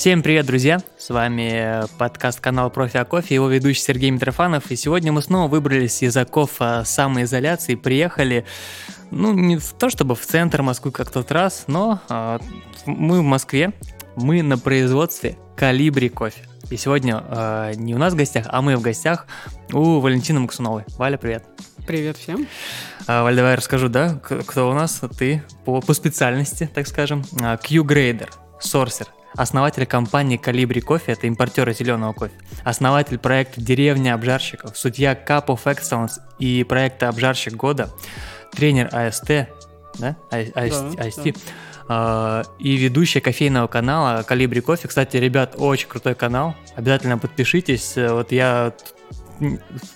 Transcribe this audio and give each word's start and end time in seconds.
Всем 0.00 0.22
привет, 0.22 0.46
друзья! 0.46 0.80
С 0.96 1.10
вами 1.10 1.82
подкаст 1.98 2.40
канал 2.40 2.70
Профи 2.70 2.96
о 2.96 3.04
кофе, 3.04 3.34
его 3.34 3.48
ведущий 3.48 3.82
Сергей 3.82 4.08
Митрофанов. 4.08 4.70
И 4.70 4.76
сегодня 4.76 5.12
мы 5.12 5.20
снова 5.20 5.46
выбрались 5.46 6.02
из 6.02 6.16
оков 6.16 6.52
а, 6.58 6.86
самоизоляции, 6.86 7.74
приехали, 7.74 8.46
ну, 9.10 9.34
не 9.34 9.58
в 9.58 9.74
то 9.74 9.90
чтобы 9.90 10.14
в 10.14 10.24
центр 10.24 10.62
Москвы, 10.62 10.90
как 10.90 11.10
тот 11.10 11.30
раз, 11.30 11.64
но 11.66 12.00
а, 12.08 12.40
мы 12.86 13.20
в 13.20 13.24
Москве, 13.24 13.74
мы 14.16 14.42
на 14.42 14.56
производстве 14.56 15.36
Калибри 15.54 16.08
кофе. 16.08 16.48
И 16.70 16.78
сегодня 16.78 17.22
э, 17.28 17.72
не 17.76 17.94
у 17.94 17.98
нас 17.98 18.14
в 18.14 18.16
гостях, 18.16 18.46
а 18.48 18.62
мы 18.62 18.78
в 18.78 18.80
гостях 18.80 19.26
у 19.70 20.00
Валентины 20.00 20.40
Максуновой. 20.40 20.84
Валя, 20.96 21.18
привет. 21.18 21.44
Привет 21.86 22.16
всем. 22.16 22.46
А, 23.06 23.22
Валь, 23.22 23.36
давай 23.36 23.54
расскажу, 23.54 23.90
да, 23.90 24.18
кто 24.22 24.70
у 24.70 24.72
нас, 24.72 25.02
ты 25.18 25.42
по, 25.66 25.82
по 25.82 25.92
специальности, 25.92 26.70
так 26.72 26.86
скажем, 26.86 27.22
Q-грейдер, 27.62 28.30
сорсер, 28.60 29.08
основатель 29.34 29.86
компании 29.86 30.36
Калибри 30.36 30.80
Кофе, 30.80 31.12
это 31.12 31.26
импортер 31.26 31.72
зеленого 31.72 32.12
кофе, 32.12 32.34
основатель 32.64 33.18
проекта 33.18 33.60
Деревня 33.60 34.14
обжарщиков, 34.14 34.76
судья 34.76 35.12
Cup 35.12 35.46
of 35.46 35.64
Excellence 35.64 36.20
и 36.38 36.64
проекта 36.64 37.08
Обжарщик 37.08 37.54
года, 37.54 37.90
тренер 38.52 38.88
АСТ, 38.92 39.48
да, 39.98 40.16
АСТ, 40.30 40.54
да, 40.54 41.04
АСТ, 41.04 41.24
да. 41.24 41.32
Uh, 41.90 42.46
и 42.60 42.76
ведущая 42.76 43.20
кофейного 43.20 43.66
канала 43.66 44.22
Калибри 44.22 44.60
Кофе. 44.60 44.86
Кстати, 44.86 45.16
ребят, 45.16 45.54
очень 45.58 45.88
крутой 45.88 46.14
канал. 46.14 46.54
Обязательно 46.76 47.18
подпишитесь. 47.18 47.94
Вот 47.96 48.30
я, 48.30 48.74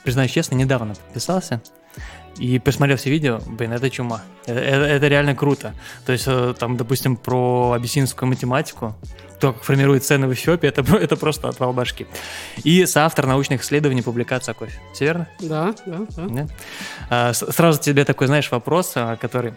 признаюсь 0.02 0.32
честно, 0.32 0.56
недавно 0.56 0.96
подписался. 0.96 1.62
И 2.38 2.58
посмотрел 2.58 2.96
все 2.96 3.10
видео, 3.10 3.40
блин, 3.46 3.72
это 3.72 3.90
чума. 3.90 4.22
Это, 4.46 4.58
это, 4.58 4.84
это 4.84 5.08
реально 5.08 5.34
круто. 5.34 5.74
То 6.04 6.12
есть, 6.12 6.24
э, 6.26 6.54
там, 6.58 6.76
допустим, 6.76 7.16
про 7.16 7.72
абиссинскую 7.72 8.28
математику, 8.28 8.96
то, 9.40 9.52
как 9.52 9.62
формируют 9.62 10.04
цены 10.04 10.26
в 10.26 10.32
Эфиопии, 10.32 10.68
это, 10.68 10.82
это 10.96 11.16
просто 11.16 11.48
отвал 11.48 11.72
башки. 11.72 12.06
И 12.64 12.86
соавтор 12.86 13.26
научных 13.26 13.62
исследований 13.62 14.02
публикации 14.02 14.52
о 14.52 14.54
кофе. 14.54 14.80
Все 14.92 15.04
верно? 15.04 15.28
Да, 15.40 15.74
да, 15.86 15.98
да. 16.16 16.26
да? 16.26 16.48
А, 17.10 17.32
сразу 17.32 17.80
тебе 17.80 18.04
такой, 18.04 18.26
знаешь, 18.26 18.50
вопрос, 18.50 18.92
а, 18.96 19.16
который 19.16 19.54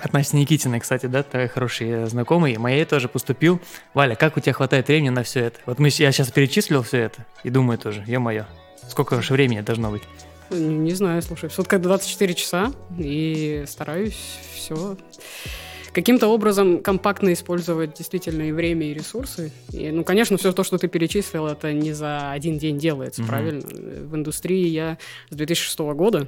относительно 0.00 0.40
Никитиной, 0.40 0.80
кстати, 0.80 1.06
да, 1.06 1.22
твой 1.22 1.48
хороший 1.48 2.06
знакомый, 2.06 2.56
моей 2.56 2.84
тоже 2.84 3.08
поступил. 3.08 3.60
Валя, 3.92 4.16
как 4.16 4.36
у 4.36 4.40
тебя 4.40 4.52
хватает 4.52 4.88
времени 4.88 5.10
на 5.10 5.22
все 5.22 5.40
это? 5.40 5.60
Вот 5.66 5.78
мы, 5.78 5.88
я 5.88 6.10
сейчас 6.10 6.30
перечислил 6.30 6.82
все 6.82 6.98
это 6.98 7.24
и 7.44 7.50
думаю 7.50 7.78
тоже, 7.78 8.02
ё-моё, 8.06 8.46
сколько 8.88 9.20
же 9.22 9.32
времени 9.32 9.60
должно 9.60 9.90
быть? 9.90 10.02
Не, 10.50 10.78
не 10.78 10.92
знаю, 10.92 11.22
слушай, 11.22 11.48
в 11.48 11.52
сутках 11.52 11.80
24 11.80 12.34
часа 12.34 12.72
и 12.98 13.64
стараюсь 13.66 14.38
все 14.54 14.96
каким-то 15.94 16.26
образом 16.26 16.82
компактно 16.82 17.32
использовать 17.32 17.94
действительно 17.94 18.42
и 18.42 18.52
время, 18.52 18.86
и 18.88 18.94
ресурсы. 18.94 19.52
И, 19.72 19.90
ну, 19.90 20.04
конечно, 20.04 20.36
все 20.36 20.52
то, 20.52 20.64
что 20.64 20.76
ты 20.76 20.88
перечислил, 20.88 21.46
это 21.46 21.72
не 21.72 21.92
за 21.92 22.32
один 22.32 22.58
день 22.58 22.78
делается, 22.78 23.22
mm-hmm. 23.22 23.26
правильно? 23.26 23.60
В 24.08 24.14
индустрии 24.16 24.66
я 24.66 24.98
с 25.30 25.36
2006 25.36 25.78
года, 25.78 26.26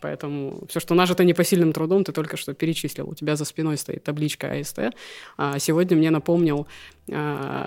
Поэтому 0.00 0.64
все, 0.68 0.80
что 0.80 0.94
нажито 0.94 1.24
непосильным 1.24 1.72
трудом, 1.72 2.04
ты 2.04 2.12
только 2.12 2.36
что 2.36 2.54
перечислил. 2.54 3.08
У 3.10 3.14
тебя 3.14 3.36
за 3.36 3.44
спиной 3.44 3.76
стоит 3.76 4.02
табличка 4.02 4.52
АСТ. 4.52 4.94
А 5.36 5.58
сегодня 5.58 5.96
мне 5.96 6.10
напомнил 6.10 6.66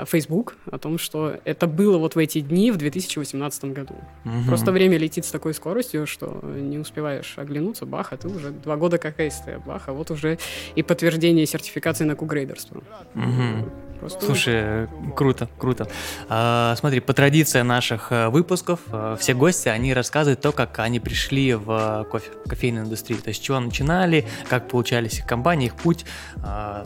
Facebook 0.06 0.56
о 0.72 0.78
том, 0.78 0.98
что 0.98 1.36
это 1.44 1.68
было 1.68 1.98
вот 1.98 2.16
в 2.16 2.18
эти 2.18 2.40
дни 2.40 2.72
в 2.72 2.78
2018 2.78 3.66
году. 3.66 3.96
Угу. 4.26 4.48
Просто 4.48 4.72
время 4.72 4.98
летит 4.98 5.26
с 5.26 5.32
такой 5.32 5.54
скоростью, 5.54 6.08
что 6.08 6.40
не 6.44 6.78
успеваешь 6.78 7.34
оглянуться, 7.38 7.86
бах, 7.86 8.14
а 8.14 8.18
ты 8.18 8.28
уже 8.28 8.52
два 8.52 8.78
года 8.78 8.98
как 8.98 9.20
АСТ, 9.20 9.50
бах, 9.66 9.84
а 9.88 9.94
вот 9.94 10.12
уже 10.12 10.38
и 10.76 10.84
подтверждение 10.84 11.46
сертификации 11.46 12.06
на 12.06 12.16
кугрейдерство. 12.16 12.84
Угу. 13.16 13.70
Просто... 14.00 14.26
Слушай, 14.26 14.88
круто, 15.16 15.48
круто. 15.58 15.88
А, 16.28 16.76
смотри, 16.78 17.00
по 17.00 17.14
традиции 17.14 17.62
наших 17.62 18.12
э, 18.12 18.28
выпусков 18.28 18.82
э, 18.92 19.16
все 19.18 19.34
гости, 19.34 19.70
они 19.70 19.94
рассказывают 19.94 20.42
то, 20.42 20.52
как 20.52 20.80
они 20.80 21.00
пришли 21.00 21.54
в 21.54 22.06
кофе, 22.12 22.30
кофейную 22.46 22.86
индустрию, 22.86 23.22
то 23.22 23.30
есть 23.30 23.42
с 23.42 23.46
чего 23.46 23.62
начинали, 23.62 24.26
как 24.50 24.68
получались 24.68 25.20
их 25.20 25.26
компании, 25.26 25.68
их 25.68 25.76
путь. 25.76 26.06
А, 26.44 26.86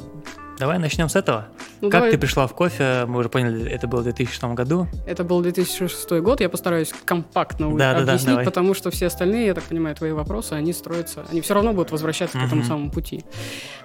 Давай 0.59 0.79
начнем 0.79 1.07
с 1.07 1.15
этого. 1.15 1.47
Ну, 1.81 1.89
как 1.89 1.99
давай. 1.99 2.11
ты 2.11 2.17
пришла 2.17 2.47
в 2.47 2.53
кофе? 2.53 3.05
Мы 3.07 3.19
уже 3.19 3.29
поняли, 3.29 3.69
это 3.69 3.87
было 3.87 4.01
в 4.01 4.03
2006 4.03 4.43
году. 4.55 4.87
Это 5.05 5.23
был 5.23 5.41
2006 5.41 6.11
год. 6.21 6.41
Я 6.41 6.49
постараюсь 6.49 6.93
компактно 7.05 7.75
да, 7.77 7.91
объяснить, 7.91 8.25
да, 8.25 8.35
да, 8.37 8.43
потому 8.43 8.73
что 8.73 8.89
все 8.89 9.07
остальные, 9.07 9.47
я 9.47 9.53
так 9.53 9.63
понимаю, 9.65 9.95
твои 9.95 10.11
вопросы, 10.11 10.53
они 10.53 10.73
строятся, 10.73 11.25
они 11.29 11.41
все 11.41 11.53
равно 11.53 11.73
будут 11.73 11.91
возвращаться 11.91 12.37
uh-huh. 12.37 12.43
к 12.43 12.47
этому 12.47 12.63
самому 12.63 12.89
пути. 12.89 13.23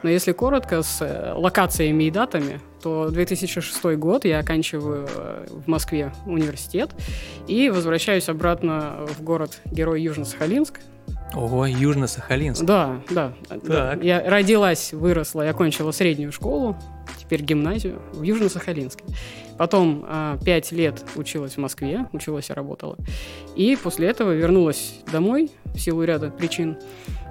Но 0.02 0.08
если 0.08 0.32
коротко, 0.32 0.82
с 0.82 1.02
э, 1.02 1.34
локациями 1.34 2.04
и 2.04 2.10
датами, 2.10 2.60
то 2.82 3.10
2006 3.10 3.84
год 3.96 4.24
я 4.24 4.38
оканчиваю 4.38 5.08
э, 5.14 5.46
в 5.50 5.68
Москве 5.68 6.12
университет 6.24 6.90
и 7.46 7.68
возвращаюсь 7.68 8.28
обратно 8.28 9.06
в 9.08 9.22
город 9.22 9.60
Герой 9.66 10.02
Южно-Сахалинск, 10.02 10.80
Ого, 11.34 11.66
Южно-Сахалинск. 11.66 12.64
Да, 12.64 13.00
да. 13.10 13.32
Так. 13.66 14.02
Я 14.02 14.22
родилась, 14.28 14.92
выросла, 14.92 15.42
я 15.42 15.50
окончила 15.50 15.90
среднюю 15.90 16.30
школу, 16.30 16.76
теперь 17.18 17.42
гимназию 17.42 18.02
в 18.12 18.22
Южно-Сахалинске. 18.22 19.04
Потом 19.56 20.04
а, 20.06 20.38
пять 20.44 20.72
лет 20.72 21.04
училась 21.16 21.54
в 21.54 21.58
Москве, 21.58 22.06
училась 22.12 22.50
и 22.50 22.52
работала. 22.52 22.96
И 23.56 23.76
после 23.82 24.08
этого 24.08 24.32
вернулась 24.32 25.00
домой 25.10 25.50
в 25.64 25.78
силу 25.78 26.04
ряда 26.04 26.30
причин. 26.30 26.76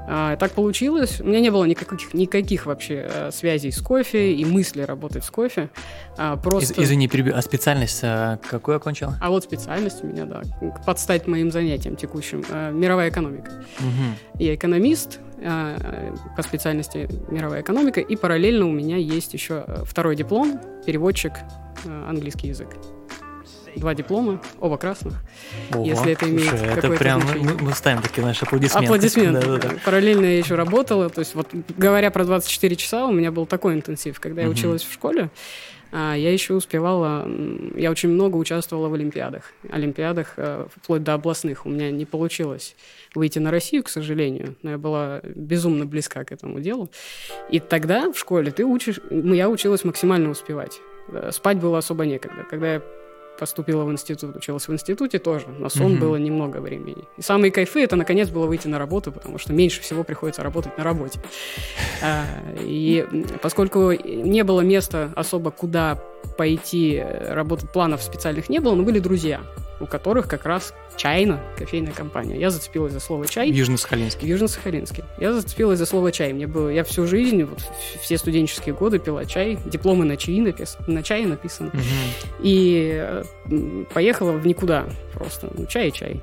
А, 0.07 0.35
так 0.35 0.51
получилось. 0.51 1.21
У 1.21 1.25
меня 1.25 1.39
не 1.39 1.49
было 1.49 1.65
никаких, 1.65 2.13
никаких 2.13 2.65
вообще 2.65 3.07
а, 3.07 3.29
связей 3.31 3.71
с 3.71 3.81
кофе 3.81 4.33
и 4.33 4.45
мысли 4.45 4.81
работать 4.81 5.23
с 5.23 5.29
кофе. 5.29 5.69
А, 6.17 6.37
просто... 6.37 6.73
Из, 6.73 6.85
извини, 6.85 7.07
перебью. 7.07 7.35
А 7.35 7.41
специальность 7.41 8.01
а, 8.03 8.37
какую 8.37 8.77
окончила? 8.77 9.17
А 9.21 9.29
вот 9.29 9.43
специальность 9.43 10.03
у 10.03 10.07
меня, 10.07 10.25
да, 10.25 10.41
подстать 10.85 11.27
моим 11.27 11.51
занятиям 11.51 11.95
текущим. 11.95 12.43
А, 12.49 12.71
мировая 12.71 13.09
экономика. 13.09 13.51
Угу. 13.79 14.39
Я 14.39 14.55
экономист 14.55 15.19
а, 15.43 15.77
по 16.35 16.43
специальности 16.43 17.09
мировая 17.29 17.61
экономика, 17.61 17.99
и 17.99 18.15
параллельно 18.15 18.65
у 18.67 18.71
меня 18.71 18.97
есть 18.97 19.33
еще 19.33 19.65
второй 19.85 20.15
диплом, 20.15 20.59
переводчик 20.85 21.33
а, 21.85 22.09
английский 22.09 22.47
язык 22.47 22.69
два 23.75 23.93
диплома, 23.93 24.41
оба 24.59 24.77
красных. 24.77 25.15
Ого, 25.73 25.85
если 25.85 26.11
это 26.11 26.29
имеет 26.29 26.49
слушай, 26.49 26.67
это 26.67 26.89
прям 26.91 27.21
мы, 27.21 27.57
мы 27.57 27.73
ставим 27.73 28.01
такие 28.01 28.25
наши 28.25 28.45
аплодисменты. 28.45 28.85
Аплодисменты. 28.85 29.41
Да, 29.41 29.57
да, 29.57 29.69
да. 29.69 29.75
Параллельно 29.85 30.25
я 30.25 30.37
еще 30.37 30.55
работала, 30.55 31.09
то 31.09 31.19
есть 31.19 31.35
вот 31.35 31.47
говоря 31.77 32.11
про 32.11 32.25
24 32.25 32.75
часа, 32.75 33.05
у 33.05 33.11
меня 33.11 33.31
был 33.31 33.45
такой 33.45 33.73
интенсив, 33.73 34.19
когда 34.19 34.41
я 34.41 34.47
угу. 34.47 34.55
училась 34.55 34.83
в 34.83 34.93
школе. 34.93 35.29
А, 35.93 36.15
я 36.15 36.31
еще 36.31 36.53
успевала, 36.53 37.27
я 37.75 37.91
очень 37.91 38.09
много 38.09 38.37
участвовала 38.37 38.87
в 38.87 38.93
олимпиадах, 38.93 39.51
олимпиадах 39.69 40.33
э, 40.37 40.67
вплоть 40.73 41.03
до 41.03 41.13
областных. 41.13 41.65
У 41.65 41.69
меня 41.69 41.91
не 41.91 42.05
получилось 42.05 42.75
выйти 43.13 43.39
на 43.39 43.51
Россию, 43.51 43.83
к 43.83 43.89
сожалению, 43.89 44.55
но 44.61 44.71
я 44.71 44.77
была 44.77 45.19
безумно 45.23 45.85
близка 45.85 46.23
к 46.23 46.31
этому 46.31 46.61
делу. 46.61 46.89
И 47.49 47.59
тогда 47.59 48.09
в 48.09 48.17
школе 48.17 48.51
ты 48.51 48.63
учишь, 48.63 49.01
я 49.09 49.49
училась 49.49 49.83
максимально 49.83 50.29
успевать. 50.29 50.79
Э, 51.09 51.31
спать 51.33 51.57
было 51.57 51.79
особо 51.79 52.05
некогда. 52.05 52.45
Когда 52.49 52.75
я 52.75 52.81
поступила 53.41 53.85
в 53.85 53.91
институт, 53.91 54.35
училась 54.35 54.67
в 54.67 54.71
институте 54.71 55.17
тоже. 55.17 55.47
На 55.47 55.69
сон 55.69 55.93
mm-hmm. 55.93 55.99
было 55.99 56.15
немного 56.15 56.59
времени. 56.59 57.05
И 57.17 57.23
самые 57.23 57.51
кайфы 57.51 57.81
это 57.81 57.95
наконец 57.95 58.29
было 58.29 58.45
выйти 58.45 58.67
на 58.67 58.77
работу, 58.77 59.11
потому 59.11 59.39
что 59.39 59.51
меньше 59.51 59.81
всего 59.81 60.03
приходится 60.03 60.43
работать 60.43 60.77
на 60.77 60.83
работе. 60.83 61.19
А, 62.03 62.23
и 62.59 63.03
поскольку 63.41 63.93
не 63.93 64.43
было 64.43 64.61
места 64.61 65.11
особо 65.15 65.49
куда 65.49 65.99
пойти 66.41 66.95
э, 66.95 67.35
работать, 67.35 67.69
планов 67.69 68.01
специальных 68.01 68.49
не 68.49 68.57
было, 68.57 68.73
но 68.73 68.81
были 68.81 68.97
друзья 68.97 69.41
у 69.79 69.85
которых 69.85 70.27
как 70.27 70.45
раз 70.45 70.73
чайна, 70.95 71.39
кофейная 71.57 71.91
компания. 71.91 72.39
Я 72.39 72.49
зацепилась 72.51 72.93
за 72.93 72.99
слово 72.99 73.27
чай. 73.27 73.51
В 74.25 74.25
Южно-Сахалинске. 74.25 75.03
Я 75.19 75.33
зацепилась 75.33 75.79
за 75.79 75.87
слово 75.87 76.11
чай. 76.11 76.33
Мне 76.33 76.45
было, 76.45 76.69
я 76.69 76.83
всю 76.83 77.07
жизнь, 77.07 77.43
вот, 77.43 77.59
все 77.99 78.17
студенческие 78.19 78.75
годы 78.75 78.99
пила 78.99 79.25
чай, 79.25 79.57
дипломы 79.65 80.05
на 80.05 80.17
чай, 80.17 80.39
напис, 80.39 80.77
на 80.85 81.01
чае 81.01 81.25
написано. 81.25 81.69
Угу. 81.69 81.81
И 82.43 82.91
э, 82.93 83.23
поехала 83.93 84.31
в 84.33 84.45
никуда 84.45 84.85
просто. 85.13 85.49
Ну, 85.55 85.65
чай 85.65 85.89
и 85.89 85.93
чай. 85.93 86.21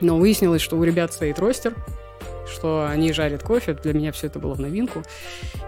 Но 0.00 0.16
выяснилось, 0.16 0.62
что 0.62 0.76
у 0.76 0.84
ребят 0.84 1.12
стоит 1.12 1.40
ростер, 1.40 1.74
что 2.48 2.86
они 2.88 3.12
жарят 3.12 3.42
кофе. 3.42 3.74
Для 3.74 3.92
меня 3.92 4.12
все 4.12 4.26
это 4.26 4.38
было 4.38 4.54
в 4.54 4.60
новинку. 4.60 5.02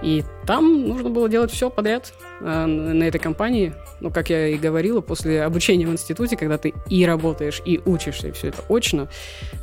И 0.02 0.24
там 0.46 0.88
нужно 0.88 1.10
было 1.10 1.28
делать 1.28 1.50
все 1.50 1.70
подряд 1.70 2.12
э, 2.40 2.66
на 2.66 3.04
этой 3.04 3.18
компании. 3.18 3.74
Ну, 4.00 4.10
как 4.10 4.30
я 4.30 4.48
и 4.48 4.56
говорила, 4.56 5.00
после 5.00 5.42
обучения 5.42 5.86
в 5.86 5.92
институте, 5.92 6.36
когда 6.36 6.58
ты 6.58 6.74
и 6.88 7.04
работаешь, 7.06 7.62
и 7.64 7.80
учишься, 7.84 8.28
и 8.28 8.32
все 8.32 8.48
это 8.48 8.62
очно, 8.68 9.08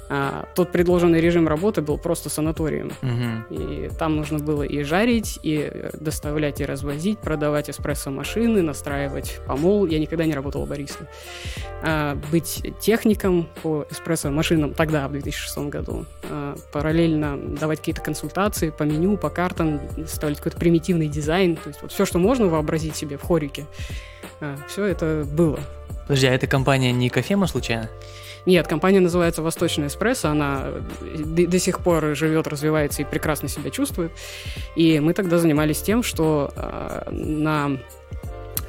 э, 0.10 0.44
тот 0.56 0.72
предложенный 0.72 1.20
режим 1.20 1.48
работы 1.48 1.82
был 1.82 1.98
просто 1.98 2.30
санаторием. 2.30 2.92
Угу. 3.02 3.56
И 3.56 3.90
там 3.98 4.16
нужно 4.16 4.40
было 4.40 4.64
и 4.64 4.84
жарить, 4.84 5.40
и 5.44 5.90
доставлять, 6.00 6.62
и 6.62 6.66
развозить, 6.66 7.20
продавать 7.20 7.70
эспрессо-машины, 7.70 8.62
настраивать 8.62 9.40
помол. 9.48 9.88
Я 9.88 10.00
никогда 10.00 10.26
не 10.26 10.34
работала 10.34 10.66
баристом. 10.66 11.08
Э, 11.84 12.16
быть 12.32 12.64
техником 12.80 13.48
по 13.64 13.86
эспрессо-машинам 13.90 14.74
тогда, 14.74 15.08
в 15.08 15.12
2006 15.12 15.58
году. 15.70 16.06
Э, 16.24 16.56
параллельно 17.08 17.38
давать 17.60 17.80
какие-то 17.80 18.02
консультации 18.02 18.70
по 18.70 18.84
меню, 18.84 19.18
по 19.18 19.30
картам, 19.30 19.80
ставить 20.08 20.38
какой-то 20.38 20.58
примитивный 20.58 21.08
дизайн. 21.08 21.56
То 21.56 21.70
есть 21.70 21.82
вот 21.82 21.92
все, 21.92 22.06
что 22.06 22.20
можно 22.20 22.48
вообразить 22.48 22.96
себе 22.96 23.18
в 23.18 23.24
хорике, 23.24 23.66
А, 24.40 24.56
все 24.68 24.86
это 24.86 25.26
было. 25.26 25.60
Подожди, 26.04 26.28
а 26.28 26.34
эта 26.34 26.46
компания 26.48 26.92
не 26.92 27.10
кофема 27.10 27.48
случайно? 27.48 27.90
Нет, 28.46 28.68
компания 28.68 29.00
называется 29.00 29.42
«Восточный 29.42 29.88
эспрессо», 29.88 30.30
она 30.30 30.68
до, 31.02 31.48
до 31.48 31.60
сих 31.60 31.80
пор 31.80 32.16
живет, 32.16 32.48
развивается 32.48 33.02
и 33.02 33.06
прекрасно 33.06 33.50
себя 33.50 33.72
чувствует. 33.72 34.12
И 34.76 35.00
мы 35.00 35.14
тогда 35.14 35.38
занимались 35.38 35.82
тем, 35.82 36.04
что 36.04 36.52
э, 36.56 37.10
на 37.12 37.78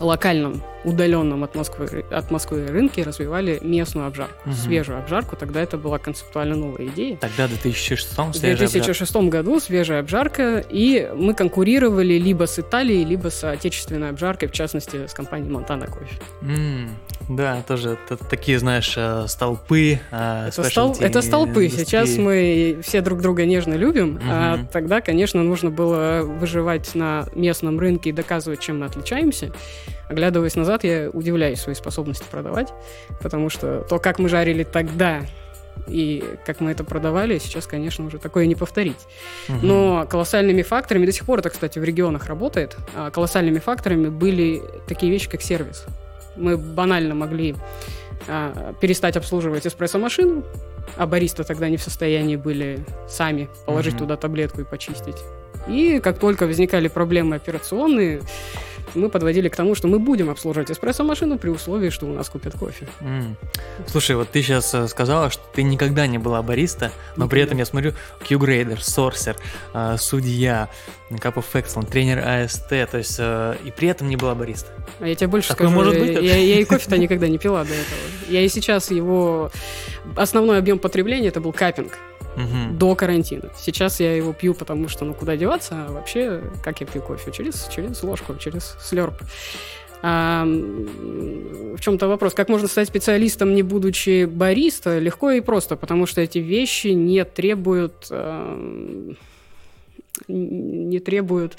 локальном 0.01 0.63
удаленном 0.89 1.45
от 1.45 1.55
Москвы, 1.55 2.05
от 2.11 2.31
Москвы 2.31 2.67
рынке 2.67 3.03
развивали 3.03 3.59
местную 3.63 4.07
обжарку, 4.07 4.49
угу. 4.49 4.55
свежую 4.55 4.99
обжарку. 4.99 5.37
Тогда 5.37 5.61
это 5.61 5.77
была 5.79 5.99
концептуально 5.99 6.57
новая 6.57 6.87
идея. 6.87 7.17
Тогда 7.17 7.47
в 7.47 7.51
2006 7.51 8.17
В 8.17 8.41
2006 8.41 9.17
обжарка. 9.17 9.31
году 9.31 9.61
свежая 9.61 10.01
обжарка, 10.01 10.65
и 10.69 11.11
мы 11.15 11.35
конкурировали 11.35 12.15
либо 12.15 12.47
с 12.47 12.59
Италией, 12.59 13.05
либо 13.05 13.29
с 13.29 13.45
отечественной 13.45 14.11
обжаркой, 14.11 14.49
в 14.49 14.53
частности, 14.53 15.07
с 15.07 15.15
компанией 15.15 15.51
Монтана 15.51 15.87
Кофе. 15.87 16.19
Mm, 16.43 16.89
да, 17.29 17.63
тоже 17.67 17.99
это, 18.07 18.17
такие, 18.25 18.59
знаешь, 18.59 18.95
э, 18.97 19.27
столпы. 19.29 20.01
Э, 20.11 20.49
это, 20.49 20.63
стол, 20.65 20.97
это 20.99 21.23
столпы. 21.23 21.67
Индустрии. 21.67 21.85
Сейчас 21.85 22.17
мы 22.17 22.81
все 22.83 23.01
друг 23.01 23.21
друга 23.21 23.45
нежно 23.45 23.75
любим, 23.75 24.17
угу. 24.17 24.25
а 24.29 24.59
тогда, 24.73 25.01
конечно, 25.01 25.43
нужно 25.43 25.71
было 25.71 26.23
выживать 26.23 26.95
на 26.95 27.27
местном 27.35 27.79
рынке 27.79 28.11
и 28.11 28.13
доказывать, 28.13 28.61
чем 28.61 28.81
мы 28.81 28.87
отличаемся. 28.87 29.53
Оглядываясь 30.09 30.57
назад, 30.57 30.85
я 30.85 31.11
удивляюсь 31.13 31.61
своей 31.61 31.77
способности 31.77 32.25
продавать, 32.31 32.69
потому 33.21 33.51
что 33.51 33.83
то, 33.89 33.99
как 33.99 34.19
мы 34.19 34.29
жарили 34.29 34.65
тогда, 34.65 35.23
и 35.87 36.25
как 36.45 36.61
мы 36.61 36.73
это 36.73 36.83
продавали, 36.83 37.39
сейчас, 37.39 37.67
конечно, 37.67 38.05
уже 38.05 38.19
такое 38.19 38.47
не 38.47 38.55
повторить. 38.55 39.07
Угу. 39.49 39.59
Но 39.63 40.07
колоссальными 40.09 40.63
факторами, 40.63 41.07
до 41.07 41.13
сих 41.13 41.25
пор 41.25 41.39
это, 41.39 41.51
кстати, 41.51 41.79
в 41.79 41.85
регионах 41.85 42.27
работает, 42.27 42.77
а 42.97 43.11
колоссальными 43.11 43.59
факторами 43.59 44.09
были 44.09 44.63
такие 44.87 45.13
вещи, 45.13 45.29
как 45.29 45.43
сервис. 45.43 45.85
Мы 46.37 46.57
банально 46.57 47.15
могли 47.15 47.55
а, 48.27 48.75
перестать 48.81 49.17
обслуживать 49.17 49.67
эспрессо-машину, 49.67 50.45
а 50.97 51.07
бариста 51.07 51.45
тогда 51.45 51.69
не 51.69 51.77
в 51.77 51.83
состоянии 51.83 52.37
были 52.37 52.85
сами 53.09 53.49
положить 53.67 53.95
угу. 53.95 54.01
туда 54.01 54.17
таблетку 54.17 54.61
и 54.63 54.65
почистить. 54.65 55.17
И 55.69 56.01
как 56.01 56.19
только 56.19 56.47
возникали 56.47 56.89
проблемы 56.89 57.37
операционные, 57.37 58.23
мы 58.95 59.09
подводили 59.09 59.49
к 59.49 59.57
тому, 59.57 59.75
что 59.75 59.89
мы 59.89 59.99
будем 59.99 60.31
обслуживать 60.31 60.71
эспрессо-машину 60.71 61.39
при 61.39 61.51
условии, 61.51 61.91
что 61.91 62.07
у 62.07 62.13
нас 62.13 62.29
купят 62.29 62.55
кофе. 62.55 62.87
Mm. 63.01 63.35
Слушай, 63.87 64.17
вот 64.17 64.31
ты 64.31 64.43
сейчас 64.43 64.75
э, 64.75 64.89
сказала, 64.89 65.31
что 65.31 65.43
ты 65.55 65.63
никогда 65.63 66.07
не 66.07 66.19
была 66.19 66.43
бариста, 66.43 66.93
но 67.17 67.25
никогда. 67.25 67.31
при 67.31 67.43
этом 67.43 67.59
я 67.59 67.65
смотрю 67.65 67.93
Q-грейдер, 68.27 68.83
сорсер, 68.83 69.37
э, 69.75 69.97
судья, 69.99 70.69
Cup 71.11 71.35
of 71.35 71.45
Excellence, 71.53 71.91
тренер 71.91 72.19
АСТ, 72.27 72.69
то 72.69 72.99
есть 72.99 73.17
э, 73.19 73.57
и 73.65 73.71
при 73.71 73.89
этом 73.89 74.09
не 74.09 74.17
была 74.17 74.35
бариста. 74.35 74.71
А 75.01 75.07
я 75.07 75.15
тебе 75.15 75.29
больше 75.29 75.49
Такое 75.49 75.69
скажу, 75.69 75.85
может 75.85 75.99
быть, 75.99 76.13
я, 76.13 76.37
я 76.37 76.61
и 76.61 76.65
кофе-то 76.65 76.99
никогда 76.99 77.29
не 77.29 77.39
пила 77.39 77.65
до 77.65 77.75
этого. 77.75 78.01
Я 78.29 78.43
и 78.43 78.49
сейчас 78.49 78.91
его... 78.91 79.51
Основной 80.17 80.59
объем 80.59 80.79
потребления 80.79 81.29
это 81.29 81.41
был 81.41 81.53
капинг 81.53 81.99
угу. 82.39 82.75
до 82.79 82.95
карантина. 82.95 83.51
Сейчас 83.57 84.01
я 84.01 84.15
его 84.15 84.33
пью, 84.33 84.55
потому 84.55 84.89
что, 84.89 85.05
ну, 85.05 85.15
куда 85.15 85.37
деваться, 85.37 85.87
а 85.89 85.93
вообще, 85.93 86.43
как 86.63 86.81
я 86.81 86.87
пью 86.87 87.03
кофе? 87.03 87.33
Через, 87.33 87.69
через 87.69 88.03
ложку, 88.03 88.35
через 88.37 88.77
слерп. 88.81 89.15
А, 90.01 90.45
в 90.45 91.81
чем-то 91.81 92.07
вопрос, 92.07 92.35
как 92.35 92.49
можно 92.49 92.69
стать 92.69 92.89
специалистом, 92.89 93.55
не 93.55 93.63
будучи 93.63 94.27
бариста? 94.27 94.99
Легко 94.99 95.31
и 95.31 95.41
просто, 95.41 95.77
потому 95.77 96.07
что 96.07 96.21
эти 96.21 96.39
вещи 96.39 96.89
не 96.89 97.25
требуют, 97.25 98.07
э, 98.11 99.15
не 100.29 101.01
требуют 101.01 101.57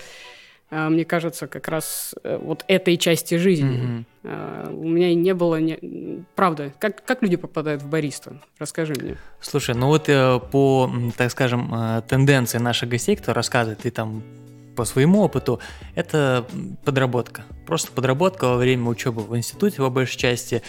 а, 0.72 0.90
мне 0.90 1.04
кажется, 1.04 1.48
как 1.48 1.68
раз 1.68 2.14
э, 2.24 2.38
вот 2.42 2.64
этой 2.68 2.98
части 2.98 3.36
жизни. 3.36 3.82
Mm-hmm. 3.82 4.04
У 4.24 4.88
меня 4.88 5.16
не 5.16 5.34
было... 5.34 5.60
Не... 5.62 6.26
Правда, 6.36 6.74
как, 6.80 7.04
как 7.06 7.22
люди 7.22 7.38
попадают 7.38 7.82
в 7.82 7.88
бариста? 7.88 8.42
Расскажи 8.58 8.94
мне. 8.94 9.18
Слушай, 9.40 9.76
ну 9.76 9.88
вот 9.88 10.10
э, 10.10 10.40
по, 10.52 10.92
так 11.16 11.32
скажем, 11.32 11.74
э, 11.74 12.02
тенденции 12.08 12.58
наших 12.58 12.90
гостей, 12.90 13.16
кто 13.16 13.34
рассказывает, 13.34 13.80
ты 13.80 13.92
там 13.92 14.22
по 14.76 14.86
своему 14.86 15.22
опыту, 15.22 15.60
это 15.96 16.46
подработка. 16.86 17.44
Просто 17.66 17.92
подработка 17.92 18.46
во 18.46 18.56
время 18.56 18.88
учебы 18.88 19.24
в 19.24 19.36
институте, 19.36 19.78
по 19.78 19.90
большей 19.90 20.18
части, 20.18 20.64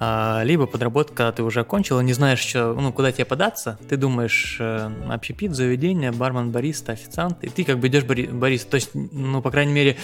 либо 0.00 0.66
подработка, 0.66 1.14
когда 1.14 1.32
ты 1.32 1.42
уже 1.42 1.60
окончил, 1.60 2.00
не 2.00 2.12
знаешь, 2.12 2.40
что, 2.40 2.74
ну, 2.74 2.92
куда 2.92 3.12
тебе 3.12 3.24
податься, 3.24 3.78
ты 3.88 3.96
думаешь, 3.96 4.56
э, 4.60 4.90
общепит, 5.08 5.54
заведение, 5.54 6.12
бармен, 6.12 6.50
бариста, 6.50 6.92
официант, 6.92 7.42
и 7.42 7.48
ты 7.48 7.64
как 7.64 7.78
бы 7.78 7.88
идешь 7.88 8.04
бари- 8.04 8.30
бариста. 8.30 8.70
То 8.70 8.74
есть, 8.76 8.90
ну, 8.94 9.40
по 9.42 9.50
крайней 9.50 9.72
мере, 9.72 9.96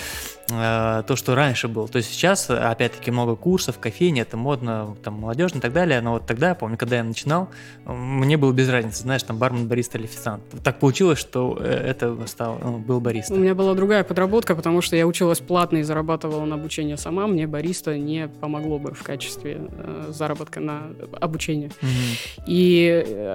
э, 0.50 1.02
то, 1.06 1.16
что 1.16 1.34
раньше 1.34 1.68
было. 1.68 1.88
То 1.88 1.98
есть 1.98 2.10
сейчас, 2.10 2.48
опять-таки, 2.50 3.10
много 3.10 3.36
курсов, 3.36 3.78
кофейни, 3.78 4.22
это 4.22 4.36
модно, 4.36 4.96
там, 5.02 5.14
молодежно 5.14 5.58
и 5.58 5.60
так 5.60 5.72
далее, 5.72 6.00
но 6.00 6.12
вот 6.12 6.26
тогда, 6.26 6.50
я 6.50 6.54
помню, 6.54 6.76
когда 6.76 6.96
я 6.96 7.04
начинал, 7.04 7.48
мне 7.84 8.36
было 8.36 8.52
без 8.52 8.68
разницы, 8.68 9.02
знаешь, 9.02 9.22
там, 9.22 9.38
бармен, 9.38 9.68
бариста 9.68 9.98
или 9.98 10.04
официант. 10.04 10.42
Так 10.62 10.78
получилось, 10.78 11.18
что 11.18 11.56
э, 11.60 11.68
это 11.68 12.16
стал, 12.26 12.58
ну, 12.62 12.78
был 12.78 13.00
бариста. 13.00 13.34
У 13.34 13.38
меня 13.38 13.54
была 13.54 13.74
другая 13.74 14.04
подработка, 14.04 14.54
потому 14.54 14.82
что 14.82 14.96
я 14.96 15.06
училась 15.06 15.40
платно 15.40 15.78
и 15.78 15.82
зарабатывала 15.82 16.44
на 16.44 16.54
обучение 16.54 16.96
сама, 16.96 17.26
мне 17.26 17.46
бариста 17.46 17.96
не 17.98 18.28
помогло 18.28 18.78
бы 18.78 18.94
в 18.94 19.02
качестве 19.02 19.60
заработка 20.08 20.60
на 20.60 20.90
обучение. 21.20 21.70
Угу. 21.82 22.46
И 22.46 22.88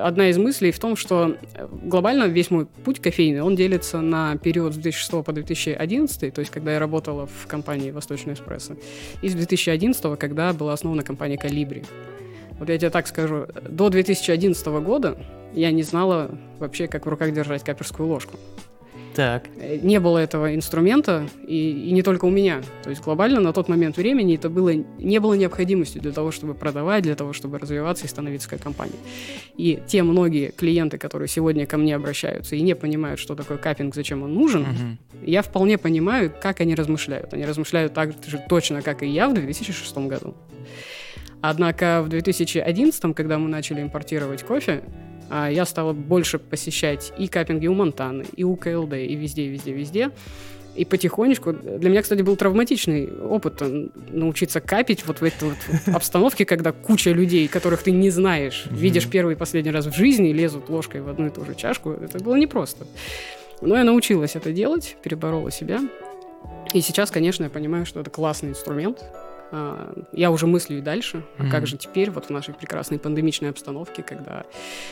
одна 0.03 0.29
из 0.29 0.37
мыслей 0.37 0.71
в 0.71 0.79
том, 0.79 0.95
что 0.95 1.37
глобально 1.83 2.25
весь 2.25 2.51
мой 2.51 2.65
путь 2.65 2.99
кофейный, 2.99 3.41
он 3.41 3.55
делится 3.55 4.01
на 4.01 4.37
период 4.37 4.73
с 4.73 4.77
2006 4.77 5.23
по 5.23 5.33
2011, 5.33 6.33
то 6.33 6.39
есть 6.39 6.51
когда 6.51 6.73
я 6.73 6.79
работала 6.79 7.27
в 7.27 7.47
компании 7.47 7.91
«Восточный 7.91 8.33
эспрессо», 8.33 8.75
и 9.21 9.29
с 9.29 9.33
2011, 9.33 10.17
когда 10.19 10.53
была 10.53 10.73
основана 10.73 11.03
компания 11.03 11.37
«Калибри». 11.37 11.83
Вот 12.59 12.69
я 12.69 12.77
тебе 12.77 12.89
так 12.89 13.07
скажу, 13.07 13.47
до 13.67 13.89
2011 13.89 14.65
года 14.67 15.17
я 15.53 15.71
не 15.71 15.83
знала 15.83 16.31
вообще, 16.59 16.87
как 16.87 17.05
в 17.05 17.09
руках 17.09 17.33
держать 17.33 17.63
каперскую 17.63 18.07
ложку. 18.07 18.37
Так. 19.15 19.49
Не 19.81 19.99
было 19.99 20.17
этого 20.17 20.53
инструмента, 20.53 21.27
и, 21.47 21.87
и 21.87 21.91
не 21.91 22.01
только 22.01 22.25
у 22.25 22.29
меня. 22.29 22.61
То 22.83 22.89
есть 22.89 23.01
глобально 23.01 23.39
на 23.39 23.53
тот 23.53 23.69
момент 23.69 23.95
времени 23.97 24.35
это 24.35 24.49
было, 24.49 24.73
не 24.73 25.19
было 25.19 25.33
необходимости 25.35 25.99
для 25.99 26.11
того, 26.11 26.31
чтобы 26.31 26.53
продавать, 26.53 27.03
для 27.03 27.15
того, 27.15 27.31
чтобы 27.31 27.57
развиваться 27.57 28.05
и 28.05 28.07
становиться 28.09 28.49
как 28.49 28.61
компания. 28.61 28.99
И 29.55 29.79
те 29.87 30.03
многие 30.03 30.51
клиенты, 30.51 30.97
которые 30.97 31.29
сегодня 31.29 31.65
ко 31.65 31.77
мне 31.77 31.95
обращаются 31.95 32.55
и 32.55 32.61
не 32.61 32.75
понимают, 32.75 33.19
что 33.19 33.35
такое 33.35 33.57
капинг, 33.57 33.95
зачем 33.95 34.23
он 34.23 34.33
нужен, 34.33 34.63
угу. 34.63 35.23
я 35.25 35.41
вполне 35.41 35.77
понимаю, 35.77 36.33
как 36.41 36.59
они 36.59 36.75
размышляют. 36.75 37.33
Они 37.33 37.45
размышляют 37.45 37.93
так 37.93 38.11
же 38.27 38.43
точно, 38.49 38.81
как 38.81 39.01
и 39.01 39.07
я 39.07 39.29
в 39.29 39.33
2006 39.33 39.97
году. 39.97 40.35
Однако 41.41 42.01
в 42.03 42.09
2011, 42.09 43.15
когда 43.15 43.37
мы 43.37 43.47
начали 43.47 43.81
импортировать 43.81 44.43
кофе, 44.43 44.83
я 45.29 45.65
стала 45.65 45.93
больше 45.93 46.39
посещать 46.39 47.13
и 47.17 47.27
капинги 47.27 47.67
у 47.67 47.73
Монтаны, 47.73 48.25
и 48.35 48.43
у 48.43 48.55
КЛД, 48.55 48.93
и 48.93 49.15
везде, 49.15 49.47
везде, 49.47 49.71
везде. 49.71 50.11
И 50.75 50.83
потихонечку, 50.83 51.53
для 51.53 51.89
меня, 51.89 52.01
кстати, 52.01 52.21
был 52.21 52.35
травматичный 52.35 53.09
опыт 53.09 53.61
научиться 54.11 54.59
капить 54.59 55.05
вот 55.07 55.21
в 55.21 55.23
этой 55.23 55.49
вот 55.49 55.57
обстановке, 55.95 56.45
когда 56.45 56.73
куча 56.73 57.11
людей, 57.11 57.47
которых 57.47 57.81
ты 57.81 57.91
не 57.91 58.09
знаешь, 58.09 58.65
видишь 58.69 59.07
первый 59.07 59.35
и 59.35 59.37
последний 59.37 59.71
раз 59.71 59.85
в 59.85 59.95
жизни, 59.95 60.33
лезут 60.33 60.69
ложкой 60.69 61.01
в 61.01 61.07
одну 61.07 61.27
и 61.27 61.29
ту 61.29 61.45
же 61.45 61.55
чашку. 61.55 61.91
Это 61.91 62.21
было 62.21 62.35
непросто. 62.35 62.85
Но 63.61 63.77
я 63.77 63.85
научилась 63.85 64.35
это 64.35 64.51
делать, 64.51 64.97
переборола 65.01 65.49
себя. 65.49 65.79
И 66.73 66.81
сейчас, 66.81 67.09
конечно, 67.09 67.45
я 67.45 67.49
понимаю, 67.49 67.85
что 67.85 68.01
это 68.01 68.09
классный 68.09 68.49
инструмент, 68.49 68.99
а, 69.01 69.34
я 70.11 70.31
уже 70.31 70.47
мыслю 70.47 70.77
и 70.77 70.81
дальше, 70.81 71.23
mm-hmm. 71.37 71.49
как 71.49 71.67
же 71.67 71.77
теперь 71.77 72.11
вот 72.11 72.25
в 72.25 72.29
нашей 72.29 72.53
прекрасной 72.53 72.99
пандемичной 72.99 73.49
обстановке, 73.49 74.03
когда 74.03 74.43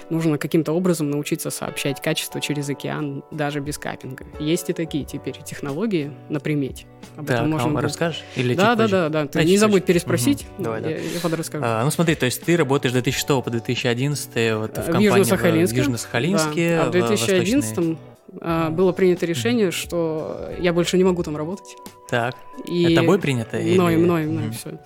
нужно 0.09 0.37
каким-то 0.37 0.71
образом 0.71 1.09
научиться 1.09 1.49
сообщать 1.49 2.01
качество 2.01 2.41
через 2.41 2.69
океан 2.69 3.23
даже 3.31 3.59
без 3.59 3.77
капинга. 3.77 4.25
Есть 4.39 4.69
и 4.69 4.73
такие 4.73 5.05
теперь 5.05 5.37
технологии 5.43 6.11
на 6.29 6.39
примете. 6.39 6.85
Об 7.17 7.27
так, 7.27 7.37
этом 7.37 7.51
можно 7.51 7.69
а 7.69 7.71
будет... 7.71 7.83
расскажешь? 7.83 8.23
Или 8.35 8.55
да, 8.55 8.75
да, 8.75 8.87
да, 8.87 9.09
да. 9.09 9.27
Ты 9.27 9.39
а, 9.39 9.43
не 9.43 9.57
забудь 9.57 9.85
переспросить. 9.85 10.45
Угу. 10.57 10.63
Давай, 10.63 10.81
я, 10.81 10.87
да. 10.87 10.95
я 10.95 11.19
подрасскажу. 11.21 11.63
А, 11.65 11.83
ну 11.83 11.91
смотри, 11.91 12.15
то 12.15 12.25
есть 12.25 12.41
ты 12.43 12.57
работаешь 12.57 12.91
с 12.91 12.93
2006 12.93 13.27
по 13.43 13.49
2011 13.49 14.27
вот, 14.57 14.77
в, 14.77 14.81
в 14.81 14.85
компании 14.85 15.07
Южно-Сахалинске. 15.07 15.73
В 15.73 15.87
Южно-Сахалинске. 15.87 16.77
Да. 16.77 16.83
А 16.83 16.87
в 16.87 16.91
2011 16.91 17.77
а, 17.77 17.95
было 18.31 18.91
принято 18.93 19.25
решение, 19.25 19.71
что 19.71 20.49
я 20.59 20.73
больше 20.73 20.97
не 20.97 21.03
могу 21.03 21.23
там 21.23 21.37
работать. 21.37 21.75
Так. 22.09 22.35
И 22.65 22.83
Это 22.83 23.01
тобой 23.01 23.19
принято? 23.19 23.57
Мной, 23.57 23.93
или... 23.93 24.01
мной, 24.01 24.25
мной, 24.25 24.45
mm. 24.45 24.51
все. 24.51 24.79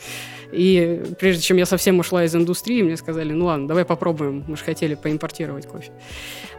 И 0.51 1.03
прежде 1.19 1.41
чем 1.41 1.57
я 1.57 1.65
совсем 1.65 1.99
ушла 1.99 2.23
из 2.23 2.35
индустрии, 2.35 2.81
мне 2.81 2.95
сказали, 2.97 3.33
ну 3.33 3.45
ладно, 3.45 3.67
давай 3.67 3.85
попробуем, 3.85 4.45
мы 4.47 4.55
же 4.55 4.63
хотели 4.63 4.95
поимпортировать 4.95 5.67
кофе. 5.67 5.91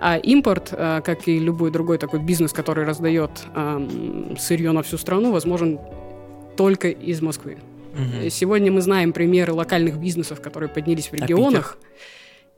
А 0.01 0.17
импорт, 0.19 0.69
а, 0.73 1.01
как 1.01 1.27
и 1.27 1.39
любой 1.39 1.71
другой 1.71 1.99
такой 1.99 2.21
бизнес, 2.21 2.53
который 2.53 2.85
раздает 2.85 3.31
сырье 4.39 4.73
на 4.73 4.83
всю 4.83 4.99
страну, 4.99 5.33
возможен 5.33 5.79
только 6.57 6.89
из 6.89 7.23
Москвы. 7.23 7.59
Угу. 7.95 8.31
Сегодня 8.31 8.71
мы 8.71 8.81
знаем 8.81 9.13
примеры 9.13 9.53
локальных 9.53 9.99
бизнесов, 9.99 10.41
которые 10.41 10.69
поднялись 10.69 11.07
в 11.07 11.15
а 11.15 11.17
регионах. 11.17 11.79
А 11.81 11.85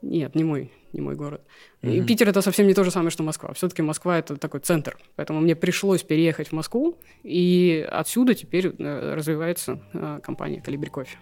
Нет, 0.01 0.35
не 0.35 0.43
мой, 0.43 0.71
не 0.93 1.01
мой 1.01 1.15
город. 1.15 1.41
Mm-hmm. 1.81 1.95
И 1.95 2.01
Питер 2.01 2.29
это 2.29 2.41
совсем 2.41 2.67
не 2.67 2.73
то 2.73 2.83
же 2.83 2.91
самое, 2.91 3.11
что 3.11 3.23
Москва. 3.23 3.53
Все-таки 3.53 3.81
Москва 3.81 4.17
это 4.17 4.35
такой 4.35 4.59
центр. 4.59 4.97
Поэтому 5.15 5.39
мне 5.39 5.55
пришлось 5.55 6.03
переехать 6.03 6.49
в 6.49 6.51
Москву, 6.53 6.97
и 7.23 7.87
отсюда 7.89 8.33
теперь 8.33 8.67
э, 8.67 9.13
развивается 9.13 9.81
э, 9.93 10.19
компания 10.23 10.61
Калибри 10.61 10.89
Кофе. 10.89 11.17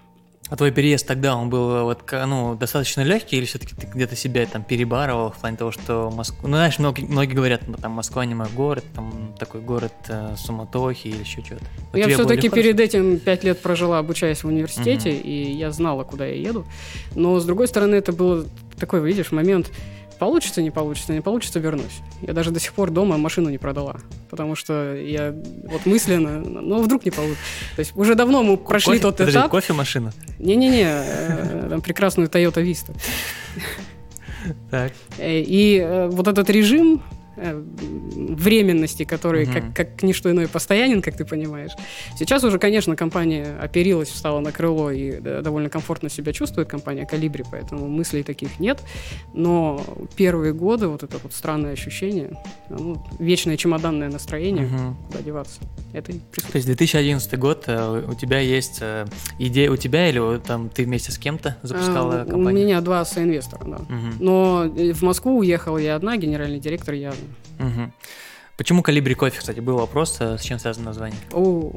А 0.50 0.56
твой 0.56 0.72
переезд 0.72 1.06
тогда, 1.06 1.36
он 1.36 1.50
был 1.50 1.72
э, 1.72 1.84
вот, 1.84 2.04
ну, 2.12 2.56
достаточно 2.56 3.02
легкий, 3.02 3.38
или 3.38 3.46
все-таки 3.46 3.76
ты 3.76 3.86
где-то 3.86 4.16
себя 4.16 4.46
там 4.48 4.64
перебарывал 4.64 5.32
в 5.32 5.38
плане 5.38 5.58
того, 5.58 5.72
что 5.72 6.10
Москва... 6.10 6.40
Ну, 6.44 6.56
знаешь, 6.56 6.80
многие, 6.80 7.06
многие 7.06 7.34
говорят, 7.34 7.68
ну, 7.68 7.76
там, 7.76 7.92
Москва 7.92 8.26
не 8.26 8.34
мой 8.34 8.48
город, 8.56 8.84
там, 8.96 9.36
такой 9.38 9.62
город 9.62 9.94
э, 10.08 10.36
суматохи 10.38 11.08
или 11.08 11.20
еще 11.20 11.44
что-то. 11.44 11.64
Вот 11.92 11.98
я 11.98 12.08
все-таки 12.08 12.50
перед 12.50 12.80
этим 12.80 13.20
пять 13.20 13.44
лет 13.44 13.62
прожила, 13.62 14.00
обучаясь 14.00 14.44
в 14.44 14.48
университете, 14.48 15.12
угу. 15.12 15.20
и 15.24 15.52
я 15.52 15.72
знала, 15.72 16.04
куда 16.04 16.26
я 16.26 16.36
еду. 16.36 16.66
Но, 17.16 17.40
с 17.40 17.46
другой 17.46 17.68
стороны, 17.68 17.96
это 17.96 18.12
был 18.12 18.48
такой, 18.80 19.02
видишь, 19.02 19.32
момент 19.32 19.72
Получится, 20.20 20.62
не 20.62 20.70
получится, 20.70 21.14
не 21.14 21.22
получится, 21.22 21.60
вернусь. 21.60 22.02
Я 22.22 22.34
даже 22.34 22.52
до 22.52 22.60
сих 22.60 22.74
пор 22.74 22.92
дома 22.92 23.18
машину 23.18 23.50
не 23.50 23.58
продала, 23.58 23.96
потому 24.30 24.56
что 24.56 24.94
я 24.94 25.34
вот 25.64 25.86
мысленно, 25.86 26.40
ну 26.42 26.82
вдруг 26.82 27.06
не 27.06 27.12
получится. 27.12 27.44
То 27.78 27.80
есть 27.80 27.96
уже 27.96 28.16
давно 28.16 28.44
мы 28.44 28.58
прошли 28.58 28.94
кофе, 28.94 29.02
тот 29.02 29.18
подожди, 29.18 29.40
этап. 29.40 29.52
кофе-машина? 29.52 30.12
Не-не-не, 30.40 30.86
э, 30.86 31.80
прекрасную 31.82 32.28
Toyota 32.28 32.62
Vista. 32.62 32.94
Так. 34.70 34.92
Э, 35.18 35.40
и 35.40 35.80
э, 35.80 36.08
вот 36.08 36.28
этот 36.28 36.50
режим, 36.50 37.02
временности, 37.40 39.04
который 39.04 39.44
угу. 39.44 39.54
как, 39.54 39.76
как 39.76 40.04
ничто 40.04 40.32
иное 40.32 40.48
постоянен, 40.48 41.02
как 41.02 41.16
ты 41.16 41.26
понимаешь. 41.26 41.72
Сейчас 42.18 42.44
уже, 42.44 42.60
конечно, 42.60 42.96
компания 42.96 43.58
оперилась, 43.60 44.10
встала 44.10 44.40
на 44.40 44.52
крыло 44.52 44.92
и 44.92 45.20
довольно 45.20 45.70
комфортно 45.70 46.10
себя 46.10 46.34
чувствует, 46.34 46.70
компания 46.70 47.06
Калибри, 47.06 47.44
поэтому 47.50 47.88
мыслей 47.88 48.24
таких 48.24 48.60
нет. 48.60 48.82
Но 49.34 49.84
первые 50.16 50.54
годы 50.54 50.88
вот 50.88 51.04
это 51.04 51.18
вот 51.22 51.34
странное 51.34 51.74
ощущение, 51.74 52.32
ну, 52.70 53.04
вечное 53.20 53.58
чемоданное 53.58 54.10
настроение, 54.10 54.66
угу. 54.66 54.96
куда 55.08 55.22
деваться, 55.22 55.60
это 55.94 56.12
То 56.12 56.56
есть 56.56 56.66
2011 56.68 57.40
год, 57.40 57.64
э, 57.68 58.04
у 58.08 58.14
тебя 58.14 58.40
есть 58.40 58.80
э, 58.82 59.06
идея 59.40 59.72
у 59.72 59.78
тебя 59.78 60.10
или 60.10 60.40
там 60.40 60.70
ты 60.70 60.84
вместе 60.84 61.12
с 61.12 61.18
кем-то 61.18 61.58
запускала 61.62 62.22
а, 62.22 62.26
компанию? 62.26 62.64
У 62.64 62.66
меня 62.66 62.82
два 62.82 63.06
соинвестора, 63.06 63.64
да. 63.66 63.76
Угу. 63.78 64.14
Но 64.20 64.66
в 64.94 65.02
Москву 65.04 65.40
уехала 65.40 65.78
я 65.78 65.96
одна, 65.96 66.18
генеральный 66.18 66.60
директор 66.60 66.94
я 66.94 67.10
одна. 67.10 67.29
Угу. 67.60 67.92
Почему 68.60 68.84
калибри 68.84 69.16
кофе, 69.16 69.40
кстати, 69.40 69.62
был 69.62 69.78
вопрос, 69.78 70.18
э, 70.20 70.38
с 70.38 70.42
чем 70.42 70.60
связано 70.60 70.88
название? 70.88 71.18
О, 71.32 71.72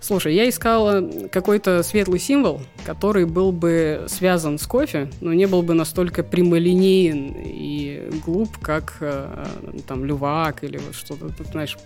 слушай, 0.00 0.34
я 0.34 0.48
искала 0.48 1.08
какой-то 1.30 1.84
светлый 1.84 2.18
символ, 2.18 2.60
который 2.84 3.26
был 3.26 3.52
бы 3.52 4.06
связан 4.08 4.58
с 4.58 4.66
кофе, 4.66 5.08
но 5.20 5.32
не 5.32 5.46
был 5.46 5.62
бы 5.62 5.74
настолько 5.74 6.24
прямолинеен 6.24 7.32
и 7.36 8.10
глуп, 8.26 8.58
как 8.58 8.96
э, 8.98 9.46
там 9.86 10.04
лювак 10.04 10.64
или 10.64 10.78
вот 10.78 10.96
что-то, 10.96 11.30
знаешь, 11.52 11.76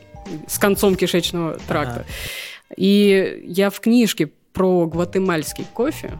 с 0.46 0.58
концом 0.58 0.94
кишечного 0.94 1.58
тракта. 1.68 2.00
Ага. 2.00 2.74
И 2.78 3.44
я 3.46 3.68
в 3.68 3.78
книжке 3.80 4.30
про 4.54 4.86
гватемальский 4.86 5.66
кофе 5.74 6.18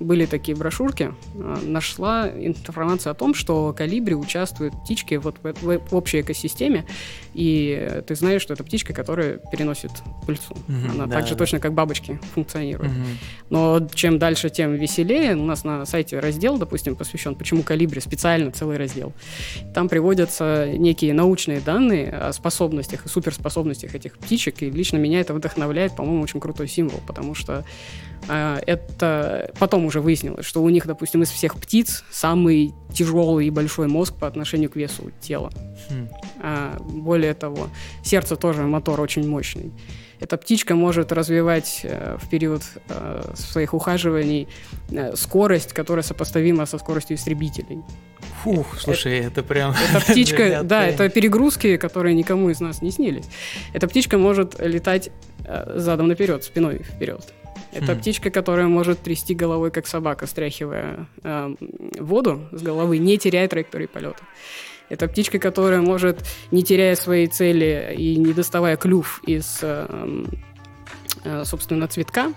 были 0.00 0.26
такие 0.26 0.56
брошюрки, 0.56 1.14
а, 1.36 1.58
нашла 1.62 2.28
информацию 2.28 3.12
о 3.12 3.14
том, 3.14 3.34
что 3.34 3.74
калибри 3.76 4.14
участвуют 4.14 4.74
птички 4.82 5.14
вот 5.14 5.36
в, 5.42 5.52
в, 5.62 5.78
в 5.90 5.94
общей 5.94 6.22
экосистеме, 6.22 6.86
и 7.34 8.02
ты 8.06 8.14
знаешь, 8.14 8.42
что 8.42 8.54
это 8.54 8.64
птичка, 8.64 8.92
которая 8.92 9.38
переносит 9.52 9.90
пыльцу. 10.26 10.54
Угу, 10.54 10.92
Она 10.94 11.06
да, 11.06 11.18
так 11.18 11.26
же 11.26 11.34
да. 11.34 11.38
точно, 11.38 11.60
как 11.60 11.74
бабочки, 11.74 12.18
функционирует. 12.34 12.90
Угу. 12.90 13.00
Но 13.50 13.88
чем 13.94 14.18
дальше, 14.18 14.50
тем 14.50 14.74
веселее. 14.74 15.36
У 15.36 15.44
нас 15.44 15.64
на 15.64 15.84
сайте 15.84 16.18
раздел, 16.18 16.58
допустим, 16.58 16.96
посвящен 16.96 17.34
«Почему 17.34 17.62
калибри?» 17.62 18.00
специально 18.00 18.50
целый 18.50 18.78
раздел. 18.78 19.12
Там 19.74 19.88
приводятся 19.88 20.66
некие 20.66 21.14
научные 21.14 21.60
данные 21.60 22.10
о 22.10 22.32
способностях 22.32 23.06
и 23.06 23.08
суперспособностях 23.08 23.94
этих 23.94 24.18
птичек, 24.18 24.62
и 24.62 24.70
лично 24.70 24.96
меня 24.96 25.20
это 25.20 25.34
вдохновляет, 25.34 25.94
по-моему, 25.94 26.22
очень 26.22 26.40
крутой 26.40 26.68
символ, 26.68 27.00
потому 27.06 27.34
что 27.34 27.64
это 28.28 29.50
потом 29.58 29.86
уже 29.86 30.00
выяснилось, 30.00 30.44
что 30.44 30.62
у 30.62 30.68
них, 30.68 30.86
допустим, 30.86 31.22
из 31.22 31.30
всех 31.30 31.56
птиц 31.56 32.04
самый 32.10 32.74
тяжелый 32.92 33.46
и 33.46 33.50
большой 33.50 33.88
мозг 33.88 34.14
по 34.14 34.26
отношению 34.26 34.70
к 34.70 34.76
весу 34.76 35.10
тела. 35.20 35.50
Хм. 35.88 36.08
А, 36.42 36.76
более 36.80 37.34
того, 37.34 37.68
сердце 38.04 38.36
тоже 38.36 38.62
мотор 38.62 39.00
очень 39.00 39.28
мощный. 39.28 39.72
Эта 40.20 40.36
птичка 40.36 40.74
может 40.74 41.12
развивать 41.12 41.80
э, 41.82 42.18
в 42.20 42.28
период 42.28 42.62
э, 42.88 43.32
своих 43.34 43.72
ухаживаний 43.72 44.48
э, 44.90 45.16
скорость, 45.16 45.72
которая 45.72 46.02
сопоставима 46.02 46.66
со 46.66 46.78
скоростью 46.78 47.16
истребителей. 47.16 47.78
Фух, 48.42 48.78
слушай, 48.78 49.18
это, 49.20 49.28
это 49.28 49.42
прям... 49.42 49.74
Эта 49.90 50.00
птичка, 50.00 50.60
да, 50.62 50.86
это 50.86 51.08
перегрузки, 51.08 51.78
которые 51.78 52.14
никому 52.14 52.50
из 52.50 52.60
нас 52.60 52.82
не 52.82 52.90
снились. 52.90 53.24
Эта 53.72 53.88
птичка 53.88 54.18
может 54.18 54.60
летать 54.60 55.10
задом 55.74 56.08
наперед, 56.08 56.44
спиной 56.44 56.82
вперед. 56.82 57.32
Это 57.72 57.94
хм. 57.94 57.98
птичка, 57.98 58.30
которая 58.30 58.66
может 58.66 59.00
трясти 59.00 59.34
головой, 59.34 59.70
как 59.70 59.86
собака, 59.86 60.26
стряхивая 60.26 61.06
э, 61.22 61.54
воду 61.98 62.48
с 62.52 62.62
головы, 62.62 62.98
не 62.98 63.16
теряя 63.16 63.48
траектории 63.48 63.86
полета. 63.86 64.22
Это 64.88 65.06
птичка, 65.06 65.38
которая 65.38 65.80
может, 65.80 66.26
не 66.50 66.64
теряя 66.64 66.96
своей 66.96 67.28
цели 67.28 67.94
и 67.96 68.16
не 68.16 68.32
доставая 68.32 68.76
клюв 68.76 69.22
из, 69.24 69.60
э, 69.62 70.24
э, 71.24 71.44
собственно, 71.44 71.86
цветка, 71.86 72.32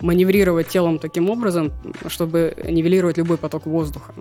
маневрировать 0.00 0.68
телом 0.68 0.98
таким 0.98 1.30
образом, 1.30 1.72
чтобы 2.08 2.54
нивелировать 2.68 3.16
любой 3.16 3.38
поток 3.38 3.64
воздуха. 3.64 4.12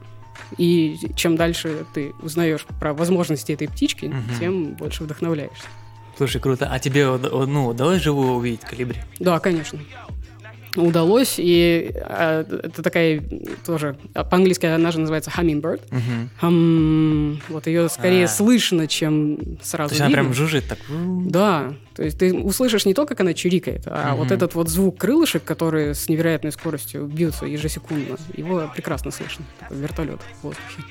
И 0.57 0.97
чем 1.15 1.35
дальше 1.35 1.85
ты 1.93 2.13
узнаешь 2.21 2.65
про 2.79 2.93
возможности 2.93 3.51
этой 3.51 3.67
птички, 3.67 4.05
угу. 4.05 4.39
тем 4.39 4.75
больше 4.75 5.03
вдохновляешься. 5.03 5.65
Слушай, 6.15 6.39
круто. 6.39 6.69
А 6.71 6.79
тебе 6.79 7.07
ну, 7.07 7.67
удалось 7.67 8.01
живую 8.01 8.33
увидеть 8.33 8.61
калибри? 8.61 8.99
Да, 9.19 9.39
конечно 9.39 9.79
удалось, 10.75 11.35
и 11.37 11.91
э, 11.93 12.45
это 12.63 12.81
такая 12.81 13.23
тоже, 13.65 13.95
по-английски 14.13 14.65
она 14.65 14.91
же 14.91 14.99
называется 14.99 15.31
hummingbird. 15.31 15.81
Uh-huh. 15.89 16.29
Hum, 16.41 17.41
вот 17.49 17.67
ее 17.67 17.89
скорее 17.89 18.25
а. 18.25 18.27
слышно, 18.27 18.87
чем 18.87 19.37
сразу 19.61 19.89
То 19.89 19.95
есть 19.95 20.07
видно. 20.07 20.21
она 20.21 20.29
прям 20.29 20.33
жужжит 20.33 20.67
так? 20.67 20.79
Да, 21.25 21.73
то 21.95 22.03
есть 22.03 22.17
ты 22.17 22.33
услышишь 22.33 22.85
не 22.85 22.93
то, 22.93 23.05
как 23.05 23.19
она 23.19 23.33
чирикает, 23.33 23.83
а 23.85 24.13
uh-huh. 24.13 24.17
вот 24.17 24.31
этот 24.31 24.55
вот 24.55 24.69
звук 24.69 24.97
крылышек, 24.97 25.43
которые 25.43 25.93
с 25.93 26.09
невероятной 26.09 26.51
скоростью 26.51 27.05
бьются 27.05 27.45
ежесекундно, 27.45 28.17
его 28.35 28.69
прекрасно 28.73 29.11
слышно, 29.11 29.45
вертолет 29.69 30.19
в 30.41 30.43
воздухе. 30.43 30.83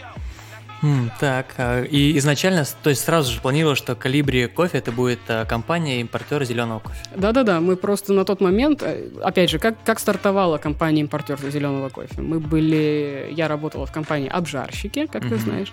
Так, 1.20 1.54
а, 1.58 1.84
и 1.84 2.18
изначально, 2.18 2.64
то 2.82 2.90
есть 2.90 3.04
сразу 3.04 3.32
же 3.32 3.40
планировал, 3.40 3.76
что 3.76 3.94
Калибри 3.94 4.46
кофе 4.48 4.78
это 4.78 4.90
будет 4.90 5.20
а, 5.28 5.44
компания 5.44 6.00
импортера 6.00 6.44
зеленого 6.44 6.80
кофе. 6.80 6.98
Да-да-да, 7.14 7.60
мы 7.60 7.76
просто 7.76 8.12
на 8.12 8.24
тот 8.24 8.40
момент, 8.40 8.82
э, 8.82 9.08
опять 9.22 9.50
же, 9.50 9.58
как, 9.58 9.76
как 9.84 10.00
стартовала 10.00 10.58
компания 10.58 11.00
импортер 11.02 11.38
зеленого 11.50 11.88
кофе? 11.88 12.20
Мы 12.20 12.40
были, 12.40 13.28
я 13.30 13.46
работала 13.46 13.86
в 13.86 13.92
компании 13.92 14.28
обжарщики, 14.28 15.06
как 15.06 15.24
mm-hmm. 15.24 15.28
ты 15.28 15.36
знаешь, 15.36 15.72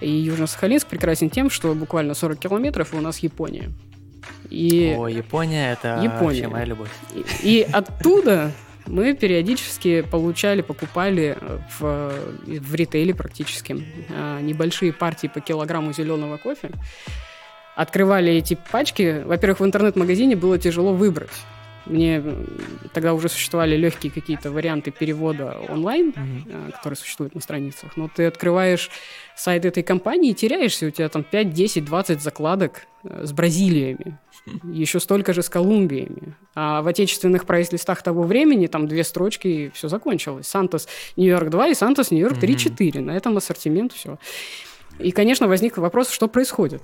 и 0.00 0.10
Южно-Сахалинск 0.10 0.86
прекрасен 0.86 1.30
тем, 1.30 1.50
что 1.50 1.74
буквально 1.74 2.14
40 2.14 2.38
километров, 2.38 2.94
и 2.94 2.96
у 2.96 3.00
нас 3.00 3.18
Япония. 3.18 3.70
И... 4.50 4.94
О, 4.96 5.08
Япония 5.08 5.72
это 5.72 6.00
Япония. 6.02 6.20
вообще 6.20 6.48
моя 6.48 6.64
любовь. 6.64 6.90
И, 7.14 7.24
и 7.42 7.62
оттуда 7.62 8.52
мы 8.86 9.14
периодически 9.14 10.02
получали, 10.02 10.62
покупали 10.62 11.36
в, 11.78 12.12
в 12.46 12.74
ритейле 12.74 13.14
практически 13.14 13.82
а, 14.10 14.40
небольшие 14.40 14.92
партии 14.92 15.26
по 15.26 15.40
килограмму 15.40 15.92
зеленого 15.92 16.36
кофе. 16.36 16.70
Открывали 17.74 18.32
эти 18.32 18.58
пачки. 18.70 19.22
Во-первых, 19.24 19.60
в 19.60 19.64
интернет-магазине 19.64 20.36
было 20.36 20.58
тяжело 20.58 20.94
выбрать. 20.94 21.30
Мне 21.86 22.22
тогда 22.92 23.14
уже 23.14 23.28
существовали 23.28 23.76
легкие 23.76 24.12
какие-то 24.12 24.50
варианты 24.50 24.90
перевода 24.90 25.56
онлайн, 25.68 26.10
mm-hmm. 26.10 26.72
которые 26.72 26.96
существуют 26.96 27.34
на 27.34 27.40
страницах. 27.40 27.96
Но 27.96 28.08
ты 28.12 28.26
открываешь 28.26 28.90
сайт 29.36 29.64
этой 29.64 29.84
компании 29.84 30.32
и 30.32 30.34
теряешься. 30.34 30.86
У 30.86 30.90
тебя 30.90 31.08
там 31.08 31.22
5, 31.22 31.52
10, 31.52 31.84
20 31.84 32.20
закладок 32.20 32.86
э, 33.04 33.24
с 33.24 33.32
Бразилиями 33.32 34.18
еще 34.64 35.00
столько 35.00 35.32
же 35.32 35.42
с 35.42 35.48
Колумбиями. 35.48 36.34
А 36.54 36.82
в 36.82 36.86
отечественных 36.86 37.46
прайс-листах 37.46 38.02
того 38.02 38.22
времени 38.22 38.66
там 38.66 38.86
две 38.86 39.04
строчки, 39.04 39.48
и 39.48 39.70
все 39.70 39.88
закончилось. 39.88 40.46
Сантос 40.46 40.88
Нью-Йорк 41.16 41.50
2 41.50 41.68
и 41.68 41.74
Сантос 41.74 42.10
Нью-Йорк 42.10 42.38
3-4. 42.38 43.00
На 43.00 43.16
этом 43.16 43.36
ассортимент 43.36 43.92
все. 43.92 44.18
И, 44.98 45.10
конечно, 45.10 45.48
возник 45.48 45.76
вопрос, 45.76 46.10
что 46.10 46.28
происходит. 46.28 46.82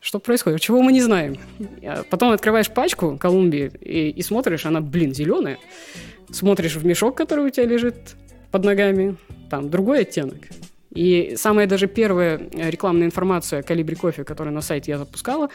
Что 0.00 0.18
происходит? 0.18 0.60
Чего 0.60 0.82
мы 0.82 0.92
не 0.92 1.02
знаем? 1.02 1.36
А 1.82 2.04
потом 2.08 2.32
открываешь 2.32 2.70
пачку 2.70 3.18
Колумбии 3.18 3.70
и, 3.80 4.10
и 4.10 4.22
смотришь, 4.22 4.64
она, 4.64 4.80
блин, 4.80 5.14
зеленая. 5.14 5.58
Смотришь 6.30 6.76
в 6.76 6.86
мешок, 6.86 7.16
который 7.16 7.46
у 7.46 7.50
тебя 7.50 7.66
лежит 7.66 8.16
под 8.50 8.64
ногами, 8.64 9.16
там 9.50 9.68
другой 9.68 10.02
оттенок. 10.02 10.38
И 10.94 11.34
самая 11.36 11.66
даже 11.66 11.86
первая 11.86 12.40
э, 12.52 12.68
рекламная 12.68 13.06
информация 13.06 13.60
о 13.60 13.62
калибре 13.62 13.94
кофе, 13.94 14.24
которую 14.24 14.54
на 14.54 14.60
сайте 14.60 14.90
я 14.90 14.98
запускала, 14.98 15.48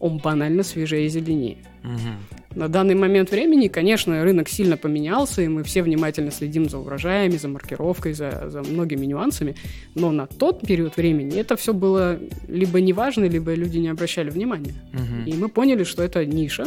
он 0.00 0.18
банально 0.18 0.62
свежее 0.62 1.06
и 1.06 1.08
зеленее. 1.08 1.58
Угу. 1.82 2.58
На 2.58 2.68
данный 2.68 2.94
момент 2.94 3.30
времени, 3.30 3.68
конечно, 3.68 4.22
рынок 4.22 4.50
сильно 4.50 4.76
поменялся, 4.76 5.40
и 5.40 5.48
мы 5.48 5.62
все 5.62 5.82
внимательно 5.82 6.30
следим 6.30 6.68
за 6.68 6.78
урожаями, 6.78 7.38
за 7.38 7.48
маркировкой, 7.48 8.12
за, 8.12 8.50
за 8.50 8.62
многими 8.62 9.06
нюансами. 9.06 9.56
Но 9.94 10.12
на 10.12 10.26
тот 10.26 10.60
период 10.60 10.98
времени 10.98 11.38
это 11.38 11.56
все 11.56 11.72
было 11.72 12.18
либо 12.46 12.78
неважно, 12.80 13.24
либо 13.24 13.54
люди 13.54 13.78
не 13.78 13.88
обращали 13.88 14.28
внимания. 14.28 14.74
Угу. 14.92 15.30
И 15.30 15.34
мы 15.34 15.48
поняли, 15.48 15.84
что 15.84 16.02
это 16.02 16.26
ниша, 16.26 16.66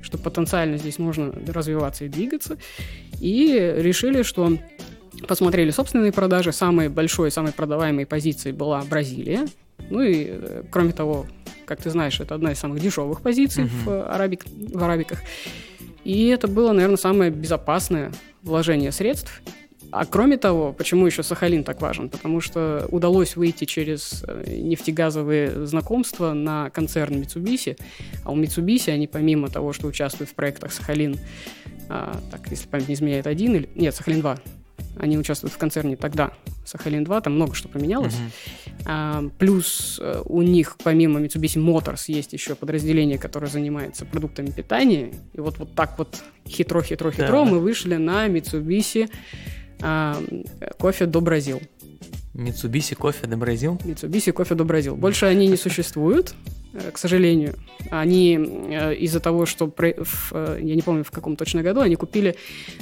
что 0.00 0.16
потенциально 0.16 0.78
здесь 0.78 1.00
можно 1.00 1.32
развиваться 1.48 2.04
и 2.04 2.08
двигаться. 2.08 2.56
И 3.20 3.74
решили, 3.78 4.22
что 4.22 4.56
посмотрели 5.26 5.70
собственные 5.70 6.12
продажи. 6.12 6.52
Самой 6.52 6.88
большой, 6.88 7.30
самой 7.30 7.52
продаваемой 7.52 8.06
позицией 8.06 8.52
была 8.52 8.82
Бразилия. 8.82 9.46
Ну 9.90 10.00
и, 10.00 10.26
э, 10.28 10.62
кроме 10.70 10.92
того, 10.92 11.26
как 11.66 11.80
ты 11.80 11.90
знаешь, 11.90 12.20
это 12.20 12.34
одна 12.34 12.52
из 12.52 12.58
самых 12.58 12.80
дешевых 12.80 13.20
позиций 13.22 13.64
uh-huh. 13.64 13.84
в, 13.84 14.14
арабик, 14.14 14.44
в 14.46 14.82
арабиках. 14.82 15.20
И 16.04 16.28
это 16.28 16.48
было, 16.48 16.72
наверное, 16.72 16.96
самое 16.96 17.30
безопасное 17.30 18.12
вложение 18.42 18.92
средств. 18.92 19.42
А 19.90 20.06
кроме 20.06 20.36
того, 20.38 20.72
почему 20.72 21.06
еще 21.06 21.22
Сахалин 21.22 21.62
так 21.62 21.80
важен? 21.80 22.08
Потому 22.08 22.40
что 22.40 22.88
удалось 22.90 23.36
выйти 23.36 23.64
через 23.64 24.24
э, 24.26 24.56
нефтегазовые 24.58 25.66
знакомства 25.66 26.32
на 26.32 26.70
концерн 26.70 27.14
Mitsubishi. 27.14 27.78
А 28.24 28.32
у 28.32 28.36
Mitsubishi 28.36 28.90
они 28.90 29.06
помимо 29.06 29.48
того, 29.48 29.72
что 29.72 29.86
участвуют 29.86 30.30
в 30.30 30.34
проектах 30.34 30.72
Сахалин, 30.72 31.16
а, 31.88 32.20
так, 32.30 32.48
если 32.50 32.66
память 32.66 32.88
не 32.88 32.94
изменяет, 32.94 33.26
один 33.28 33.54
или... 33.54 33.68
Нет, 33.76 33.94
Сахалин-2. 33.94 34.40
Они 34.96 35.18
участвуют 35.18 35.52
в 35.52 35.58
концерне 35.58 35.96
тогда, 35.96 36.32
Сахалин-2, 36.64 37.22
там 37.22 37.34
много 37.34 37.54
что 37.54 37.68
поменялось. 37.68 38.14
Uh-huh. 38.14 38.82
А, 38.86 39.24
плюс 39.38 39.98
э, 40.00 40.22
у 40.24 40.42
них, 40.42 40.76
помимо 40.82 41.20
Mitsubishi 41.20 41.60
Motors, 41.60 42.04
есть 42.08 42.32
еще 42.32 42.54
подразделение, 42.54 43.18
которое 43.18 43.48
занимается 43.48 44.04
продуктами 44.04 44.50
питания. 44.50 45.12
И 45.32 45.40
вот, 45.40 45.58
вот 45.58 45.74
так 45.74 45.98
вот 45.98 46.22
хитро-хитро-хитро 46.46 47.44
да. 47.44 47.44
мы 47.44 47.58
вышли 47.58 47.96
на 47.96 48.28
Mitsubishi 48.28 49.10
а, 49.80 50.16
кофе 50.78 51.06
до 51.06 51.20
Бразил. 51.20 51.60
Mitsubishi 52.34 52.94
кофе 52.94 53.26
до 53.26 53.36
Бразил? 53.36 53.76
Mitsubishi 53.84 54.32
кофе 54.32 54.54
до 54.54 54.64
Бразил. 54.64 54.96
Больше 54.96 55.26
они 55.26 55.46
не 55.46 55.56
существуют. 55.56 56.34
Э, 56.74 56.90
к 56.90 56.98
сожалению. 56.98 57.54
Они 57.90 58.36
э, 58.36 58.94
из-за 58.96 59.20
того, 59.20 59.46
что, 59.46 59.72
э, 59.78 60.58
я 60.60 60.74
не 60.74 60.82
помню 60.82 61.04
в 61.04 61.10
каком 61.10 61.36
точно 61.36 61.62
году, 61.62 61.80
они 61.80 61.94
купили 61.94 62.36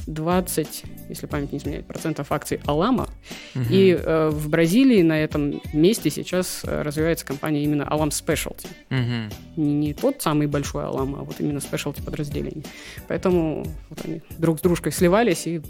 20, 0.07 0.85
если 1.11 1.27
память 1.27 1.53
не 1.53 1.59
изменяет, 1.59 1.87
процентов 1.87 2.33
акций 2.33 2.61
Алама. 2.65 3.09
Угу. 3.55 3.65
И 3.71 3.95
в 3.95 4.49
Бразилии 4.49 5.03
на 5.03 5.19
этом 5.23 5.61
месте 5.73 6.11
сейчас 6.11 6.65
развивается 6.65 7.27
компания 7.27 7.65
именно 7.65 7.83
Alam 7.83 8.09
Specialty. 8.09 8.67
Угу. 8.91 9.63
Не, 9.63 9.93
тот 9.93 10.23
самый 10.23 10.47
большой 10.47 10.85
Alam, 10.85 11.19
а 11.19 11.25
вот 11.25 11.37
именно 11.39 11.59
Specialty 11.59 12.03
подразделение. 12.03 12.65
Поэтому 13.09 13.67
вот 13.91 13.99
они 14.05 14.23
друг 14.39 14.59
с 14.59 14.63
дружкой 14.63 14.93
сливались, 14.93 15.47
и 15.47 15.61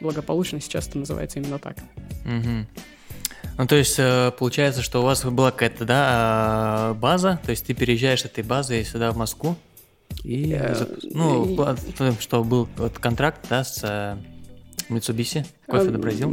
благополучно 0.00 0.60
сейчас 0.60 0.88
это 0.88 0.98
называется 0.98 1.38
именно 1.38 1.58
так. 1.58 1.76
Угу. 2.24 2.66
Ну, 3.58 3.66
то 3.66 3.74
есть, 3.74 3.96
э, 3.98 4.30
получается, 4.38 4.82
что 4.82 5.00
у 5.00 5.04
вас 5.04 5.24
была 5.24 5.50
какая-то, 5.50 5.84
да, 5.84 6.04
а, 6.08 6.94
база, 6.94 7.40
то 7.44 7.50
есть 7.50 7.66
ты 7.66 7.74
переезжаешь 7.74 8.22
с 8.22 8.24
этой 8.24 8.44
базы 8.44 8.84
сюда, 8.84 9.10
в 9.10 9.16
Москву, 9.16 9.56
и, 10.22 10.56
ну, 11.02 11.56
что 12.20 12.44
был 12.44 12.68
вот 12.76 12.98
контракт, 12.98 13.46
да, 13.50 13.64
с 13.64 13.80
э, 13.82 14.16
Mitsubishi, 14.88 15.44
кофе 15.66 15.90
до 15.90 15.98
Бразил? 15.98 16.30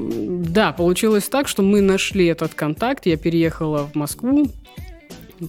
Да, 0.48 0.72
получилось 0.72 1.28
так, 1.28 1.48
что 1.48 1.64
мы 1.64 1.82
нашли 1.82 2.28
этот 2.28 2.54
контакт, 2.54 3.08
я 3.08 3.18
переехала 3.18 3.88
в 3.88 3.96
Москву, 3.96 4.52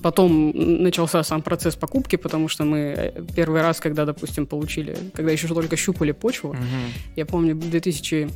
Потом 0.02 0.52
начался 0.54 1.22
сам 1.22 1.42
процесс 1.42 1.76
покупки, 1.76 2.16
потому 2.16 2.48
что 2.48 2.64
мы 2.64 2.78
э, 2.78 3.22
первый 3.34 3.62
раз, 3.62 3.80
когда, 3.80 4.04
допустим, 4.04 4.46
получили, 4.46 4.96
когда 5.14 5.32
еще 5.32 5.48
только 5.48 5.76
щупали 5.76 6.12
почву, 6.12 6.50
угу. 6.50 6.58
я 7.16 7.26
помню, 7.26 7.54
в 7.54 7.70
2000 7.70 8.28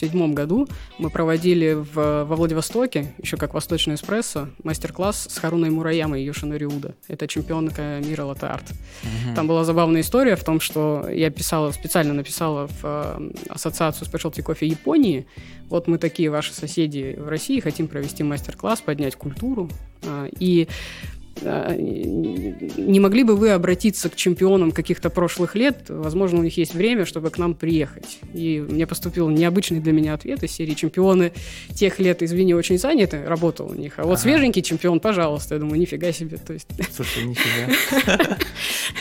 2007 0.00 0.34
году 0.34 0.68
мы 0.98 1.10
проводили 1.10 1.72
в, 1.74 2.24
во 2.24 2.36
Владивостоке, 2.36 3.14
еще 3.22 3.36
как 3.36 3.54
Восточный 3.54 3.94
эспрессо, 3.94 4.48
мастер-класс 4.62 5.28
с 5.30 5.38
Харуной 5.38 5.70
Мураямой 5.70 6.22
и 6.22 6.24
Йошинори 6.24 6.64
Уда. 6.64 6.94
Это 7.08 7.28
чемпионка 7.28 8.00
мира 8.04 8.24
латте-арт. 8.24 8.70
Угу. 8.70 9.34
Там 9.36 9.46
была 9.46 9.64
забавная 9.64 10.00
история 10.00 10.36
в 10.36 10.44
том, 10.44 10.60
что 10.60 11.08
я 11.10 11.30
писала, 11.30 11.70
специально 11.70 12.12
написала 12.12 12.66
в 12.66 12.80
э, 12.82 13.30
Ассоциацию 13.48 14.08
Specialty 14.08 14.44
Coffee 14.44 14.66
Японии, 14.66 15.26
вот 15.68 15.88
мы 15.88 15.98
такие 15.98 16.30
ваши 16.30 16.52
соседи 16.52 17.16
в 17.18 17.28
России, 17.28 17.60
хотим 17.60 17.88
провести 17.88 18.22
мастер-класс, 18.22 18.80
поднять 18.80 19.16
культуру. 19.16 19.70
Э, 20.02 20.28
и 20.38 20.68
не 21.42 23.00
могли 23.00 23.24
бы 23.24 23.36
вы 23.36 23.50
обратиться 23.50 24.08
к 24.08 24.16
чемпионам 24.16 24.72
каких-то 24.72 25.10
прошлых 25.10 25.54
лет? 25.54 25.84
Возможно, 25.88 26.40
у 26.40 26.42
них 26.42 26.56
есть 26.56 26.74
время, 26.74 27.04
чтобы 27.04 27.30
к 27.30 27.38
нам 27.38 27.54
приехать. 27.54 28.18
И 28.32 28.64
мне 28.66 28.86
поступил 28.86 29.28
необычный 29.28 29.80
для 29.80 29.92
меня 29.92 30.14
ответ 30.14 30.42
из 30.42 30.52
серии 30.52 30.74
«Чемпионы 30.74 31.32
тех 31.74 31.98
лет, 31.98 32.22
извини, 32.22 32.54
очень 32.54 32.78
заняты, 32.78 33.24
работал 33.24 33.70
у 33.70 33.74
них. 33.74 33.94
А 33.98 34.04
вот 34.04 34.12
ага. 34.12 34.20
свеженький 34.20 34.62
чемпион, 34.62 35.00
пожалуйста». 35.00 35.54
Я 35.54 35.60
думаю, 35.60 35.78
нифига 35.80 36.12
себе. 36.12 36.36
То 36.36 36.52
есть... 36.52 36.68
Слушай, 36.94 37.24
нифига. 37.24 38.38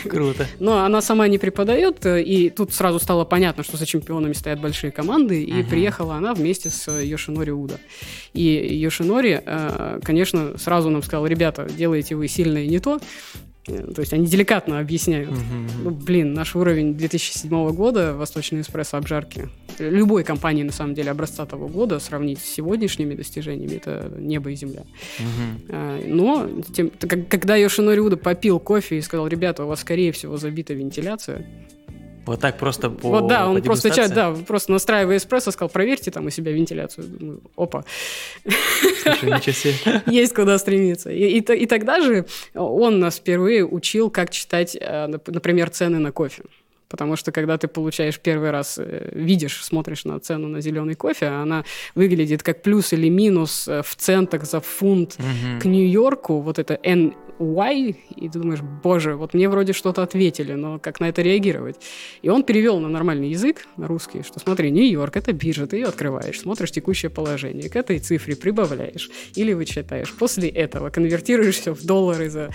Круто. 0.10 0.48
Но 0.60 0.84
она 0.84 1.02
сама 1.02 1.28
не 1.28 1.38
преподает, 1.38 2.06
и 2.06 2.50
тут 2.50 2.74
сразу 2.74 3.00
стало 3.00 3.26
понятно, 3.26 3.64
что 3.64 3.78
за 3.78 3.86
чемпионами 3.86 4.34
стоят 4.34 4.60
большие 4.60 4.92
команды, 4.92 5.44
и 5.44 5.64
приехала 5.64 6.16
она 6.16 6.34
вместе 6.34 6.70
с 6.70 6.92
Йошинори 6.92 7.52
Уда. 7.52 7.76
И 8.34 8.42
Йошинори, 8.78 9.42
э, 9.46 10.00
конечно, 10.04 10.58
сразу 10.58 10.90
нам 10.90 11.04
сказал, 11.04 11.28
ребята, 11.28 11.68
делаете 11.78 12.16
вы 12.16 12.23
сильное 12.28 12.66
не 12.68 12.80
то, 12.80 13.00
то 13.66 14.00
есть 14.00 14.12
они 14.12 14.28
деликатно 14.28 14.80
объясняют. 14.80 15.30
Uh-huh. 15.30 15.72
Ну, 15.84 15.92
блин, 15.92 16.34
наш 16.34 16.56
уровень 16.56 16.96
2007 16.96 17.70
года 17.72 18.14
Восточный 18.14 18.62
эспрессо 18.62 18.98
обжарки 18.98 19.50
любой 19.80 20.24
компании, 20.24 20.64
на 20.64 20.72
самом 20.72 20.94
деле, 20.94 21.12
образца 21.12 21.46
того 21.46 21.68
года 21.68 22.00
сравнить 22.00 22.40
с 22.40 22.46
сегодняшними 22.46 23.16
достижениями, 23.16 23.78
это 23.78 24.12
небо 24.18 24.52
и 24.52 24.56
земля. 24.56 24.84
Uh-huh. 25.18 26.08
Но 26.08 26.50
тем, 26.74 26.92
когда 27.00 27.56
Йошинори 27.56 28.00
Уда 28.00 28.18
попил 28.18 28.60
кофе 28.60 28.98
и 28.98 29.02
сказал, 29.02 29.28
ребята, 29.28 29.64
у 29.64 29.68
вас, 29.68 29.80
скорее 29.82 30.12
всего, 30.12 30.38
забита 30.38 30.74
вентиляция, 30.74 31.48
вот 32.26 32.40
так 32.40 32.58
просто 32.58 32.90
по 32.90 33.10
Вот 33.10 33.28
да, 33.28 33.50
он 33.50 33.62
просто, 33.62 33.90
чат, 33.90 34.14
да, 34.14 34.32
просто 34.32 34.72
настраивая 34.72 35.18
эспрессо, 35.18 35.52
сказал, 35.52 35.70
проверьте 35.70 36.12
там 36.12 36.26
у 36.26 36.30
себя 36.30 36.52
вентиляцию. 36.52 37.08
Думаю, 37.08 37.42
опа. 37.56 37.84
Слушай, 39.04 39.32
ничего 39.32 39.54
себе. 39.54 40.02
Есть 40.06 40.34
куда 40.34 40.58
стремиться. 40.58 41.12
И, 41.12 41.40
и, 41.40 41.40
и 41.40 41.66
тогда 41.66 42.02
же 42.02 42.26
он 42.54 43.00
нас 43.00 43.18
впервые 43.18 43.66
учил, 43.66 44.10
как 44.10 44.30
читать, 44.30 44.78
э, 44.80 45.08
например, 45.08 45.70
цены 45.70 46.00
на 46.00 46.12
кофе. 46.12 46.44
Потому 46.94 47.16
что 47.16 47.32
когда 47.32 47.58
ты 47.58 47.68
получаешь 47.68 48.20
первый 48.20 48.52
раз, 48.52 48.78
э, 48.78 49.10
видишь, 49.14 49.66
смотришь 49.66 50.06
на 50.06 50.20
цену 50.20 50.48
на 50.48 50.62
зеленый 50.62 50.94
кофе, 50.94 51.26
она 51.26 51.66
выглядит 51.96 52.44
как 52.44 52.62
плюс 52.62 52.94
или 52.94 53.10
минус 53.10 53.68
э, 53.68 53.82
в 53.84 53.96
центах 53.96 54.46
за 54.46 54.62
фунт 54.62 55.16
угу. 55.18 55.60
к 55.60 55.66
Нью-Йорку. 55.66 56.42
Вот 56.42 56.60
это 56.60 56.76
NY, 57.40 57.96
и 58.16 58.30
ты 58.30 58.40
думаешь, 58.40 58.62
боже, 58.62 59.16
вот 59.16 59.34
мне 59.34 59.50
вроде 59.50 59.74
что-то 59.74 60.04
ответили, 60.04 60.54
но 60.54 60.80
как 60.80 61.00
на 61.00 61.10
это 61.10 61.22
реагировать? 61.22 61.78
И 62.22 62.30
он 62.30 62.44
перевел 62.44 62.80
на 62.80 62.90
нормальный 62.90 63.30
язык, 63.30 63.66
на 63.78 63.88
русский, 63.88 64.24
что 64.24 64.40
смотри, 64.40 64.72
Нью-Йорк, 64.72 65.18
это 65.18 65.34
биржа, 65.34 65.68
ты 65.68 65.78
ее 65.78 65.88
открываешь, 65.88 66.40
смотришь 66.40 66.72
текущее 66.72 67.10
положение, 67.10 67.70
к 67.70 67.76
этой 67.76 68.00
цифре 68.00 68.36
прибавляешь 68.36 69.10
или 69.36 69.54
вычитаешь. 69.54 70.14
После 70.14 70.50
этого 70.50 70.90
конвертируешь 70.90 71.56
все 71.56 71.74
в 71.74 71.84
доллары 71.86 72.30
за 72.30 72.50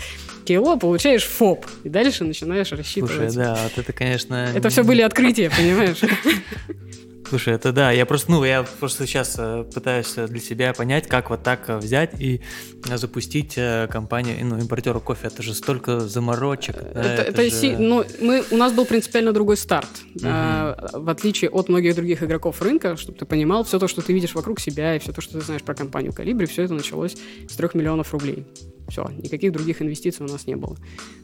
кило, 0.44 0.76
получаешь 0.76 1.24
ФОП, 1.24 1.66
и 1.84 1.88
дальше 1.88 2.24
начинаешь 2.24 2.72
рассчитывать. 2.72 3.32
Слушай, 3.32 3.36
да, 3.36 3.58
вот 3.62 3.78
это, 3.78 3.92
конечно... 3.92 4.50
Это 4.54 4.68
все 4.68 4.84
были 4.84 5.02
открытия, 5.02 5.50
понимаешь? 5.50 6.00
Слушай, 7.28 7.54
это 7.54 7.72
да, 7.72 7.90
я 7.92 8.06
просто, 8.06 8.30
ну, 8.30 8.44
я 8.44 8.64
просто 8.80 9.06
сейчас 9.06 9.36
э, 9.38 9.64
пытаюсь 9.74 10.14
для 10.14 10.40
себя 10.40 10.72
понять, 10.72 11.06
как 11.06 11.28
вот 11.28 11.42
так 11.42 11.68
э, 11.68 11.76
взять 11.76 12.18
и 12.20 12.40
запустить 12.84 13.54
э, 13.56 13.86
компанию, 13.90 14.36
ну, 14.46 14.58
импортера 14.58 14.98
кофе. 14.98 15.26
Это 15.26 15.42
же 15.42 15.54
столько 15.54 16.00
заморочек. 16.00 16.76
Это, 16.76 16.94
да, 16.94 17.14
это, 17.14 17.22
это 17.22 17.42
же... 17.44 17.50
си... 17.50 17.76
ну, 17.76 18.04
мы, 18.20 18.42
у 18.50 18.56
нас 18.56 18.72
был 18.72 18.86
принципиально 18.86 19.32
другой 19.32 19.58
старт. 19.58 19.90
Угу. 20.14 20.24
А, 20.24 20.90
в 20.94 21.08
отличие 21.10 21.50
от 21.50 21.68
многих 21.68 21.94
других 21.94 22.22
игроков 22.22 22.62
рынка, 22.62 22.96
чтобы 22.96 23.18
ты 23.18 23.26
понимал, 23.26 23.64
все 23.64 23.78
то, 23.78 23.88
что 23.88 24.00
ты 24.00 24.12
видишь 24.12 24.34
вокруг 24.34 24.58
себя, 24.58 24.96
и 24.96 24.98
все 24.98 25.12
то, 25.12 25.20
что 25.20 25.38
ты 25.38 25.44
знаешь 25.44 25.62
про 25.62 25.74
компанию 25.74 26.12
Калибри, 26.12 26.46
все 26.46 26.62
это 26.62 26.74
началось 26.74 27.16
с 27.48 27.56
трех 27.56 27.74
миллионов 27.74 28.12
рублей. 28.12 28.46
Все, 28.88 29.06
никаких 29.22 29.52
других 29.52 29.82
инвестиций 29.82 30.24
у 30.24 30.28
нас 30.28 30.46
не 30.46 30.56
было. 30.56 30.76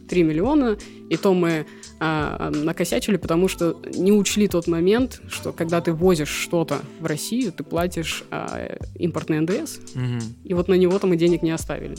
3 0.09 0.23
миллиона, 0.23 0.77
и 1.09 1.17
то 1.17 1.33
мы 1.33 1.67
а, 1.99 2.51
накосячили, 2.51 3.17
потому 3.17 3.49
что 3.49 3.81
не 3.95 4.13
учли 4.13 4.49
тот 4.49 4.67
момент, 4.67 5.23
что 5.29 5.53
когда 5.53 5.81
ты 5.81 5.93
возишь 5.93 6.29
что-то 6.29 6.81
в 7.01 7.07
Россию, 7.07 7.53
ты 7.53 7.65
платишь 7.65 8.25
а, 8.31 8.77
импортный 8.97 9.41
НДС, 9.41 9.79
угу. 9.95 10.23
и 10.45 10.55
вот 10.55 10.69
на 10.69 10.75
него-то 10.75 11.07
мы 11.07 11.17
денег 11.17 11.43
не 11.43 11.53
оставили. 11.53 11.97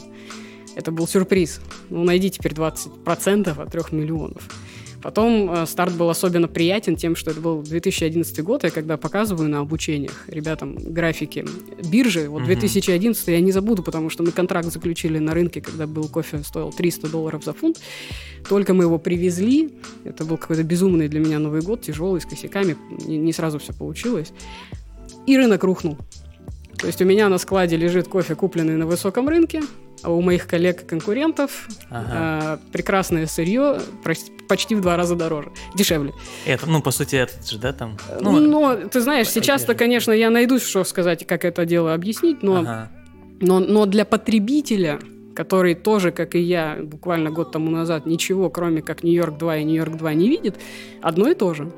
Это 0.75 0.91
был 0.91 1.07
сюрприз. 1.07 1.61
Ну, 1.89 2.03
найди 2.03 2.29
теперь 2.29 2.51
20% 2.51 3.61
от 3.61 3.71
3 3.71 3.81
миллионов. 3.97 4.43
Потом 5.01 5.51
э, 5.51 5.65
старт 5.65 5.93
был 5.93 6.09
особенно 6.09 6.47
приятен 6.47 6.95
тем, 6.95 7.15
что 7.15 7.31
это 7.31 7.41
был 7.41 7.61
2011 7.61 8.43
год, 8.43 8.63
я 8.63 8.71
когда 8.71 8.97
показываю 8.97 9.49
на 9.49 9.59
обучениях 9.59 10.25
ребятам 10.27 10.75
графики 10.75 11.45
биржи, 11.89 12.29
вот 12.29 12.43
2011 12.43 13.27
я 13.27 13.39
не 13.39 13.51
забуду, 13.51 13.83
потому 13.83 14.09
что 14.09 14.23
мы 14.23 14.31
контракт 14.31 14.71
заключили 14.71 15.19
на 15.19 15.33
рынке, 15.33 15.61
когда 15.61 15.87
был 15.87 16.07
кофе 16.07 16.39
стоил 16.43 16.71
300 16.71 17.09
долларов 17.09 17.43
за 17.43 17.53
фунт. 17.53 17.79
Только 18.47 18.73
мы 18.73 18.83
его 18.83 18.99
привезли, 18.99 19.73
это 20.03 20.23
был 20.23 20.37
какой-то 20.37 20.63
безумный 20.63 21.07
для 21.07 21.19
меня 21.19 21.39
Новый 21.39 21.61
год, 21.61 21.81
тяжелый, 21.81 22.21
с 22.21 22.25
косяками, 22.25 22.75
не, 23.07 23.17
не 23.17 23.33
сразу 23.33 23.59
все 23.59 23.73
получилось. 23.73 24.31
И 25.25 25.37
рынок 25.37 25.63
рухнул. 25.63 25.97
То 26.77 26.87
есть 26.87 27.01
у 27.01 27.05
меня 27.05 27.29
на 27.29 27.37
складе 27.37 27.77
лежит 27.77 28.07
кофе, 28.07 28.35
купленный 28.35 28.75
на 28.75 28.85
высоком 28.85 29.29
рынке, 29.29 29.61
а 30.03 30.11
у 30.11 30.21
моих 30.21 30.47
коллег-конкурентов 30.47 31.67
ага. 31.89 32.59
э, 32.61 32.71
прекрасное 32.71 33.27
сырье 33.27 33.79
почти 34.47 34.75
в 34.75 34.81
два 34.81 34.97
раза 34.97 35.15
дороже, 35.15 35.51
дешевле. 35.75 36.13
Это, 36.45 36.69
ну, 36.69 36.81
по 36.81 36.91
сути, 36.91 37.15
этот 37.15 37.47
же, 37.49 37.57
да, 37.57 37.73
там? 37.73 37.97
Ну, 38.21 38.39
но, 38.39 38.75
ты 38.75 39.01
знаешь, 39.01 39.29
сейчас-то, 39.29 39.73
конечно, 39.73 40.11
я 40.11 40.29
найду, 40.29 40.59
что 40.59 40.83
сказать, 40.83 41.25
как 41.25 41.45
это 41.45 41.65
дело 41.65 41.93
объяснить, 41.93 42.43
но, 42.43 42.57
ага. 42.57 42.91
но, 43.39 43.59
но 43.59 43.85
для 43.85 44.05
потребителя 44.05 44.99
который 45.35 45.75
тоже, 45.75 46.11
как 46.11 46.33
и 46.33 46.39
я, 46.39 46.79
буквально 46.81 47.29
год 47.29 47.51
тому 47.51 47.69
назад, 47.69 48.05
ничего, 48.05 48.49
кроме 48.49 48.81
как 48.81 49.03
Нью-Йорк 49.03 49.37
2 49.37 49.57
и 49.57 49.63
Нью-Йорк 49.65 49.97
2 49.97 50.13
не 50.13 50.29
видит, 50.29 50.55
одно 51.01 51.27
и 51.27 51.35
то 51.35 51.53
же. 51.53 51.73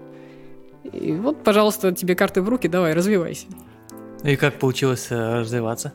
И 0.93 1.13
вот, 1.13 1.43
пожалуйста, 1.43 1.91
тебе 1.91 2.15
карты 2.15 2.41
в 2.41 2.49
руки, 2.49 2.67
давай, 2.67 2.93
развивайся. 2.93 3.47
И 4.27 4.35
как 4.35 4.59
получилось 4.59 5.07
э, 5.09 5.39
развиваться? 5.39 5.93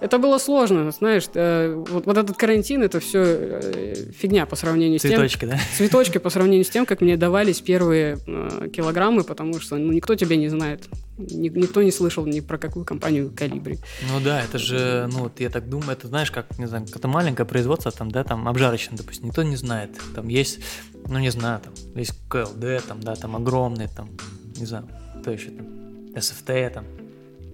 Это 0.00 0.18
было 0.18 0.38
сложно, 0.38 0.90
знаешь, 0.92 1.24
э, 1.34 1.74
вот, 1.74 2.06
вот 2.06 2.16
этот 2.16 2.34
карантин, 2.38 2.82
это 2.82 3.00
все 3.00 3.22
э, 3.22 3.94
фигня 4.16 4.46
по 4.46 4.56
сравнению 4.56 4.98
Цветочки, 4.98 5.36
с 5.36 5.40
тем... 5.40 5.50
да? 5.50 5.60
Цветочки 5.76 6.16
по 6.16 6.30
сравнению 6.30 6.64
с 6.64 6.70
тем, 6.70 6.86
как 6.86 7.02
мне 7.02 7.18
давались 7.18 7.60
первые 7.60 8.16
килограммы, 8.72 9.24
потому 9.24 9.60
что 9.60 9.76
ну, 9.76 9.92
никто 9.92 10.14
тебя 10.14 10.36
не 10.36 10.48
знает. 10.48 10.88
Ни, 11.18 11.50
никто 11.50 11.82
не 11.82 11.92
слышал 11.92 12.24
ни 12.24 12.40
про 12.40 12.56
какую 12.56 12.86
компанию 12.86 13.30
Калибри. 13.30 13.78
Ну 14.10 14.20
да, 14.24 14.42
это 14.42 14.56
же, 14.56 15.06
ну 15.12 15.24
вот 15.24 15.38
я 15.38 15.50
так 15.50 15.68
думаю, 15.68 15.92
это 15.92 16.08
знаешь, 16.08 16.30
как, 16.30 16.58
не 16.58 16.64
знаю, 16.64 16.86
это 16.94 17.08
маленькое 17.08 17.46
производство, 17.46 17.90
там, 17.90 18.10
да, 18.10 18.24
там, 18.24 18.48
обжарочное, 18.48 18.96
допустим, 18.96 19.26
никто 19.26 19.42
не 19.42 19.56
знает. 19.56 19.90
Там 20.14 20.28
есть, 20.28 20.60
ну 21.06 21.18
не 21.18 21.28
знаю, 21.28 21.60
там, 21.60 21.74
есть 21.94 22.14
КЛД, 22.30 22.86
там, 22.88 23.00
да, 23.02 23.16
там, 23.16 23.36
огромный, 23.36 23.88
там, 23.94 24.08
не 24.56 24.64
знаю, 24.64 24.88
кто 25.20 25.30
еще 25.30 25.50
там, 25.50 25.66
СФТ, 26.18 26.72
там, 26.72 26.86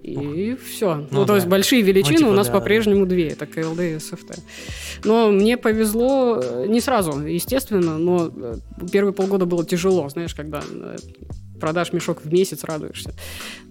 и 0.07 0.55
все. 0.55 0.95
Ну, 0.95 1.07
ну 1.11 1.19
да. 1.21 1.27
то 1.27 1.35
есть 1.35 1.47
большие 1.47 1.81
величины 1.81 2.13
ну, 2.13 2.17
типа, 2.19 2.29
у 2.29 2.33
нас 2.33 2.47
да, 2.47 2.53
по-прежнему 2.53 3.05
да. 3.05 3.09
две. 3.09 3.27
Это 3.29 3.45
КЛД 3.45 3.79
и 3.79 3.99
СФТ. 3.99 4.39
Но 5.03 5.31
мне 5.31 5.57
повезло 5.57 6.39
э, 6.41 6.65
не 6.67 6.79
сразу, 6.79 7.25
естественно, 7.25 7.97
но 7.97 8.31
э, 8.33 8.55
первые 8.91 9.13
полгода 9.13 9.45
было 9.45 9.65
тяжело, 9.65 10.07
знаешь, 10.09 10.33
когда 10.33 10.61
э, 10.69 10.97
продашь 11.59 11.93
мешок 11.93 12.21
в 12.23 12.31
месяц, 12.31 12.63
радуешься. 12.63 13.13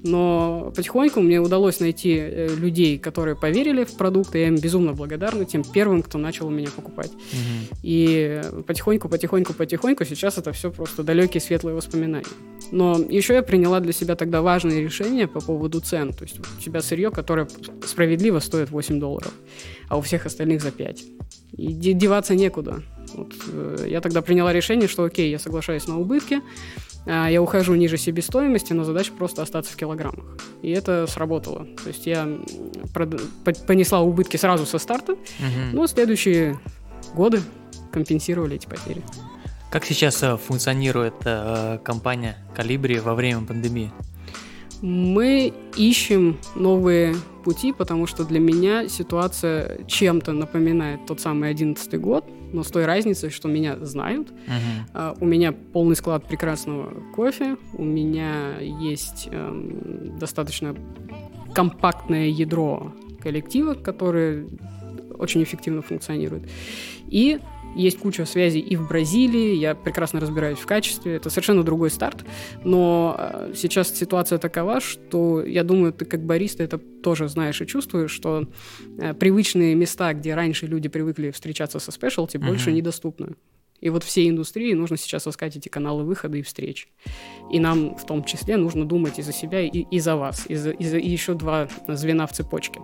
Но 0.03 0.73
потихоньку 0.75 1.21
мне 1.21 1.41
удалось 1.41 1.81
найти 1.81 2.17
э, 2.17 2.55
людей, 2.57 2.99
которые 2.99 3.37
поверили 3.37 3.85
в 3.85 3.97
продукт, 3.97 4.35
и 4.35 4.41
я 4.41 4.49
им 4.49 4.57
безумно 4.57 4.93
благодарна 4.93 5.45
тем 5.45 5.65
первым, 5.65 6.03
кто 6.03 6.19
начал 6.19 6.47
у 6.47 6.51
меня 6.51 6.69
покупать. 6.75 7.11
Угу. 7.11 7.79
И 7.83 8.43
потихоньку, 8.67 9.09
потихоньку, 9.09 9.53
потихоньку 9.55 10.05
сейчас 10.05 10.39
это 10.39 10.53
все 10.53 10.71
просто 10.71 11.03
далекие 11.03 11.41
светлые 11.41 11.75
воспоминания. 11.75 12.27
Но 12.73 12.99
еще 12.99 13.35
я 13.35 13.43
приняла 13.43 13.81
для 13.81 13.93
себя 13.93 14.17
тогда 14.17 14.43
важное 14.43 14.81
решение 14.81 15.27
по 15.27 15.41
поводу 15.41 15.81
цен. 15.81 16.13
То 16.13 16.25
есть 16.25 16.39
у 16.41 16.63
тебя 16.63 16.83
сырье, 16.83 17.11
которое 17.11 17.49
справедливо 17.85 18.41
стоит 18.41 18.71
8 18.71 18.99
долларов, 18.99 19.33
а 19.89 19.97
у 19.97 20.01
всех 20.01 20.27
остальных 20.27 20.63
за 20.63 20.71
5. 20.71 21.05
И 21.57 21.73
деваться 21.73 22.35
некуда. 22.35 22.83
Вот, 23.15 23.33
э, 23.53 23.87
я 23.89 24.01
тогда 24.01 24.21
приняла 24.21 24.53
решение, 24.53 24.89
что 24.89 25.05
окей, 25.05 25.31
я 25.31 25.39
соглашаюсь 25.39 25.87
на 25.87 25.99
убытки, 25.99 26.41
я 27.07 27.41
ухожу 27.41 27.75
ниже 27.75 27.97
себестоимости, 27.97 28.73
но 28.73 28.85
задача 28.85 29.13
просто 29.13 29.43
остаться 29.43 29.73
в 29.73 29.77
килограммах. 29.77 30.25
И 30.63 30.71
это 30.71 31.07
сработало. 31.07 31.67
То 31.83 31.89
есть 31.89 32.07
я 32.07 32.29
понесла 33.67 34.01
убытки 34.01 34.37
сразу 34.37 34.67
со 34.67 34.79
старта, 34.79 35.13
угу. 35.13 35.19
но 35.73 35.87
следующие 35.87 36.59
годы 37.15 37.41
компенсировали 37.93 38.57
эти 38.57 38.67
потери. 38.67 39.03
Как 39.71 39.85
сейчас 39.85 40.23
э, 40.23 40.37
функционирует 40.37 41.15
э, 41.25 41.79
компания 41.85 42.37
Калибри 42.55 42.99
во 42.99 43.15
время 43.15 43.43
пандемии? 43.47 43.91
Мы 44.83 45.53
ищем 45.77 46.39
новые 46.55 47.17
пути, 47.45 47.73
потому 47.73 48.07
что 48.07 48.25
для 48.25 48.41
меня 48.41 48.89
ситуация 48.89 49.85
чем-то 49.87 50.33
напоминает 50.33 51.07
тот 51.07 51.21
самый 51.21 51.51
одиннадцатый 51.51 51.99
год, 51.99 52.25
но 52.57 52.63
с 52.63 52.69
той 52.69 52.87
разницей, 52.87 53.29
что 53.29 53.49
меня 53.49 53.77
знают. 53.85 54.31
Uh-huh. 54.31 54.95
Uh, 54.95 55.19
у 55.21 55.27
меня 55.27 55.53
полный 55.53 55.95
склад 55.95 56.27
прекрасного 56.27 56.91
кофе, 57.15 57.59
у 57.75 57.85
меня 57.85 58.59
есть 58.61 59.29
эм, 59.31 60.19
достаточно 60.19 60.75
компактное 61.55 62.29
ядро 62.29 62.95
коллектива, 63.21 63.75
которое 63.75 64.47
очень 65.19 65.43
эффективно 65.43 65.83
функционирует. 65.83 66.49
И 67.09 67.41
есть 67.77 67.99
куча 67.99 68.25
связей 68.25 68.61
и 68.61 68.77
в 68.77 68.89
Бразилии, 68.89 69.55
я 69.55 69.75
прекрасно 69.75 70.21
разбираюсь 70.21 70.59
в 70.59 70.67
качестве, 70.67 71.17
это 71.17 71.31
совершенно 71.31 71.63
другой 71.63 71.91
старт, 71.91 72.25
но 72.65 73.17
э, 73.19 73.53
сейчас 73.55 73.95
ситуация 73.95 74.39
такова, 74.39 74.81
что 74.81 75.45
я 75.45 75.63
думаю, 75.65 75.93
ты 75.93 76.05
как 76.05 76.25
бариста 76.25 76.63
это 76.63 76.79
тоже 76.79 77.29
знаешь 77.29 77.61
и 77.61 77.67
чувствуешь, 77.67 78.11
что 78.11 78.49
э, 78.99 79.15
привычные 79.15 79.75
места, 79.75 80.13
где 80.15 80.35
раньше 80.35 80.67
люди 80.67 80.89
привыкли 80.89 81.31
встречаться 81.31 81.79
со 81.79 81.93
спешлти, 81.93 82.37
больше 82.37 82.73
недоступны. 82.73 83.37
И 83.81 83.91
вот 83.91 84.05
всей 84.05 84.31
индустрии 84.31 84.73
нужно 84.73 84.97
сейчас 84.97 85.27
искать 85.27 85.57
эти 85.57 85.69
каналы 85.69 86.05
выхода 86.05 86.37
и 86.37 86.43
встреч. 86.43 86.89
И 87.51 87.59
нам 87.59 87.97
в 87.97 88.05
том 88.07 88.25
числе 88.25 88.57
нужно 88.57 88.85
думать 88.85 89.19
и 89.19 89.23
за 89.23 89.33
себя, 89.33 89.61
и, 89.61 89.69
и 89.69 89.99
за 90.01 90.17
вас, 90.17 90.47
и, 90.49 90.55
за, 90.55 90.71
и, 90.71 90.85
за, 90.85 90.99
и 90.99 91.09
еще 91.09 91.35
два 91.35 91.69
звена 91.89 92.27
в 92.27 92.33
цепочке. 92.33 92.81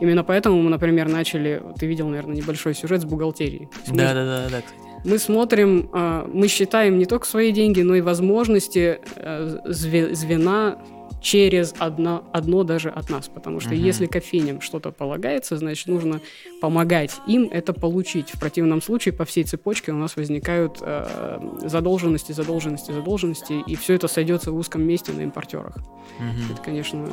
Именно 0.00 0.24
поэтому 0.24 0.60
мы, 0.62 0.70
например, 0.70 1.08
начали, 1.08 1.62
ты 1.78 1.86
видел, 1.86 2.08
наверное, 2.08 2.36
небольшой 2.36 2.74
сюжет 2.74 3.02
с 3.02 3.04
бухгалтерией. 3.04 3.68
Да, 3.88 4.14
да, 4.14 4.24
да, 4.24 4.48
да, 4.50 4.62
кстати. 4.62 4.86
Мы 5.04 5.18
смотрим, 5.18 5.88
а, 5.92 6.28
мы 6.32 6.48
считаем 6.48 6.98
не 6.98 7.06
только 7.06 7.26
свои 7.26 7.52
деньги, 7.52 7.80
но 7.80 7.94
и 7.94 8.00
возможности 8.00 8.98
э, 9.14 9.58
звена 9.66 10.78
через 11.26 11.74
одно, 11.80 12.24
одно 12.32 12.62
даже 12.62 12.88
от 12.88 13.10
нас. 13.10 13.26
Потому 13.26 13.58
что 13.58 13.70
угу. 13.70 13.78
если 13.78 14.06
кофейням 14.06 14.60
что-то 14.60 14.92
полагается, 14.92 15.56
значит, 15.56 15.88
нужно 15.88 16.20
помогать 16.60 17.16
им 17.26 17.48
это 17.50 17.72
получить. 17.72 18.30
В 18.30 18.38
противном 18.38 18.80
случае 18.80 19.12
по 19.12 19.24
всей 19.24 19.42
цепочке 19.42 19.90
у 19.90 19.96
нас 19.96 20.14
возникают 20.14 20.78
э, 20.80 21.40
задолженности, 21.64 22.30
задолженности, 22.30 22.92
задолженности, 22.92 23.54
и 23.66 23.74
все 23.74 23.94
это 23.94 24.06
сойдется 24.06 24.52
в 24.52 24.56
узком 24.56 24.82
месте 24.82 25.10
на 25.10 25.22
импортерах. 25.22 25.76
Угу. 25.76 26.52
Это, 26.52 26.62
конечно, 26.62 27.04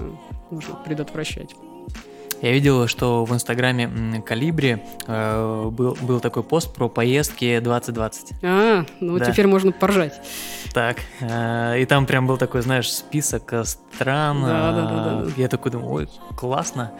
нужно 0.51 0.75
предотвращать. 0.85 1.55
Я 2.43 2.51
видел, 2.51 2.87
что 2.89 3.23
в 3.23 3.33
инстаграме 3.33 4.21
Калибри 4.21 4.79
э, 5.07 5.69
был, 5.71 5.97
был 6.01 6.19
такой 6.19 6.43
пост 6.43 6.73
про 6.73 6.89
поездки 6.89 7.57
2020. 7.59 8.33
А, 8.43 8.85
ну 8.99 9.17
да. 9.17 9.31
теперь 9.31 9.47
можно 9.47 9.71
поржать. 9.71 10.21
Так, 10.73 10.97
э, 11.21 11.79
и 11.79 11.85
там 11.85 12.05
прям 12.05 12.27
был 12.27 12.35
такой, 12.35 12.61
знаешь, 12.61 12.91
список 12.91 13.53
э, 13.53 13.63
стран. 13.63 14.41
Да, 14.41 14.71
да, 14.73 14.81
да, 14.81 15.03
да, 15.03 15.21
да. 15.21 15.31
Я 15.37 15.47
такой 15.47 15.71
думаю, 15.71 15.93
ой, 15.93 16.09
классно. 16.35 16.91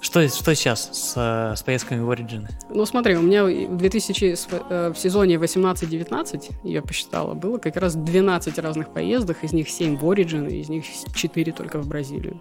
Что, 0.00 0.26
что 0.28 0.54
сейчас 0.54 0.88
с, 0.90 1.54
с 1.54 1.62
поездками 1.62 2.00
в 2.00 2.10
Origin? 2.10 2.48
Ну 2.70 2.86
смотри, 2.86 3.16
у 3.16 3.20
меня 3.20 3.44
в 3.44 3.76
2000, 3.76 4.36
э, 4.70 4.92
в 4.94 4.98
сезоне 4.98 5.34
18-19, 5.34 6.52
я 6.62 6.80
посчитала, 6.80 7.34
было 7.34 7.58
как 7.58 7.76
раз 7.76 7.96
12 7.96 8.58
разных 8.60 8.94
поездок, 8.94 9.44
из 9.44 9.52
них 9.52 9.68
7 9.68 9.98
в 9.98 10.04
Origin, 10.04 10.50
из 10.50 10.70
них 10.70 10.86
4 11.14 11.52
только 11.52 11.80
в 11.80 11.86
Бразилию. 11.86 12.40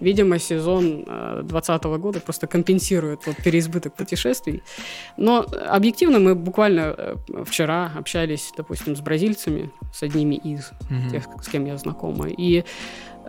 Видимо, 0.00 0.38
сезон 0.38 1.04
2020 1.04 1.84
э, 1.84 1.98
года 1.98 2.20
просто 2.20 2.46
компенсирует 2.46 3.26
вот 3.26 3.36
переизбыток 3.36 3.94
путешествий. 3.94 4.62
Но 5.16 5.46
объективно 5.68 6.18
мы 6.18 6.34
буквально 6.34 6.94
э, 6.96 7.16
вчера 7.44 7.92
общались, 7.96 8.52
допустим, 8.56 8.96
с 8.96 9.00
бразильцами, 9.00 9.70
с 9.92 10.02
одними 10.02 10.34
из 10.34 10.72
mm-hmm. 10.90 11.10
тех, 11.10 11.24
с 11.42 11.48
кем 11.48 11.66
я 11.66 11.76
знакома. 11.76 12.28
И 12.28 12.64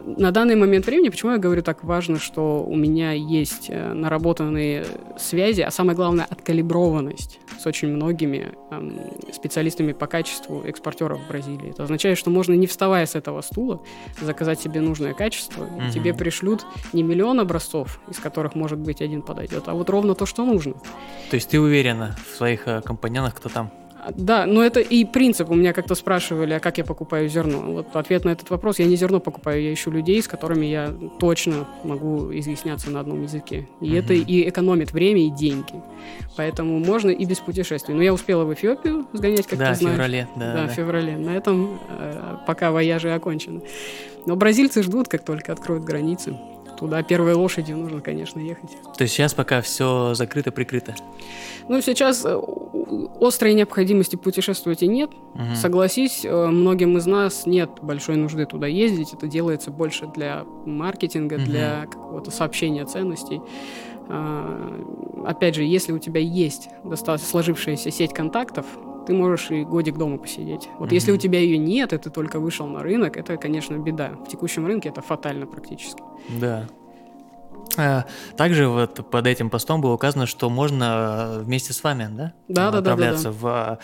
на 0.02 0.32
данный 0.32 0.56
момент 0.56 0.86
времени, 0.86 1.10
почему 1.10 1.32
я 1.32 1.38
говорю 1.38 1.62
так 1.62 1.84
важно, 1.84 2.20
что 2.20 2.64
у 2.64 2.76
меня 2.76 3.12
есть 3.12 3.68
э, 3.70 3.94
наработанные 3.94 4.86
связи, 5.18 5.62
а 5.62 5.72
самое 5.72 5.96
главное, 5.96 6.26
откалиброванность 6.30 7.40
с 7.60 7.66
очень 7.66 7.90
многими 7.90 8.54
эм, 8.72 9.00
специалистами 9.34 9.94
по 9.94 10.08
качеству 10.08 10.62
экспортеров 10.62 11.20
в 11.20 11.28
Бразилии. 11.28 11.72
Это 11.72 11.84
означает, 11.84 12.18
что 12.18 12.30
можно, 12.30 12.54
не 12.54 12.68
вставая 12.68 13.06
с 13.06 13.16
этого 13.16 13.42
стула, 13.42 13.82
заказать 14.22 14.60
себе 14.60 14.82
нужное 14.82 15.14
качество, 15.14 15.68
и 15.88 15.92
тебе 15.92 16.14
пришлют 16.14 16.66
не 16.94 17.04
миллион 17.04 17.40
образцов, 17.40 18.00
из 18.10 18.18
которых, 18.18 18.56
может 18.56 18.80
быть, 18.80 19.02
один 19.02 19.22
подойдет, 19.22 19.64
а 19.68 19.74
вот 19.74 19.90
ровно 19.90 20.16
то, 20.16 20.26
что 20.26 20.46
нужно. 20.46 20.74
То 21.30 21.36
есть 21.36 21.50
ты 21.50 21.60
уверена 21.60 22.16
в 22.32 22.36
своих 22.36 22.68
э, 22.68 22.82
компаньонах, 22.82 23.36
кто 23.36 23.50
там? 23.50 23.72
Да, 24.12 24.46
но 24.46 24.64
это 24.64 24.80
и 24.80 25.06
принцип. 25.06 25.50
У 25.50 25.56
меня 25.56 25.74
как-то 25.74 25.96
спрашивали, 25.96 26.54
а 26.54 26.60
как 26.60 26.78
я 26.78 26.84
покупаю 26.84 27.28
зерно. 27.30 27.60
Вот 27.72 27.96
ответ 27.96 28.26
на 28.26 28.30
этот 28.30 28.50
вопрос. 28.50 28.80
Я 28.80 28.86
не 28.86 28.96
зерно 28.96 29.20
покупаю, 29.20 29.62
я 29.62 29.74
ищу 29.74 29.92
людей, 29.92 30.22
с 30.22 30.28
которыми 30.28 30.66
я 30.66 30.94
точно 31.20 31.68
могу 31.84 32.32
изъясняться 32.38 32.90
на 32.92 33.00
одном 33.00 33.24
языке. 33.24 33.68
И 33.82 33.86
mm-hmm. 33.86 34.00
это 34.00 34.14
и 34.14 34.50
экономит 34.50 34.92
время 34.92 35.26
и 35.26 35.30
деньги. 35.30 35.82
Поэтому 36.36 36.80
можно 36.80 37.10
и 37.10 37.26
без 37.26 37.40
путешествий. 37.40 37.96
Но 37.96 38.04
я 38.04 38.14
успела 38.14 38.46
в 38.46 38.54
Эфиопию 38.54 39.08
сгонять, 39.14 39.48
как 39.48 39.60
да, 39.60 39.74
ты 39.74 39.80
знаешь. 39.80 39.96
феврале, 39.96 40.28
да, 40.36 40.54
да, 40.54 40.66
да, 40.66 40.68
в 40.68 40.72
феврале. 40.76 41.18
На 41.18 41.36
этом 41.36 41.80
э, 41.90 42.38
пока 42.46 42.72
вояжи 42.72 43.12
окончены. 43.12 43.62
Но 44.26 44.36
бразильцы 44.36 44.84
ждут, 44.84 45.08
как 45.08 45.24
только 45.24 45.52
откроют 45.52 45.84
границы. 45.84 46.36
Туда 46.78 47.04
первой 47.04 47.34
лошадью 47.34 47.78
нужно, 47.78 48.02
конечно, 48.02 48.40
ехать. 48.40 48.72
То 48.98 49.04
есть 49.04 49.14
сейчас 49.14 49.34
пока 49.34 49.62
все 49.62 50.14
закрыто-прикрыто? 50.14 50.96
Ну, 51.68 51.82
сейчас 51.82 52.24
э, 52.26 52.40
острой 53.20 53.54
необходимости 53.54 54.16
путешествовать 54.16 54.84
и 54.84 54.88
нет. 54.88 55.12
Угу. 55.34 55.56
Согласись, 55.56 56.26
э, 56.26 56.48
многим 56.48 56.98
из 56.98 57.06
нас 57.06 57.46
нет 57.46 57.70
большой 57.82 58.18
нужды 58.18 58.46
туда 58.46 58.68
ездить. 58.68 59.14
Это 59.14 59.28
делается 59.28 59.72
больше 59.72 60.08
для 60.08 60.44
маркетинга, 60.66 61.36
угу. 61.36 61.44
для 61.44 61.86
какого-то 61.86 62.32
сообщения 62.32 62.86
ценностей. 62.86 63.42
А, 64.08 65.26
опять 65.26 65.56
же, 65.56 65.64
если 65.64 65.92
у 65.92 66.00
тебя 66.00 66.20
есть 66.20 66.70
достаточно 66.84 67.28
сложившаяся 67.28 67.90
сеть 67.92 68.14
контактов, 68.14 68.66
ты 69.06 69.14
можешь 69.14 69.52
и 69.52 69.64
годик 69.64 69.98
дома 69.98 70.18
посидеть. 70.18 70.70
Вот 70.80 70.90
mm-hmm. 70.90 70.94
если 70.94 71.12
у 71.12 71.18
тебя 71.18 71.40
ее 71.40 71.58
нет, 71.58 71.94
и 71.94 71.98
ты 71.98 72.10
только 72.10 72.40
вышел 72.40 72.68
на 72.68 72.84
рынок, 72.84 73.18
это, 73.18 73.38
конечно, 73.38 73.78
беда. 73.78 74.12
В 74.26 74.30
текущем 74.30 74.66
рынке 74.66 74.90
это 74.90 75.02
фатально 75.02 75.46
практически. 75.46 76.02
Да. 76.40 76.68
А, 77.78 78.06
также 78.38 78.68
вот 78.68 79.10
под 79.10 79.28
этим 79.28 79.50
постом 79.50 79.82
было 79.82 79.94
указано, 79.94 80.26
что 80.26 80.50
можно 80.50 81.40
вместе 81.42 81.74
с 81.74 81.84
вами, 81.84 82.08
да? 82.12 82.34
Да, 82.48 82.72
да, 82.72 82.78
отправляться 82.80 83.32
да, 83.32 83.32
да, 83.32 83.40
да. 83.40 83.80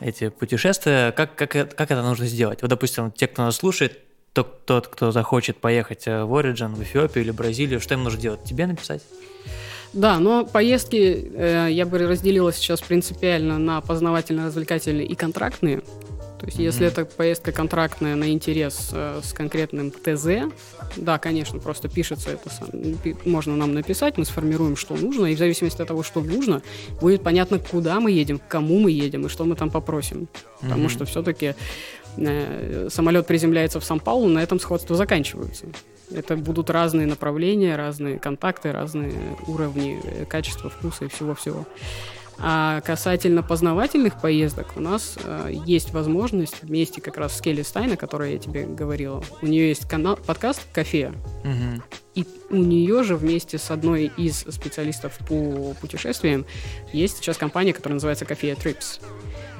в 0.00 0.04
эти 0.04 0.28
путешествия. 0.28 1.12
Как, 1.12 1.34
как, 1.34 1.50
как 1.50 1.90
это 1.90 2.02
нужно 2.02 2.26
сделать? 2.26 2.62
Вот, 2.62 2.68
допустим, 2.68 3.10
те, 3.10 3.26
кто 3.26 3.42
нас 3.42 3.56
слушает, 3.56 4.00
тот, 4.32 4.66
тот, 4.66 4.88
кто 4.88 5.12
захочет 5.12 5.58
поехать 5.58 6.06
в 6.06 6.38
Origin, 6.38 6.74
в 6.74 6.82
Эфиопию 6.82 7.24
или 7.24 7.30
Бразилию, 7.30 7.80
что 7.80 7.94
им 7.94 8.04
нужно 8.04 8.20
делать? 8.20 8.42
Тебе 8.44 8.66
написать? 8.66 9.02
Да, 9.94 10.18
но 10.18 10.44
поездки 10.44 11.30
э, 11.34 11.68
я 11.70 11.86
бы 11.86 11.98
разделила 11.98 12.52
сейчас 12.52 12.80
принципиально 12.80 13.58
на 13.58 13.80
познавательно-развлекательные 13.80 15.06
и 15.06 15.14
контрактные. 15.14 15.82
То 16.40 16.46
есть, 16.46 16.58
mm-hmm. 16.58 16.64
если 16.64 16.86
это 16.88 17.04
поездка 17.04 17.52
контрактная 17.52 18.16
на 18.16 18.30
интерес 18.30 18.90
э, 18.92 19.20
с 19.22 19.32
конкретным 19.32 19.92
ТЗ, 19.92 20.52
да, 20.96 21.18
конечно, 21.18 21.60
просто 21.60 21.88
пишется 21.88 22.30
это, 22.30 22.50
сам, 22.50 22.68
можно 23.24 23.56
нам 23.56 23.72
написать, 23.72 24.18
мы 24.18 24.24
сформируем, 24.24 24.76
что 24.76 24.96
нужно, 24.96 25.26
и 25.26 25.36
в 25.36 25.38
зависимости 25.38 25.80
от 25.80 25.88
того, 25.88 26.02
что 26.02 26.20
нужно, 26.20 26.62
будет 27.00 27.22
понятно, 27.22 27.60
куда 27.60 28.00
мы 28.00 28.10
едем, 28.10 28.40
к 28.40 28.48
кому 28.48 28.80
мы 28.80 28.90
едем 28.90 29.24
и 29.24 29.28
что 29.28 29.44
мы 29.44 29.54
там 29.54 29.70
попросим. 29.70 30.22
Mm-hmm. 30.22 30.60
Потому 30.60 30.88
что 30.88 31.04
все-таки 31.04 31.54
э, 32.16 32.88
самолет 32.90 33.26
приземляется 33.28 33.78
в 33.78 33.84
Сан-Паулу, 33.84 34.28
на 34.28 34.42
этом 34.42 34.58
сходство 34.58 34.96
заканчиваются. 34.96 35.66
Это 36.10 36.36
будут 36.36 36.70
разные 36.70 37.06
направления, 37.06 37.76
разные 37.76 38.18
контакты, 38.18 38.72
разные 38.72 39.14
уровни 39.46 40.00
э, 40.02 40.24
качества, 40.24 40.70
вкуса 40.70 41.06
и 41.06 41.08
всего-всего. 41.08 41.66
А 42.38 42.80
касательно 42.80 43.42
познавательных 43.42 44.20
поездок, 44.20 44.72
у 44.76 44.80
нас 44.80 45.16
э, 45.22 45.50
есть 45.66 45.92
возможность 45.92 46.62
вместе 46.62 47.00
как 47.00 47.16
раз 47.16 47.36
с 47.36 47.40
Келли 47.40 47.62
Стайн, 47.62 47.92
о 47.92 47.96
которой 47.96 48.32
я 48.32 48.38
тебе 48.38 48.66
говорила. 48.66 49.22
У 49.40 49.46
нее 49.46 49.68
есть 49.68 49.88
канал, 49.88 50.16
подкаст 50.16 50.62
«Кофе». 50.74 51.12
Угу. 51.44 51.82
И 52.16 52.26
у 52.50 52.56
нее 52.56 53.02
же 53.04 53.16
вместе 53.16 53.58
с 53.58 53.70
одной 53.70 54.10
из 54.16 54.40
специалистов 54.40 55.18
по 55.28 55.74
путешествиям 55.80 56.44
есть 56.92 57.18
сейчас 57.18 57.36
компания, 57.36 57.72
которая 57.72 57.94
называется 57.94 58.24
«Кофе 58.24 58.52
Trips». 58.52 59.00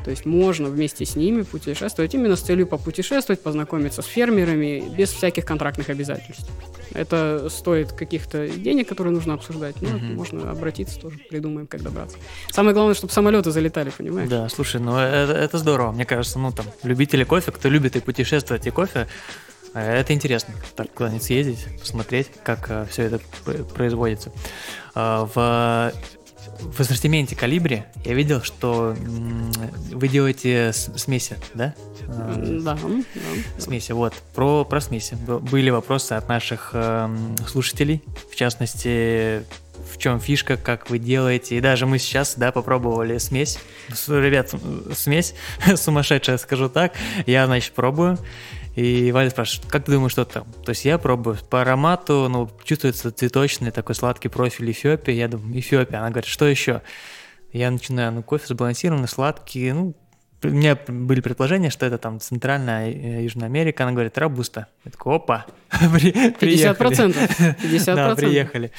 То 0.04 0.10
есть 0.10 0.26
можно 0.26 0.68
вместе 0.68 1.06
с 1.06 1.16
ними 1.16 1.42
путешествовать 1.42 2.14
именно 2.14 2.36
с 2.36 2.40
целью 2.42 2.66
попутешествовать, 2.66 3.40
познакомиться 3.40 4.02
с 4.02 4.06
фермерами 4.06 4.84
без 4.96 5.10
всяких 5.10 5.46
контрактных 5.46 5.88
обязательств. 5.88 6.50
Это 6.92 7.48
стоит 7.48 7.92
каких-то 7.92 8.48
денег, 8.48 8.88
которые 8.88 9.14
нужно 9.14 9.34
обсуждать. 9.34 9.76
Ну, 9.80 9.88
угу. 9.88 10.04
можно 10.04 10.50
обратиться 10.50 11.00
тоже, 11.00 11.18
придумаем, 11.30 11.66
как 11.66 11.82
добраться. 11.82 12.18
Самое 12.50 12.74
главное, 12.74 12.94
чтобы 12.94 13.12
самолеты 13.12 13.50
залетали, 13.50 13.90
понимаешь? 13.90 14.28
Да, 14.28 14.48
слушай, 14.50 14.80
ну 14.80 14.96
это, 14.96 15.32
это 15.32 15.56
здорово. 15.56 15.92
Мне 15.92 16.04
кажется, 16.04 16.38
ну 16.38 16.52
там, 16.52 16.66
любители 16.82 17.24
кофе, 17.24 17.50
кто 17.50 17.70
любит 17.70 17.96
и 17.96 18.00
путешествовать, 18.00 18.66
и 18.66 18.70
кофе, 18.70 19.08
э, 19.72 20.00
это 20.00 20.12
интересно. 20.12 20.54
Так 20.76 20.92
куда-нибудь 20.92 21.22
съездить, 21.22 21.66
посмотреть, 21.80 22.30
как 22.44 22.66
э, 22.68 22.86
все 22.90 23.04
это 23.04 23.20
производится. 23.74 24.32
Э, 24.94 25.26
в 25.34 25.92
в 26.72 26.80
ассортименте 26.80 27.36
калибри 27.36 27.84
я 28.04 28.14
видел, 28.14 28.42
что 28.42 28.94
вы 29.92 30.08
делаете 30.08 30.72
смеси, 30.72 31.36
да? 31.54 31.74
Да, 32.06 32.76
да. 32.76 32.78
Смеси, 33.58 33.92
вот. 33.92 34.14
Про, 34.34 34.64
про 34.64 34.80
смеси. 34.80 35.14
Были 35.14 35.70
вопросы 35.70 36.12
от 36.12 36.28
наших 36.28 36.70
э, 36.72 37.16
слушателей, 37.46 38.02
в 38.30 38.36
частности, 38.36 39.44
в 39.92 39.98
чем 39.98 40.20
фишка, 40.20 40.56
как 40.56 40.90
вы 40.90 40.98
делаете. 40.98 41.56
И 41.56 41.60
даже 41.60 41.86
мы 41.86 41.98
сейчас, 41.98 42.34
да, 42.36 42.52
попробовали 42.52 43.18
смесь. 43.18 43.58
Ребят, 44.08 44.52
смесь 44.94 45.34
сумасшедшая, 45.76 46.38
скажу 46.38 46.68
так. 46.68 46.92
Я, 47.26 47.46
значит, 47.46 47.72
пробую. 47.72 48.18
И 48.74 49.12
Валя 49.12 49.30
спрашивает, 49.30 49.70
как 49.70 49.84
ты 49.84 49.92
думаешь, 49.92 50.12
что 50.12 50.24
там? 50.24 50.46
То 50.64 50.70
есть 50.70 50.84
я 50.84 50.98
пробую 50.98 51.38
по 51.48 51.60
аромату, 51.60 52.28
ну, 52.28 52.50
чувствуется 52.64 53.12
цветочный 53.12 53.70
такой 53.70 53.94
сладкий 53.94 54.28
профиль 54.28 54.70
Эфиопии. 54.72 55.12
Я 55.12 55.28
думаю, 55.28 55.58
Эфиопия. 55.58 56.00
Она 56.00 56.10
говорит, 56.10 56.28
что 56.28 56.46
еще? 56.46 56.82
Я 57.52 57.70
начинаю, 57.70 58.12
ну, 58.12 58.22
кофе 58.22 58.46
сбалансированный, 58.48 59.06
сладкий, 59.06 59.70
ну, 59.72 59.94
у 60.42 60.48
меня 60.48 60.76
были 60.86 61.20
предположения, 61.20 61.70
что 61.70 61.86
это 61.86 61.98
там 61.98 62.20
Центральная 62.20 62.90
э, 62.90 63.22
Южная 63.22 63.46
Америка. 63.46 63.84
Она 63.84 63.92
говорит, 63.92 64.18
рабуста. 64.18 64.66
Я 64.84 64.90
такой, 64.90 65.16
опа, 65.16 65.46
50%. 65.70 66.36
50%. 67.62 67.84
Да, 67.94 68.14
приехали. 68.14 68.72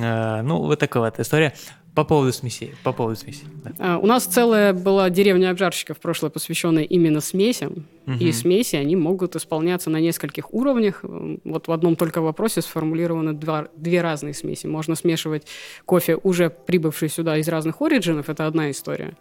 А, 0.00 0.42
ну, 0.42 0.58
вот 0.58 0.78
такая 0.78 1.02
вот 1.02 1.18
история. 1.18 1.54
По 1.94 2.04
поводу 2.04 2.32
смесей. 2.32 2.74
По 2.84 2.92
поводу 2.92 3.16
смесей. 3.16 3.44
Да. 3.64 3.72
А, 3.78 3.98
у 3.98 4.06
нас 4.06 4.24
целая 4.24 4.72
была 4.72 5.10
деревня 5.10 5.50
обжарщиков 5.50 6.00
прошлое, 6.00 6.30
посвященная 6.30 6.84
именно 6.84 7.20
смесям. 7.20 7.86
Угу. 8.06 8.16
И 8.18 8.32
смеси, 8.32 8.76
они 8.76 8.96
могут 8.96 9.36
исполняться 9.36 9.90
на 9.90 10.00
нескольких 10.00 10.54
уровнях. 10.54 11.00
Вот 11.02 11.68
в 11.68 11.72
одном 11.72 11.96
только 11.96 12.22
вопросе 12.22 12.62
сформулированы 12.62 13.34
два, 13.34 13.68
две 13.76 14.00
разные 14.00 14.32
смеси. 14.32 14.66
Можно 14.66 14.94
смешивать 14.94 15.46
кофе, 15.84 16.18
уже 16.22 16.48
прибывший 16.48 17.10
сюда 17.10 17.36
из 17.36 17.48
разных 17.48 17.82
оригинов, 17.82 18.30
это 18.30 18.46
одна 18.46 18.70
история. 18.70 19.14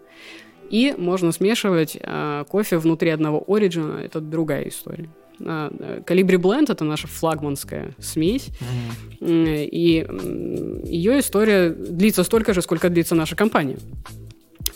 И 0.70 0.96
можно 0.98 1.34
смешивать 1.34 1.98
э, 2.00 2.46
кофе 2.48 2.78
внутри 2.78 3.10
одного 3.10 3.44
оригина, 3.46 4.00
это 4.02 4.22
другая 4.22 4.70
история. 4.70 5.10
Калибри 5.40 6.38
Бленд 6.38 6.70
это 6.70 6.84
наша 6.84 7.08
флагманская 7.08 7.94
смесь. 8.00 8.50
Mm-hmm. 9.20 9.66
И 9.72 10.08
ее 10.86 11.20
история 11.20 11.70
длится 11.70 12.24
столько 12.24 12.54
же, 12.54 12.62
сколько 12.62 12.90
длится 12.90 13.16
наша 13.16 13.36
компания. 13.36 13.78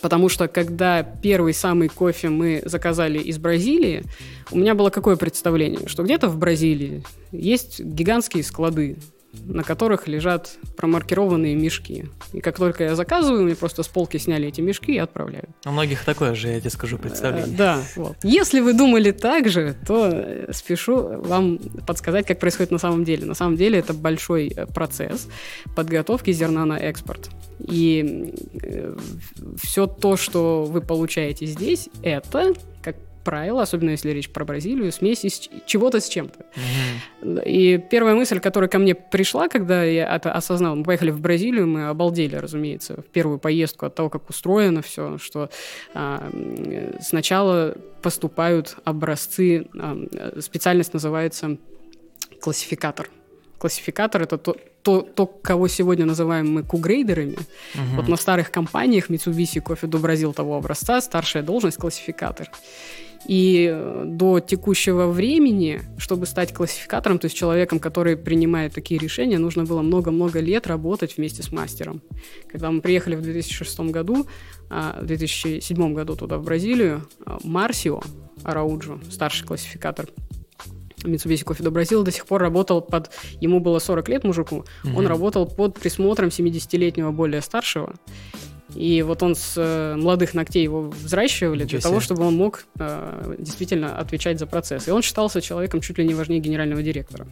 Потому 0.00 0.28
что 0.28 0.46
когда 0.46 1.02
первый 1.02 1.54
самый 1.54 1.88
кофе 1.88 2.28
мы 2.28 2.62
заказали 2.64 3.18
из 3.18 3.38
Бразилии, 3.38 4.04
у 4.50 4.58
меня 4.58 4.74
было 4.74 4.90
какое 4.90 5.16
представление? 5.16 5.88
Что 5.88 6.02
где-то 6.02 6.28
в 6.28 6.38
Бразилии 6.38 7.02
есть 7.32 7.80
гигантские 7.80 8.44
склады 8.44 8.96
на 9.44 9.62
которых 9.62 10.08
лежат 10.08 10.50
промаркированные 10.76 11.54
мешки. 11.54 12.06
И 12.32 12.40
как 12.40 12.56
только 12.56 12.84
я 12.84 12.94
заказываю, 12.94 13.44
мне 13.44 13.54
просто 13.54 13.82
с 13.82 13.88
полки 13.88 14.16
сняли 14.18 14.48
эти 14.48 14.60
мешки 14.60 14.92
и 14.92 14.98
отправляют. 14.98 15.50
У 15.64 15.70
многих 15.70 16.04
такое 16.04 16.34
же, 16.34 16.48
я 16.48 16.60
тебе 16.60 16.70
скажу, 16.70 16.98
представление. 16.98 17.54
Э, 17.54 17.56
да, 17.56 17.82
вот. 17.96 18.16
Если 18.22 18.60
вы 18.60 18.72
думали 18.72 19.10
так 19.10 19.48
же, 19.48 19.76
то 19.86 20.10
э, 20.12 20.52
спешу 20.52 21.20
вам 21.20 21.58
подсказать, 21.86 22.26
как 22.26 22.38
происходит 22.38 22.70
на 22.72 22.78
самом 22.78 23.04
деле. 23.04 23.26
На 23.26 23.34
самом 23.34 23.56
деле 23.56 23.78
это 23.78 23.94
большой 23.94 24.48
э, 24.48 24.66
процесс 24.66 25.28
подготовки 25.74 26.32
зерна 26.32 26.64
на 26.64 26.78
экспорт. 26.78 27.30
И 27.58 28.34
все 29.62 29.86
то, 29.86 30.16
что 30.16 30.64
вы 30.64 30.82
получаете 30.82 31.46
здесь, 31.46 31.88
это 32.02 32.52
правило, 33.26 33.62
особенно 33.62 33.90
если 33.90 34.10
речь 34.10 34.30
про 34.30 34.44
Бразилию, 34.44 34.92
смесь 34.92 35.24
из 35.24 35.50
чего-то 35.66 35.98
с 35.98 36.08
чем-то. 36.08 36.46
Угу. 37.22 37.40
И 37.44 37.78
первая 37.90 38.14
мысль, 38.14 38.38
которая 38.38 38.70
ко 38.70 38.78
мне 38.78 38.94
пришла, 38.94 39.48
когда 39.48 39.82
я 39.82 40.14
это 40.14 40.30
осознал, 40.30 40.76
мы 40.76 40.84
поехали 40.84 41.10
в 41.10 41.20
Бразилию, 41.20 41.66
мы 41.66 41.88
обалдели, 41.88 42.36
разумеется, 42.36 43.02
в 43.02 43.06
первую 43.06 43.40
поездку 43.40 43.86
от 43.86 43.96
того, 43.96 44.10
как 44.10 44.30
устроено 44.30 44.80
все, 44.80 45.18
что 45.18 45.50
а, 45.92 46.30
сначала 47.00 47.74
поступают 48.00 48.76
образцы, 48.84 49.66
а, 49.76 49.98
специальность 50.40 50.94
называется 50.94 51.56
классификатор. 52.40 53.10
Классификатор 53.58 54.22
это 54.22 54.38
то, 54.38 54.56
то, 54.82 55.00
то, 55.00 55.26
кого 55.26 55.66
сегодня 55.66 56.06
называем 56.06 56.48
мы 56.48 56.62
кугрейдерами. 56.62 57.34
Uh-huh. 57.34 57.96
Вот 57.96 58.08
на 58.08 58.16
старых 58.16 58.52
компаниях 58.52 59.10
Mitsubishi 59.10 59.60
Coffee 59.60 59.88
до 59.88 59.98
Бразил 59.98 60.32
того 60.32 60.56
образца 60.56 61.00
старшая 61.00 61.42
должность 61.42 61.78
классификатор. 61.78 62.48
И 63.28 63.68
э, 63.72 64.04
до 64.06 64.40
текущего 64.40 65.08
времени, 65.08 65.82
чтобы 65.98 66.26
стать 66.26 66.52
классификатором, 66.52 67.18
то 67.18 67.26
есть 67.26 67.36
человеком, 67.36 67.78
который 67.78 68.16
принимает 68.16 68.74
такие 68.74 69.00
решения, 69.00 69.38
нужно 69.38 69.64
было 69.64 69.82
много-много 69.82 70.40
лет 70.40 70.66
работать 70.66 71.16
вместе 71.16 71.42
с 71.42 71.50
мастером. 71.50 72.02
Когда 72.48 72.70
мы 72.70 72.80
приехали 72.80 73.16
в 73.16 73.22
2006 73.22 73.80
году, 73.90 74.26
а, 74.70 75.00
в 75.02 75.06
2007 75.06 75.94
году 75.94 76.16
туда, 76.16 76.38
в 76.38 76.44
Бразилию, 76.44 77.08
а, 77.24 77.38
Марсио 77.42 78.00
Арауджо, 78.44 78.98
старший 79.10 79.46
классификатор 79.46 80.06
Mitsubishi 81.06 81.44
Coffee 81.44 81.62
до 81.62 81.70
Бразила 81.70 82.04
до 82.04 82.10
сих 82.10 82.26
пор 82.26 82.40
работал 82.40 82.80
под... 82.80 83.10
Ему 83.40 83.60
было 83.60 83.78
40 83.78 84.08
лет, 84.08 84.24
мужику. 84.24 84.64
Угу. 84.84 84.98
Он 84.98 85.06
работал 85.06 85.46
под 85.46 85.78
присмотром 85.78 86.28
70-летнего 86.28 87.12
более 87.12 87.42
старшего. 87.42 87.94
И 88.76 89.02
вот 89.02 89.22
он 89.22 89.34
с 89.34 89.54
э, 89.56 89.96
молодых 89.96 90.34
ногтей 90.34 90.62
его 90.62 90.82
взращивали 90.90 91.64
Ничего 91.64 91.68
для 91.68 91.80
себе. 91.80 91.88
того, 91.88 92.00
чтобы 92.00 92.24
он 92.24 92.36
мог 92.36 92.66
э, 92.78 93.36
действительно 93.38 93.98
отвечать 93.98 94.38
за 94.38 94.46
процесс. 94.46 94.86
И 94.86 94.90
он 94.90 95.02
считался 95.02 95.40
человеком 95.40 95.80
чуть 95.80 95.98
ли 95.98 96.06
не 96.06 96.14
важнее 96.14 96.40
генерального 96.40 96.82
директора. 96.82 97.26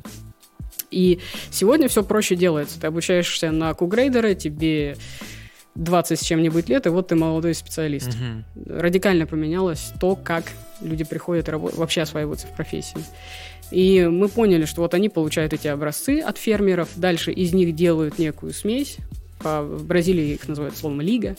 И 0.90 1.20
сегодня 1.50 1.88
все 1.88 2.02
проще 2.02 2.34
делается. 2.34 2.80
Ты 2.80 2.86
обучаешься 2.86 3.50
на 3.50 3.74
кугрейдера, 3.74 4.34
тебе 4.34 4.96
20 5.74 6.18
с 6.18 6.22
чем-нибудь 6.22 6.68
лет, 6.68 6.86
и 6.86 6.88
вот 6.88 7.08
ты 7.08 7.16
молодой 7.16 7.54
специалист. 7.54 8.08
Угу. 8.08 8.76
Радикально 8.78 9.26
поменялось 9.26 9.92
то, 10.00 10.16
как 10.16 10.44
люди 10.80 11.04
приходят 11.04 11.48
работать, 11.48 11.78
вообще 11.78 12.02
осваиваются 12.02 12.46
в 12.46 12.54
профессии. 12.54 12.98
И 13.70 14.06
мы 14.06 14.28
поняли, 14.28 14.66
что 14.66 14.82
вот 14.82 14.94
они 14.94 15.08
получают 15.08 15.52
эти 15.52 15.66
образцы 15.68 16.20
от 16.20 16.38
фермеров, 16.38 16.88
дальше 16.96 17.32
из 17.32 17.52
них 17.52 17.74
делают 17.74 18.18
некую 18.18 18.52
смесь, 18.52 18.98
в 19.44 19.86
Бразилии 19.86 20.34
их 20.34 20.48
называют 20.48 20.76
словом 20.76 21.00
лига. 21.00 21.36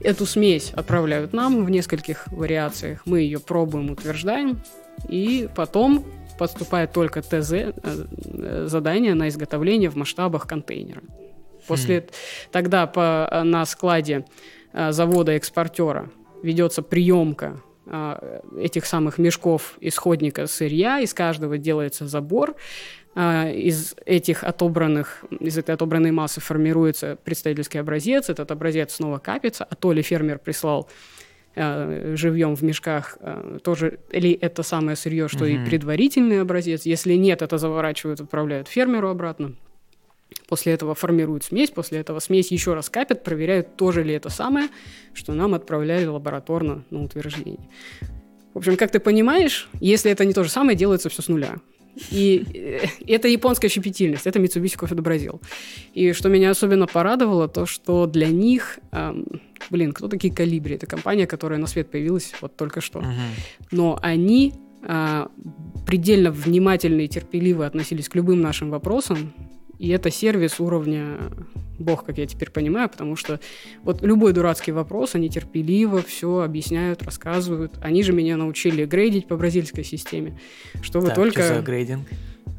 Эту 0.00 0.26
смесь 0.26 0.70
отправляют 0.74 1.32
нам 1.32 1.64
в 1.64 1.70
нескольких 1.70 2.28
вариациях. 2.28 3.02
Мы 3.04 3.20
ее 3.20 3.38
пробуем, 3.40 3.90
утверждаем, 3.90 4.60
и 5.08 5.48
потом 5.54 6.04
поступает 6.38 6.92
только 6.92 7.22
ТЗ, 7.22 7.52
э, 7.52 8.66
задание 8.66 9.14
на 9.14 9.28
изготовление 9.28 9.90
в 9.90 9.96
масштабах 9.96 10.46
контейнера. 10.46 11.02
После 11.66 12.00
хм. 12.00 12.04
тогда 12.52 12.86
по, 12.86 13.28
э, 13.30 13.42
на 13.42 13.64
складе 13.64 14.24
э, 14.72 14.92
завода-экспортера 14.92 16.10
ведется 16.42 16.82
приемка 16.82 17.60
этих 18.58 18.84
самых 18.86 19.18
мешков 19.18 19.76
исходника 19.80 20.46
сырья, 20.46 21.00
из 21.00 21.14
каждого 21.14 21.56
делается 21.56 22.06
забор, 22.06 22.56
а, 23.14 23.48
из 23.48 23.94
этих 24.04 24.44
отобранных, 24.44 25.24
из 25.40 25.56
этой 25.56 25.74
отобранной 25.74 26.10
массы 26.10 26.40
формируется 26.40 27.16
представительский 27.24 27.80
образец, 27.80 28.28
этот 28.28 28.50
образец 28.50 28.94
снова 28.94 29.18
капится, 29.18 29.64
а 29.64 29.74
то 29.74 29.92
ли 29.92 30.02
фермер 30.02 30.38
прислал 30.38 30.88
э, 31.54 32.14
живьем 32.16 32.56
в 32.56 32.62
мешках 32.62 33.18
тоже, 33.62 34.00
или 34.10 34.32
это 34.32 34.62
самое 34.62 34.96
сырье, 34.96 35.28
что 35.28 35.46
mm-hmm. 35.46 35.64
и 35.64 35.66
предварительный 35.66 36.40
образец. 36.42 36.84
Если 36.84 37.14
нет, 37.14 37.40
это 37.40 37.56
заворачивают, 37.56 38.20
отправляют 38.20 38.68
фермеру 38.68 39.08
обратно. 39.08 39.54
После 40.46 40.72
этого 40.72 40.94
формируют 40.94 41.44
смесь, 41.44 41.70
после 41.70 41.98
этого 41.98 42.20
смесь 42.20 42.52
еще 42.52 42.74
раз 42.74 42.88
капят, 42.88 43.24
проверяют, 43.24 43.76
тоже 43.76 44.04
ли 44.04 44.14
это 44.14 44.28
самое, 44.28 44.68
что 45.12 45.34
нам 45.34 45.54
отправляли 45.54 46.06
лабораторно 46.06 46.84
на 46.90 47.02
утверждение. 47.02 47.68
В 48.54 48.58
общем, 48.58 48.76
как 48.76 48.90
ты 48.90 49.00
понимаешь, 49.00 49.68
если 49.80 50.10
это 50.10 50.24
не 50.24 50.32
то 50.32 50.44
же 50.44 50.50
самое, 50.50 50.78
делается 50.78 51.08
все 51.08 51.22
с 51.22 51.28
нуля. 51.28 51.56
И 52.10 52.44
э, 52.54 52.86
это 53.06 53.28
японская 53.28 53.70
щепетильность, 53.70 54.26
это 54.26 54.38
Mitsubishi 54.38 54.78
Coffee 54.78 54.96
Brazil. 54.96 55.40
И 55.94 56.12
что 56.12 56.28
меня 56.28 56.50
особенно 56.50 56.86
порадовало, 56.86 57.48
то 57.48 57.66
что 57.66 58.06
для 58.06 58.28
них, 58.28 58.78
эм, 58.92 59.26
блин, 59.70 59.92
кто 59.92 60.08
такие 60.08 60.32
Калибри? 60.32 60.76
Это 60.76 60.86
компания, 60.86 61.26
которая 61.26 61.58
на 61.58 61.66
свет 61.66 61.90
появилась 61.90 62.32
вот 62.40 62.56
только 62.56 62.80
что. 62.80 63.00
Uh-huh. 63.00 63.14
Но 63.70 63.98
они 64.02 64.54
э, 64.82 65.26
предельно 65.86 66.30
внимательно 66.30 67.00
и 67.00 67.08
терпеливо 67.08 67.66
относились 67.66 68.08
к 68.08 68.14
любым 68.14 68.42
нашим 68.42 68.70
вопросам, 68.70 69.32
и 69.78 69.88
это 69.90 70.10
сервис 70.10 70.60
уровня 70.60 71.18
бог, 71.78 72.04
как 72.04 72.18
я 72.18 72.26
теперь 72.26 72.50
понимаю, 72.50 72.88
потому 72.88 73.16
что 73.16 73.40
вот 73.82 74.02
любой 74.02 74.32
дурацкий 74.32 74.72
вопрос, 74.72 75.14
они 75.14 75.28
терпеливо 75.28 76.02
все 76.02 76.40
объясняют, 76.40 77.02
рассказывают. 77.02 77.72
Они 77.82 78.02
же 78.02 78.12
меня 78.12 78.36
научили 78.36 78.84
грейдить 78.84 79.28
по 79.28 79.36
бразильской 79.36 79.84
системе. 79.84 80.38
Что 80.80 81.00
вы 81.00 81.08
так, 81.08 81.16
только... 81.16 81.42
Что 81.42 81.54
за 81.56 81.62
грейдинг? 81.62 82.08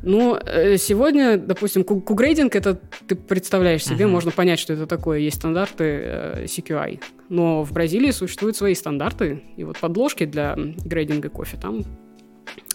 Ну, 0.04 0.38
э, 0.38 0.78
сегодня, 0.78 1.38
допустим, 1.38 1.84
кугрейдинг, 1.84 2.56
это 2.56 2.80
ты 3.08 3.16
представляешь 3.16 3.84
себе, 3.84 4.06
uh-huh. 4.06 4.10
можно 4.10 4.32
понять, 4.32 4.60
что 4.60 4.74
это 4.74 4.86
такое. 4.86 5.20
Есть 5.20 5.38
стандарты 5.38 5.84
э, 5.84 6.46
CQI. 6.46 7.02
Но 7.30 7.64
в 7.64 7.74
Бразилии 7.74 8.12
существуют 8.12 8.56
свои 8.56 8.76
стандарты. 8.76 9.44
И 9.58 9.64
вот 9.64 9.80
подложки 9.80 10.26
для 10.26 10.56
грейдинга 10.56 11.30
кофе 11.30 11.58
там 11.58 11.84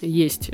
есть. 0.00 0.50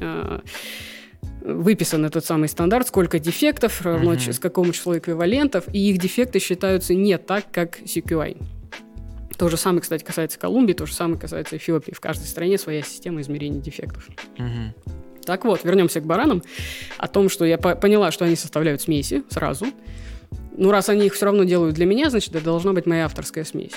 Э, 1.42 1.52
выписан 1.52 2.04
этот 2.04 2.24
самый 2.24 2.48
стандарт, 2.48 2.88
сколько 2.88 3.18
дефектов 3.18 3.82
равно 3.82 4.14
mm-hmm. 4.14 4.32
с 4.32 4.38
какому 4.38 4.72
числу 4.72 4.96
эквивалентов, 4.96 5.64
и 5.72 5.90
их 5.90 5.98
дефекты 5.98 6.38
считаются 6.38 6.94
не 6.94 7.18
так, 7.18 7.44
как 7.50 7.80
CQI. 7.80 8.42
То 9.36 9.48
же 9.48 9.56
самое, 9.56 9.82
кстати, 9.82 10.02
касается 10.02 10.38
Колумбии, 10.38 10.72
то 10.72 10.84
же 10.84 10.94
самое 10.94 11.18
касается 11.18 11.56
Эфиопии. 11.56 11.92
В 11.92 12.00
каждой 12.00 12.24
стране 12.24 12.58
своя 12.58 12.82
система 12.82 13.20
измерения 13.20 13.60
дефектов. 13.60 14.08
Mm-hmm. 14.36 15.24
Так 15.24 15.44
вот, 15.44 15.62
вернемся 15.62 16.00
к 16.00 16.06
баранам. 16.06 16.42
О 16.96 17.06
том, 17.06 17.28
что 17.28 17.44
я 17.44 17.56
по- 17.56 17.76
поняла, 17.76 18.10
что 18.10 18.24
они 18.24 18.34
составляют 18.34 18.82
смеси 18.82 19.22
сразу. 19.28 19.66
Ну, 20.56 20.72
раз 20.72 20.88
они 20.88 21.06
их 21.06 21.14
все 21.14 21.26
равно 21.26 21.44
делают 21.44 21.76
для 21.76 21.86
меня, 21.86 22.10
значит, 22.10 22.34
это 22.34 22.46
должна 22.46 22.72
быть 22.72 22.86
моя 22.86 23.04
авторская 23.04 23.44
смесь. 23.44 23.74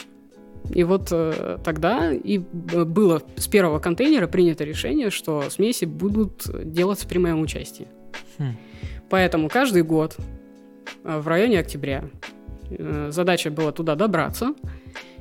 И 0.70 0.84
вот 0.84 1.10
э, 1.12 1.58
тогда 1.64 2.14
и 2.14 2.38
было 2.38 3.22
с 3.36 3.48
первого 3.48 3.80
контейнера 3.80 4.28
принято 4.28 4.64
решение, 4.64 5.10
что 5.10 5.50
смеси 5.50 5.86
будут 5.86 6.46
делаться 6.72 7.08
при 7.08 7.18
моем 7.18 7.42
участии. 7.42 7.88
Хм. 8.38 8.56
Поэтому 9.10 9.50
каждый 9.50 9.84
год 9.84 10.16
э, 11.04 11.20
в 11.20 11.28
районе 11.28 11.60
октября 11.60 12.06
э, 12.70 13.10
задача 13.12 13.52
была 13.52 13.72
туда 13.72 13.96
добраться. 13.96 14.54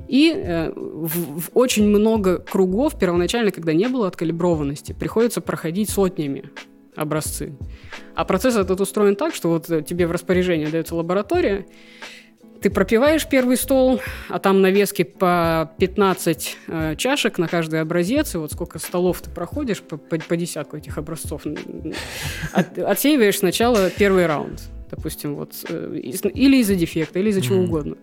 И 0.07 0.33
э, 0.35 0.73
в, 0.75 1.41
в 1.41 1.51
очень 1.55 1.89
много 1.89 2.39
кругов 2.39 2.99
первоначально, 2.99 3.51
когда 3.51 3.73
не 3.73 3.89
было 3.89 4.09
откалиброванности, 4.09 4.93
приходится 4.93 5.41
проходить 5.41 5.91
сотнями 5.91 6.51
образцы. 6.97 7.53
А 8.15 8.25
процесс 8.25 8.57
этот 8.57 8.81
устроен 8.81 9.17
так, 9.17 9.35
что 9.35 9.49
вот 9.49 9.71
э, 9.71 9.83
тебе 9.83 10.07
в 10.07 10.13
распоряжение 10.13 10.69
дается 10.69 10.95
лаборатория, 10.95 11.67
ты 12.61 12.71
пропиваешь 12.71 13.27
первый 13.27 13.57
стол, 13.57 14.01
а 14.29 14.39
там 14.39 14.61
навески 14.61 15.03
по 15.03 15.71
15 15.79 16.57
э, 16.67 16.97
чашек 16.97 17.39
на 17.39 17.49
каждый 17.49 17.81
образец, 17.81 18.35
и 18.35 18.39
вот 18.39 18.53
сколько 18.53 18.79
столов 18.79 19.21
ты 19.21 19.31
проходишь 19.31 19.81
по, 19.83 19.97
по, 19.97 20.19
по 20.19 20.37
десятку 20.37 20.77
этих 20.77 20.99
образцов. 20.99 21.43
От, 22.53 22.79
отсеиваешь 22.79 23.39
сначала 23.39 23.91
первый 23.91 24.27
раунд 24.27 24.61
допустим, 24.91 25.37
вот, 25.37 25.53
э, 25.69 26.01
или 26.03 26.57
из-за 26.57 26.75
дефекта, 26.75 27.21
или 27.21 27.31
из-за 27.31 27.41
mm-hmm. 27.41 27.45
чего 27.45 27.61
угодно. 27.61 27.97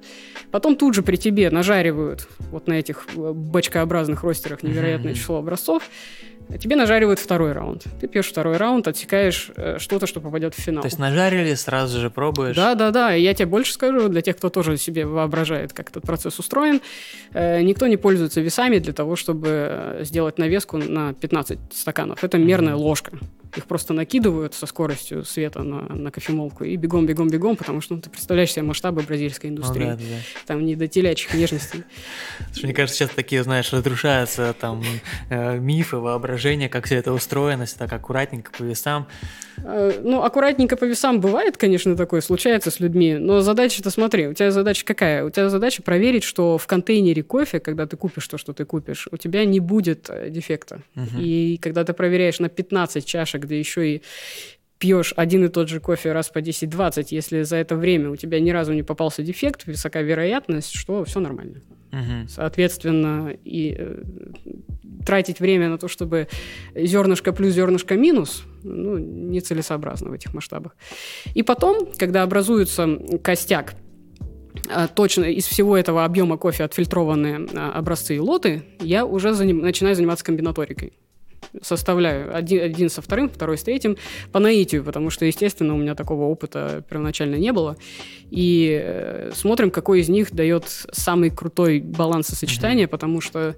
Потом 0.52 0.78
тут 0.78 0.94
же 0.94 1.04
при 1.04 1.18
тебе 1.18 1.50
нажаривают 1.50 2.28
вот 2.52 2.68
на 2.68 2.74
этих 2.74 3.06
э, 3.16 3.34
бочкообразных 3.34 4.24
ростерах 4.24 4.64
невероятное 4.64 5.12
mm-hmm. 5.12 5.18
число 5.18 5.38
образцов, 5.38 5.84
тебе 6.60 6.76
нажаривают 6.76 7.20
второй 7.20 7.52
раунд. 7.52 7.84
Ты 8.00 8.08
пьешь 8.08 8.28
второй 8.28 8.58
раунд, 8.58 8.88
отсекаешь 8.88 9.52
э, 9.56 9.78
что-то, 9.80 10.08
что 10.08 10.22
попадет 10.22 10.56
в 10.56 10.60
финал. 10.60 10.82
То 10.82 10.88
есть 10.88 11.00
нажарили, 11.00 11.54
сразу 11.56 12.00
же 12.00 12.10
пробуешь? 12.10 12.56
Да, 12.56 12.76
да, 12.76 12.92
да. 12.92 13.16
И 13.16 13.22
я 13.22 13.34
тебе 13.34 13.48
больше 13.48 13.74
скажу, 13.74 14.08
для 14.08 14.22
тех, 14.22 14.38
кто 14.38 14.50
тоже 14.50 14.78
себе 14.78 15.06
воображает, 15.06 15.74
как 15.74 15.90
этот 15.90 16.04
процесс 16.04 16.40
устроен, 16.40 16.82
э, 17.34 17.62
никто 17.62 17.88
не 17.88 17.98
пользуется 17.98 18.42
весами 18.42 18.80
для 18.80 18.94
того, 18.94 19.16
чтобы 19.16 19.48
э, 19.50 20.04
сделать 20.04 20.38
навеску 20.38 20.78
на 20.78 21.14
15 21.14 21.60
стаканов. 21.74 22.24
Это 22.24 22.38
мерная 22.38 22.74
mm-hmm. 22.74 22.78
ложка. 22.78 23.12
Их 23.56 23.66
просто 23.66 23.94
накидывают 23.94 24.54
со 24.54 24.66
скоростью 24.66 25.24
света 25.26 25.64
на, 25.64 25.82
на 25.94 26.12
кофемолку 26.12 26.64
и 26.64 26.76
бегом, 26.76 27.06
бегом, 27.06 27.30
бегом, 27.30 27.56
потому 27.56 27.82
что 27.82 27.96
ну, 27.96 28.02
ты 28.02 28.10
представляешь 28.10 28.52
себе 28.52 28.64
масштабы 28.64 29.02
бразильской 29.02 29.50
индустрии. 29.50 29.88
Oh, 29.88 29.96
да, 29.96 29.98
да. 29.98 30.46
Там 30.46 30.66
не 30.66 30.76
до 30.76 30.88
телячьих 30.88 31.34
нежностей. 31.34 31.84
Мне 32.62 32.74
кажется, 32.74 33.00
сейчас 33.00 33.16
такие, 33.16 33.44
знаешь, 33.44 33.72
разрушаются 33.72 34.56
там 34.60 34.84
мифы, 35.30 35.98
воображения 35.98 36.38
воображение, 36.48 36.70
как 36.70 36.86
все 36.86 36.96
это 36.96 37.14
устроено, 37.14 37.66
все 37.66 37.78
так 37.78 37.94
аккуратненько 37.94 38.52
по 38.52 38.64
весам. 38.64 39.08
Э, 39.64 40.00
ну, 40.04 40.24
аккуратненько 40.24 40.78
по 40.78 40.86
весам 40.86 41.20
бывает, 41.20 41.58
конечно, 41.58 41.96
такое, 41.96 42.22
случается 42.22 42.72
с 42.72 42.80
людьми, 42.80 43.16
но 43.16 43.42
задача-то 43.42 43.90
смотри, 43.90 44.28
у 44.28 44.34
тебя 44.34 44.52
задача 44.52 44.86
какая? 44.86 45.24
У 45.24 45.30
тебя 45.30 45.50
задача 45.50 45.82
проверить, 45.82 46.24
что 46.24 46.58
в 46.58 46.68
контейнере 46.68 47.24
кофе, 47.24 47.60
когда 47.60 47.86
ты 47.86 47.98
купишь 47.98 48.28
то, 48.28 48.38
что 48.38 48.54
ты 48.54 48.66
купишь, 48.66 49.08
у 49.12 49.18
тебя 49.18 49.46
не 49.46 49.60
будет 49.60 50.10
э, 50.10 50.30
дефекта. 50.30 50.82
Угу. 50.96 51.20
И 51.20 51.58
когда 51.58 51.84
ты 51.84 51.94
проверяешь 51.94 52.40
на 52.40 52.50
15 52.50 53.06
чашек, 53.06 53.46
да 53.46 53.56
еще 53.56 53.96
и 53.96 54.02
пьешь 54.80 55.14
один 55.16 55.46
и 55.46 55.48
тот 55.48 55.70
же 55.70 55.80
кофе 55.80 56.12
раз 56.12 56.30
по 56.30 56.40
10-20, 56.40 57.08
если 57.10 57.44
за 57.44 57.58
это 57.58 57.76
время 57.76 58.10
у 58.10 58.16
тебя 58.16 58.40
ни 58.40 58.52
разу 58.52 58.74
не 58.74 58.84
попался 58.84 59.24
дефект, 59.24 59.66
высока 59.66 60.02
вероятность, 60.02 60.74
что 60.74 61.04
все 61.04 61.20
нормально. 61.20 61.62
Угу. 61.92 62.28
Соответственно, 62.28 63.36
и 63.44 63.76
э, 63.78 64.04
тратить 65.06 65.40
время 65.40 65.70
на 65.70 65.78
то, 65.78 65.88
чтобы 65.88 66.28
зернышко 66.76 67.32
плюс 67.32 67.54
зернышко 67.54 67.96
минус, 67.96 68.44
ну, 68.64 68.98
нецелесообразно 68.98 70.10
в 70.10 70.14
этих 70.14 70.34
масштабах. 70.34 70.76
И 71.34 71.44
потом, 71.44 71.88
когда 71.98 72.24
образуется 72.24 73.00
костяк, 73.24 73.76
а, 74.70 74.88
точно 74.88 75.26
из 75.26 75.46
всего 75.46 75.78
этого 75.78 76.04
объема 76.04 76.38
кофе 76.38 76.64
отфильтрованные 76.64 77.48
а, 77.54 77.72
образцы 77.72 78.16
и 78.16 78.20
лоты, 78.20 78.64
я 78.82 79.06
уже 79.06 79.34
заним, 79.34 79.60
начинаю 79.60 79.96
заниматься 79.96 80.26
комбинаторикой. 80.26 80.94
Составляю 81.62 82.36
один, 82.36 82.64
один 82.64 82.90
со 82.90 83.02
вторым, 83.02 83.30
второй 83.30 83.58
с 83.58 83.64
третьим 83.64 83.98
по 84.32 84.40
наитию, 84.40 84.84
потому 84.84 85.10
что, 85.10 85.26
естественно, 85.26 85.74
у 85.74 85.78
меня 85.78 85.96
такого 85.96 86.24
опыта 86.24 86.84
первоначально 86.90 87.36
не 87.36 87.52
было. 87.52 87.78
И 88.30 88.80
э, 88.82 89.32
смотрим, 89.34 89.72
какой 89.72 90.02
из 90.02 90.10
них 90.10 90.34
дает 90.34 90.66
самый 90.92 91.30
крутой 91.30 91.80
баланс 91.80 92.30
и 92.32 92.36
сочетание, 92.36 92.86
mm-hmm. 92.86 92.90
потому 92.90 93.22
что 93.22 93.56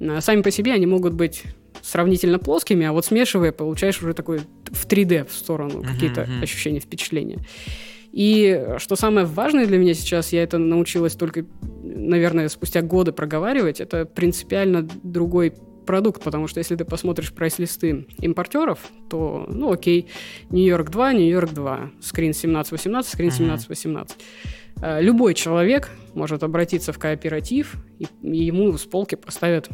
э, 0.00 0.20
сами 0.20 0.42
по 0.42 0.50
себе 0.50 0.72
они 0.72 0.86
могут 0.86 1.14
быть 1.14 1.42
сравнительно 1.82 2.38
плоскими, 2.38 2.86
а 2.86 2.92
вот 2.92 3.04
смешивая, 3.04 3.52
получаешь 3.52 4.02
уже 4.02 4.14
такой 4.14 4.40
в 4.66 4.86
3D 4.86 5.28
в 5.28 5.32
сторону 5.32 5.80
mm-hmm. 5.80 5.92
какие-то 5.92 6.28
ощущения, 6.42 6.80
впечатления. 6.80 7.38
И 8.14 8.76
что 8.78 8.94
самое 8.94 9.26
важное 9.26 9.66
для 9.66 9.76
меня 9.76 9.92
сейчас, 9.92 10.32
я 10.32 10.44
это 10.44 10.56
научилась 10.56 11.14
только, 11.14 11.44
наверное, 11.82 12.48
спустя 12.48 12.80
годы 12.80 13.10
проговаривать, 13.10 13.80
это 13.80 14.04
принципиально 14.04 14.88
другой 15.02 15.52
продукт, 15.84 16.22
потому 16.22 16.48
что 16.48 16.58
если 16.58 16.76
ты 16.76 16.84
посмотришь 16.84 17.32
прайс-листы 17.32 18.06
импортеров, 18.18 18.80
то, 19.08 19.46
ну, 19.48 19.72
окей, 19.72 20.08
Нью-Йорк 20.50 20.90
2, 20.90 21.12
Нью-Йорк 21.12 21.52
2, 21.52 21.90
скрин 22.00 22.30
17-18, 22.32 23.02
скрин 23.02 23.30
17-18. 23.30 24.10
Э, 24.82 25.00
любой 25.00 25.34
человек 25.34 25.90
может 26.14 26.42
обратиться 26.42 26.92
в 26.92 26.98
кооператив, 26.98 27.76
и 27.98 28.06
ему 28.22 28.76
с 28.76 28.84
полки 28.84 29.14
поставят 29.14 29.68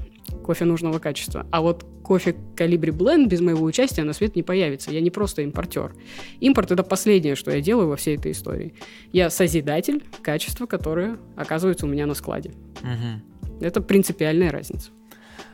кофе 0.44 0.64
нужного 0.64 0.98
качества. 0.98 1.46
А 1.50 1.61
вот 1.61 1.84
кофе 2.02 2.34
Калибри 2.56 2.90
Бленд 2.90 3.28
без 3.28 3.40
моего 3.40 3.64
участия 3.64 4.04
на 4.04 4.12
свет 4.12 4.36
не 4.36 4.42
появится. 4.42 4.90
Я 4.90 5.00
не 5.00 5.11
просто 5.11 5.42
импортер. 5.42 5.94
Импорт— 6.40 6.70
это 6.72 6.82
последнее, 6.82 7.34
что 7.34 7.50
я 7.50 7.61
делаю 7.61 7.88
во 7.88 7.96
всей 7.96 8.16
этой 8.16 8.32
истории. 8.32 8.74
Я 9.12 9.30
созидатель 9.30 10.04
качества, 10.22 10.66
которое 10.66 11.18
оказывается 11.36 11.86
у 11.86 11.88
меня 11.88 12.06
на 12.06 12.14
складе. 12.14 12.52
Угу. 12.82 13.64
Это 13.64 13.80
принципиальная 13.80 14.50
разница. 14.50 14.90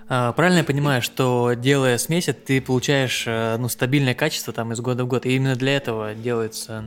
А, 0.09 0.33
правильно 0.33 0.59
я 0.59 0.65
понимаю, 0.65 1.03
что 1.03 1.55
делая 1.55 1.99
смесь, 1.99 2.29
ты 2.45 2.61
получаешь 2.61 3.25
э, 3.27 3.57
ну, 3.59 3.69
стабильное 3.69 4.15
качество 4.15 4.53
там 4.53 4.73
из 4.73 4.81
года 4.81 5.05
в 5.05 5.09
год, 5.09 5.27
и 5.27 5.35
именно 5.35 5.57
для 5.57 5.77
этого 5.77 6.15
делается 6.15 6.85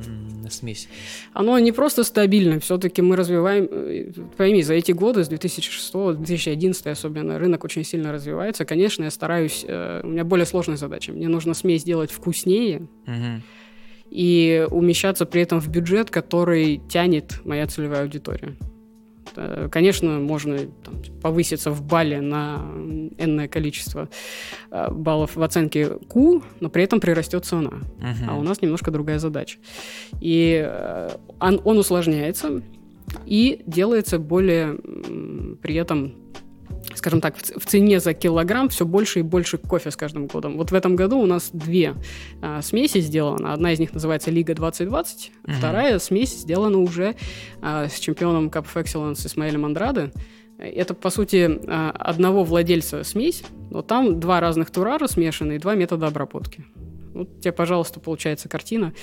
смесь? 0.49 0.87
Оно 1.33 1.59
не 1.59 1.73
просто 1.73 2.05
стабильно, 2.05 2.61
все-таки 2.61 3.01
мы 3.01 3.17
развиваем, 3.17 3.67
э, 3.69 4.11
пойми, 4.37 4.63
за 4.63 4.75
эти 4.75 4.93
годы, 4.93 5.25
с 5.25 5.27
2006 5.27 6.17
2011 6.17 6.87
особенно, 6.87 7.37
рынок 7.37 7.65
очень 7.65 7.83
сильно 7.83 8.13
развивается. 8.13 8.63
Конечно, 8.63 9.03
я 9.03 9.11
стараюсь, 9.11 9.65
э, 9.67 9.99
у 10.03 10.07
меня 10.07 10.23
более 10.23 10.45
сложная 10.45 10.77
задача, 10.77 11.11
мне 11.11 11.27
нужно 11.27 11.53
смесь 11.53 11.81
сделать 11.81 12.11
вкуснее, 12.11 12.87
угу. 13.05 13.41
и 14.09 14.65
умещаться 14.71 15.25
при 15.25 15.41
этом 15.41 15.59
в 15.59 15.67
бюджет, 15.67 16.09
который 16.09 16.81
тянет 16.89 17.41
моя 17.43 17.67
целевая 17.67 18.03
аудитория. 18.03 18.55
Э, 19.35 19.67
конечно, 19.71 20.19
можно 20.19 20.57
там, 20.83 20.95
повыситься 21.21 21.71
в 21.71 21.81
балле 21.81 22.21
на 22.21 22.61
энное 23.17 23.47
количество 23.47 24.09
э, 24.71 24.91
баллов 24.91 25.35
в 25.35 25.41
оценке 25.41 25.89
Q, 26.07 26.43
но 26.59 26.69
при 26.69 26.83
этом 26.83 26.99
прирастет 26.99 27.45
цена. 27.45 27.71
Uh-huh. 27.99 28.29
А 28.29 28.35
у 28.35 28.43
нас 28.43 28.61
немножко 28.61 28.91
другая 28.91 29.19
задача. 29.19 29.59
И 30.21 30.63
э, 30.65 31.09
он, 31.39 31.61
он 31.63 31.77
усложняется 31.77 32.61
и 33.25 33.61
делается 33.65 34.19
более 34.19 34.77
при 35.61 35.75
этом 35.75 36.13
скажем 36.95 37.21
так, 37.21 37.35
в 37.37 37.65
цене 37.65 37.99
за 37.99 38.13
килограмм 38.13 38.69
все 38.69 38.85
больше 38.85 39.19
и 39.19 39.21
больше 39.21 39.57
кофе 39.57 39.91
с 39.91 39.95
каждым 39.95 40.27
годом. 40.27 40.57
Вот 40.57 40.71
в 40.71 40.73
этом 40.73 40.95
году 40.95 41.19
у 41.19 41.25
нас 41.25 41.49
две 41.53 41.95
а, 42.41 42.61
смеси 42.61 42.99
сделаны. 42.99 43.47
Одна 43.47 43.73
из 43.73 43.79
них 43.79 43.93
называется 43.93 44.31
Лига 44.31 44.53
2020, 44.53 45.31
угу. 45.43 45.53
вторая 45.53 45.99
смесь 45.99 46.41
сделана 46.41 46.77
уже 46.79 47.15
а, 47.61 47.87
с 47.87 47.99
чемпионом 47.99 48.47
Cup 48.47 48.65
of 48.73 48.83
Excellence 48.83 49.25
Исмаэлем 49.25 49.65
Андраде. 49.65 50.11
Это, 50.57 50.93
по 50.93 51.09
сути, 51.09 51.59
а, 51.67 51.91
одного 51.91 52.43
владельца 52.43 53.03
смесь, 53.03 53.43
но 53.71 53.81
там 53.81 54.19
два 54.19 54.39
разных 54.39 54.71
турара 54.71 55.07
смешаны 55.07 55.53
и 55.53 55.59
два 55.59 55.75
метода 55.75 56.07
обработки. 56.07 56.65
Вот 57.13 57.41
тебе, 57.41 57.51
пожалуйста, 57.51 57.99
получается 57.99 58.49
картина. 58.49 58.93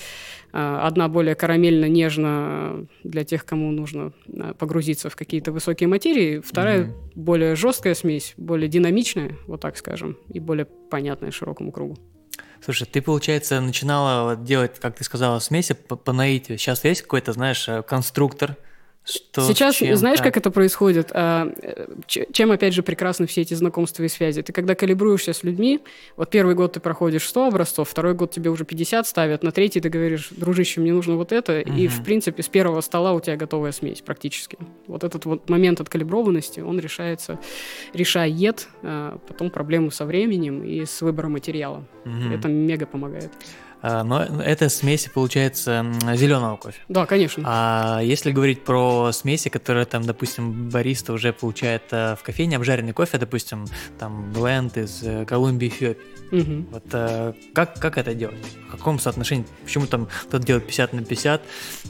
А, 0.59 0.87
одна 0.87 1.09
более 1.09 1.35
карамельно-нежно 1.35 2.87
для 3.05 3.25
тех, 3.25 3.45
кому 3.45 3.71
нужно 3.73 4.15
а, 4.41 4.55
погрузиться 4.55 5.11
в 5.11 5.17
какие-то 5.17 5.53
высокие 5.53 5.87
материи. 5.87 6.41
Вторая 6.41 6.85
mm-hmm. 6.85 7.13
более 7.15 7.57
жесткая 7.57 7.93
смесь, 7.95 8.33
более 8.39 8.67
динамичная, 8.67 9.37
вот 9.47 9.61
так 9.61 9.77
скажем, 9.77 10.17
и 10.33 10.41
более 10.41 10.65
понятная 10.65 11.31
широкому 11.31 11.73
кругу. 11.73 11.99
Слушай, 12.65 12.89
ты, 12.91 13.03
получается, 13.03 13.61
начинала 13.61 14.35
делать, 14.35 14.79
как 14.81 14.97
ты 14.97 15.05
сказала, 15.05 15.41
смеси 15.41 15.75
по, 15.75 15.95
по 15.95 16.15
наитию. 16.15 16.57
Сейчас 16.57 16.83
есть 16.85 17.03
какой-то, 17.03 17.35
знаешь, 17.35 17.69
э, 17.69 17.83
конструктор, 17.83 18.57
что 19.07 19.43
Сейчас, 19.43 19.77
чем, 19.77 19.95
знаешь, 19.97 20.21
как 20.21 20.37
это 20.37 20.51
происходит? 20.51 21.11
А, 21.13 21.49
чем, 22.07 22.51
опять 22.51 22.75
же, 22.75 22.83
прекрасны 22.83 23.27
все 23.27 23.43
эти 23.43 23.55
знакомства 23.55 24.03
и 24.03 24.09
связи? 24.09 24.43
Ты 24.43 24.53
когда 24.53 24.75
калибруешься 24.75 25.33
с 25.33 25.45
людьми, 25.45 25.81
вот 26.17 26.31
первый 26.31 26.57
год 26.57 26.73
ты 26.73 26.81
проходишь 26.81 27.29
100 27.29 27.47
образцов, 27.47 27.89
второй 27.89 28.15
год 28.15 28.33
тебе 28.33 28.51
уже 28.51 28.65
50 28.65 29.07
ставят, 29.07 29.45
на 29.45 29.53
третий 29.53 29.81
ты 29.81 29.89
говоришь, 29.91 30.31
дружище, 30.31 30.81
мне 30.81 30.93
нужно 30.93 31.15
вот 31.15 31.31
это, 31.31 31.63
угу. 31.65 31.73
и, 31.73 31.87
в 31.87 32.03
принципе, 32.03 32.43
с 32.43 32.49
первого 32.49 32.81
стола 32.81 33.13
у 33.13 33.21
тебя 33.21 33.37
готовая 33.37 33.71
смесь 33.71 34.01
практически. 34.01 34.59
Вот 34.89 35.05
этот 35.05 35.25
вот 35.25 35.49
момент 35.49 35.81
откалиброванности, 35.81 36.59
он 36.59 36.81
решается, 36.81 37.39
решает 37.93 38.67
а, 38.83 39.19
потом 39.29 39.51
проблему 39.51 39.93
со 39.93 40.05
временем 40.05 40.65
и 40.65 40.85
с 40.85 41.01
выбором 41.01 41.33
материала. 41.33 41.85
Угу. 42.05 42.35
Это 42.35 42.49
мега 42.49 42.87
помогает. 42.87 43.31
А, 43.89 44.03
но 44.03 44.21
это 44.21 44.69
смеси, 44.69 45.09
получается, 45.15 45.87
зеленого 46.15 46.57
кофе. 46.57 46.81
Да, 46.89 47.07
конечно. 47.07 47.45
А 47.47 48.01
если 48.03 48.33
говорить 48.33 48.65
про 48.65 49.13
смеси, 49.13 49.49
которые 49.49 49.85
там, 49.85 50.03
допустим, 50.03 50.69
бариста 50.71 51.13
уже 51.13 51.33
получает 51.33 51.83
э, 51.93 52.17
в 52.17 52.25
кофейне, 52.25 52.57
обжаренный 52.57 52.93
кофе, 52.93 53.19
допустим, 53.19 53.67
там 54.01 54.33
бленд 54.33 54.77
из 54.77 55.05
э, 55.05 55.25
Колумбии, 55.25 55.69
Эфиопии, 55.69 56.03
Угу. 56.33 56.67
Вот 56.73 56.85
э, 56.93 57.33
как, 57.55 57.79
как 57.79 57.99
это 57.99 58.15
делать? 58.15 58.37
В 58.69 58.73
каком 58.73 58.99
соотношении? 58.99 59.47
Почему 59.65 59.87
там 59.87 60.09
кто-то 60.29 60.45
делает 60.45 60.67
50 60.67 60.93
на 60.93 61.05
50, 61.05 61.43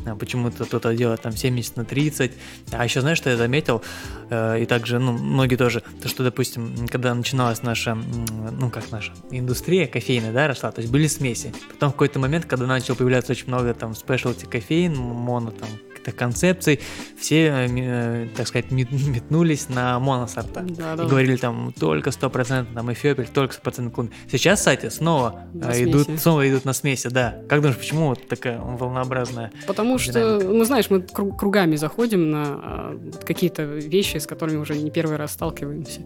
а 0.06 0.16
почему-то 0.16 0.64
кто-то 0.64 0.94
делает 0.94 1.22
там 1.22 1.32
70 1.32 1.76
на 1.76 1.84
30. 1.84 2.32
А 2.72 2.84
еще 2.84 3.00
знаешь, 3.00 3.18
что 3.18 3.30
я 3.30 3.36
заметил, 3.36 3.82
э, 4.30 4.62
и 4.62 4.66
также, 4.66 4.98
ну, 4.98 5.12
многие 5.12 5.56
тоже, 5.56 5.82
то, 6.02 6.08
что, 6.08 6.22
допустим, 6.22 6.86
когда 6.88 7.14
начиналась 7.14 7.62
наша, 7.62 7.94
ну, 7.94 8.70
как 8.70 8.90
наша 8.90 9.12
индустрия 9.30 9.86
кофейная, 9.86 10.32
да, 10.32 10.48
росла, 10.48 10.70
то 10.70 10.80
есть 10.80 10.92
были 10.92 11.06
смеси. 11.06 11.54
Потом 11.72 11.90
в 11.90 11.92
какой-то 11.92 12.18
момент, 12.18 12.44
когда 12.44 12.66
начал 12.66 12.94
появляться 12.94 13.32
очень 13.32 13.48
много 13.48 13.72
там 13.74 13.94
спешлти 13.94 14.44
кофеин, 14.44 14.94
моно 14.96 15.50
там 15.50 15.68
каких-то 16.06 16.12
концепций, 16.12 16.80
все, 17.18 17.46
э, 17.46 17.68
э, 17.68 18.28
так 18.36 18.46
сказать, 18.46 18.70
метнулись 18.70 19.68
на 19.68 19.98
моносорта. 19.98 20.62
Да, 20.62 20.94
и 20.94 20.96
да. 20.96 21.04
говорили 21.04 21.36
там 21.36 21.72
только 21.78 22.10
100% 22.10 22.74
там 22.74 22.92
Эфиопия, 22.92 23.26
только 23.26 23.54
100% 23.54 23.90
Колумбия. 23.90 24.16
Сейчас, 24.30 24.60
кстати, 24.60 24.88
снова 24.88 25.46
на 25.52 25.72
э, 25.72 25.84
идут, 25.84 26.06
смеси. 26.06 26.20
снова 26.20 26.48
идут 26.48 26.64
на 26.64 26.72
смеси, 26.72 27.08
да. 27.08 27.36
Как 27.48 27.60
думаешь, 27.60 27.78
почему 27.78 28.08
вот 28.08 28.26
такая 28.28 28.58
волнообразная 28.60 29.52
Потому 29.66 29.98
динамика? 29.98 30.40
что, 30.40 30.48
ну 30.48 30.64
знаешь, 30.64 30.90
мы 30.90 31.02
кругами 31.02 31.76
заходим 31.76 32.30
на 32.30 32.92
какие-то 33.24 33.62
вещи, 33.64 34.18
с 34.18 34.26
которыми 34.26 34.56
уже 34.56 34.76
не 34.76 34.90
первый 34.90 35.16
раз 35.16 35.32
сталкиваемся. 35.32 36.02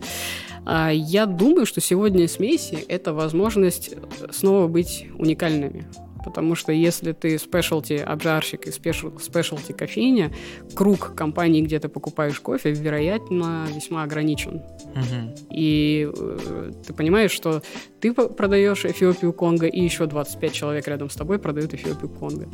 А, 0.64 0.90
я 0.90 1.26
думаю, 1.26 1.66
что 1.66 1.80
сегодня 1.80 2.28
смеси— 2.28 2.84
это 2.88 3.12
возможность 3.12 3.94
снова 4.30 4.66
быть 4.66 5.06
уникальными. 5.18 5.86
Потому 6.24 6.54
что 6.54 6.72
если 6.72 7.12
ты 7.12 7.38
спешлти 7.38 7.94
обжарщик 7.94 8.66
и 8.66 8.70
спешлти 8.70 9.72
кофейня, 9.72 10.32
круг 10.74 11.14
компаний, 11.14 11.62
где 11.62 11.78
ты 11.78 11.88
покупаешь 11.88 12.38
кофе, 12.40 12.72
вероятно, 12.72 13.66
весьма 13.74 14.02
ограничен. 14.02 14.56
Угу. 14.94 15.48
И 15.50 16.10
э, 16.14 16.72
ты 16.86 16.92
понимаешь, 16.92 17.30
что 17.30 17.62
ты 18.00 18.12
продаешь 18.12 18.84
Эфиопию 18.84 19.32
Конго, 19.32 19.66
и 19.66 19.80
еще 19.80 20.06
25 20.06 20.52
человек 20.52 20.88
рядом 20.88 21.10
с 21.10 21.14
тобой 21.14 21.38
продают 21.38 21.74
Эфиопию 21.74 22.10
Конго. 22.10 22.48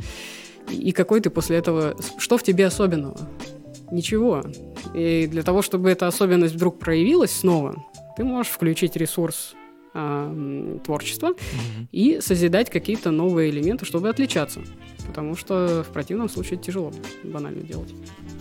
И 0.69 0.91
какой 0.91 1.21
ты 1.21 1.29
после 1.29 1.57
этого... 1.57 1.95
Что 2.17 2.37
в 2.37 2.43
тебе 2.43 2.65
особенного? 2.65 3.17
Ничего. 3.91 4.43
И 4.93 5.27
для 5.27 5.43
того, 5.43 5.61
чтобы 5.61 5.89
эта 5.89 6.07
особенность 6.07 6.55
вдруг 6.55 6.77
проявилась 6.79 7.31
снова, 7.31 7.75
ты 8.17 8.23
можешь 8.23 8.51
включить 8.51 8.95
ресурс 8.95 9.55
э, 9.93 10.77
творчества 10.83 11.29
угу. 11.29 11.87
и 11.91 12.19
созидать 12.21 12.69
какие-то 12.69 13.11
новые 13.11 13.49
элементы, 13.49 13.85
чтобы 13.85 14.09
отличаться. 14.09 14.61
Потому 15.07 15.35
что 15.35 15.85
в 15.87 15.93
противном 15.93 16.29
случае 16.29 16.59
тяжело 16.59 16.91
банально 17.23 17.61
делать. 17.61 17.93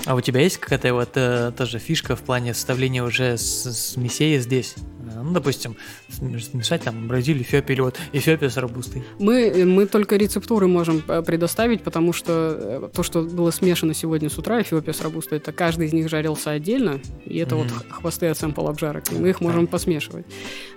А 0.04 0.14
у 0.14 0.20
тебя 0.20 0.40
есть 0.40 0.58
какая-то 0.58 0.94
вот 0.94 1.10
э, 1.14 1.52
тоже 1.56 1.78
фишка 1.78 2.16
в 2.16 2.22
плане 2.22 2.54
составления 2.54 3.02
уже 3.02 3.36
с, 3.36 3.64
с 3.64 3.96
здесь? 3.96 4.74
Ну, 5.22 5.32
допустим, 5.32 5.76
смешать 6.08 6.82
там 6.82 7.08
Бразилию, 7.08 7.42
Эфиопию 7.42 7.74
или 7.74 7.80
вот 7.82 7.96
Эфиопия 8.12 8.48
с 8.48 8.56
рабустой. 8.56 9.04
Мы, 9.18 9.64
мы 9.64 9.86
только 9.86 10.16
рецептуры 10.16 10.66
можем 10.66 11.02
э, 11.08 11.22
предоставить, 11.22 11.82
потому 11.82 12.12
что 12.12 12.56
э, 12.58 12.88
то, 12.94 13.02
что 13.02 13.22
было 13.22 13.50
смешано 13.50 13.94
сегодня 13.94 14.30
с 14.30 14.38
утра, 14.38 14.62
Эфиопия 14.62 14.92
с 14.92 15.00
рабустой, 15.00 15.38
это 15.38 15.52
каждый 15.52 15.86
из 15.86 15.92
них 15.92 16.08
жарился 16.08 16.50
отдельно, 16.50 17.00
и 17.24 17.38
это 17.38 17.54
mm-hmm. 17.54 17.58
вот 17.58 17.86
хвосты 17.90 18.26
от 18.26 18.38
сэмпл 18.38 18.68
обжарок, 18.68 19.12
и 19.12 19.16
мы 19.16 19.30
их 19.30 19.40
можем 19.40 19.66
посмешивать. 19.66 20.26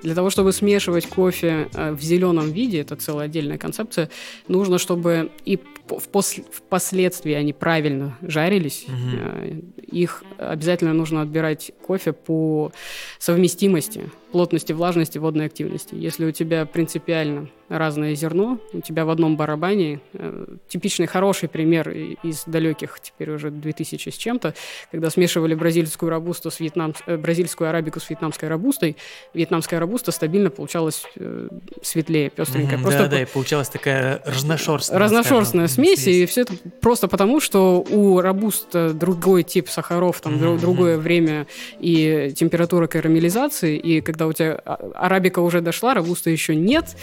Для 0.01 0.15
того, 0.15 0.29
чтобы 0.29 0.51
смешивать 0.51 1.07
кофе 1.07 1.69
э, 1.73 1.91
в 1.91 2.01
зеленом 2.01 2.51
виде, 2.51 2.79
это 2.79 2.95
целая 2.95 3.25
отдельная 3.25 3.57
концепция, 3.57 4.09
нужно, 4.47 4.77
чтобы 4.77 5.31
и 5.45 5.59
впоследствии 5.87 6.69
впоследствии 6.89 7.33
они 7.33 7.53
правильно 7.53 8.17
жарились, 8.21 8.85
угу. 8.87 9.63
их 9.81 10.23
обязательно 10.37 10.93
нужно 10.93 11.21
отбирать 11.21 11.71
кофе 11.85 12.13
по 12.13 12.71
совместимости, 13.17 14.09
плотности, 14.31 14.73
влажности, 14.73 15.17
водной 15.19 15.45
активности. 15.45 15.95
Если 15.95 16.25
у 16.25 16.31
тебя 16.31 16.65
принципиально 16.65 17.49
разное 17.69 18.15
зерно, 18.15 18.59
у 18.73 18.81
тебя 18.81 19.05
в 19.05 19.09
одном 19.09 19.37
барабане, 19.37 20.01
э, 20.13 20.45
типичный 20.67 21.07
хороший 21.07 21.47
пример 21.47 21.89
из 21.89 22.43
далеких, 22.45 22.99
теперь 23.01 23.31
уже 23.31 23.51
2000 23.51 24.09
с 24.09 24.15
чем-то, 24.15 24.55
когда 24.91 25.09
смешивали 25.09 25.53
бразильскую 25.53 26.09
рабусту 26.09 26.49
с 26.51 26.59
вьетнам, 26.59 26.93
э, 27.05 27.17
бразильскую 27.17 27.69
арабику 27.69 27.99
с 27.99 28.09
вьетнамской 28.09 28.49
рабустой, 28.49 28.97
вьетнамская 29.33 29.79
рабуста 29.79 30.11
стабильно 30.11 30.49
получалась 30.49 31.03
э, 31.15 31.47
светлее, 31.81 32.29
пестренькая. 32.29 32.77
Mm-hmm, 32.77 32.81
просто 32.81 33.03
да, 33.03 33.07
да, 33.07 33.21
и 33.21 33.25
получалась 33.25 33.69
такая 33.69 34.21
разношерстная. 34.25 34.99
Разношерстная 34.99 35.67
смесь, 35.67 36.03
смесь, 36.03 36.07
и 36.07 36.25
все 36.25 36.41
это 36.41 36.53
просто 36.81 37.07
потому, 37.07 37.39
что 37.39 37.85
у 37.89 38.19
рабуста 38.19 38.93
другой 38.93 39.43
тип 39.43 39.69
сахаров, 39.69 40.21
там 40.21 40.35
mm-hmm. 40.35 40.59
другое 40.59 40.97
время 40.97 41.45
и 41.79 42.33
температура 42.35 42.87
карамелизации, 42.87 43.77
и 43.77 44.01
когда 44.01 44.27
у 44.27 44.33
тебя 44.33 44.59
а, 44.65 44.91
арабика 44.95 45.39
уже 45.39 45.61
дошла, 45.61 45.93
рабуста 45.93 46.29
еще 46.29 46.55
нет, 46.55 46.95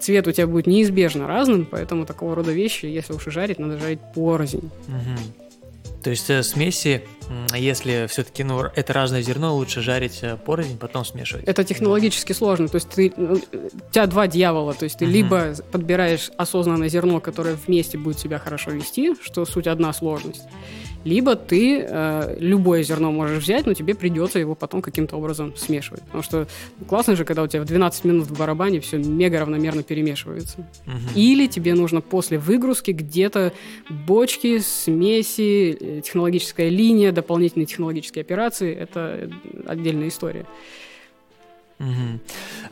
цвет 0.00 0.26
у 0.26 0.32
тебя 0.32 0.46
будет 0.46 0.66
неизбежно 0.66 1.26
разным, 1.26 1.66
поэтому 1.66 2.06
такого 2.06 2.34
рода 2.34 2.52
вещи, 2.52 2.86
если 2.86 3.12
уж 3.12 3.26
и 3.26 3.30
жарить, 3.30 3.58
надо 3.58 3.78
жарить 3.78 4.00
порознь. 4.14 4.70
Угу. 4.88 5.50
То 6.02 6.10
есть 6.10 6.30
э, 6.30 6.42
смеси, 6.42 7.02
если 7.54 8.06
все-таки 8.08 8.42
ну, 8.42 8.60
это 8.60 8.92
разное 8.92 9.22
зерно, 9.22 9.54
лучше 9.54 9.82
жарить 9.82 10.20
э, 10.22 10.36
порознь, 10.36 10.78
потом 10.78 11.04
смешивать. 11.04 11.44
Это 11.44 11.62
технологически 11.62 12.32
сложно. 12.32 12.68
То 12.68 12.76
есть 12.76 12.88
ты, 12.88 13.12
ну, 13.16 13.34
у 13.34 13.92
тебя 13.92 14.06
два 14.06 14.26
дьявола. 14.26 14.72
То 14.72 14.84
есть 14.84 14.98
ты 14.98 15.04
угу. 15.04 15.12
либо 15.12 15.54
подбираешь 15.70 16.30
осознанное 16.36 16.88
зерно, 16.88 17.20
которое 17.20 17.54
вместе 17.54 17.98
будет 17.98 18.18
себя 18.18 18.38
хорошо 18.38 18.70
вести, 18.70 19.14
что 19.22 19.44
суть 19.44 19.66
одна 19.66 19.92
сложность, 19.92 20.44
либо 21.04 21.36
ты 21.36 21.80
э, 21.80 22.36
любое 22.38 22.82
зерно 22.82 23.10
можешь 23.10 23.42
взять, 23.42 23.66
но 23.66 23.74
тебе 23.74 23.94
придется 23.94 24.38
его 24.38 24.54
потом 24.54 24.82
каким-то 24.82 25.16
образом 25.16 25.56
смешивать. 25.56 26.02
Потому 26.02 26.22
что 26.22 26.48
классно 26.88 27.16
же, 27.16 27.24
когда 27.24 27.42
у 27.42 27.46
тебя 27.46 27.62
в 27.62 27.66
12 27.66 28.04
минут 28.04 28.26
в 28.26 28.38
барабане 28.38 28.80
все 28.80 28.98
мега 28.98 29.40
равномерно 29.40 29.82
перемешивается. 29.82 30.58
Угу. 30.86 31.16
Или 31.18 31.46
тебе 31.46 31.74
нужно 31.74 32.00
после 32.00 32.38
выгрузки 32.38 32.90
где-то 32.90 33.52
бочки, 33.88 34.58
смеси, 34.58 35.76
э, 35.80 36.00
технологическая 36.04 36.68
линия, 36.68 37.12
дополнительные 37.12 37.66
технологические 37.66 38.22
операции. 38.22 38.74
Это 38.74 39.30
отдельная 39.66 40.08
история. 40.08 40.46
Угу. 41.80 42.20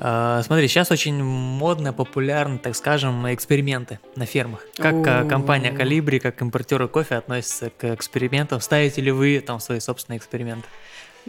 А, 0.00 0.42
смотри, 0.42 0.68
сейчас 0.68 0.90
очень 0.90 1.22
модно, 1.24 1.92
популярны, 1.94 2.58
так 2.58 2.76
скажем, 2.76 3.32
эксперименты 3.32 3.98
на 4.16 4.26
фермах. 4.26 4.66
Как 4.76 4.94
О-о-о. 4.94 5.28
компания 5.28 5.72
Калибри, 5.72 6.18
как 6.18 6.40
импортеры 6.42 6.88
кофе 6.88 7.16
относятся 7.16 7.70
к 7.70 7.94
экспериментам? 7.94 8.60
Ставите 8.60 9.00
ли 9.00 9.10
вы 9.10 9.40
там 9.40 9.60
свои 9.60 9.80
собственные 9.80 10.18
эксперименты? 10.18 10.68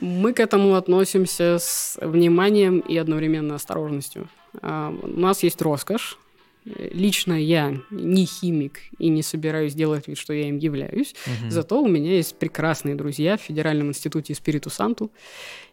Мы 0.02 0.34
к 0.34 0.42
этому 0.42 0.76
относимся 0.76 1.58
с 1.60 1.98
вниманием 2.02 2.80
и 2.80 2.98
одновременно 2.98 3.56
осторожностью. 3.56 4.30
А, 4.62 4.94
у 5.02 5.08
нас 5.20 5.42
есть 5.44 5.62
роскошь. 5.62 6.18
Лично 6.66 7.42
я 7.42 7.78
не 7.90 8.26
химик 8.26 8.82
и 8.98 9.08
не 9.08 9.24
собираюсь 9.24 9.74
делать 9.74 10.10
вид, 10.10 10.18
что 10.18 10.34
я 10.34 10.50
им 10.50 10.58
являюсь. 10.58 11.16
Угу. 11.26 11.50
Зато 11.50 11.82
у 11.82 11.88
меня 11.88 12.12
есть 12.12 12.38
прекрасные 12.38 12.96
друзья 12.96 13.38
в 13.38 13.42
Федеральном 13.42 13.88
институте 13.88 14.36
Спириту 14.36 14.70
Санту. 14.70 15.10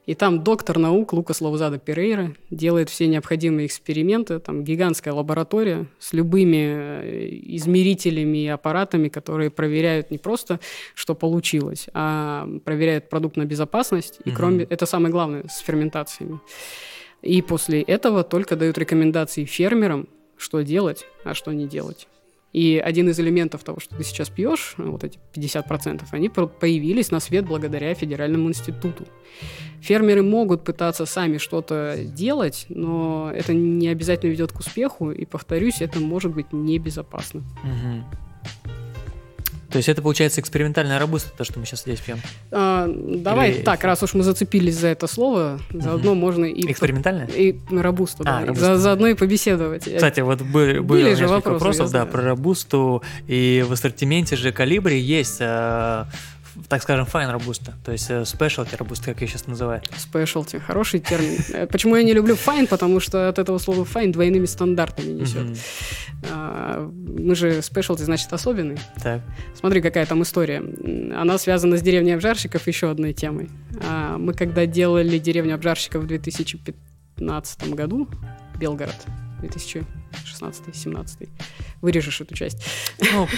И 0.06 0.14
там 0.14 0.44
доктор 0.44 0.78
наук 0.78 1.12
Лукас 1.12 1.40
Лаузада 1.40 1.78
Перейра 1.78 2.32
делает 2.50 2.88
все 2.90 3.08
необходимые 3.08 3.66
эксперименты. 3.66 4.38
Там 4.38 4.62
гигантская 4.62 5.12
лаборатория 5.12 5.86
с 5.98 6.12
любыми 6.12 6.56
э, 6.56 7.28
измерителями 7.56 8.44
и 8.44 8.46
аппаратами, 8.46 9.08
которые 9.08 9.50
проверяют 9.50 10.12
не 10.12 10.18
просто, 10.18 10.60
что 10.94 11.16
получилось, 11.16 11.88
а 11.92 12.48
проверяют 12.64 13.08
продукт 13.08 13.36
на 13.36 13.44
безопасность. 13.44 14.20
И 14.24 14.30
кроме... 14.30 14.64
Это 14.64 14.86
самое 14.86 15.10
главное 15.10 15.44
с 15.48 15.58
ферментациями. 15.58 16.40
И 17.22 17.42
после 17.42 17.82
этого 17.82 18.22
только 18.22 18.54
дают 18.54 18.78
рекомендации 18.78 19.44
фермерам, 19.44 20.08
что 20.36 20.60
делать, 20.60 21.04
а 21.24 21.34
что 21.34 21.52
не 21.52 21.66
делать. 21.66 22.06
И 22.56 22.78
один 22.78 23.10
из 23.10 23.20
элементов 23.20 23.64
того, 23.64 23.80
что 23.80 23.94
ты 23.96 24.02
сейчас 24.02 24.30
пьешь, 24.30 24.76
вот 24.78 25.04
эти 25.04 25.18
50%, 25.34 26.04
они 26.10 26.30
появились 26.30 27.10
на 27.10 27.20
свет 27.20 27.44
благодаря 27.44 27.92
Федеральному 27.92 28.48
институту. 28.48 29.04
Фермеры 29.82 30.22
могут 30.22 30.64
пытаться 30.64 31.04
сами 31.04 31.36
что-то 31.36 31.98
делать, 32.02 32.64
но 32.70 33.30
это 33.30 33.52
не 33.52 33.88
обязательно 33.88 34.30
ведет 34.30 34.52
к 34.52 34.60
успеху, 34.60 35.10
и, 35.10 35.26
повторюсь, 35.26 35.82
это 35.82 36.00
может 36.00 36.32
быть 36.32 36.50
небезопасно. 36.54 37.40
Угу. 37.62 38.75
То 39.76 39.78
есть 39.78 39.90
это 39.90 40.00
получается 40.00 40.40
экспериментальная 40.40 40.98
робуста, 40.98 41.28
то, 41.36 41.44
что 41.44 41.60
мы 41.60 41.66
сейчас 41.66 41.82
здесь 41.82 42.00
пьем? 42.00 42.18
А, 42.50 42.88
давай 42.88 43.50
Или... 43.50 43.62
так, 43.62 43.84
раз 43.84 44.02
уж 44.02 44.14
мы 44.14 44.22
зацепились 44.22 44.74
за 44.74 44.88
это 44.88 45.06
слово, 45.06 45.60
заодно 45.70 46.12
угу. 46.12 46.20
можно 46.20 46.46
и... 46.46 46.72
Экспериментальная? 46.72 47.26
И 47.26 47.56
робусту, 47.70 48.22
а, 48.22 48.40
да. 48.40 48.46
Робуста. 48.46 48.64
За, 48.64 48.78
заодно 48.78 49.08
и 49.08 49.14
побеседовать. 49.14 49.84
Кстати, 49.84 50.20
вот 50.20 50.40
были, 50.40 50.78
были 50.78 51.12
же 51.12 51.28
вопросы, 51.28 51.58
вопросов, 51.58 51.90
да, 51.90 52.06
про 52.06 52.22
робусту, 52.22 53.02
и 53.26 53.62
в 53.68 53.72
ассортименте 53.74 54.34
же 54.36 54.50
калибри 54.50 54.98
есть 54.98 55.42
а, 55.42 56.06
так 56.68 56.82
скажем, 56.82 57.06
fine 57.06 57.30
робуста, 57.30 57.74
то 57.84 57.92
есть 57.92 58.10
specialty 58.26 58.74
э, 58.74 58.76
робуста, 58.76 59.12
как 59.12 59.20
я 59.20 59.26
сейчас 59.26 59.46
называю. 59.46 59.82
Specialty, 59.96 60.58
хороший 60.58 61.00
термин. 61.00 61.38
Э, 61.52 61.66
почему 61.66 61.96
я 61.96 62.02
не 62.02 62.12
люблю 62.12 62.36
fine? 62.36 62.66
Потому 62.66 63.00
что 63.00 63.28
от 63.28 63.38
этого 63.38 63.58
слова 63.58 63.84
fine 63.84 64.12
двойными 64.12 64.46
стандартами 64.46 65.12
несет. 65.12 65.58
А, 66.30 66.90
мы 66.90 67.34
же 67.34 67.62
specialty, 67.62 68.02
значит, 68.02 68.32
особенный. 68.32 68.78
Так. 69.02 69.22
Смотри, 69.54 69.80
какая 69.80 70.06
там 70.06 70.22
история. 70.22 70.62
Она 71.14 71.38
связана 71.38 71.76
с 71.76 71.82
деревней 71.82 72.12
обжарщиков 72.12 72.66
еще 72.66 72.90
одной 72.90 73.12
темой. 73.12 73.50
А, 73.82 74.18
мы 74.18 74.32
когда 74.32 74.66
делали 74.66 75.18
деревню 75.18 75.54
обжарщиков 75.54 76.04
в 76.04 76.06
2015 76.06 77.74
году, 77.74 78.08
Белгород, 78.58 78.96
2016-17. 79.42 81.28
Вырежешь 81.80 82.20
эту 82.20 82.34
часть. 82.34 82.64
Ну, 83.12 83.28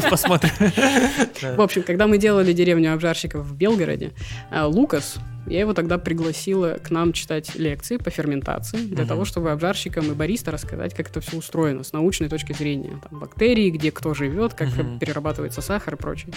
посмотрим. 0.10 0.50
В 1.56 1.60
общем, 1.60 1.82
когда 1.82 2.06
мы 2.06 2.18
делали 2.18 2.52
деревню 2.52 2.94
обжарщиков 2.94 3.44
в 3.44 3.54
Белгороде, 3.54 4.12
а, 4.50 4.66
Лукас, 4.66 5.16
я 5.46 5.60
его 5.60 5.74
тогда 5.74 5.98
пригласила 5.98 6.78
к 6.82 6.90
нам 6.90 7.12
читать 7.12 7.54
лекции 7.56 7.98
по 7.98 8.10
ферментации, 8.10 8.78
для 8.78 9.04
того, 9.04 9.24
чтобы 9.24 9.50
обжарщикам 9.50 10.10
и 10.10 10.14
бариста 10.14 10.50
рассказать, 10.50 10.94
как 10.94 11.10
это 11.10 11.20
все 11.20 11.36
устроено 11.36 11.84
с 11.84 11.92
научной 11.92 12.28
точки 12.28 12.52
зрения. 12.52 12.98
Там 13.08 13.20
бактерии, 13.20 13.70
где 13.70 13.90
кто 13.90 14.14
живет, 14.14 14.54
как 14.54 14.68
перерабатывается 14.98 15.60
сахар 15.60 15.94
и 15.94 15.96
прочее. 15.96 16.32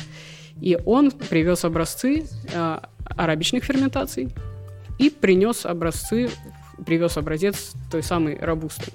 И 0.59 0.77
он 0.85 1.11
привез 1.11 1.63
образцы 1.63 2.25
э, 2.51 2.79
арабичных 3.15 3.63
ферментаций 3.63 4.29
и 4.97 5.09
принес 5.09 5.65
образцы 5.65 6.29
привез 6.85 7.17
образец 7.17 7.73
той 7.91 8.03
самой 8.03 8.37
робусты. 8.39 8.91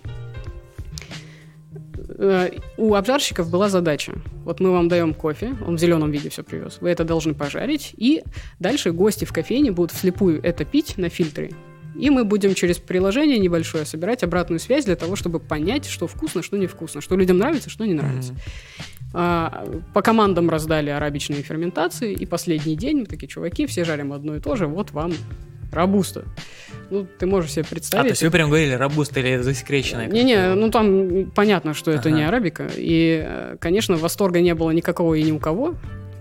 Э, 2.19 2.51
у 2.77 2.95
обжарщиков 2.95 3.51
была 3.51 3.69
задача. 3.69 4.13
Вот 4.45 4.61
мы 4.61 4.71
вам 4.71 4.89
даем 4.89 5.15
кофе, 5.15 5.57
он 5.67 5.77
в 5.77 5.81
зеленом 5.81 6.11
виде 6.11 6.29
все 6.29 6.43
привез. 6.43 6.79
Вы 6.81 6.91
это 6.91 7.05
должны 7.05 7.35
пожарить, 7.35 7.95
и 7.97 8.23
дальше 8.59 8.93
гости 8.93 9.25
в 9.25 9.33
кофейне 9.33 9.73
будут 9.73 9.93
вслепую 9.93 10.41
это 10.43 10.65
пить 10.65 10.99
на 10.99 11.09
фильтре. 11.09 11.51
И 11.95 12.11
мы 12.11 12.25
будем 12.25 12.55
через 12.55 12.79
приложение 12.79 13.39
небольшое 13.39 13.85
собирать 13.85 14.23
обратную 14.23 14.61
связь 14.61 14.85
для 14.85 14.97
того, 14.97 15.17
чтобы 15.17 15.41
понять, 15.41 15.87
что 15.87 16.07
вкусно, 16.07 16.43
что 16.43 16.57
невкусно, 16.57 17.01
что 17.01 17.17
людям 17.17 17.39
нравится, 17.39 17.69
что 17.69 17.85
не 17.85 17.95
нравится. 17.95 18.35
Mm-hmm. 19.13 19.83
По 19.93 20.01
командам 20.01 20.49
раздали 20.49 20.89
арабичные 20.89 21.43
ферментации, 21.43 22.15
и 22.15 22.25
последний 22.25 22.77
день 22.77 23.01
мы 23.01 23.07
такие, 23.07 23.29
чуваки, 23.29 23.67
все 23.67 23.85
жарим 23.85 24.13
одно 24.15 24.37
и 24.37 24.41
то 24.41 24.57
же, 24.57 24.67
вот 24.67 24.93
вам 24.93 25.13
Робуста. 25.73 26.25
Ну, 26.91 27.07
ты 27.19 27.27
можешь 27.27 27.53
себе 27.53 27.65
представить. 27.65 28.05
А, 28.05 28.09
то 28.09 28.13
есть 28.13 28.23
вы 28.23 28.31
прям 28.31 28.49
говорили 28.51 28.75
робуста 28.75 29.21
или 29.21 29.39
засекреченная? 29.39 30.07
Не-не, 30.07 30.55
ну 30.55 30.71
там 30.71 31.31
понятно, 31.35 31.73
что 31.73 31.91
это 31.91 32.11
ага. 32.11 32.19
не 32.19 32.25
арабика. 32.25 32.69
И, 32.77 33.25
э, 33.27 33.57
конечно, 33.59 33.97
восторга 33.97 34.41
не 34.41 34.55
было 34.55 34.71
никакого 34.71 35.15
и 35.15 35.23
ни 35.23 35.33
у 35.33 35.39
кого 35.39 35.75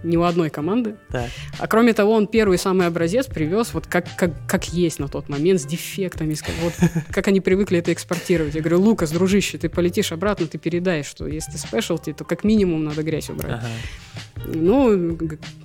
ни 0.04 0.18
у 0.18 0.24
одной 0.24 0.50
команды. 0.50 0.96
Так. 1.10 1.30
А 1.60 1.68
кроме 1.68 1.94
того, 1.94 2.14
он 2.14 2.28
первый 2.28 2.58
самый 2.58 2.88
образец 2.88 3.28
привез 3.28 3.74
вот 3.74 3.88
как, 3.88 4.06
как, 4.16 4.32
как 4.48 4.74
есть 4.74 5.00
на 5.00 5.08
тот 5.08 5.30
момент, 5.30 5.62
с 5.62 5.66
дефектами, 5.66 6.34
с, 6.34 6.44
вот, 6.62 6.74
как 7.12 7.28
они 7.28 7.42
привыкли 7.42 7.80
это 7.80 7.94
экспортировать. 7.94 8.56
Я 8.56 8.62
говорю, 8.62 8.82
Лукас, 8.82 9.12
дружище, 9.12 9.58
ты 9.58 9.70
полетишь 9.70 10.12
обратно, 10.12 10.48
ты 10.48 10.58
передай, 10.58 11.04
что 11.04 11.28
если 11.28 11.52
ты 11.52 11.58
спешлти, 11.58 12.14
то 12.14 12.24
как 12.24 12.44
минимум 12.44 12.84
надо 12.84 13.04
грязь 13.04 13.30
убрать. 13.30 13.60
Ага. 13.60 13.68
Ну, 14.46 15.20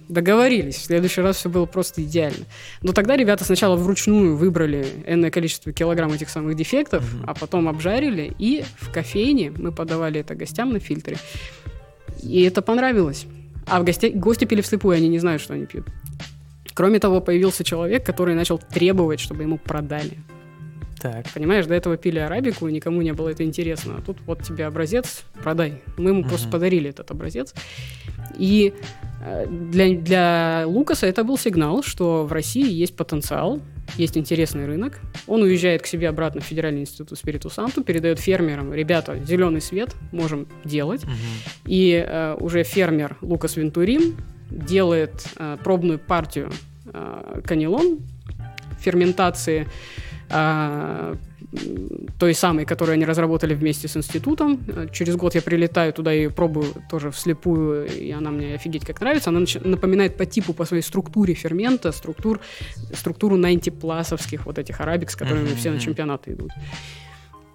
договорились. 0.09 0.76
В 0.76 0.84
следующий 0.84 1.20
раз 1.20 1.37
все 1.37 1.49
было 1.49 1.66
просто 1.66 2.03
идеально. 2.03 2.45
Но 2.82 2.93
тогда 2.93 3.16
ребята 3.16 3.45
сначала 3.45 3.76
вручную 3.76 4.37
выбрали 4.37 4.87
энное 5.07 5.30
количество 5.30 5.72
килограмм 5.72 6.12
этих 6.12 6.28
самых 6.28 6.57
дефектов, 6.57 7.03
угу. 7.14 7.24
а 7.26 7.34
потом 7.34 7.68
обжарили, 7.68 8.34
и 8.39 8.64
в 8.78 8.93
кофейне 8.93 9.53
мы 9.57 9.72
подавали 9.72 10.20
это 10.20 10.34
гостям 10.34 10.72
на 10.72 10.80
фильтре. 10.80 11.16
И 12.22 12.43
это 12.43 12.62
понравилось. 12.62 13.26
А 13.67 13.81
в 13.81 13.85
гости, 13.85 14.07
гости 14.14 14.45
пили 14.45 14.61
вслепую, 14.61 14.97
они 14.97 15.09
не 15.09 15.19
знают, 15.19 15.43
что 15.43 15.55
они 15.55 15.67
пьют. 15.67 15.87
Кроме 16.75 16.99
того, 16.99 17.21
появился 17.21 17.64
человек, 17.64 18.05
который 18.05 18.35
начал 18.35 18.59
требовать, 18.59 19.19
чтобы 19.21 19.43
ему 19.43 19.59
продали. 19.59 20.19
Так. 21.01 21.27
Понимаешь, 21.35 21.67
до 21.67 21.75
этого 21.75 21.97
пили 21.97 22.19
арабику, 22.19 22.69
никому 22.69 23.03
не 23.03 23.12
было 23.12 23.31
это 23.31 23.45
интересно. 23.45 23.97
А 23.99 24.03
тут 24.03 24.19
вот 24.27 24.43
тебе 24.43 24.67
образец, 24.67 25.25
продай. 25.43 25.83
Мы 25.97 26.11
ему 26.11 26.21
угу. 26.21 26.31
просто 26.31 26.49
подарили 26.49 26.91
этот 26.91 27.11
образец. 27.11 27.55
И 28.39 28.75
э, 29.25 29.47
для, 29.47 29.97
для 29.97 30.64
Лукаса 30.67 31.07
это 31.07 31.25
был 31.25 31.39
сигнал, 31.39 31.83
что 31.83 32.25
в 32.25 32.33
России 32.33 32.71
есть 32.71 32.97
потенциал 32.97 33.61
есть 33.97 34.16
интересный 34.16 34.66
рынок. 34.66 35.01
Он 35.26 35.43
уезжает 35.43 35.82
к 35.82 35.87
себе 35.87 36.09
обратно 36.09 36.41
в 36.41 36.45
Федеральный 36.45 36.82
институт 36.82 37.18
Спириту 37.18 37.51
Санту, 37.51 37.82
передает 37.82 38.18
фермерам, 38.18 38.74
ребята, 38.74 39.18
зеленый 39.24 39.61
свет, 39.61 39.95
можем 40.12 40.49
делать. 40.64 41.05
Угу. 41.05 41.12
И 41.66 42.05
э, 42.07 42.37
уже 42.39 42.62
фермер 42.62 43.16
Лукас 43.20 43.57
Вентурин 43.57 44.16
делает 44.51 45.26
э, 45.37 45.57
пробную 45.62 45.99
партию 45.99 46.51
э, 46.93 47.41
канилон 47.45 48.01
ферментации 48.78 49.66
э, 50.28 51.16
той 52.18 52.34
самой, 52.34 52.64
которую 52.64 52.94
они 52.94 53.05
разработали 53.05 53.55
вместе 53.55 53.88
с 53.88 53.97
институтом. 53.97 54.61
Через 54.92 55.16
год 55.16 55.34
я 55.34 55.42
прилетаю 55.42 55.92
туда 55.92 56.14
и 56.14 56.28
пробую 56.28 56.66
тоже 56.90 57.11
вслепую, 57.11 57.86
и 57.86 58.11
она 58.11 58.30
мне 58.30 58.55
офигеть 58.55 58.84
как 58.84 59.01
нравится. 59.01 59.30
Она 59.30 59.44
напоминает 59.64 60.16
по 60.16 60.26
типу, 60.26 60.53
по 60.53 60.64
своей 60.64 60.82
структуре 60.82 61.34
фермента, 61.34 61.92
структур, 61.92 62.40
структуру 62.92 63.36
90-пласовских 63.36 64.42
вот 64.44 64.59
этих 64.59 64.80
арабик, 64.80 65.11
с 65.11 65.16
которыми 65.16 65.49
mm-hmm. 65.49 65.57
все 65.57 65.70
на 65.70 65.78
чемпионаты 65.78 66.32
идут. 66.32 66.51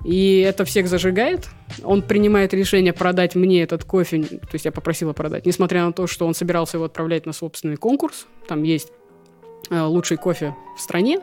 И 0.03 0.39
это 0.39 0.65
всех 0.65 0.87
зажигает. 0.87 1.49
Он 1.83 2.01
принимает 2.01 2.53
решение 2.53 2.93
продать 2.93 3.35
мне 3.35 3.61
этот 3.61 3.83
кофе, 3.83 4.23
то 4.23 4.53
есть 4.53 4.65
я 4.65 4.71
попросила 4.71 5.13
продать, 5.13 5.45
несмотря 5.45 5.85
на 5.85 5.93
то, 5.93 6.07
что 6.07 6.25
он 6.25 6.33
собирался 6.33 6.77
его 6.77 6.85
отправлять 6.85 7.25
на 7.25 7.33
собственный 7.33 7.77
конкурс. 7.77 8.25
Там 8.47 8.63
есть 8.63 8.91
э, 9.69 9.79
лучший 9.79 10.17
кофе 10.17 10.55
в 10.75 10.81
стране 10.81 11.19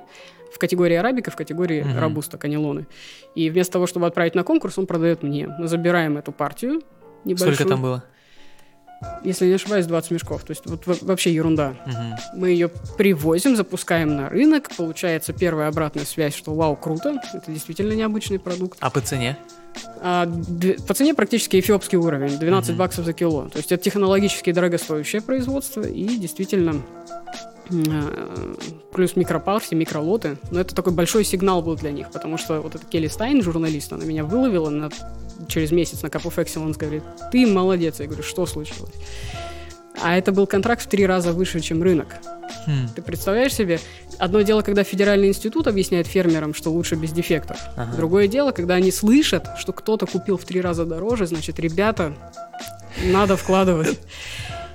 в 0.52 0.58
категории 0.58 0.96
арабика, 0.96 1.30
в 1.30 1.36
категории 1.36 1.82
угу. 1.82 2.00
робуста, 2.00 2.38
канелоны. 2.38 2.86
И 3.34 3.50
вместо 3.50 3.74
того, 3.74 3.86
чтобы 3.86 4.06
отправить 4.06 4.34
на 4.34 4.44
конкурс, 4.44 4.78
он 4.78 4.86
продает 4.86 5.22
мне. 5.22 5.48
Мы 5.58 5.68
забираем 5.68 6.18
эту 6.18 6.32
партию 6.32 6.82
небольшую. 7.24 7.54
Сколько 7.54 7.70
там 7.70 7.82
было? 7.82 8.04
Если 9.22 9.46
не 9.46 9.52
ошибаюсь, 9.52 9.86
20 9.86 10.10
мешков. 10.10 10.42
То 10.42 10.50
есть 10.50 10.66
вот 10.66 10.84
вообще 11.02 11.32
ерунда. 11.32 11.74
Угу. 11.86 12.38
Мы 12.40 12.50
ее 12.50 12.68
привозим, 12.96 13.56
запускаем 13.56 14.16
на 14.16 14.28
рынок. 14.28 14.70
Получается 14.76 15.32
первая 15.32 15.68
обратная 15.68 16.04
связь, 16.04 16.34
что 16.34 16.54
вау, 16.54 16.76
круто. 16.76 17.20
Это 17.32 17.52
действительно 17.52 17.92
необычный 17.92 18.40
продукт. 18.40 18.78
А 18.80 18.90
по 18.90 19.00
цене? 19.00 19.38
А, 20.00 20.28
по 20.86 20.94
цене 20.94 21.14
практически 21.14 21.60
эфиопский 21.60 21.96
уровень. 21.96 22.38
12 22.38 22.70
угу. 22.70 22.78
баксов 22.78 23.04
за 23.04 23.12
кило. 23.12 23.48
То 23.48 23.58
есть 23.58 23.70
это 23.70 23.82
технологически 23.82 24.50
дорогостоящее 24.50 25.22
производство 25.22 25.82
и 25.82 26.16
действительно 26.16 26.82
плюс 28.92 29.16
микропарси, 29.16 29.74
микролоты. 29.74 30.38
Но 30.50 30.60
это 30.60 30.74
такой 30.74 30.92
большой 30.92 31.24
сигнал 31.24 31.62
был 31.62 31.76
для 31.76 31.90
них, 31.90 32.10
потому 32.10 32.38
что 32.38 32.60
вот 32.60 32.74
эта 32.74 32.84
Келли 32.84 33.08
Стайн, 33.08 33.42
журналист, 33.42 33.92
она 33.92 34.04
меня 34.04 34.24
выловила 34.24 34.70
на, 34.70 34.90
через 35.46 35.70
месяц 35.70 36.02
на 36.02 36.08
Cup 36.08 36.22
of 36.22 36.36
Excellence, 36.36 36.78
говорит, 36.78 37.02
ты 37.30 37.46
молодец. 37.46 38.00
Я 38.00 38.06
говорю, 38.06 38.22
что 38.22 38.46
случилось? 38.46 38.92
А 40.00 40.16
это 40.16 40.32
был 40.32 40.46
контракт 40.46 40.82
в 40.82 40.86
три 40.86 41.06
раза 41.06 41.32
выше, 41.32 41.60
чем 41.60 41.82
рынок. 41.82 42.16
Хм. 42.66 42.88
Ты 42.94 43.02
представляешь 43.02 43.54
себе? 43.54 43.80
Одно 44.18 44.42
дело, 44.42 44.62
когда 44.62 44.84
федеральный 44.84 45.28
институт 45.28 45.66
объясняет 45.66 46.06
фермерам, 46.06 46.54
что 46.54 46.70
лучше 46.70 46.94
без 46.94 47.12
дефектов. 47.12 47.58
Ага. 47.76 47.96
Другое 47.96 48.28
дело, 48.28 48.52
когда 48.52 48.74
они 48.74 48.90
слышат, 48.90 49.46
что 49.58 49.72
кто-то 49.72 50.06
купил 50.06 50.36
в 50.36 50.44
три 50.44 50.60
раза 50.60 50.84
дороже, 50.84 51.26
значит, 51.26 51.58
ребята, 51.58 52.14
надо 53.04 53.36
вкладывать. 53.36 53.98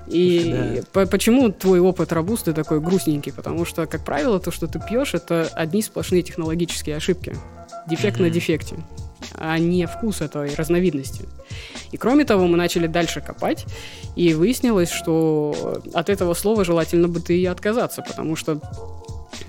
И 0.08 0.84
да. 0.94 1.06
почему 1.06 1.52
твой 1.52 1.80
опыт 1.80 2.12
робусты 2.12 2.54
такой 2.54 2.80
грустненький? 2.80 3.32
Потому 3.32 3.66
что, 3.66 3.86
как 3.86 4.04
правило, 4.04 4.40
то, 4.40 4.52
что 4.52 4.68
ты 4.68 4.80
пьешь, 4.80 5.14
это 5.14 5.50
одни 5.54 5.82
сплошные 5.82 6.24
технологические 6.24 6.98
ошибки. 6.98 7.36
Дефект 7.88 8.18
mm-hmm. 8.18 8.22
на 8.22 8.30
дефекте, 8.30 8.76
а 9.36 9.58
не 9.60 9.86
вкус 9.88 10.22
этой 10.22 10.54
разновидности. 10.56 11.28
И 11.92 11.98
кроме 11.98 12.26
того, 12.26 12.48
мы 12.48 12.58
начали 12.58 12.88
дальше 12.88 13.22
копать, 13.22 13.66
и 14.16 14.34
выяснилось, 14.34 14.90
что 14.90 15.82
от 15.94 16.10
этого 16.10 16.34
слова 16.34 16.64
желательно 16.64 17.08
бы 17.08 17.20
ты 17.20 17.38
и 17.40 17.46
отказаться, 17.46 18.02
потому 18.02 18.36
что 18.36 18.62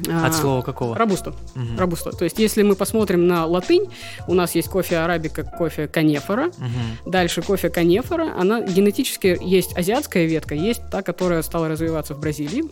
от 0.01 0.30
а, 0.30 0.32
слова 0.32 0.62
какого? 0.62 0.97
Робусто. 0.97 1.30
Угу. 1.55 1.78
Робусто. 1.78 2.11
То 2.11 2.24
есть, 2.24 2.39
если 2.39 2.62
мы 2.62 2.74
посмотрим 2.74 3.26
на 3.26 3.47
латынь, 3.47 3.89
у 4.26 4.35
нас 4.35 4.55
есть 4.55 4.68
кофе 4.68 4.99
арабика, 4.99 5.45
кофе 5.45 5.89
канефора. 5.89 6.49
Угу. 6.49 7.11
Дальше 7.11 7.43
кофе 7.43 7.70
канефора. 7.70 8.35
Она 8.39 8.61
генетически 8.61 9.39
есть 9.41 9.76
азиатская 9.76 10.26
ветка, 10.26 10.55
есть 10.55 10.82
та, 10.91 11.03
которая 11.03 11.43
стала 11.43 11.68
развиваться 11.68 12.14
в 12.14 12.20
Бразилии. 12.20 12.64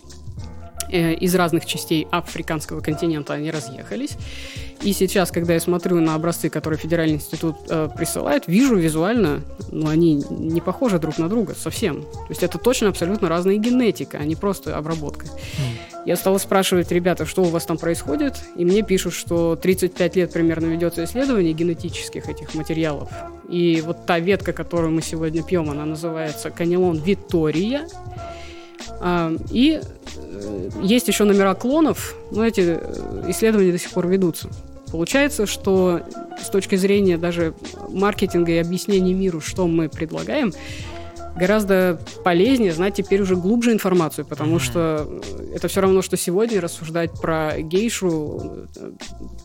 Э, 0.93 1.15
из 1.15 1.35
разных 1.35 1.65
частей 1.65 2.07
африканского 2.11 2.81
континента 2.81 3.33
они 3.33 3.51
разъехались. 3.51 4.19
И 4.83 4.93
сейчас, 4.93 5.31
когда 5.31 5.55
я 5.55 5.61
смотрю 5.61 6.01
на 6.01 6.15
образцы, 6.15 6.51
которые 6.51 6.79
Федеральный 6.79 7.15
институт 7.15 7.57
э, 7.71 7.89
присылает, 7.97 8.47
вижу 8.47 8.77
визуально, 8.77 9.41
ну, 9.71 9.89
они 9.89 10.23
не 10.29 10.61
похожи 10.61 10.99
друг 10.99 11.17
на 11.17 11.31
друга 11.31 11.55
совсем. 11.55 12.03
То 12.03 12.27
есть 12.29 12.43
это 12.43 12.59
точно 12.59 12.91
абсолютно 12.91 13.31
разная 13.31 13.57
генетика, 13.57 14.19
а 14.19 14.25
не 14.25 14.37
просто 14.37 14.77
обработка. 14.77 15.27
Mm. 15.27 15.92
Я 16.05 16.17
стала 16.17 16.39
спрашивать, 16.39 16.91
ребята, 16.91 17.27
что 17.27 17.43
у 17.43 17.47
вас 17.47 17.65
там 17.65 17.79
происходит, 17.79 18.35
и 18.57 18.65
мне 18.65 18.83
пишут, 18.83 19.15
что 19.15 19.55
35 19.55 20.17
лет 20.17 20.33
примерно 20.33 20.67
ведется 20.67 21.05
исследование 21.05 21.53
генетических 21.53 22.29
этих 22.29 22.55
материалов. 22.55 23.09
И 23.49 23.83
вот 23.87 24.05
та 24.05 24.19
ветка, 24.19 24.53
которую 24.53 24.93
мы 24.93 25.03
сегодня 25.03 25.43
пьем, 25.45 25.71
она 25.71 25.85
называется 25.85 26.51
канелон 26.51 26.99
Витория. 26.99 27.87
А, 29.01 29.33
и 29.51 29.81
э, 30.17 30.71
есть 30.83 31.07
еще 31.07 31.23
номера 31.25 31.55
клонов, 31.55 32.17
но 32.33 32.45
эти 32.45 32.79
э, 32.79 33.25
исследования 33.29 33.71
до 33.71 33.79
сих 33.79 33.91
пор 33.91 34.09
ведутся. 34.09 34.49
Получается, 34.91 35.47
что 35.47 36.03
с 36.43 36.51
точки 36.51 36.75
зрения 36.75 37.17
даже 37.17 37.55
маркетинга 37.89 38.53
и 38.53 38.59
объяснения 38.59 39.15
миру, 39.15 39.41
что 39.41 39.67
мы 39.67 39.89
предлагаем, 39.89 40.53
гораздо 41.37 42.01
полезнее 42.25 42.73
знать 42.73 42.95
теперь 42.95 43.23
уже 43.23 43.37
глубже 43.37 43.73
информацию, 43.73 44.25
потому 44.25 44.57
mm-hmm. 44.57 44.61
что 44.61 45.21
это 45.55 45.69
все 45.69 45.81
равно, 45.81 46.03
что 46.03 46.17
сегодня 46.17 46.61
рассуждать 46.61 47.13
про 47.21 47.61
гейшу, 47.61 48.69
э, 48.77 48.93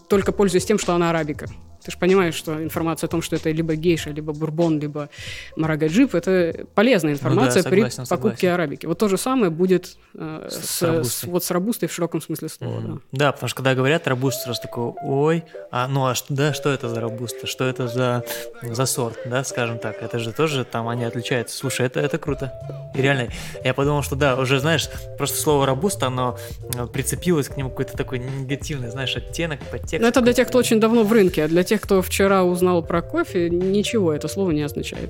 только 0.08 0.32
пользуясь 0.32 0.66
тем, 0.66 0.80
что 0.80 0.94
она 0.94 1.10
арабика. 1.10 1.48
Ты 1.84 1.92
же 1.92 1.98
понимаешь, 1.98 2.36
что 2.36 2.62
информация 2.64 3.08
о 3.08 3.10
том, 3.10 3.22
что 3.22 3.36
это 3.36 3.52
либо 3.52 3.76
гейша, 3.76 4.12
либо 4.12 4.34
бурбон, 4.34 4.80
либо 4.80 5.10
марагаджип, 5.56 6.16
это 6.16 6.66
полезная 6.76 7.14
информация 7.14 7.64
ну 7.64 7.64
да, 7.64 7.70
согласен, 7.70 8.04
при 8.04 8.10
покупке 8.10 8.38
согласен. 8.38 8.54
арабики. 8.54 8.86
Вот 8.86 8.98
то 8.98 9.08
же 9.08 9.18
самое 9.18 9.52
будет 9.52 9.98
э, 10.14 10.48
с, 10.50 10.80
с, 10.80 11.04
с, 11.04 11.24
вот 11.24 11.44
с 11.44 11.52
робустой 11.52 11.90
в 11.90 11.94
широком 11.94 12.22
смысле 12.22 12.50
слова. 12.50 12.80
Mm-hmm. 12.80 13.02
Да. 13.12 13.26
да, 13.26 13.32
потому 13.32 13.50
что 13.50 13.58
когда 13.58 13.76
говорят 13.76 14.08
робуста, 14.08 14.44
сразу 14.44 14.62
такой, 14.62 14.94
ой, 15.04 15.44
а, 15.72 15.88
ну 15.88 16.06
а 16.06 16.16
что, 16.16 16.34
да, 16.34 16.54
что 16.54 16.70
это 16.70 16.90
за 16.90 17.00
робуста, 17.00 17.48
что 17.48 17.66
это 17.66 17.88
за, 17.88 18.24
за 18.62 18.86
сорт, 18.86 19.18
да, 19.26 19.44
скажем 19.44 19.80
так, 19.80 20.02
это 20.02 20.20
же 20.20 20.32
тоже 20.32 20.66
там 20.66 20.88
они 20.88 21.04
отличаются. 21.04 21.58
Слушай, 21.58 21.88
это, 21.88 22.00
это 22.00 22.18
круто. 22.18 22.54
И 22.96 23.02
реально, 23.02 23.30
я 23.64 23.74
подумал, 23.74 24.04
что 24.04 24.16
да, 24.16 24.36
уже, 24.36 24.60
знаешь, 24.60 24.90
просто 25.18 25.38
слово 25.38 25.66
робуста, 25.66 26.08
оно 26.08 26.38
э, 26.76 26.88
прицепилось 26.88 27.48
к 27.48 27.58
нему 27.58 27.70
какой-то 27.70 27.96
такой 27.96 28.20
негативный, 28.20 28.90
знаешь, 28.90 29.16
оттенок, 29.16 29.60
подтекст. 29.72 30.02
Но 30.02 30.08
это 30.08 30.22
для 30.22 30.34
тех, 30.34 30.48
кто 30.48 30.58
очень 30.58 30.80
давно 30.80 31.04
в 31.04 31.12
рынке, 31.12 31.44
а 31.44 31.48
для 31.48 31.64
тех, 31.68 31.82
кто 31.82 32.02
вчера 32.02 32.44
узнал 32.44 32.82
про 32.82 33.02
кофе, 33.02 33.50
ничего 33.50 34.14
это 34.14 34.28
слово 34.28 34.52
не 34.52 34.62
означает. 34.62 35.10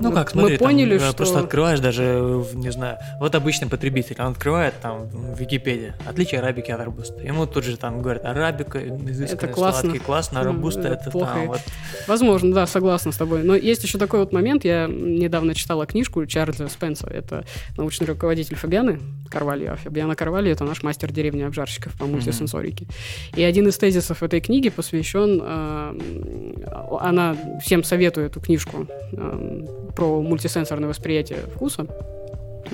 Ну 0.00 0.12
как, 0.12 0.30
смотри, 0.30 0.54
мы 0.54 0.58
поняли, 0.58 0.98
там, 0.98 1.08
что... 1.08 1.16
Просто 1.16 1.38
открываешь 1.40 1.80
даже, 1.80 2.44
не 2.54 2.70
знаю, 2.70 2.98
вот 3.18 3.34
обычный 3.34 3.68
потребитель, 3.68 4.16
он 4.18 4.32
открывает 4.32 4.74
там 4.80 5.06
в 5.08 5.38
Википедии 5.38 5.94
отличие 6.06 6.40
арабики 6.40 6.70
от 6.70 6.80
арбуста. 6.80 7.20
Ему 7.22 7.46
тут 7.46 7.64
же 7.64 7.76
там 7.76 8.02
говорят, 8.02 8.24
арабика, 8.24 8.78
это 8.78 9.48
классно. 9.48 9.82
сладкий, 9.82 9.98
классно, 9.98 10.40
а 10.40 10.42
арбуста 10.42 10.80
это, 10.80 11.02
это 11.02 11.10
плохо. 11.10 11.34
Там, 11.34 11.46
вот... 11.46 11.60
Возможно, 12.06 12.54
да, 12.54 12.66
согласна 12.66 13.12
с 13.12 13.16
тобой. 13.16 13.42
Но 13.42 13.54
есть 13.54 13.82
еще 13.82 13.98
такой 13.98 14.20
вот 14.20 14.32
момент, 14.32 14.64
я 14.64 14.86
недавно 14.86 15.54
читала 15.54 15.86
книжку 15.86 16.24
Чарльза 16.26 16.68
Спенса, 16.68 17.06
это 17.08 17.44
научный 17.76 18.06
руководитель 18.06 18.56
Фабианы 18.56 19.00
Карвальо. 19.30 19.76
Фабиана 19.76 20.14
Карвальо 20.14 20.50
это 20.50 20.64
наш 20.64 20.82
мастер 20.82 21.12
деревни 21.12 21.42
обжарщиков 21.42 21.92
по 21.94 22.06
мультисенсорике. 22.06 22.84
Mm-hmm. 22.84 23.40
И 23.40 23.42
один 23.42 23.68
из 23.68 23.76
тезисов 23.76 24.22
этой 24.22 24.40
книги 24.40 24.68
посвящен, 24.68 25.40
э, 25.42 26.56
она 27.00 27.36
всем 27.62 27.84
советует 27.84 28.32
эту 28.32 28.40
книжку, 28.40 28.86
э, 29.12 29.64
про 29.96 30.20
мультисенсорное 30.20 30.88
восприятие 30.88 31.40
вкуса. 31.54 31.86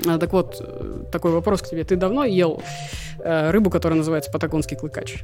А, 0.07 0.19
так 0.19 0.33
вот, 0.33 0.57
э, 0.61 1.05
такой 1.11 1.31
вопрос 1.31 1.63
к 1.63 1.69
тебе. 1.69 1.85
Ты 1.85 1.97
давно 1.97 2.25
ел 2.25 2.63
э, 3.19 3.51
рыбу, 3.51 3.71
которая 3.71 3.97
называется 3.97 4.31
патагонский 4.31 4.77
клыкач? 4.77 5.23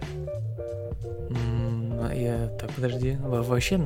Mm, 1.30 2.18
я, 2.18 2.48
так, 2.58 2.70
подожди, 2.70 3.18
вообще 3.20 3.78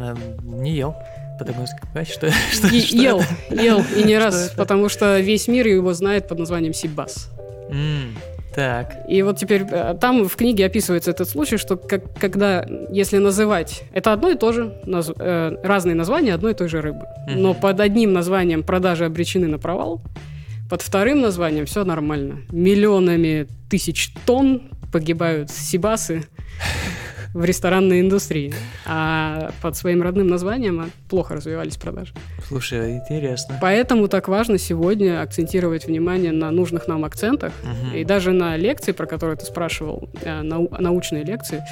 не 0.42 0.72
ел. 0.72 0.94
Патагонский 1.38 1.78
клыкач? 1.78 2.12
Что, 2.12 2.30
что, 2.52 2.68
и, 2.68 2.80
что 2.80 2.96
ел, 2.96 3.20
это? 3.48 3.62
ел, 3.62 3.82
и 3.96 4.02
не 4.04 4.18
раз, 4.24 4.52
потому 4.56 4.88
что 4.88 5.18
весь 5.18 5.48
мир 5.48 5.66
его 5.66 5.92
знает 5.94 6.28
под 6.28 6.38
названием 6.38 6.74
Сибас. 6.74 7.30
Mm. 7.70 8.16
Так. 8.54 9.04
И 9.08 9.22
вот 9.22 9.38
теперь 9.38 9.64
э, 9.70 9.96
там 10.00 10.28
в 10.28 10.36
книге 10.36 10.66
описывается 10.66 11.10
этот 11.10 11.28
случай, 11.28 11.56
что 11.56 11.76
как, 11.76 12.18
когда, 12.18 12.66
если 12.90 13.18
называть, 13.18 13.84
это 13.92 14.12
одно 14.12 14.30
и 14.30 14.34
то 14.34 14.52
же, 14.52 14.74
наз, 14.84 15.10
э, 15.18 15.56
разные 15.62 15.94
названия 15.94 16.34
одной 16.34 16.52
и 16.52 16.54
той 16.54 16.68
же 16.68 16.80
рыбы. 16.82 17.06
Угу. 17.26 17.38
Но 17.38 17.54
под 17.54 17.80
одним 17.80 18.12
названием 18.12 18.62
продажи 18.62 19.04
обречены 19.04 19.48
на 19.48 19.58
провал, 19.58 20.02
под 20.68 20.82
вторым 20.82 21.20
названием 21.20 21.66
все 21.66 21.84
нормально. 21.84 22.40
Миллионами 22.50 23.46
тысяч 23.70 24.12
тонн 24.26 24.62
погибают 24.92 25.50
сибасы. 25.50 26.24
В 27.34 27.44
ресторанной 27.44 28.00
индустрии. 28.00 28.54
А 28.86 29.50
под 29.62 29.76
своим 29.76 30.02
родным 30.02 30.26
названием 30.26 30.90
плохо 31.08 31.34
развивались 31.34 31.76
продажи. 31.76 32.12
Слушай, 32.46 32.96
интересно. 32.96 33.58
Поэтому 33.60 34.08
так 34.08 34.28
важно 34.28 34.58
сегодня 34.58 35.22
акцентировать 35.22 35.86
внимание 35.86 36.32
на 36.32 36.50
нужных 36.50 36.88
нам 36.88 37.04
акцентах. 37.04 37.52
Угу. 37.62 37.96
И 37.96 38.04
даже 38.04 38.32
на 38.32 38.56
лекции, 38.56 38.92
про 38.92 39.06
которые 39.06 39.36
ты 39.36 39.44
спрашивал, 39.44 40.08
э, 40.22 40.42
нау 40.42 40.68
научные 40.78 41.24
лекции 41.24 41.62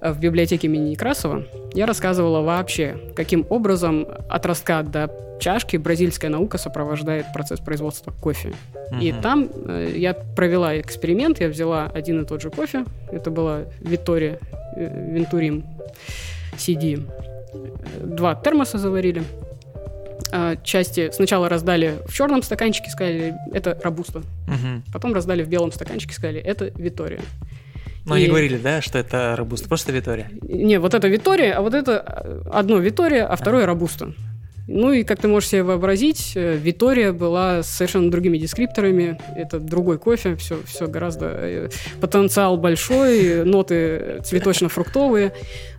э, 0.00 0.12
в 0.12 0.20
библиотеке 0.20 0.68
имени 0.68 0.90
Некрасова, 0.90 1.44
я 1.74 1.86
рассказывала 1.86 2.42
вообще, 2.42 2.96
каким 3.16 3.46
образом 3.48 4.06
от 4.28 4.46
ростка 4.46 4.82
до 4.82 5.10
чашки 5.40 5.76
бразильская 5.76 6.30
наука 6.30 6.56
сопровождает 6.56 7.26
процесс 7.34 7.58
производства 7.58 8.12
кофе. 8.12 8.54
Угу. 8.90 9.00
И 9.00 9.12
там 9.12 9.48
э, 9.66 9.92
я 9.96 10.14
провела 10.14 10.80
эксперимент, 10.80 11.40
я 11.40 11.48
взяла 11.48 11.90
один 11.92 12.22
и 12.22 12.24
тот 12.24 12.40
же 12.40 12.50
кофе, 12.50 12.84
это 13.10 13.30
была 13.30 13.62
Виктория 13.80 14.38
э, 14.52 14.61
Вентурим 14.76 15.64
CD. 16.56 17.00
Два 18.02 18.34
термоса 18.34 18.78
заварили, 18.78 19.22
а, 20.34 20.56
части 20.56 21.10
сначала 21.12 21.48
раздали 21.48 21.98
в 22.06 22.14
черном 22.14 22.42
стаканчике, 22.42 22.90
сказали, 22.90 23.34
это 23.52 23.78
робуста. 23.84 24.20
Угу. 24.48 24.92
Потом 24.92 25.12
раздали 25.12 25.42
в 25.42 25.48
белом 25.48 25.72
стаканчике, 25.72 26.14
сказали, 26.14 26.40
это 26.40 26.72
Витория. 26.76 27.20
Но 28.06 28.16
и... 28.16 28.22
не 28.22 28.28
говорили, 28.28 28.56
да, 28.56 28.80
что 28.80 28.98
это 28.98 29.34
робуста, 29.36 29.68
просто 29.68 29.92
Витория? 29.92 30.30
Не, 30.42 30.80
вот 30.80 30.94
это 30.94 31.06
Витория, 31.08 31.52
а 31.52 31.60
вот 31.60 31.74
это 31.74 32.42
одно 32.50 32.78
Витория, 32.78 33.26
а 33.26 33.36
второе 33.36 33.64
а. 33.64 33.66
робуста. 33.66 34.14
Ну 34.74 34.90
и, 34.90 35.04
как 35.04 35.20
ты 35.20 35.28
можешь 35.28 35.50
себе 35.50 35.64
вообразить, 35.64 36.32
э, 36.34 36.56
Витория 36.56 37.12
была 37.12 37.62
с 37.62 37.68
совершенно 37.68 38.10
другими 38.10 38.38
дескрипторами. 38.38 39.18
Это 39.36 39.60
другой 39.60 39.98
кофе, 39.98 40.34
все, 40.36 40.60
все 40.66 40.86
гораздо... 40.86 41.26
Э, 41.26 41.68
потенциал 42.00 42.56
большой, 42.56 43.44
ноты 43.44 44.22
цветочно-фруктовые. 44.24 45.32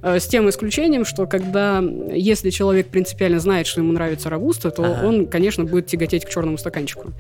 Э, 0.04 0.20
с 0.20 0.28
тем 0.28 0.48
исключением, 0.48 1.06
что 1.06 1.26
когда, 1.26 1.84
если 2.14 2.52
человек 2.52 2.88
принципиально 2.89 3.39
знает, 3.39 3.66
что 3.66 3.82
ему 3.82 3.94
нравится 3.94 4.30
робуста, 4.30 4.70
то 4.70 4.84
ага. 4.84 5.08
он, 5.08 5.26
конечно, 5.26 5.64
будет 5.64 5.88
тяготеть 5.88 6.26
к 6.26 6.30
черному 6.30 6.60
стаканчику. 6.60 7.14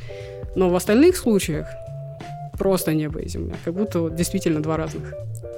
Но 0.55 0.69
в 0.69 0.75
остальных 0.75 1.17
случаях 1.17 1.65
просто 2.63 2.93
небо 2.93 3.19
и 3.19 3.27
земля. 3.27 3.55
Как 3.65 3.73
будто 3.73 3.99
вот 3.99 4.15
действительно 4.15 4.63
два 4.63 4.77
разных. 4.77 5.13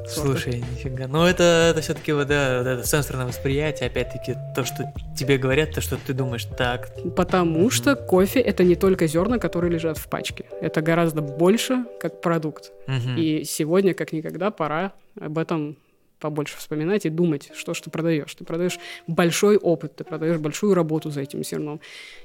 Слушай, 0.07 0.63
нифига. 0.71 1.07
Ну, 1.07 1.23
это, 1.23 1.43
это 1.69 1.81
все-таки 1.81 2.11
вот, 2.13 2.27
да, 2.27 2.57
вот 2.57 2.67
это 2.67 2.83
сенсорное 2.83 3.27
восприятие, 3.27 3.89
опять-таки, 3.89 4.35
то, 4.55 4.65
что 4.65 4.91
тебе 5.15 5.37
говорят, 5.37 5.71
то, 5.71 5.81
что 5.81 5.97
ты 5.97 6.13
думаешь 6.13 6.45
так. 6.45 6.89
Потому 7.15 7.67
mm-hmm. 7.67 7.71
что 7.71 7.95
кофе 7.95 8.39
это 8.39 8.63
не 8.63 8.75
только 8.75 9.05
зерна, 9.05 9.37
которые 9.37 9.71
лежат 9.71 9.99
в 9.99 10.07
пачке. 10.07 10.45
Это 10.61 10.81
гораздо 10.81 11.21
больше 11.21 11.85
как 11.99 12.21
продукт. 12.21 12.71
Mm-hmm. 12.87 13.19
И 13.19 13.43
сегодня, 13.43 13.93
как 13.93 14.11
никогда, 14.11 14.49
пора 14.49 14.93
об 15.21 15.37
этом 15.37 15.77
побольше 16.20 16.57
вспоминать 16.57 17.05
и 17.05 17.09
думать, 17.09 17.51
что 17.55 17.74
ж 17.74 17.82
ты 17.82 17.89
продаешь. 17.89 18.34
Ты 18.34 18.43
продаешь 18.43 18.80
большой 19.07 19.57
опыт, 19.57 19.95
ты 19.95 20.03
продаешь 20.03 20.38
большую 20.38 20.74
работу 20.74 21.11
за 21.11 21.22
этим 21.22 21.43
зерном. 21.43 21.80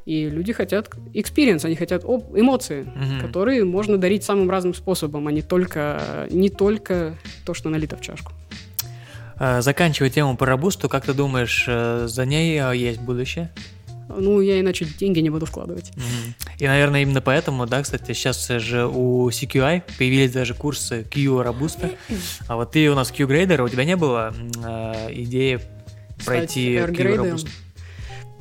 И 0.07 0.29
люди 0.29 0.53
хотят 0.53 0.89
experience, 1.15 1.65
они 1.65 1.77
хотят 1.77 2.05
оп- 2.05 2.37
эмоции, 2.37 2.83
угу. 2.83 3.27
которые 3.27 3.65
можно 3.65 3.99
дарить 3.99 4.25
самым 4.25 4.51
разным 4.51 4.75
способом, 4.75 5.27
а 5.27 5.33
не 5.33 5.43
только, 5.43 6.27
не 6.31 6.51
только 6.51 7.17
то, 7.45 7.55
что 7.55 7.69
налито 7.69 7.97
в 7.97 8.01
чашку. 8.01 8.33
А, 9.37 9.63
заканчивая 9.63 10.11
тему 10.11 10.37
про 10.37 10.51
Робусту, 10.51 10.89
как 10.89 11.07
ты 11.07 11.15
думаешь, 11.15 11.65
э, 11.67 12.07
за 12.07 12.27
ней 12.27 12.61
э, 12.61 12.77
есть 12.77 13.01
будущее? 13.01 13.51
Ну, 14.19 14.41
я 14.41 14.61
иначе 14.61 14.87
деньги 14.99 15.21
не 15.21 15.31
буду 15.31 15.47
вкладывать. 15.47 15.93
И, 16.59 16.67
наверное, 16.67 17.03
именно 17.03 17.21
поэтому, 17.21 17.67
да, 17.67 17.83
кстати, 17.83 18.13
сейчас 18.13 18.49
же 18.49 18.87
у 18.87 19.29
CQI 19.29 19.83
появились 19.99 20.33
даже 20.33 20.55
курсы 20.55 21.05
Q 21.05 21.43
Robusta. 21.43 21.95
А 22.49 22.57
вот 22.57 22.73
ты 22.73 22.91
у 22.91 22.95
нас 22.95 23.11
Q-грейдер, 23.11 23.63
у 23.63 23.69
тебя 23.69 23.85
не 23.85 23.97
было 23.97 24.35
э, 24.65 25.09
идеи 25.13 25.61
пройти 26.25 26.77
Q 26.77 27.03
Robusta? 27.17 27.49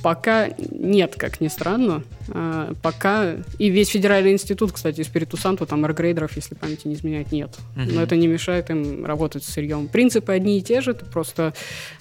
Пока 0.02 0.50
нет, 0.72 1.16
как 1.18 1.42
ни 1.42 1.48
странно. 1.48 2.04
А, 2.30 2.74
пока... 2.82 3.36
И 3.58 3.70
весь 3.70 3.90
федеральный 3.90 4.32
институт, 4.32 4.72
кстати, 4.72 5.02
Спириту 5.04 5.38
Санту, 5.38 5.66
там 5.66 5.84
аргрейдеров, 5.86 6.36
если 6.36 6.56
памяти 6.56 6.88
не 6.88 6.94
изменяет, 6.94 7.32
нет. 7.32 7.58
Uh-huh. 7.76 7.94
Но 7.94 8.02
это 8.02 8.16
не 8.16 8.28
мешает 8.28 8.70
им 8.70 9.06
работать 9.06 9.44
с 9.44 9.48
сырьем. 9.48 9.88
Принципы 9.88 10.32
одни 10.32 10.60
и 10.60 10.62
те 10.62 10.82
же. 10.82 10.94
Ты 10.94 11.06
просто 11.06 11.54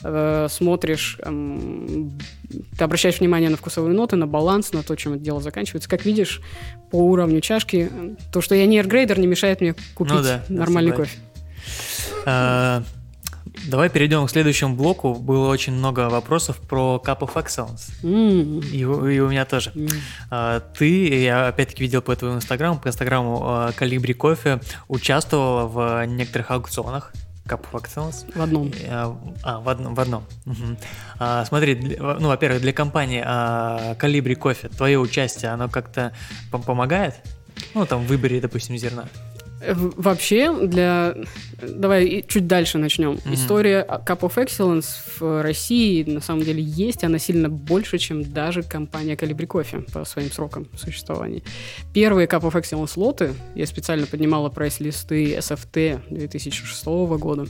э, 0.03 0.47
смотришь, 0.51 1.19
э, 1.21 2.05
ты 2.77 2.85
обращаешь 2.85 3.21
внимание 3.21 3.51
на 3.51 3.57
вкусовые 3.57 3.95
ноты, 3.95 4.17
на 4.17 4.27
баланс, 4.27 4.73
на 4.73 4.83
то, 4.83 4.95
чем 4.95 5.15
это 5.15 5.23
дело 5.23 5.41
заканчивается. 5.41 5.89
Как 5.89 6.05
видишь, 6.05 6.41
по 6.91 6.97
уровню 6.97 7.41
чашки, 7.41 7.91
то, 8.33 8.41
что 8.41 8.55
я 8.55 8.67
не 8.67 8.79
аргрейдер, 8.79 9.19
не 9.19 9.27
мешает 9.27 9.61
мне 9.61 9.75
купить 9.95 10.15
ну, 10.15 10.23
да, 10.23 10.45
нормальный 10.49 10.93
кофе. 10.93 11.19
А, 13.55 13.71
Давай 13.71 13.91
перейдем 13.91 14.27
к 14.27 14.31
следующему 14.31 14.75
блоку. 14.75 15.15
Было 15.15 15.49
очень 15.49 15.73
много 15.73 16.09
вопросов 16.09 16.57
про 16.57 17.03
Cup 17.05 17.21
of 17.21 17.35
Excellence. 17.35 17.91
Mm. 18.03 18.67
И, 18.71 18.79
и 18.81 18.85
у 19.21 19.29
меня 19.29 19.45
тоже. 19.45 19.71
Mm. 19.71 19.93
А, 20.31 20.61
ты, 20.61 21.23
я 21.23 21.49
опять-таки 21.49 21.83
видел 21.83 22.03
по 22.03 22.15
твоему 22.17 22.39
инстаграму, 22.39 22.79
по 22.79 22.89
инстаграму 22.89 23.73
Калибри 23.77 24.15
Кофе, 24.15 24.61
участвовала 24.89 25.67
в 25.67 26.07
некоторых 26.07 26.51
аукционах. 26.51 27.13
Cup 27.49 27.65
of 27.73 27.83
Excellence. 27.83 28.31
В 28.35 28.43
одном. 28.43 28.71
А, 28.89 29.17
а 29.43 29.61
в 29.61 29.69
одном. 29.69 29.95
В 29.95 30.01
одном. 30.01 30.25
Угу. 30.47 30.77
А, 31.19 31.45
смотри, 31.47 31.75
для, 31.75 32.15
ну, 32.15 32.29
во-первых, 32.29 32.61
для 32.61 32.73
компании 32.73 33.23
а, 33.25 33.95
Калибри 33.95 34.35
Кофе 34.35 34.69
твое 34.69 34.99
участие, 34.99 35.51
оно 35.51 35.69
как-то 35.69 36.13
помогает? 36.51 37.15
Ну, 37.75 37.87
там, 37.87 38.05
в 38.05 38.07
выборе, 38.07 38.41
допустим, 38.41 38.77
зерна. 38.77 39.07
Вообще, 39.61 40.67
для... 40.67 41.15
Давай 41.61 42.25
чуть 42.27 42.47
дальше 42.47 42.79
начнем. 42.79 43.13
Mm-hmm. 43.13 43.35
История 43.35 43.87
Cup 44.07 44.21
of 44.21 44.37
Excellence 44.37 44.87
в 45.19 45.43
России 45.43 46.05
на 46.05 46.21
самом 46.21 46.45
деле 46.45 46.63
есть. 46.63 47.03
Она 47.03 47.19
сильно 47.19 47.49
больше, 47.49 47.99
чем 47.99 48.23
даже 48.23 48.63
компания 48.63 49.15
Calibri 49.15 49.47
Coffee 49.47 49.91
по 49.93 50.05
своим 50.05 50.31
срокам 50.31 50.69
существования. 50.77 51.43
Первые 51.93 52.29
Cup 52.29 52.43
of 52.43 52.53
Excellence 52.53 52.93
лоты, 52.97 53.35
я 53.55 53.67
специально 53.67 54.07
поднимала 54.07 54.49
прайс-листы 54.49 55.35
SFT 55.37 56.01
2006 56.11 56.85
года, 56.85 57.47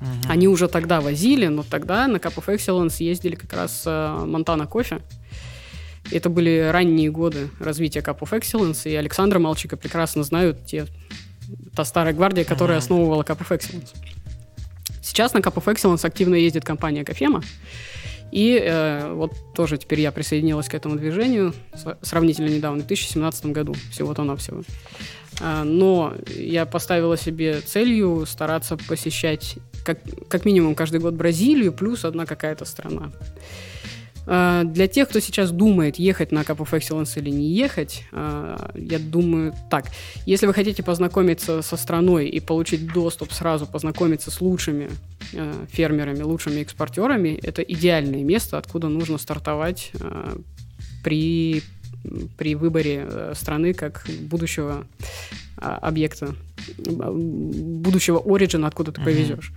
Mm-hmm. 0.00 0.28
Они 0.28 0.48
уже 0.48 0.68
тогда 0.68 1.00
возили, 1.00 1.46
но 1.46 1.62
тогда 1.62 2.06
на 2.08 2.16
Cup 2.16 2.34
of 2.36 2.54
Excellence 2.54 2.96
ездили 3.02 3.36
как 3.36 3.52
раз 3.52 3.84
Монтана 3.86 4.66
Кофе. 4.66 5.00
Это 6.10 6.28
были 6.28 6.68
ранние 6.70 7.10
годы 7.10 7.48
развития 7.58 8.00
Cup 8.00 8.18
of 8.18 8.38
Excellence, 8.38 8.90
и 8.90 8.94
Александра 8.94 9.38
Малчика 9.38 9.76
прекрасно 9.76 10.22
знают 10.22 10.66
те 10.66 10.86
та 11.74 11.84
старая 11.84 12.14
гвардия, 12.14 12.44
которая 12.44 12.78
mm-hmm. 12.78 12.82
основывала 12.82 13.22
Cup 13.22 13.38
of 13.38 13.56
Excellence. 13.56 13.94
Сейчас 15.02 15.34
на 15.34 15.38
Cup 15.38 15.54
of 15.54 15.64
Excellence 15.72 16.06
активно 16.06 16.34
ездит 16.34 16.64
компания 16.64 17.04
Кофема. 17.04 17.42
И 18.32 18.60
э, 18.60 19.12
вот 19.12 19.32
тоже 19.54 19.78
теперь 19.78 20.00
я 20.00 20.10
присоединилась 20.10 20.68
к 20.68 20.74
этому 20.74 20.96
движению 20.96 21.54
сравнительно 22.02 22.48
недавно, 22.48 22.82
в 22.82 22.86
2017 22.86 23.46
году, 23.46 23.74
всего-то 23.92 24.24
навсего. 24.24 24.62
А, 25.40 25.62
но 25.62 26.14
я 26.34 26.66
поставила 26.66 27.16
себе 27.16 27.60
целью 27.60 28.26
стараться 28.26 28.76
посещать 28.76 29.56
как, 29.84 29.98
как 30.28 30.44
минимум 30.44 30.74
каждый 30.74 31.00
год 31.00 31.14
Бразилию, 31.14 31.72
плюс 31.72 32.04
одна 32.04 32.26
какая-то 32.26 32.64
страна. 32.64 33.12
А, 34.26 34.64
для 34.64 34.88
тех, 34.88 35.08
кто 35.08 35.20
сейчас 35.20 35.50
думает, 35.50 35.96
ехать 35.96 36.32
на 36.32 36.40
Cup 36.40 36.58
of 36.58 36.70
Excellence 36.72 37.18
или 37.18 37.30
не 37.30 37.50
ехать, 37.50 38.04
а, 38.12 38.70
я 38.74 38.98
думаю 38.98 39.54
так. 39.70 39.86
Если 40.26 40.46
вы 40.46 40.54
хотите 40.54 40.82
познакомиться 40.82 41.62
со 41.62 41.76
страной 41.76 42.28
и 42.28 42.40
получить 42.40 42.92
доступ 42.92 43.32
сразу, 43.32 43.66
познакомиться 43.66 44.30
с 44.30 44.40
лучшими 44.40 44.90
а, 45.34 45.66
фермерами, 45.70 46.22
лучшими 46.22 46.60
экспортерами, 46.60 47.38
это 47.42 47.62
идеальное 47.62 48.22
место, 48.22 48.58
откуда 48.58 48.88
нужно 48.88 49.18
стартовать 49.18 49.92
при, 51.02 51.62
при 52.38 52.54
выборе 52.54 53.06
э, 53.06 53.32
страны 53.34 53.74
как 53.74 54.06
будущего 54.22 54.86
объекта, 55.56 56.34
будущего 56.78 58.22
оригина, 58.24 58.66
откуда 58.66 58.92
ты 58.92 59.02
повезешь 59.02 59.52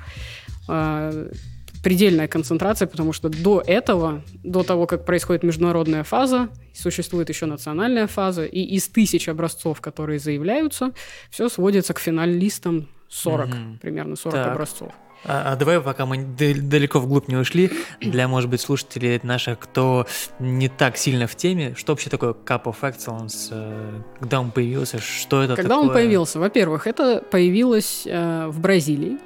предельная 1.84 2.28
концентрация, 2.28 2.88
потому 2.88 3.14
что 3.14 3.30
до 3.30 3.64
этого, 3.66 4.22
до 4.44 4.64
того, 4.64 4.88
как 4.88 5.06
происходит 5.06 5.44
международная 5.44 6.04
фаза, 6.04 6.50
существует 6.74 7.30
еще 7.30 7.46
национальная 7.46 8.08
фаза, 8.08 8.46
и 8.46 8.62
из 8.62 8.88
тысяч 8.88 9.28
образцов, 9.30 9.82
которые 9.82 10.20
заявляются, 10.20 10.92
все 11.30 11.50
сводится 11.50 11.94
к 11.94 12.00
финалистам 12.00 12.88
40, 13.10 13.48
угу. 13.48 13.56
примерно 13.82 14.16
40 14.16 14.34
так. 14.34 14.54
образцов. 14.54 14.92
А, 15.26 15.54
а 15.54 15.56
давай, 15.56 15.82
пока 15.82 16.06
мы 16.06 16.18
далеко 16.18 17.00
вглубь 17.00 17.28
не 17.28 17.36
ушли, 17.36 17.72
для, 18.00 18.28
может 18.28 18.50
быть, 18.50 18.62
слушателей 18.62 19.20
наших, 19.24 19.60
кто 19.60 20.06
не 20.40 20.70
так 20.70 20.98
сильно 20.98 21.28
в 21.28 21.36
теме, 21.36 21.74
что 21.76 21.94
вообще 21.94 22.10
такое 22.10 22.34
Cup 22.34 22.64
of 22.64 22.78
Excellence, 22.82 23.50
э, 23.52 24.02
когда 24.20 24.40
он 24.40 24.52
появился, 24.52 25.00
что 25.00 25.44
это 25.44 25.56
Когда 25.56 25.76
такое? 25.76 25.90
он 25.90 25.94
появился? 25.94 26.40
Во-первых, 26.40 26.88
это 26.88 27.24
появилось 27.32 28.04
э, 28.06 28.48
в 28.48 28.60
Бразилии, 28.60 29.18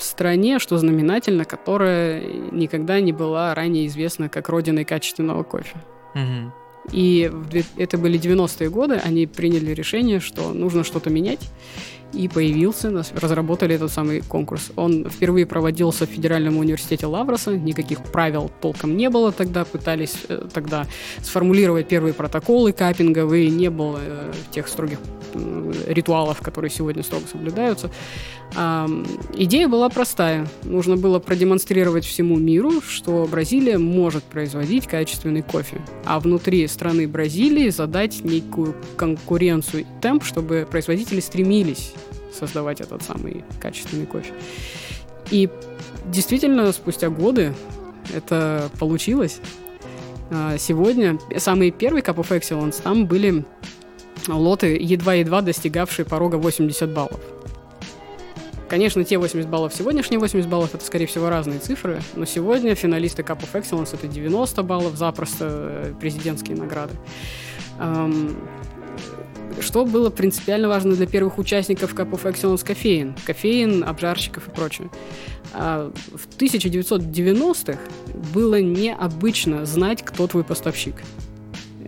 в 0.00 0.02
стране, 0.02 0.58
что 0.58 0.78
знаменательно, 0.78 1.44
которая 1.44 2.22
никогда 2.50 3.00
не 3.00 3.12
была 3.12 3.54
ранее 3.54 3.86
известна 3.86 4.28
как 4.28 4.48
родиной 4.48 4.84
качественного 4.84 5.42
кофе. 5.42 5.76
Угу. 6.14 6.52
И 6.92 7.30
это 7.76 7.98
были 7.98 8.18
90-е 8.18 8.70
годы, 8.70 8.94
они 8.94 9.26
приняли 9.26 9.72
решение, 9.72 10.18
что 10.18 10.52
нужно 10.52 10.82
что-то 10.84 11.10
менять. 11.10 11.40
и 12.12 12.26
появился, 12.28 12.90
разработали 13.14 13.76
этот 13.76 13.92
самый 13.92 14.20
конкурс. 14.20 14.72
Он 14.74 15.08
впервые 15.08 15.46
проводился 15.46 16.06
в 16.06 16.10
Федеральном 16.10 16.56
университете 16.56 17.06
Лавроса, 17.06 17.56
никаких 17.56 18.02
правил 18.02 18.50
толком 18.60 18.96
не 18.96 19.08
было 19.10 19.30
тогда, 19.30 19.64
пытались 19.64 20.16
э, 20.28 20.48
тогда 20.52 20.86
сформулировать 21.22 21.86
первые 21.86 22.12
протоколы 22.12 22.72
капинговые, 22.72 23.48
не 23.50 23.70
было 23.70 24.00
э, 24.02 24.32
тех 24.50 24.66
строгих 24.66 24.98
ритуалов, 25.86 26.40
которые 26.40 26.70
сегодня 26.70 27.02
строго 27.02 27.26
соблюдаются. 27.30 27.90
А, 28.56 28.88
идея 29.34 29.68
была 29.68 29.88
простая. 29.88 30.46
Нужно 30.64 30.96
было 30.96 31.18
продемонстрировать 31.18 32.04
всему 32.04 32.36
миру, 32.36 32.80
что 32.80 33.26
Бразилия 33.30 33.78
может 33.78 34.24
производить 34.24 34.86
качественный 34.86 35.42
кофе, 35.42 35.80
а 36.04 36.18
внутри 36.20 36.66
страны 36.66 37.06
Бразилии 37.06 37.70
задать 37.70 38.24
некую 38.24 38.74
конкуренцию 38.96 39.82
и 39.82 39.86
темп, 40.00 40.24
чтобы 40.24 40.66
производители 40.70 41.20
стремились 41.20 41.92
создавать 42.32 42.80
этот 42.80 43.02
самый 43.02 43.44
качественный 43.60 44.06
кофе. 44.06 44.32
И 45.30 45.48
действительно, 46.06 46.72
спустя 46.72 47.08
годы 47.08 47.54
это 48.14 48.70
получилось. 48.78 49.40
А, 50.30 50.58
сегодня 50.58 51.18
самый 51.36 51.70
первый 51.70 52.02
Cup 52.02 52.16
of 52.16 52.28
Excellence, 52.30 52.82
там 52.82 53.06
были 53.06 53.44
лоты, 54.28 54.76
едва-едва 54.80 55.40
достигавшие 55.40 56.04
порога 56.04 56.36
80 56.36 56.90
баллов. 56.92 57.20
Конечно, 58.70 59.02
те 59.02 59.18
80 59.18 59.50
баллов, 59.50 59.74
сегодняшние 59.74 60.20
80 60.20 60.48
баллов, 60.48 60.72
это, 60.76 60.84
скорее 60.84 61.06
всего, 61.06 61.28
разные 61.28 61.58
цифры, 61.58 62.00
но 62.14 62.24
сегодня 62.24 62.76
финалисты 62.76 63.22
Cup 63.22 63.40
of 63.40 63.60
Excellence 63.60 63.92
это 63.92 64.06
90 64.06 64.62
баллов, 64.62 64.96
запросто 64.96 65.46
э, 65.50 65.94
президентские 65.98 66.56
награды. 66.56 66.94
Что 69.58 69.84
было 69.84 70.10
принципиально 70.10 70.68
важно 70.68 70.94
для 70.94 71.08
первых 71.08 71.38
участников 71.38 71.94
Cup 71.94 72.12
of 72.12 72.22
Excellence 72.22 72.64
кофеин? 72.64 73.16
Кофеин, 73.26 73.82
обжарщиков 73.82 74.46
и 74.46 74.50
прочее. 74.52 74.88
А 75.52 75.90
в 76.12 76.28
1990-х 76.38 77.80
было 78.32 78.60
необычно 78.60 79.66
знать, 79.66 80.04
кто 80.04 80.28
твой 80.28 80.44
поставщик. 80.44 80.94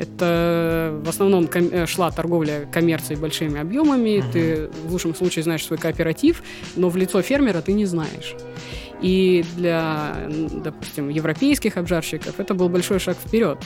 Это 0.03 0.99
в 1.05 1.09
основном 1.09 1.47
ком- 1.47 1.87
шла 1.87 2.11
торговля 2.11 2.69
коммерцией 2.73 3.21
большими 3.21 3.61
объемами. 3.61 4.19
Uh-huh. 4.19 4.33
Ты 4.33 4.71
в 4.85 4.93
лучшем 4.93 5.15
случае 5.15 5.45
знаешь 5.45 5.65
свой 5.65 5.79
кооператив, 5.79 6.43
но 6.75 6.89
в 6.89 6.97
лицо 6.97 7.23
фермера 7.23 7.61
ты 7.61 7.73
не 7.73 7.87
знаешь. 7.87 8.35
И 9.03 9.45
для, 9.57 10.29
допустим, 10.29 11.09
европейских 11.09 11.77
обжарщиков 11.77 12.39
это 12.39 12.55
был 12.55 12.69
большой 12.69 13.01
шаг 13.01 13.17
вперед. 13.17 13.59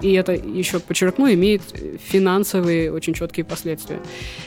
И 0.00 0.12
это 0.14 0.32
еще 0.32 0.80
подчеркну, 0.80 1.30
имеет 1.32 1.62
финансовые 2.02 2.90
очень 2.90 3.12
четкие 3.12 3.44
последствия. 3.44 4.00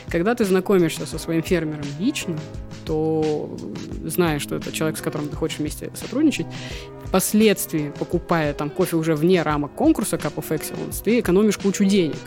Когда 0.08 0.34
ты 0.34 0.44
знакомишься 0.44 1.06
со 1.06 1.18
своим 1.18 1.42
фермером 1.42 1.86
лично, 2.00 2.36
то 2.84 3.56
зная, 4.04 4.38
что 4.38 4.56
это 4.56 4.72
человек, 4.72 4.98
с 4.98 5.00
которым 5.00 5.28
ты 5.28 5.36
хочешь 5.36 5.58
вместе 5.58 5.90
сотрудничать, 5.94 6.46
впоследствии, 7.04 7.92
покупая 7.98 8.52
там 8.52 8.70
кофе 8.70 8.96
уже 8.96 9.14
вне 9.14 9.42
рамок 9.42 9.74
конкурса 9.74 10.16
Cup 10.16 10.34
of 10.34 10.48
Excellence, 10.48 11.02
ты 11.04 11.20
экономишь 11.20 11.58
кучу 11.58 11.84
денег. 11.84 12.18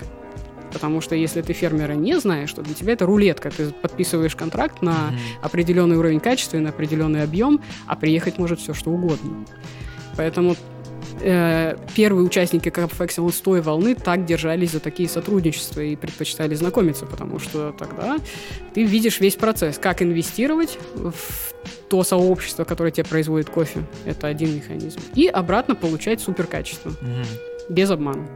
Потому 0.71 1.01
что 1.01 1.15
если 1.15 1.41
ты 1.41 1.53
фермера 1.53 1.93
не 1.93 2.19
знаешь, 2.19 2.53
то 2.53 2.61
для 2.61 2.73
тебя 2.73 2.93
это 2.93 3.05
рулетка. 3.05 3.49
Ты 3.49 3.71
подписываешь 3.71 4.35
контракт 4.35 4.81
на 4.81 4.91
mm-hmm. 4.91 5.41
определенный 5.41 5.97
уровень 5.97 6.19
качества 6.19 6.57
и 6.57 6.59
на 6.59 6.69
определенный 6.69 7.23
объем, 7.23 7.61
а 7.87 7.95
приехать 7.95 8.37
может 8.37 8.59
все 8.59 8.73
что 8.73 8.91
угодно. 8.91 9.45
Поэтому 10.15 10.55
э, 11.21 11.75
первые 11.95 12.25
участники 12.25 12.69
Cup 12.69 12.91
of 12.91 13.05
Excellence 13.05 13.33
с 13.33 13.41
той 13.41 13.61
волны 13.61 13.95
так 13.95 14.25
держались 14.25 14.71
за 14.71 14.79
такие 14.79 15.09
сотрудничества 15.09 15.81
и 15.81 15.95
предпочитали 15.95 16.55
знакомиться, 16.55 17.05
потому 17.05 17.39
что 17.39 17.73
тогда 17.77 18.17
ты 18.73 18.83
видишь 18.83 19.19
весь 19.19 19.35
процесс, 19.35 19.77
как 19.77 20.01
инвестировать 20.01 20.77
в 20.95 21.53
то 21.89 22.03
сообщество, 22.03 22.63
которое 22.63 22.91
тебе 22.91 23.05
производит 23.05 23.49
кофе. 23.49 23.81
Это 24.05 24.27
один 24.27 24.55
механизм. 24.55 24.99
И 25.15 25.27
обратно 25.27 25.75
получать 25.75 26.21
супер 26.21 26.45
качество. 26.45 26.89
Mm-hmm. 26.89 27.25
Без 27.69 27.89
обмана. 27.91 28.27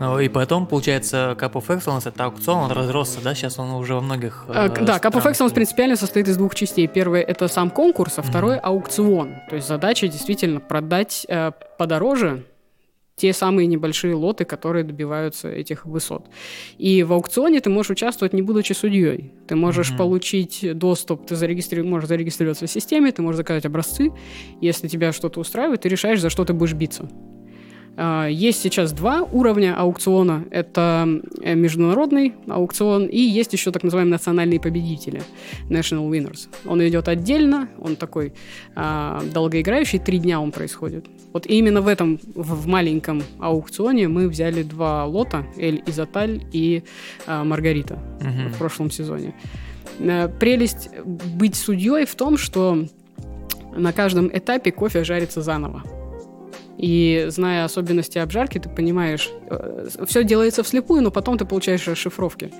Ну, 0.00 0.20
и 0.20 0.28
потом, 0.28 0.66
получается, 0.66 1.36
Cup 1.40 1.52
of 1.52 1.66
Excellence, 1.68 2.08
это 2.08 2.24
аукцион, 2.24 2.64
он 2.64 2.72
разросся, 2.72 3.20
да? 3.22 3.34
Сейчас 3.34 3.58
он 3.58 3.70
уже 3.70 3.94
во 3.94 4.00
многих 4.00 4.44
э, 4.48 4.68
Да, 4.82 4.98
Cup 4.98 5.12
of 5.12 5.24
Excellence 5.24 5.54
принципиально 5.54 5.96
состоит 5.96 6.28
из 6.28 6.36
двух 6.36 6.54
частей. 6.54 6.86
Первый— 6.86 7.20
это 7.22 7.48
сам 7.48 7.70
конкурс, 7.70 8.18
а 8.18 8.22
второй 8.22 8.56
mm-hmm.— 8.56 8.60
аукцион. 8.62 9.34
То 9.48 9.56
есть 9.56 9.68
задача 9.68 10.08
действительно 10.08 10.60
продать 10.60 11.26
э, 11.28 11.52
подороже 11.78 12.44
те 13.16 13.32
самые 13.32 13.66
небольшие 13.66 14.14
лоты, 14.14 14.44
которые 14.44 14.84
добиваются 14.84 15.48
этих 15.48 15.86
высот. 15.86 16.26
И 16.76 17.02
в 17.02 17.14
аукционе 17.14 17.60
ты 17.60 17.70
можешь 17.70 17.90
участвовать, 17.90 18.34
не 18.34 18.42
будучи 18.42 18.74
судьей. 18.74 19.32
Ты 19.48 19.56
можешь 19.56 19.90
mm-hmm. 19.90 19.96
получить 19.96 20.78
доступ, 20.78 21.26
ты 21.26 21.34
зарегистри... 21.34 21.80
можешь 21.80 22.08
зарегистрироваться 22.08 22.66
в 22.66 22.70
системе, 22.70 23.12
ты 23.12 23.22
можешь 23.22 23.38
заказать 23.38 23.64
образцы. 23.64 24.12
Если 24.60 24.88
тебя 24.88 25.12
что-то 25.12 25.40
устраивает, 25.40 25.80
ты 25.80 25.88
решаешь, 25.88 26.20
за 26.20 26.28
что 26.28 26.44
ты 26.44 26.52
будешь 26.52 26.74
биться. 26.74 27.08
А, 27.96 28.26
есть 28.26 28.60
сейчас 28.60 28.92
два 28.92 29.22
уровня 29.22 29.74
аукциона. 29.76 30.44
Это 30.50 31.08
э, 31.42 31.54
международный 31.54 32.34
аукцион 32.48 33.06
и 33.06 33.18
есть 33.18 33.52
еще 33.52 33.72
так 33.72 33.82
называемые 33.82 34.12
национальные 34.12 34.60
победители, 34.60 35.22
national 35.68 36.10
winners. 36.10 36.48
Он 36.66 36.86
идет 36.86 37.08
отдельно, 37.08 37.68
он 37.80 37.96
такой 37.96 38.34
а, 38.74 39.22
долгоиграющий, 39.32 39.98
три 39.98 40.18
дня 40.18 40.40
он 40.40 40.52
происходит. 40.52 41.06
Вот 41.32 41.46
именно 41.46 41.80
в 41.80 41.88
этом, 41.88 42.20
в 42.34 42.66
маленьком 42.66 43.22
аукционе 43.38 44.08
мы 44.08 44.28
взяли 44.28 44.62
два 44.62 45.06
лота, 45.06 45.46
Эль 45.56 45.82
Изоталь 45.86 46.44
и 46.52 46.84
а, 47.26 47.44
Маргарита 47.44 47.98
угу. 48.20 48.54
в 48.54 48.58
прошлом 48.58 48.90
сезоне. 48.90 49.34
А, 50.00 50.28
прелесть 50.28 50.90
быть 51.04 51.56
судьей 51.56 52.04
в 52.04 52.14
том, 52.14 52.36
что 52.36 52.86
на 53.74 53.92
каждом 53.92 54.28
этапе 54.28 54.70
кофе 54.70 55.04
жарится 55.04 55.40
заново. 55.40 55.82
И 56.78 57.26
зная 57.28 57.64
особенности 57.64 58.18
обжарки, 58.18 58.58
ты 58.58 58.68
понимаешь, 58.68 59.30
э, 59.48 59.88
все 60.06 60.24
делается 60.24 60.62
вслепую, 60.62 61.02
но 61.02 61.10
потом 61.10 61.38
ты 61.38 61.44
получаешь 61.44 61.86
расшифровки. 61.88 62.52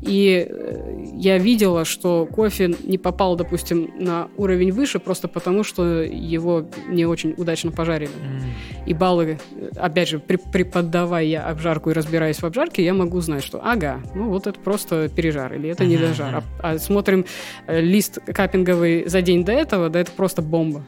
И 0.00 0.46
э, 0.48 1.06
я 1.14 1.38
видела, 1.38 1.84
что 1.84 2.26
кофе 2.26 2.74
не 2.84 2.98
попал, 2.98 3.36
допустим, 3.36 3.90
на 3.98 4.28
уровень 4.36 4.72
выше 4.72 4.98
просто 4.98 5.28
потому, 5.28 5.62
что 5.62 6.02
его 6.02 6.66
не 6.88 7.06
очень 7.06 7.34
удачно 7.36 7.70
пожарили. 7.70 8.10
Mm. 8.10 8.86
И 8.86 8.94
баллы, 8.94 9.38
опять 9.76 10.08
же, 10.08 10.18
преподавая 10.18 11.48
обжарку 11.48 11.90
и 11.90 11.92
разбираясь 11.92 12.38
в 12.38 12.44
обжарке, 12.44 12.84
я 12.84 12.94
могу 12.94 13.20
знать, 13.20 13.44
что 13.44 13.60
ага, 13.64 14.00
ну 14.14 14.28
вот 14.28 14.46
это 14.46 14.58
просто 14.58 15.08
пережар 15.08 15.54
или 15.54 15.68
это 15.68 15.84
mm-hmm. 15.84 16.02
А, 16.20 16.42
а 16.58 16.78
смотрим 16.78 17.24
э, 17.66 17.80
лист 17.80 18.18
капинговый 18.26 19.08
за 19.08 19.22
день 19.22 19.44
до 19.44 19.52
этого, 19.52 19.88
да 19.88 20.00
это 20.00 20.10
просто 20.12 20.42
бомба. 20.42 20.84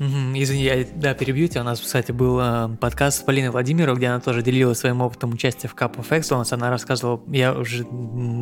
Извини, 0.00 0.62
я 0.62 0.86
да, 0.94 1.12
перебью 1.12 1.48
тебя. 1.48 1.62
У 1.62 1.64
нас, 1.64 1.80
кстати, 1.80 2.12
был 2.12 2.38
э, 2.40 2.68
подкаст 2.80 3.18
с 3.18 3.22
Полиной 3.22 3.50
Владимировой, 3.50 3.98
где 3.98 4.06
она 4.06 4.20
тоже 4.20 4.42
делилась 4.42 4.78
своим 4.78 5.00
опытом 5.00 5.32
участия 5.32 5.66
в 5.66 5.74
Cup 5.74 5.96
of 5.96 6.08
Excellence. 6.10 6.54
Она 6.54 6.70
рассказывала, 6.70 7.20
я 7.26 7.52
уже 7.52 7.84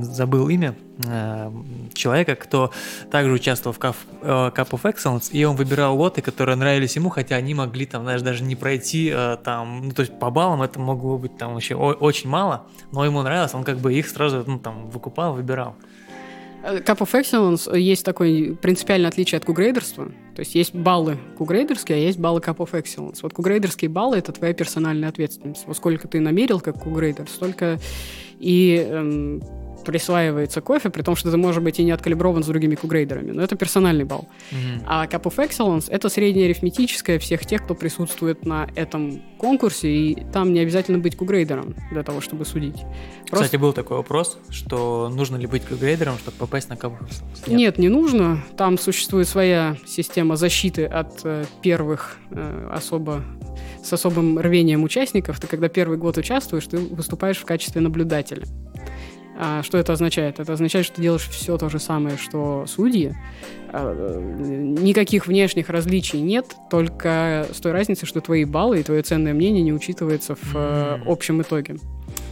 забыл 0.03 0.51
имя 0.51 0.75
э, 1.03 1.51
человека, 1.95 2.35
кто 2.35 2.73
также 3.11 3.33
участвовал 3.33 3.75
в 3.75 3.79
Cup, 3.79 3.97
э, 4.21 4.27
Cup 4.55 4.71
of 4.71 4.83
Excellence, 4.83 5.31
и 5.33 5.45
он 5.45 5.57
выбирал 5.57 5.97
лоты, 5.97 6.21
которые 6.21 6.57
нравились 6.57 6.95
ему, 6.97 7.09
хотя 7.09 7.37
они 7.37 7.55
могли 7.55 7.87
там, 7.87 8.03
знаешь, 8.03 8.21
даже 8.21 8.45
не 8.45 8.55
пройти 8.55 9.11
э, 9.15 9.39
там, 9.43 9.89
ну, 9.89 9.93
то 9.93 10.01
есть 10.01 10.19
по 10.19 10.31
баллам 10.31 10.61
это 10.61 10.79
могло 10.79 11.17
быть 11.17 11.39
там 11.39 11.55
вообще 11.55 11.75
очень 11.75 12.29
мало, 12.29 12.67
но 12.93 13.03
ему 13.03 13.23
нравилось, 13.23 13.55
он 13.55 13.65
как 13.65 13.79
бы 13.79 13.95
их 13.95 14.09
сразу, 14.09 14.45
ну, 14.47 14.59
там, 14.59 14.91
выкупал, 14.91 15.33
выбирал. 15.33 15.75
Cup 16.67 16.99
of 16.99 17.13
Excellence 17.13 17.79
есть 17.79 18.05
такое 18.05 18.55
принципиальное 18.55 19.09
отличие 19.09 19.39
от 19.39 19.45
кугрейдерства. 19.45 20.07
То 20.35 20.41
есть 20.41 20.55
есть 20.55 20.75
баллы 20.75 21.19
кугрейдерские, 21.39 21.99
а 21.99 22.01
есть 22.01 22.19
баллы 22.19 22.41
Cup 22.41 22.57
of 22.57 22.73
Excellence. 22.73 23.19
Вот 23.23 23.33
кугрейдерские 23.33 23.89
баллы— 23.89 24.17
это 24.19 24.33
твоя 24.33 24.53
персональная 24.53 25.09
ответственность. 25.09 25.65
Вот 25.67 25.77
сколько 25.77 26.09
ты 26.09 26.21
намерил 26.21 26.61
как 26.61 26.83
кугрейдер, 26.83 27.29
столько 27.29 27.79
и 28.39 28.85
эм, 28.89 29.43
присваивается 29.87 30.61
кофе, 30.61 30.91
при 30.91 31.03
том, 31.03 31.17
что 31.17 31.31
ты, 31.31 31.37
может 31.37 31.63
быть, 31.63 31.79
и 31.79 31.85
не 31.85 31.93
откалиброван 31.93 32.43
с 32.43 32.47
другими 32.47 32.75
кугрейдерами, 32.75 33.31
но 33.31 33.43
это 33.43 33.57
персональный 33.57 34.05
балл. 34.05 34.29
Mm-hmm. 34.51 34.83
А 34.87 35.07
Cup 35.07 35.23
of 35.23 35.37
Excellence— 35.37 35.87
это 35.91 36.09
среднее 36.09 36.47
арифметическое 36.47 37.19
всех 37.19 37.47
тех, 37.47 37.63
кто 37.65 37.75
присутствует 37.75 38.45
на 38.45 38.69
этом 38.75 39.23
конкурсе, 39.39 39.89
и 39.89 40.25
там 40.33 40.53
не 40.53 40.61
обязательно 40.61 40.99
быть 40.99 41.17
кугрейдером 41.17 41.75
для 41.93 42.03
того, 42.03 42.21
чтобы 42.21 42.45
судить. 42.45 42.83
Просто... 43.29 43.47
Кстати, 43.47 43.57
был 43.57 43.73
такой 43.73 43.97
вопрос, 43.97 44.39
что 44.51 45.09
нужно 45.09 45.37
ли 45.37 45.47
быть 45.47 45.65
кугрейдером, 45.65 46.19
чтобы 46.19 46.37
попасть 46.37 46.69
на 46.69 46.75
Cup 46.75 46.99
of 46.99 47.07
Excellence? 47.07 47.49
Нет, 47.49 47.59
Нет 47.59 47.79
не 47.79 47.89
нужно. 47.89 48.45
Там 48.57 48.79
существует 48.79 49.29
своя 49.29 49.77
система 49.87 50.37
защиты 50.37 50.85
от 50.85 51.21
э, 51.25 51.45
первых 51.63 52.17
э, 52.31 52.71
особо 52.73 53.23
с 53.87 53.93
особым 53.93 54.39
рвением 54.39 54.83
участников. 54.83 55.41
Ты 55.41 55.47
когда 55.47 55.69
первый 55.69 55.97
год 55.97 56.19
участвуешь, 56.19 56.67
ты 56.67 56.77
выступаешь 56.77 57.39
в 57.39 57.45
качестве 57.45 57.81
наблюдателя. 57.81 58.45
А 59.39 59.63
что 59.63 59.79
это 59.79 59.93
означает? 59.93 60.41
Это 60.41 60.53
означает, 60.53 60.87
что 60.87 60.97
ты 60.97 61.03
делаешь 61.03 61.29
все 61.29 61.59
то 61.59 61.69
же 61.69 61.79
самое, 61.79 62.17
что 62.17 62.65
судьи. 62.67 63.13
А, 63.69 63.93
никаких 64.39 65.27
внешних 65.27 65.69
различий 65.69 66.21
нет, 66.21 66.57
только 66.71 67.47
с 67.53 67.59
той 67.59 67.73
разницей, 67.73 68.07
что 68.07 68.21
твои 68.21 68.45
баллы 68.45 68.81
и 68.81 68.83
твое 68.83 69.03
ценное 69.03 69.35
мнение 69.35 69.63
не 69.63 69.73
учитывается 69.73 70.35
в 70.35 70.55
mm. 70.55 71.03
общем 71.07 71.43
итоге. 71.43 71.77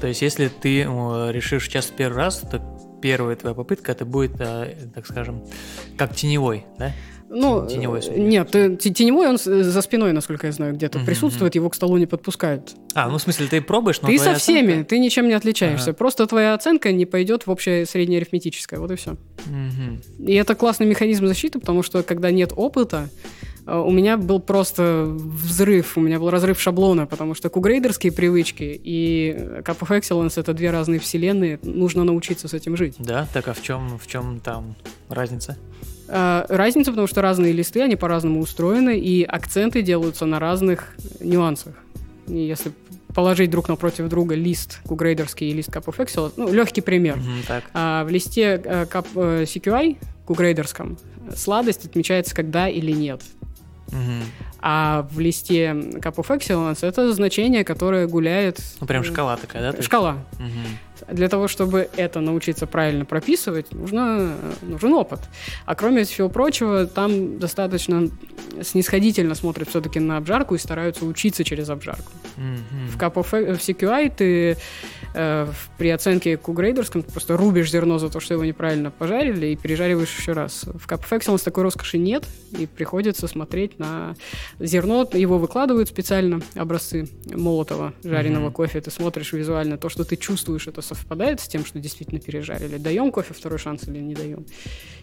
То 0.00 0.06
есть, 0.06 0.22
если 0.22 0.48
ты 0.48 0.82
решишь 0.82 1.64
сейчас 1.64 1.86
первый 1.86 2.16
раз, 2.16 2.38
то 2.38 2.62
первая 3.02 3.36
твоя 3.36 3.54
попытка, 3.54 3.92
это 3.92 4.06
будет, 4.06 4.40
э, 4.40 4.74
так 4.94 5.06
скажем, 5.06 5.44
как 5.98 6.16
теневой, 6.16 6.64
да? 6.78 6.92
Ну, 7.34 7.66
Теневой 7.66 8.00
судья. 8.02 8.22
нет, 8.22 8.50
теневой 8.50 9.28
он 9.28 9.38
с- 9.38 9.44
за 9.64 9.82
спиной, 9.82 10.12
насколько 10.12 10.46
я 10.46 10.52
знаю, 10.52 10.74
где-то 10.74 10.98
Мгм, 10.98 11.06
присутствует, 11.06 11.54
его 11.54 11.68
к 11.68 11.74
столу 11.74 11.96
не 11.96 12.06
подпускают. 12.06 12.74
А, 12.94 13.08
ну 13.08 13.18
в 13.18 13.22
смысле, 13.22 13.46
ты 13.48 13.60
пробуешь, 13.60 14.00
но 14.02 14.08
ты 14.08 14.18
со 14.18 14.34
всеми, 14.34 14.72
оценка- 14.72 14.88
ты 14.90 14.98
ничем 14.98 15.26
не 15.28 15.34
отличаешься. 15.34 15.90
Ага. 15.90 15.96
Просто 15.98 16.26
твоя 16.26 16.54
оценка 16.54 16.92
не 16.92 17.06
пойдет 17.06 17.46
в 17.46 17.50
общее 17.50 17.86
среднеарифметическое, 17.86 18.78
вот 18.78 18.90
и 18.92 18.94
все. 18.96 19.16
Мгм. 19.46 20.00
И 20.26 20.34
это 20.34 20.54
классный 20.54 20.86
механизм 20.86 21.26
защиты, 21.26 21.58
потому 21.58 21.82
что 21.82 22.02
когда 22.02 22.30
нет 22.30 22.52
опыта, 22.54 23.08
э, 23.66 23.76
у 23.76 23.90
меня 23.90 24.16
был 24.16 24.38
просто 24.40 25.04
взрыв, 25.08 25.96
у 25.96 26.00
меня 26.00 26.18
был 26.20 26.30
разрыв 26.30 26.60
шаблона, 26.60 27.06
потому 27.06 27.34
что 27.34 27.48
кугрейдерские 27.50 28.12
привычки 28.12 28.80
и 28.84 29.34
Cup 29.64 29.78
of 29.80 29.88
Excellence— 29.98 30.34
это 30.36 30.52
две 30.54 30.70
разные 30.70 31.00
вселенные, 31.00 31.58
нужно 31.62 32.04
научиться 32.04 32.46
с 32.46 32.54
этим 32.54 32.76
жить. 32.76 32.94
Да, 32.98 33.26
так 33.32 33.48
а 33.48 33.54
в 33.54 33.62
чем, 33.62 33.98
в 33.98 34.06
чем 34.06 34.38
там 34.40 34.76
разница? 35.08 35.56
А, 36.08 36.46
Разница, 36.48 36.90
потому 36.90 37.06
что 37.06 37.22
разные 37.22 37.52
листы, 37.52 37.82
они 37.82 37.96
по-разному 37.96 38.40
устроены, 38.40 38.98
и 38.98 39.22
акценты 39.24 39.82
делаются 39.82 40.26
на 40.26 40.38
разных 40.38 40.94
нюансах. 41.20 41.74
И 42.26 42.38
если 42.38 42.72
положить 43.14 43.50
друг 43.50 43.68
напротив 43.68 44.08
друга 44.08 44.34
лист 44.34 44.80
кугрейдерский 44.86 45.50
и 45.50 45.52
лист 45.52 45.70
Cup 45.70 45.84
of 45.84 45.96
Excellence, 45.98 46.32
ну, 46.36 46.52
легкий 46.52 46.80
пример. 46.80 47.16
Мгм, 47.16 47.42
так. 47.46 47.64
А 47.72 48.04
в 48.04 48.10
листе 48.10 48.60
э, 48.62 48.84
Cup, 48.84 49.06
э, 49.14 49.44
CQI, 49.44 49.98
кугрейдерском, 50.26 50.98
сладость 51.34 51.86
отмечается 51.86 52.34
когда 52.34 52.68
или 52.68 52.92
нет. 52.92 53.22
Мгм. 53.88 54.22
А 54.60 55.06
в 55.10 55.20
листе 55.20 55.66
Cup 55.66 56.16
of 56.16 56.26
Excellence 56.36 56.86
это 56.86 57.12
значение, 57.12 57.64
которое 57.64 58.06
гуляет... 58.06 58.60
Ну 58.80 58.86
прям 58.86 59.02
э, 59.02 59.04
шкала 59.04 59.36
такая, 59.36 59.72
да? 59.72 59.82
Шкала. 59.82 60.16
Мгм. 60.38 60.78
Для 61.08 61.28
того, 61.28 61.48
чтобы 61.48 61.88
это 61.96 62.20
научиться 62.20 62.66
правильно 62.66 63.04
прописывать, 63.04 63.72
нужно, 63.72 64.36
нужен 64.62 64.92
опыт. 64.92 65.20
А 65.66 65.74
кроме 65.74 66.04
всего 66.04 66.28
прочего, 66.28 66.86
там 66.86 67.38
достаточно 67.38 68.08
снисходительно 68.62 69.34
смотрят 69.34 69.68
все-таки 69.68 70.00
на 70.00 70.16
обжарку 70.16 70.54
и 70.54 70.58
стараются 70.58 71.04
учиться 71.04 71.44
через 71.44 71.68
обжарку. 71.70 72.12
Мгм. 72.36 72.88
В, 72.88 72.96
of, 72.96 73.56
в 73.56 73.60
CQI 73.60 74.12
ты 74.16 74.56
э, 75.14 75.46
при 75.78 75.88
оценке 75.90 76.36
кугрейдерском 76.36 77.02
просто 77.02 77.36
рубишь 77.36 77.70
зерно 77.70 77.98
за 77.98 78.10
то, 78.10 78.20
что 78.20 78.34
его 78.34 78.44
неправильно 78.44 78.90
пожарили, 78.90 79.46
и 79.48 79.56
пережариваешь 79.56 80.16
еще 80.16 80.32
раз. 80.32 80.64
В 80.64 80.86
of 80.88 81.10
Excellence 81.10 81.44
такой 81.44 81.64
роскоши 81.64 81.98
нет, 81.98 82.24
и 82.58 82.66
приходится 82.66 83.26
смотреть 83.26 83.78
на 83.78 84.14
зерно. 84.60 85.08
Его 85.12 85.38
выкладывают 85.38 85.88
специально, 85.88 86.40
образцы 86.54 87.08
молотого 87.26 87.92
жареного 88.04 88.44
Мгм. 88.46 88.52
кофе. 88.52 88.80
Ты 88.80 88.90
смотришь 88.90 89.32
визуально, 89.32 89.78
то, 89.78 89.88
что 89.88 90.04
ты 90.04 90.16
чувствуешь, 90.16 90.66
это 90.66 90.82
совпадает 90.84 91.40
с 91.40 91.48
тем, 91.48 91.64
что 91.64 91.78
действительно 91.78 92.20
пережарили. 92.20 92.76
Даем 92.78 93.10
кофе 93.10 93.34
второй 93.34 93.58
шанс 93.58 93.88
или 93.88 93.98
не 93.98 94.14
даем. 94.14 94.46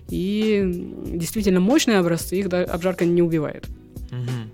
И 0.10 0.62
действительно 1.08 1.60
мощные 1.60 2.00
образцы, 2.00 2.40
их 2.40 2.48
обжарка 2.48 3.06
не 3.06 3.22
убивает. 3.22 3.68
Мгм. 4.12 4.52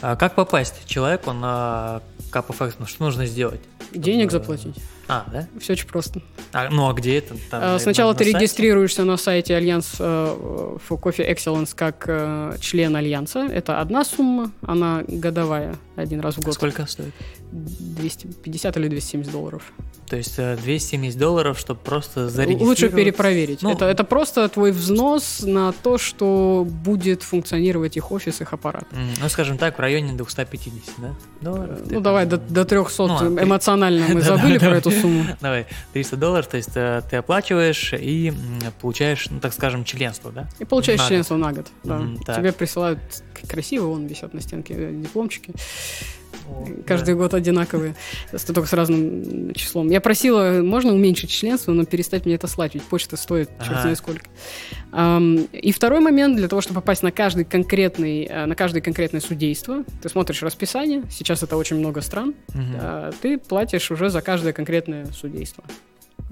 А 0.00 0.16
как 0.16 0.34
попасть 0.34 0.86
человеку 0.86 1.32
на 1.32 2.02
of 2.32 2.58
Excellence? 2.58 2.86
Что 2.86 3.04
нужно 3.04 3.26
сделать? 3.26 3.60
Денег 3.92 4.30
Чтобы- 4.30 4.44
заплатить. 4.44 4.76
А, 5.10 5.26
да? 5.32 5.48
Все 5.58 5.72
очень 5.72 5.88
просто. 5.88 6.20
А, 6.52 6.68
ну 6.68 6.88
а 6.90 6.92
где 6.92 7.16
это? 7.16 7.34
Там, 7.50 7.62
А, 7.62 7.72
на- 7.72 7.78
Сначала 7.78 8.12
на 8.12 8.18
ты 8.18 8.24
сайте? 8.24 8.38
регистрируешься 8.38 9.04
на 9.04 9.16
сайте 9.16 9.56
Альянс 9.56 9.94
э, 9.98 10.04
for 10.04 11.00
Coffee 11.00 11.26
Excellence 11.34 11.74
как 11.74 12.04
э, 12.06 12.56
член 12.60 12.94
Альянса. 12.94 13.46
Это 13.50 13.80
одна 13.80 14.04
сумма, 14.04 14.52
она 14.60 15.02
годовая, 15.08 15.76
один 15.96 16.20
раз 16.20 16.36
в 16.36 16.42
год. 16.42 16.54
Сколько 16.54 16.84
стоит? 16.86 17.14
250 17.52 18.76
или 18.76 18.88
270 18.88 19.32
долларов. 19.32 19.72
То 20.08 20.16
есть 20.16 20.34
э, 20.38 20.56
270 20.56 21.18
долларов, 21.18 21.58
чтобы 21.58 21.80
просто 21.80 22.28
зарегистрировать. 22.28 22.80
Лучше 22.80 22.88
перепроверить. 22.88 23.62
Ну, 23.62 23.72
это, 23.72 23.84
это 23.84 24.04
просто 24.04 24.48
твой 24.48 24.72
взнос 24.72 25.42
на 25.42 25.72
то, 25.72 25.98
что 25.98 26.66
будет 26.68 27.22
функционировать 27.22 27.96
их 27.96 28.10
офис, 28.10 28.40
их 28.40 28.52
аппарат. 28.52 28.84
Ну, 28.92 29.28
скажем 29.28 29.58
так, 29.58 29.76
в 29.76 29.80
районе 29.80 30.12
250, 30.12 30.94
да? 30.98 31.14
Долларов? 31.40 31.78
Ну, 31.90 32.00
давай 32.00 32.26
до, 32.26 32.38
до 32.38 32.64
300 32.64 33.06
Ну, 33.06 33.38
а, 33.38 33.44
эмоционально 33.44 34.06
мы 34.08 34.20
забыли 34.22 34.58
про 34.58 34.76
эту 34.76 34.90
сумму. 34.90 35.24
Давай, 35.40 35.66
300 35.92 36.16
долларов, 36.16 36.46
то 36.46 36.56
есть 36.56 36.72
э, 36.74 37.02
ты 37.08 37.16
оплачиваешь 37.16 37.92
и 37.92 38.32
получаешь, 38.80 39.28
ну, 39.30 39.40
так 39.40 39.52
скажем, 39.52 39.84
членство, 39.84 40.32
да? 40.32 40.48
И 40.58 40.64
получаешь 40.64 41.04
членство 41.06 41.36
на 41.36 41.52
год. 41.52 41.66
Да. 41.84 42.00
Тебе 42.36 42.52
присылают 42.52 42.98
красиво, 43.46 43.86
вон 43.86 44.06
висят 44.06 44.34
на 44.34 44.40
стенке 44.40 44.74
э, 44.76 44.92
дипломчики. 44.92 45.52
О, 46.48 46.66
Каждый 46.86 47.14
год 47.14 47.34
одинаковые, 47.34 47.94
только 48.46 48.68
с 48.68 48.72
разным 48.72 49.52
числом. 49.54 49.88
Я 49.90 50.00
просила, 50.00 50.62
можно 50.62 50.92
уменьшить 50.92 51.30
членство, 51.30 51.72
но 51.72 51.84
перестать 51.84 52.24
мне 52.24 52.34
это 52.34 52.46
слать, 52.46 52.74
ведь 52.74 52.82
почта 52.84 53.16
стоит 53.16 53.48
черт 53.58 53.70
Ага. 53.72 53.80
знает 53.82 53.98
сколько. 53.98 54.26
И 55.52 55.72
второй 55.72 56.00
момент, 56.00 56.36
для 56.36 56.48
того, 56.48 56.60
чтобы 56.62 56.80
попасть 56.80 57.02
на 57.02 57.12
каждый 57.12 57.44
конкретный, 57.44 58.24
э, 58.24 58.46
на 58.46 58.54
каждое 58.54 58.80
конкретное 58.80 59.20
судейство, 59.20 59.84
ты 60.02 60.08
смотришь 60.08 60.42
расписание, 60.42 61.02
сейчас 61.10 61.42
это 61.42 61.56
очень 61.56 61.76
много 61.76 62.00
стран, 62.00 62.34
да. 62.48 62.60
А, 62.80 63.10
ты 63.20 63.38
платишь 63.38 63.90
уже 63.90 64.08
за 64.10 64.22
каждое 64.22 64.52
конкретное 64.52 65.06
судейство. 65.06 65.64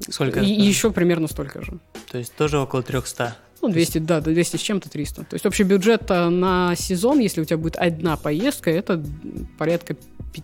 Сколько? 0.09 0.41
И, 0.41 0.47
и 0.47 0.63
еще 0.63 0.91
примерно 0.91 1.27
столько 1.27 1.63
же. 1.63 1.79
То 2.11 2.19
есть 2.19 2.35
тоже 2.35 2.59
около 2.59 2.83
300. 2.83 3.37
Ну, 3.69 3.73
200, 3.73 3.99
да, 3.99 4.21
до 4.21 4.33
200 4.33 4.57
с 4.57 4.61
чем-то 4.61 4.89
300. 4.91 5.25
То 5.25 5.35
есть 5.35 5.47
общий 5.47 5.64
бюджет 5.64 6.09
на 6.09 6.75
сезон, 6.77 7.19
если 7.21 7.41
у 7.41 7.45
тебя 7.45 7.57
будет 7.59 7.77
одна 7.77 8.17
поездка, 8.17 8.71
это 8.71 9.03
порядка 9.59 9.97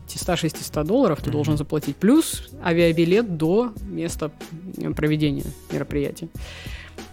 500-600 0.09 0.85
долларов 0.85 1.18
ты 1.20 1.25
Мгм. 1.27 1.33
должен 1.33 1.57
заплатить. 1.57 1.97
Плюс 1.97 2.49
авиабилет 2.64 3.37
до 3.37 3.73
места 3.85 4.31
проведения 4.97 5.45
мероприятия. 5.70 6.29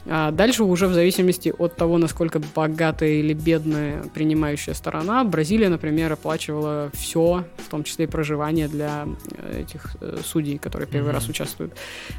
А 0.06 0.32
дальше 0.32 0.64
уже 0.64 0.88
в 0.88 0.94
зависимости 0.94 1.54
от 1.58 1.76
того, 1.76 1.98
насколько 1.98 2.42
богатая 2.56 3.20
или 3.20 3.34
бедная 3.34 4.04
принимающая 4.14 4.74
сторона, 4.74 5.24
Бразилия, 5.24 5.70
например, 5.70 6.12
оплачивала 6.14 6.90
все, 6.94 7.46
в 7.58 7.70
том 7.70 7.84
числе 7.84 8.06
и 8.06 8.08
проживание 8.08 8.68
для 8.68 9.08
э, 9.38 9.62
этих 9.62 9.96
э, 10.02 10.20
судей, 10.26 10.58
которые 10.58 10.88
первый 10.88 11.08
Мгм. 11.08 11.16
раз 11.16 11.30
участвуют. 11.30 11.74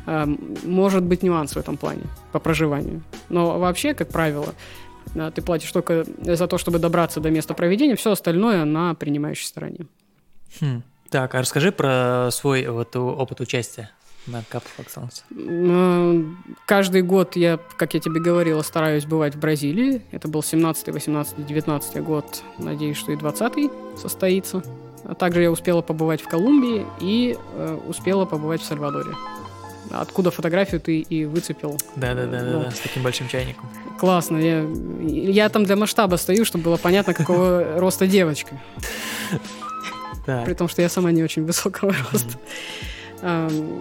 А, 0.06 0.28
Может 0.64 1.02
быть 1.02 1.22
нюанс 1.22 1.54
в 1.54 1.58
этом 1.58 1.76
плане 1.76 2.02
по 2.32 2.38
проживанию. 2.38 3.02
Но 3.28 3.58
вообще, 3.58 3.94
как 3.94 4.08
правило, 4.08 4.54
а, 5.16 5.30
ты 5.30 5.42
платишь 5.42 5.72
только 5.72 6.04
за 6.22 6.46
то, 6.46 6.58
чтобы 6.58 6.78
добраться 6.78 7.20
до 7.20 7.30
места 7.30 7.54
проведения, 7.54 7.96
все 7.96 8.12
остальное 8.12 8.64
на 8.64 8.94
принимающей 8.94 9.46
стороне. 9.46 9.86
Хм. 10.60 10.82
Так, 11.10 11.34
а 11.34 11.40
расскажи 11.40 11.72
про 11.72 12.28
свой 12.30 12.66
вот 12.68 12.94
опыт 12.94 13.40
участия 13.40 13.90
на 14.26 14.42
Excellence. 14.42 15.22
М, 15.30 16.44
Каждый 16.66 17.02
год 17.02 17.36
я, 17.36 17.58
как 17.76 17.94
я 17.94 18.00
тебе 18.00 18.20
говорила, 18.20 18.62
стараюсь 18.62 19.04
бывать 19.06 19.34
в 19.34 19.38
Бразилии. 19.38 20.02
Это 20.12 20.28
был 20.28 20.42
17, 20.42 20.88
18, 20.88 21.46
19 21.46 22.02
год. 22.02 22.42
Надеюсь, 22.58 22.96
что 22.96 23.12
и 23.12 23.16
20 23.16 23.70
состоится. 23.96 24.62
А 25.04 25.14
также 25.14 25.42
я 25.42 25.50
успела 25.50 25.80
побывать 25.82 26.20
в 26.20 26.28
Колумбии 26.28 26.86
и 27.00 27.36
э, 27.54 27.78
успела 27.88 28.24
побывать 28.26 28.60
в 28.60 28.64
Сальвадоре. 28.64 29.10
Откуда 29.90 30.30
фотографию 30.30 30.80
ты 30.80 31.00
и 31.00 31.24
выцепил. 31.24 31.76
Да-да-да, 31.96 32.40
Да. 32.44 32.64
да, 32.64 32.70
с 32.70 32.78
таким 32.78 33.02
большим 33.02 33.26
чайником. 33.28 33.68
Классно. 33.98 34.36
Я, 34.36 34.64
я 35.00 35.48
там 35.48 35.64
для 35.64 35.74
масштаба 35.74 36.16
стою, 36.16 36.44
чтобы 36.44 36.64
было 36.64 36.76
понятно, 36.76 37.12
какого 37.14 37.64
роста 37.80 38.06
девочка. 38.06 38.60
При 40.26 40.54
том, 40.54 40.68
что 40.68 40.82
я 40.82 40.88
сама 40.88 41.10
не 41.10 41.24
очень 41.24 41.44
высокого 41.44 41.92
роста. 42.12 42.38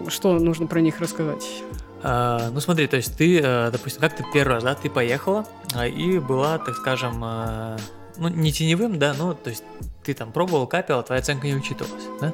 Что 0.08 0.38
нужно 0.38 0.66
про 0.66 0.80
них 0.80 1.00
рассказать? 1.00 1.62
А, 2.02 2.50
ну 2.50 2.60
смотри, 2.60 2.86
то 2.86 2.96
есть 2.96 3.16
ты, 3.16 3.40
э, 3.42 3.70
допустим, 3.70 4.00
как 4.00 4.16
ты 4.16 4.24
первый 4.32 4.54
раз, 4.54 4.64
да, 4.64 4.74
ты 4.74 4.88
поехала 4.88 5.46
а, 5.74 5.86
и 5.86 6.18
была, 6.18 6.58
так 6.58 6.74
скажем, 6.76 7.22
э, 7.22 7.76
ну 8.16 8.28
не 8.28 8.52
теневым, 8.52 8.98
да, 8.98 9.14
ну 9.18 9.34
то 9.34 9.50
есть 9.50 9.64
ты 10.02 10.14
там 10.14 10.32
пробовал, 10.32 10.66
капила, 10.66 11.02
твоя 11.02 11.20
оценка 11.20 11.46
не 11.46 11.54
учитывалась, 11.54 12.04
да? 12.20 12.32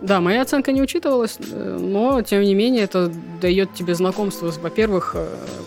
Да, 0.00 0.20
моя 0.20 0.42
оценка 0.42 0.72
не 0.72 0.82
учитывалась, 0.82 1.38
э, 1.38 1.78
но, 1.80 2.22
тем 2.22 2.42
не 2.42 2.54
менее, 2.54 2.82
это 2.84 3.12
дает 3.40 3.74
тебе 3.74 3.94
знакомство, 3.94 4.50
во-первых, 4.50 5.14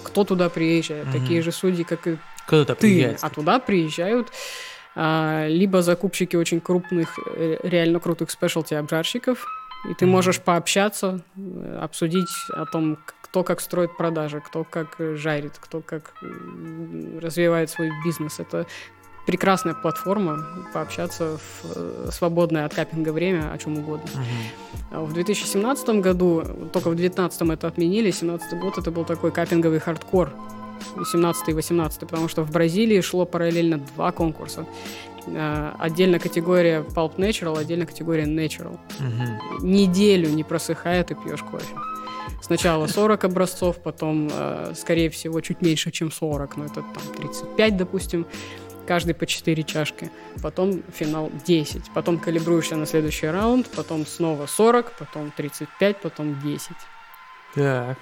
кто 0.04 0.26
туда 0.26 0.50
приезжает. 0.50 1.08
Мгм. 1.08 1.22
Такие 1.22 1.42
же 1.42 1.52
судьи, 1.54 1.86
как 1.86 2.08
и 2.08 2.18
Кто 2.46 2.64
туда 2.64 2.76
ты. 2.76 2.82
приезжает? 2.82 3.20
А 3.22 3.30
туда 3.30 3.60
приезжают 3.60 4.30
а, 4.96 5.48
либо 5.48 5.82
закупщики 5.82 6.36
очень 6.36 6.60
крупных, 6.62 7.18
реально 7.64 8.00
крутых 8.00 8.30
спешлти-обжарщиков, 8.30 9.48
и 9.90 9.94
ты 9.94 10.06
можешь 10.06 10.40
пообщаться, 10.40 11.22
э, 11.36 11.80
обсудить 11.82 12.30
о 12.50 12.66
том, 12.66 12.98
кто 13.22 13.44
как 13.44 13.62
строит 13.62 13.98
продажи, 13.98 14.42
кто 14.42 14.64
как 14.64 14.96
э, 15.00 15.16
жарит, 15.16 15.54
кто 15.60 15.82
как 15.82 16.14
развивает 17.22 17.70
свой 17.70 17.92
бизнес. 18.06 18.40
Это 18.40 18.66
прекрасная 19.26 19.74
платформа 19.74 20.46
пообщаться 20.74 21.38
в 21.38 21.66
э, 21.76 22.10
свободное 22.12 22.66
от 22.66 22.74
капинга 22.74 23.10
время 23.10 23.52
о 23.52 23.58
чем 23.58 23.78
угодно. 23.78 24.10
А 24.92 25.02
В 25.02 25.14
2017 25.14 25.90
году, 26.02 26.44
только 26.72 26.90
в 26.90 26.96
2019 26.96 27.42
это 27.50 27.68
отменили, 27.68 28.12
2017 28.12 28.60
год 28.60 28.78
это 28.78 28.92
был 28.92 29.06
такой 29.06 29.32
капинговый 29.32 29.80
хардкор, 29.80 30.32
17 31.12 31.50
и 31.50 31.54
18, 31.54 32.00
потому 32.02 32.28
что 32.28 32.44
в 32.44 32.52
Бразилии 32.52 33.02
шло 33.02 33.26
параллельно 33.26 33.80
два 33.96 34.12
конкурса. 34.12 34.66
А, 35.28 35.76
Отдельно 35.80 36.20
категория 36.20 36.82
Pulp 36.82 37.16
Natural, 37.18 37.58
отдельно 37.58 37.86
категория 37.86 38.26
Natural. 38.26 38.80
Мгм. 39.00 39.68
Неделю 39.72 40.30
не 40.30 40.44
просыхает 40.44 41.12
и 41.12 41.16
пьешь 41.16 41.42
кофе. 41.44 41.76
Сначала 42.42 42.88
40 42.88 43.24
образцов, 43.24 43.82
потом, 43.82 44.30
э, 44.32 44.74
скорее 44.76 45.10
всего, 45.10 45.40
чуть 45.42 45.62
меньше, 45.62 45.92
чем 45.92 46.12
40, 46.12 46.58
но 46.58 46.66
это 46.66 46.76
там 46.76 47.04
35, 47.18 47.78
допустим 47.78 48.26
каждый 48.86 49.16
по 49.16 49.26
4 49.26 49.64
чашки, 49.64 50.12
потом 50.42 50.84
финал 50.94 51.32
10, 51.46 51.92
потом 51.94 52.20
калибруешься 52.20 52.76
на 52.76 52.86
следующий 52.86 53.28
раунд, 53.28 53.70
потом 53.76 54.06
снова 54.06 54.46
40, 54.46 54.92
потом 54.98 55.32
35, 55.32 56.02
потом 56.02 56.40
10. 56.42 56.72
Так. 57.56 57.98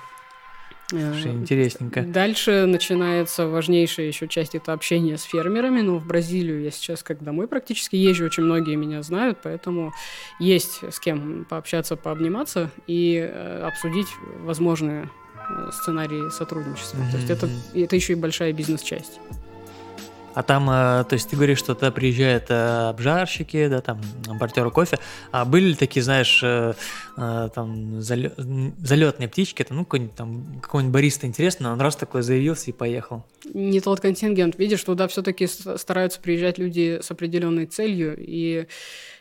Слушай, 0.92 1.32
э, 1.32 1.36
интересненько. 1.36 2.02
Дальше 2.02 2.66
начинается 2.66 3.48
важнейшая 3.48 4.08
еще 4.08 4.28
часть, 4.28 4.56
это 4.56 4.74
общение 4.74 5.18
с 5.18 5.24
фермерами. 5.24 5.82
Но 5.82 5.98
в 5.98 6.06
Бразилию 6.06 6.62
я 6.62 6.72
сейчас 6.72 7.02
как 7.04 7.24
домой 7.24 7.48
практически 7.48 7.96
езжу, 7.96 8.26
очень 8.26 8.44
многие 8.44 8.76
меня 8.76 9.02
знают, 9.02 9.40
поэтому 9.42 9.94
есть 10.40 10.84
с 10.84 11.00
кем 11.00 11.46
пообщаться, 11.50 11.96
пообниматься 11.96 12.70
и 12.88 13.16
э, 13.18 13.64
обсудить 13.66 14.08
возможные 14.40 15.10
э, 15.50 15.70
сценарии 15.72 16.30
сотрудничества. 16.30 16.98
Mm-hmm. 16.98 17.12
То 17.12 17.18
есть 17.18 17.30
это, 17.30 17.50
это 17.74 17.96
еще 17.96 18.14
и 18.14 18.16
большая 18.16 18.54
бизнес-часть. 18.54 19.20
А 20.34 20.44
там, 20.44 20.70
э, 20.70 21.04
то 21.04 21.14
есть 21.14 21.30
ты 21.30 21.36
говоришь, 21.36 21.60
что 21.60 21.76
туда 21.76 21.92
приезжают 21.92 22.46
э, 22.50 22.90
обжарщики, 22.90 23.68
да, 23.68 23.82
там, 23.82 24.02
импортеры 24.28 24.72
кофе. 24.72 24.98
А 25.32 25.46
были 25.46 25.70
ли 25.70 25.76
такие, 25.76 26.04
знаешь, 26.04 26.42
э, 26.44 26.74
там, 27.16 28.02
залетные 28.02 29.28
птички, 29.28 29.62
это, 29.62 29.74
ну, 29.74 29.84
какой-нибудь 29.84 30.16
там, 30.16 30.60
какой-нибудь 30.62 30.94
бариста 30.94 31.28
интересный, 31.28 31.70
он 31.70 31.82
раз 31.82 31.96
такой 31.96 32.22
заявился 32.22 32.72
и 32.72 32.74
поехал? 32.74 33.26
Не 33.54 33.82
тот 33.82 34.00
контингент. 34.00 34.58
Видишь, 34.58 34.84
туда 34.84 35.08
все-таки 35.08 35.48
стараются 35.48 36.20
приезжать 36.20 36.58
люди 36.58 37.00
с 37.02 37.12
определенной 37.12 37.66
целью, 37.66 38.16
и 38.18 38.68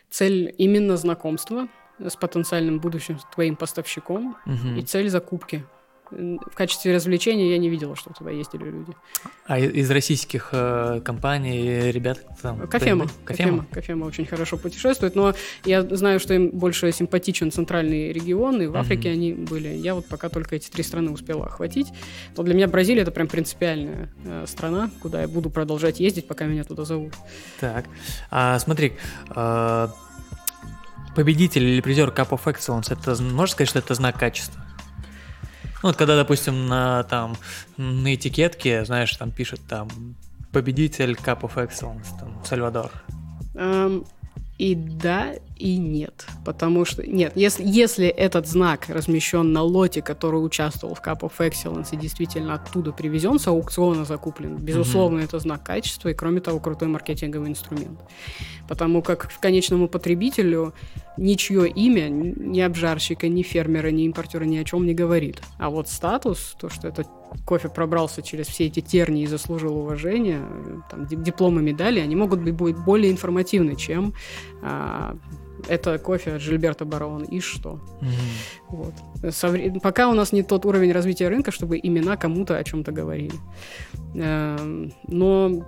цель 0.09 0.53
именно 0.57 0.97
знакомства 0.97 1.67
с 1.99 2.15
потенциальным 2.15 2.79
будущим 2.79 3.19
твоим 3.33 3.55
поставщиком, 3.55 4.37
угу. 4.45 4.79
и 4.79 4.81
цель 4.81 5.09
закупки 5.09 5.65
в 6.11 6.55
качестве 6.55 6.93
развлечения 6.93 7.51
я 7.51 7.57
не 7.57 7.69
видела, 7.69 7.95
что 7.95 8.11
туда 8.13 8.31
ездили 8.31 8.65
люди. 8.65 8.93
А 9.45 9.59
из 9.59 9.89
российских 9.89 10.49
э, 10.51 11.01
компаний 11.03 11.91
ребят 11.91 12.19
там? 12.41 12.67
Кофема. 12.67 13.07
Кофема. 13.23 13.65
Кофема 13.71 14.05
очень 14.05 14.25
хорошо 14.25 14.57
путешествует, 14.57 15.15
но 15.15 15.33
я 15.65 15.83
знаю, 15.83 16.19
что 16.19 16.33
им 16.33 16.49
больше 16.49 16.91
симпатичен 16.91 17.51
центральный 17.51 18.11
регион, 18.11 18.61
и 18.61 18.67
в 18.67 18.75
Африке 18.75 19.09
mm-hmm. 19.09 19.13
они 19.13 19.33
были. 19.33 19.69
Я 19.69 19.95
вот 19.95 20.05
пока 20.07 20.29
только 20.29 20.55
эти 20.55 20.69
три 20.69 20.83
страны 20.83 21.11
успела 21.11 21.45
охватить. 21.45 21.87
Но 22.35 22.43
для 22.43 22.53
меня 22.53 22.67
Бразилия 22.67 23.03
это 23.03 23.11
прям 23.11 23.27
принципиальная 23.27 24.09
э, 24.25 24.45
страна, 24.47 24.91
куда 25.01 25.21
я 25.21 25.27
буду 25.27 25.49
продолжать 25.49 25.99
ездить, 25.99 26.27
пока 26.27 26.45
меня 26.45 26.63
туда 26.63 26.85
зовут. 26.85 27.13
Так, 27.59 27.85
а, 28.29 28.59
смотри, 28.59 28.93
э, 29.35 29.87
победитель 31.15 31.63
или 31.63 31.81
призер 31.81 32.09
Cup 32.09 32.29
of 32.29 32.43
Excellence, 32.45 32.91
это 32.91 33.21
можно 33.21 33.53
сказать, 33.53 33.69
что 33.69 33.79
это 33.79 33.93
знак 33.93 34.17
качества? 34.17 34.60
Ну, 35.83 35.93
когда, 35.93 36.15
допустим, 36.15 36.67
на, 36.67 37.03
там, 37.03 37.35
на 37.77 38.13
этикетке, 38.13 38.85
знаешь, 38.85 39.15
там 39.15 39.31
пишет 39.31 39.61
там 39.67 39.89
победитель 40.51 41.13
Cup 41.13 41.41
of 41.41 41.55
Excellence, 41.55 42.07
там, 42.19 42.43
Сальвадор. 42.45 42.91
Um, 43.53 44.05
и 44.57 44.75
да, 44.75 45.33
и 45.61 45.77
нет. 45.77 46.25
Потому 46.43 46.85
что, 46.85 47.07
нет, 47.07 47.33
если, 47.35 47.63
если 47.63 48.07
этот 48.07 48.47
знак 48.47 48.89
размещен 48.89 49.53
на 49.53 49.61
лоте, 49.61 50.01
который 50.01 50.43
участвовал 50.43 50.95
в 50.95 51.01
Cup 51.01 51.19
of 51.19 51.33
Excellence 51.37 51.89
и 51.91 51.97
действительно 51.97 52.55
оттуда 52.55 52.91
привезен, 52.91 53.37
с 53.37 53.47
аукциона 53.47 54.03
закуплен, 54.03 54.57
безусловно, 54.57 55.19
mm-hmm. 55.19 55.25
это 55.25 55.39
знак 55.39 55.63
качества 55.63 56.09
и, 56.09 56.13
кроме 56.13 56.41
того, 56.41 56.59
крутой 56.59 56.87
маркетинговый 56.87 57.49
инструмент. 57.49 57.99
Потому 58.67 59.01
как 59.03 59.29
конечному 59.39 59.87
потребителю 59.87 60.73
ничье 61.17 61.69
имя, 61.69 62.09
ни 62.09 62.59
обжарщика, 62.61 63.27
ни 63.27 63.43
фермера, 63.43 63.89
ни 63.89 64.05
импортера 64.05 64.43
ни 64.45 64.57
о 64.57 64.63
чем 64.63 64.85
не 64.85 64.93
говорит. 64.93 65.41
А 65.59 65.69
вот 65.69 65.89
статус, 65.89 66.55
то, 66.59 66.69
что 66.69 66.87
этот 66.87 67.07
кофе 67.45 67.69
пробрался 67.69 68.21
через 68.21 68.47
все 68.47 68.65
эти 68.65 68.81
тернии 68.81 69.23
и 69.23 69.27
заслужил 69.27 69.77
уважения, 69.77 70.41
там, 70.89 71.05
дипломы, 71.07 71.61
медали, 71.61 71.99
они 71.99 72.15
могут 72.15 72.41
быть 72.41 72.55
более 72.55 73.11
информативны, 73.11 73.75
чем 73.75 74.13
а, 74.61 75.17
это 75.67 75.97
кофе 75.99 76.33
от 76.33 76.41
Жильберта 76.41 76.85
Барона 76.85 77.25
и 77.25 77.39
что. 77.39 77.79
Mm-hmm. 78.01 78.69
Вот. 78.69 79.33
Со, 79.33 79.53
пока 79.81 80.09
у 80.09 80.13
нас 80.13 80.31
не 80.31 80.43
тот 80.43 80.65
уровень 80.65 80.91
развития 80.91 81.29
рынка, 81.29 81.51
чтобы 81.51 81.79
имена 81.81 82.17
кому-то 82.17 82.57
о 82.57 82.63
чем-то 82.63 82.91
говорили. 82.91 83.35
Э, 84.15 84.57
но 85.07 85.65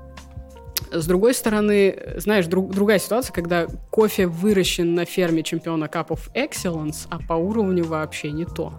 с 0.91 1.07
другой 1.07 1.33
стороны, 1.33 1.97
знаешь, 2.17 2.45
друг, 2.47 2.71
другая 2.71 2.99
ситуация, 2.99 3.33
когда 3.33 3.67
кофе 3.89 4.27
выращен 4.27 4.93
на 4.93 5.05
ферме 5.05 5.43
чемпиона 5.43 5.85
Cup 5.85 6.07
of 6.09 6.31
Excellence, 6.33 7.07
а 7.09 7.19
по 7.19 7.33
уровню 7.33 7.83
вообще 7.83 8.31
не 8.31 8.45
то. 8.45 8.73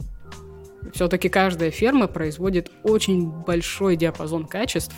Все-таки 0.93 1.29
каждая 1.29 1.71
ферма 1.71 2.07
производит 2.07 2.71
очень 2.83 3.31
большой 3.31 3.97
диапазон 3.97 4.47
качеств, 4.47 4.95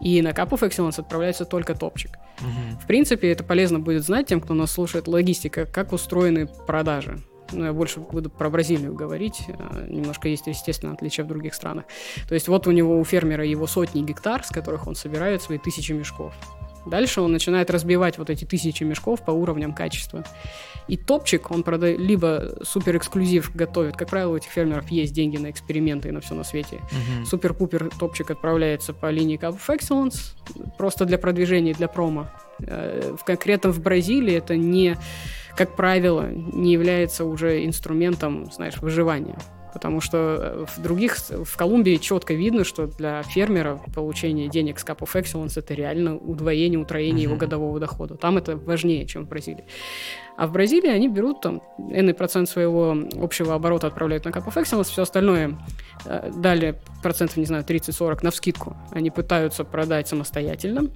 и 0.00 0.20
на 0.22 0.30
Cup 0.30 0.50
of 0.50 0.68
Excellence 0.68 1.00
отправляется 1.00 1.44
только 1.44 1.74
топчик. 1.74 2.12
Угу. 2.40 2.80
В 2.82 2.86
принципе, 2.86 3.30
это 3.30 3.44
полезно 3.44 3.78
будет 3.78 4.04
знать 4.04 4.26
тем, 4.26 4.40
кто 4.40 4.54
нас 4.54 4.72
слушает, 4.72 5.08
логистика, 5.08 5.66
как 5.66 5.92
устроены 5.92 6.46
продажи. 6.66 7.18
Ну, 7.52 7.66
я 7.66 7.72
больше 7.72 8.00
буду 8.00 8.30
про 8.30 8.50
Бразилию 8.50 8.94
говорить. 8.94 9.44
А, 9.58 9.86
немножко 9.86 10.28
есть, 10.28 10.46
естественно, 10.46 10.92
отличия 10.92 11.24
в 11.24 11.28
других 11.28 11.54
странах. 11.54 11.84
То 12.28 12.34
есть 12.34 12.48
вот 12.48 12.66
у 12.66 12.70
него, 12.70 12.98
у 12.98 13.04
фермера 13.04 13.44
его 13.44 13.66
сотни 13.66 14.02
гектар, 14.02 14.44
с 14.44 14.48
которых 14.48 14.86
он 14.86 14.94
собирает 14.94 15.42
свои 15.42 15.58
тысячи 15.58 15.92
мешков. 15.92 16.34
Дальше 16.86 17.20
он 17.20 17.32
начинает 17.32 17.70
разбивать 17.70 18.18
вот 18.18 18.30
эти 18.30 18.44
тысячи 18.44 18.84
мешков 18.84 19.24
по 19.24 19.30
уровням 19.30 19.72
качества. 19.72 20.24
И 20.86 20.96
топчик 20.96 21.50
он 21.50 21.62
продает, 21.62 21.98
либо 21.98 22.58
супер 22.62 22.96
эксклюзив 22.96 23.54
готовит. 23.54 23.96
Как 23.96 24.10
правило, 24.10 24.32
у 24.32 24.36
этих 24.36 24.50
фермеров 24.50 24.90
есть 24.90 25.14
деньги 25.14 25.38
на 25.38 25.50
эксперименты 25.50 26.08
и 26.08 26.12
на 26.12 26.20
все 26.20 26.34
на 26.34 26.44
свете. 26.44 26.76
Uh-huh. 26.76 27.24
Супер-пупер 27.24 27.90
топчик 27.98 28.30
отправляется 28.30 28.92
по 28.92 29.10
линии 29.10 29.38
Cup 29.38 29.58
of 29.58 29.78
Excellence, 29.78 30.34
просто 30.76 31.06
для 31.06 31.18
продвижения, 31.18 31.72
для 31.72 31.88
промо. 31.88 32.28
Э, 32.60 33.14
в 33.18 33.24
конкретно 33.24 33.72
в 33.72 33.80
Бразилии 33.80 34.34
это 34.34 34.56
не, 34.56 34.98
как 35.56 35.74
правило, 35.74 36.28
не 36.30 36.72
является 36.72 37.24
уже 37.24 37.64
инструментом, 37.64 38.50
знаешь, 38.52 38.76
выживания 38.78 39.38
потому 39.74 40.00
что 40.00 40.38
э, 40.40 40.64
в 40.66 40.82
других, 40.82 41.16
в 41.16 41.56
Колумбии 41.56 41.96
четко 41.96 42.32
видно, 42.32 42.64
что 42.64 42.86
для 42.86 43.22
фермера 43.22 43.78
получение 43.94 44.48
денег 44.48 44.78
с 44.78 44.84
Cup 44.84 45.00
of 45.00 45.12
Excellence 45.14 45.54
это 45.56 45.74
реально 45.74 46.16
удвоение, 46.16 46.78
утроение 46.78 47.26
mm-hmm. 47.26 47.28
его 47.28 47.36
годового 47.36 47.78
дохода. 47.80 48.14
Там 48.14 48.38
это 48.38 48.56
важнее, 48.56 49.04
чем 49.06 49.26
в 49.26 49.28
Бразилии. 49.28 49.64
А 50.36 50.46
в 50.46 50.52
Бразилии 50.52 50.88
они 50.88 51.08
берут 51.08 51.42
там 51.42 51.60
n 51.90 52.14
процент 52.14 52.48
своего 52.48 52.96
общего 53.20 53.54
оборота 53.54 53.88
отправляют 53.88 54.24
на 54.24 54.30
Cup 54.30 54.46
of 54.46 54.54
Excellence, 54.54 54.84
все 54.84 55.02
остальное 55.02 55.58
э, 56.06 56.30
дали 56.34 56.78
процентов, 57.02 57.36
не 57.36 57.44
знаю, 57.44 57.64
30-40 57.64 58.20
на 58.22 58.30
вскидку. 58.30 58.76
Они 58.92 59.10
пытаются 59.10 59.64
продать 59.64 60.08
самостоятельно 60.08 60.88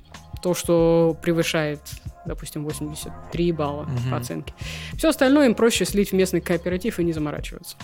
то, 0.43 0.55
что 0.55 1.17
превышает 1.21 1.81
допустим, 2.29 2.63
83 2.65 3.53
балла 3.53 3.83
угу. 3.83 4.11
по 4.11 4.19
оценке. 4.19 4.55
Все 4.97 5.09
остальное 5.09 5.47
им 5.47 5.55
проще 5.55 5.85
слить 5.85 6.11
в 6.11 6.13
местный 6.13 6.41
кооператив 6.41 7.01
и 7.01 7.05
не 7.05 7.13
заморачиваться. 7.13 7.77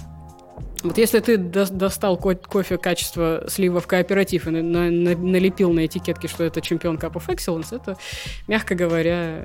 Вот 0.84 0.98
если 0.98 1.20
ты 1.20 1.36
до 1.36 1.66
достал 1.70 2.16
ко 2.16 2.34
кофе 2.34 2.78
качества 2.78 3.44
слива 3.48 3.80
в 3.80 3.86
кооператив 3.86 4.46
и 4.46 4.50
на 4.50 4.62
на 4.62 5.16
налепил 5.16 5.72
на 5.72 5.86
этикетке, 5.86 6.28
что 6.28 6.44
это 6.44 6.60
чемпион 6.60 6.96
Cup 6.96 7.14
of 7.14 7.26
Excellence, 7.28 7.74
это, 7.74 7.96
мягко 8.46 8.74
говоря, 8.74 9.44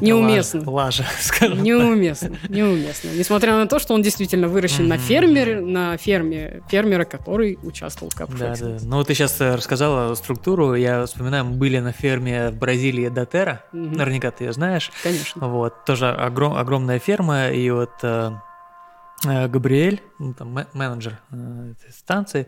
неуместно. 0.00 0.68
Лажа, 0.68 1.04
скажем 1.20 1.62
Неуместно, 1.62 2.36
неуместно. 2.48 3.10
Несмотря 3.10 3.54
на 3.56 3.66
то, 3.66 3.78
что 3.78 3.94
он 3.94 4.02
действительно 4.02 4.48
выращен 4.48 4.88
на 4.88 4.98
фермере, 4.98 5.60
на 5.60 5.96
ферме 5.96 6.62
фермера, 6.68 7.04
который 7.04 7.58
участвовал 7.62 8.10
в 8.10 8.20
Cup 8.20 8.28
of 8.28 8.38
да, 8.38 8.52
Excellence. 8.52 8.80
Да. 8.80 8.88
Ну 8.88 8.96
вот 8.96 9.06
ты 9.06 9.14
сейчас 9.14 9.40
э, 9.40 9.54
рассказала 9.54 10.14
структуру, 10.14 10.74
я 10.74 11.06
вспоминаю, 11.06 11.44
мы 11.44 11.56
были 11.56 11.78
на 11.78 11.92
ферме 11.92 12.50
в 12.50 12.56
Бразилии 12.56 13.08
Дотера, 13.08 13.64
наверняка 13.72 14.30
ты 14.30 14.44
ее 14.44 14.52
знаешь. 14.52 14.90
Конечно. 15.02 15.48
Вот, 15.48 15.84
тоже 15.84 16.10
огром 16.10 16.54
огромная 16.56 16.98
ферма, 16.98 17.50
и 17.50 17.70
вот 17.70 17.90
Э, 18.02 18.32
Габриэль, 19.24 20.02
ну, 20.18 20.32
там, 20.32 20.66
менеджер 20.72 21.18
э, 21.30 21.72
этой 21.72 21.92
станции, 21.92 22.46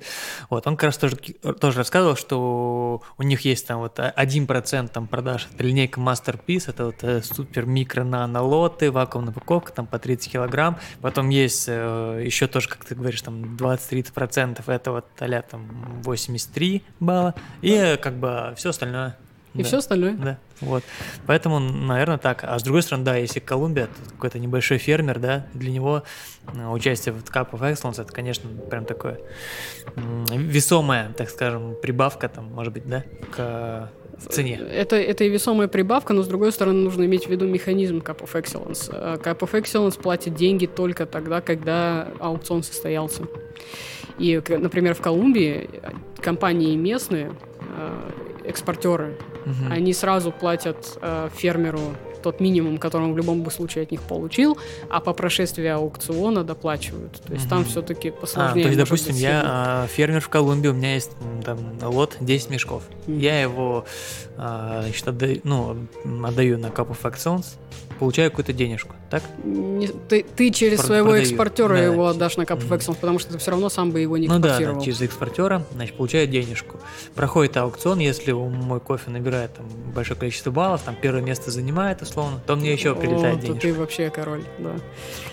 вот, 0.48 0.66
он 0.66 0.76
как 0.76 0.84
раз 0.84 0.96
тоже, 0.96 1.16
тоже 1.16 1.78
рассказывал, 1.78 2.16
что 2.16 3.02
у 3.18 3.22
них 3.22 3.42
есть 3.42 3.66
там 3.66 3.80
вот 3.80 3.98
1% 3.98 4.88
там 4.88 5.06
продаж, 5.06 5.48
это 5.52 5.62
линейка 5.64 6.00
Masterpiece, 6.00 6.70
это 6.70 6.86
вот 6.86 6.96
э, 7.02 7.22
супер 7.22 7.66
микро 7.66 8.04
нано 8.04 8.42
лоты, 8.42 8.90
вакуумная 8.90 9.32
упаковка 9.32 9.72
там 9.72 9.86
по 9.86 9.98
30 9.98 10.32
килограмм, 10.32 10.78
потом 11.02 11.28
есть 11.28 11.68
еще 11.68 12.46
тоже, 12.46 12.68
как 12.68 12.84
ты 12.84 12.94
говоришь, 12.94 13.20
там 13.22 13.56
20-30% 13.56 14.62
это 14.66 14.92
вот 14.92 15.06
а 15.20 15.42
там 15.42 16.02
83 16.02 16.82
балла, 17.00 17.34
и 17.60 17.98
как 18.00 18.16
бы 18.16 18.54
все 18.56 18.70
остальное 18.70 19.16
и 19.54 19.58
да. 19.58 19.64
все 19.64 19.78
остальное. 19.78 20.14
Да, 20.14 20.38
вот. 20.60 20.82
Поэтому, 21.26 21.58
наверное, 21.58 22.18
так. 22.18 22.44
А 22.44 22.58
с 22.58 22.62
другой 22.62 22.82
стороны, 22.82 23.04
да, 23.04 23.16
если 23.16 23.40
Колумбия, 23.40 23.88
какой-то 24.12 24.38
небольшой 24.38 24.78
фермер, 24.78 25.18
да, 25.18 25.46
для 25.52 25.70
него 25.70 26.04
э, 26.54 26.68
участие 26.68 27.14
в 27.14 27.22
Cup 27.24 27.50
of 27.50 27.60
Excellence, 27.60 28.00
это, 28.00 28.12
конечно, 28.12 28.48
прям 28.70 28.84
такое 28.84 29.20
весомая, 29.96 31.12
так 31.12 31.28
скажем, 31.28 31.76
прибавка, 31.80 32.28
там, 32.28 32.52
может 32.52 32.72
быть, 32.72 32.86
да, 32.88 33.04
к 33.30 33.90
цене. 34.30 34.56
Это, 34.56 34.96
это 34.96 35.24
и 35.24 35.28
весомая 35.28 35.68
прибавка, 35.68 36.12
но 36.12 36.22
с 36.22 36.28
другой 36.28 36.52
стороны 36.52 36.78
нужно 36.82 37.04
иметь 37.04 37.26
в 37.26 37.30
виду 37.30 37.46
механизм 37.46 37.98
Cup 37.98 38.20
of 38.20 38.32
Excellence. 38.32 38.90
Э, 38.92 39.18
Cup 39.22 39.40
of 39.40 39.52
Excellence 39.52 40.00
платит 40.00 40.34
деньги 40.34 40.66
только 40.66 41.06
тогда, 41.06 41.40
когда 41.40 42.08
аукцион 42.20 42.62
состоялся. 42.62 43.24
И, 44.18 44.40
например, 44.48 44.94
в 44.94 45.00
Колумбии 45.00 45.68
компании 46.20 46.76
местные, 46.76 47.32
э, 47.60 48.10
экспортеры, 48.44 49.16
угу. 49.44 49.70
они 49.70 49.92
сразу 49.92 50.32
платят 50.32 50.98
э, 51.00 51.28
фермеру 51.34 51.80
тот 52.22 52.40
минимум, 52.40 52.78
который 52.78 53.02
он 53.02 53.12
в 53.12 53.16
любом 53.16 53.48
случае 53.50 53.82
от 53.82 53.90
них 53.90 54.00
получил, 54.02 54.56
а 54.88 55.00
по 55.00 55.12
прошествии 55.12 55.66
аукциона 55.66 56.44
доплачивают. 56.44 57.20
То 57.20 57.34
есть 57.34 57.46
mm-hmm. 57.46 57.50
там 57.50 57.64
все-таки 57.64 58.10
посложнее. 58.10 58.62
А, 58.62 58.64
то 58.64 58.68
есть, 58.68 58.78
допустим, 58.78 59.14
я 59.16 59.42
а, 59.44 59.86
фермер 59.88 60.20
в 60.20 60.28
Колумбии, 60.28 60.68
у 60.68 60.72
меня 60.72 60.94
есть 60.94 61.10
там 61.44 61.58
лот 61.82 62.16
10 62.20 62.50
мешков. 62.50 62.84
Mm-hmm. 63.06 63.18
Я 63.18 63.42
его 63.42 63.84
а, 64.38 64.82
значит, 64.82 65.06
отдаю, 65.06 65.40
ну, 65.44 65.76
отдаю 66.24 66.58
на 66.58 66.66
Cup 66.66 66.88
of 66.88 67.02
Actions, 67.02 67.56
получаю 68.02 68.30
какую-то 68.30 68.52
денежку, 68.52 68.96
так? 69.10 69.22
Не, 69.44 69.86
ты, 69.86 70.24
ты 70.24 70.50
через 70.50 70.78
Про- 70.80 70.86
своего 70.88 71.08
продаю. 71.10 71.22
экспортера 71.22 71.74
да, 71.74 71.84
его 71.84 72.08
отдашь 72.08 72.36
на 72.36 72.42
of 72.42 72.68
Excellence, 72.68 72.96
потому 73.00 73.20
что 73.20 73.32
ты 73.34 73.38
все 73.38 73.52
равно 73.52 73.68
сам 73.68 73.92
бы 73.92 74.00
его 74.00 74.18
не 74.18 74.26
экспортировал. 74.26 74.74
Ну 74.74 74.80
да, 74.80 74.84
через 74.84 75.00
экспортера, 75.02 75.64
значит, 75.72 75.96
получаю 75.96 76.26
денежку. 76.26 76.80
Проходит 77.14 77.56
аукцион, 77.56 78.00
если 78.00 78.32
мой 78.32 78.80
кофе 78.80 79.12
набирает 79.12 79.54
там 79.54 79.66
большое 79.94 80.18
количество 80.18 80.50
баллов, 80.50 80.82
там 80.82 80.96
первое 81.00 81.22
место 81.22 81.52
занимает 81.52 82.02
условно, 82.02 82.42
то 82.44 82.56
мне 82.56 82.72
еще 82.72 82.96
прилетает 82.96 83.38
О, 83.38 83.40
денежка. 83.42 83.60
ты 83.60 83.72
вообще 83.74 84.10
король, 84.10 84.42
да. 84.58 84.72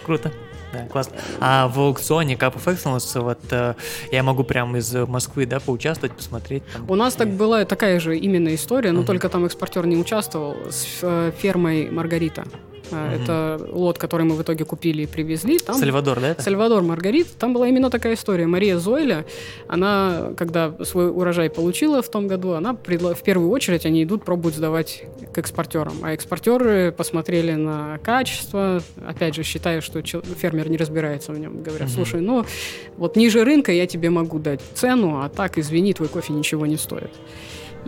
Круто. 0.06 0.32
Да, 0.72 0.86
классно. 0.86 1.18
А 1.40 1.68
в 1.68 1.80
аукционе 1.80 2.36
Cup 2.36 2.56
of 2.56 2.66
Excellence, 2.66 3.22
вот 3.22 3.40
э, 3.52 3.74
я 4.12 4.24
могу 4.24 4.44
прямо 4.44 4.78
из 4.78 4.94
Москвы, 4.94 5.46
да, 5.46 5.60
поучаствовать, 5.60 6.16
посмотреть. 6.16 6.64
Там, 6.72 6.86
У 6.90 6.96
нас 6.96 7.16
и... 7.16 7.18
так 7.18 7.30
была 7.30 7.66
такая 7.66 8.00
же 8.00 8.18
именно 8.18 8.54
история, 8.54 8.92
но 8.92 9.02
uh-huh. 9.02 9.06
только 9.06 9.30
там 9.30 9.46
экспортер 9.46 9.86
не 9.86 9.98
участвовал 9.98 10.56
с 10.70 11.00
э, 11.02 11.32
фермой 11.38 11.90
Маргарита. 11.90 12.46
Mm-hmm. 12.92 13.22
Это 13.22 13.68
лот, 13.72 13.98
который 13.98 14.26
мы 14.26 14.36
в 14.36 14.42
итоге 14.42 14.66
купили 14.66 15.04
и 15.04 15.06
привезли. 15.06 15.60
Там, 15.60 15.76
Сальвадор, 15.76 16.20
да? 16.20 16.30
Это? 16.30 16.42
Сальвадор 16.42 16.82
Маргарит. 16.84 17.28
Там 17.38 17.54
была 17.54 17.68
именно 17.68 17.90
такая 17.90 18.16
история. 18.16 18.48
Мария 18.48 18.78
Зойля, 18.78 19.26
она, 19.68 20.32
когда 20.38 20.74
свой 20.84 21.10
урожай 21.10 21.50
получила 21.50 22.02
в 22.02 22.10
том 22.10 22.28
году, 22.28 22.52
она 22.52 22.74
предла... 22.74 23.14
в 23.14 23.24
первую 23.24 23.50
очередь 23.52 23.86
они 23.86 24.04
идут 24.04 24.24
пробуют 24.24 24.56
сдавать 24.56 25.04
к 25.34 25.38
экспортерам. 25.38 25.94
А 26.02 26.14
экспортеры 26.14 26.92
посмотрели 26.92 27.54
на 27.54 28.00
качество, 28.04 28.82
опять 29.06 29.36
же, 29.36 29.44
считая, 29.44 29.82
что 29.82 30.02
фермер 30.02 30.70
не 30.70 30.78
разбирается 30.78 31.32
в 31.32 31.40
нем. 31.40 31.62
Говорят, 31.62 31.90
слушай, 31.90 32.22
ну 32.22 32.46
вот 32.98 33.16
ниже 33.16 33.44
рынка 33.44 33.72
я 33.72 33.88
тебе 33.88 34.10
могу 34.10 34.40
дать 34.40 34.62
цену, 34.74 35.22
а 35.22 35.30
так, 35.30 35.58
извини, 35.58 35.94
твой 35.94 36.10
кофе 36.10 36.34
ничего 36.34 36.66
не 36.66 36.78
стоит. 36.78 37.12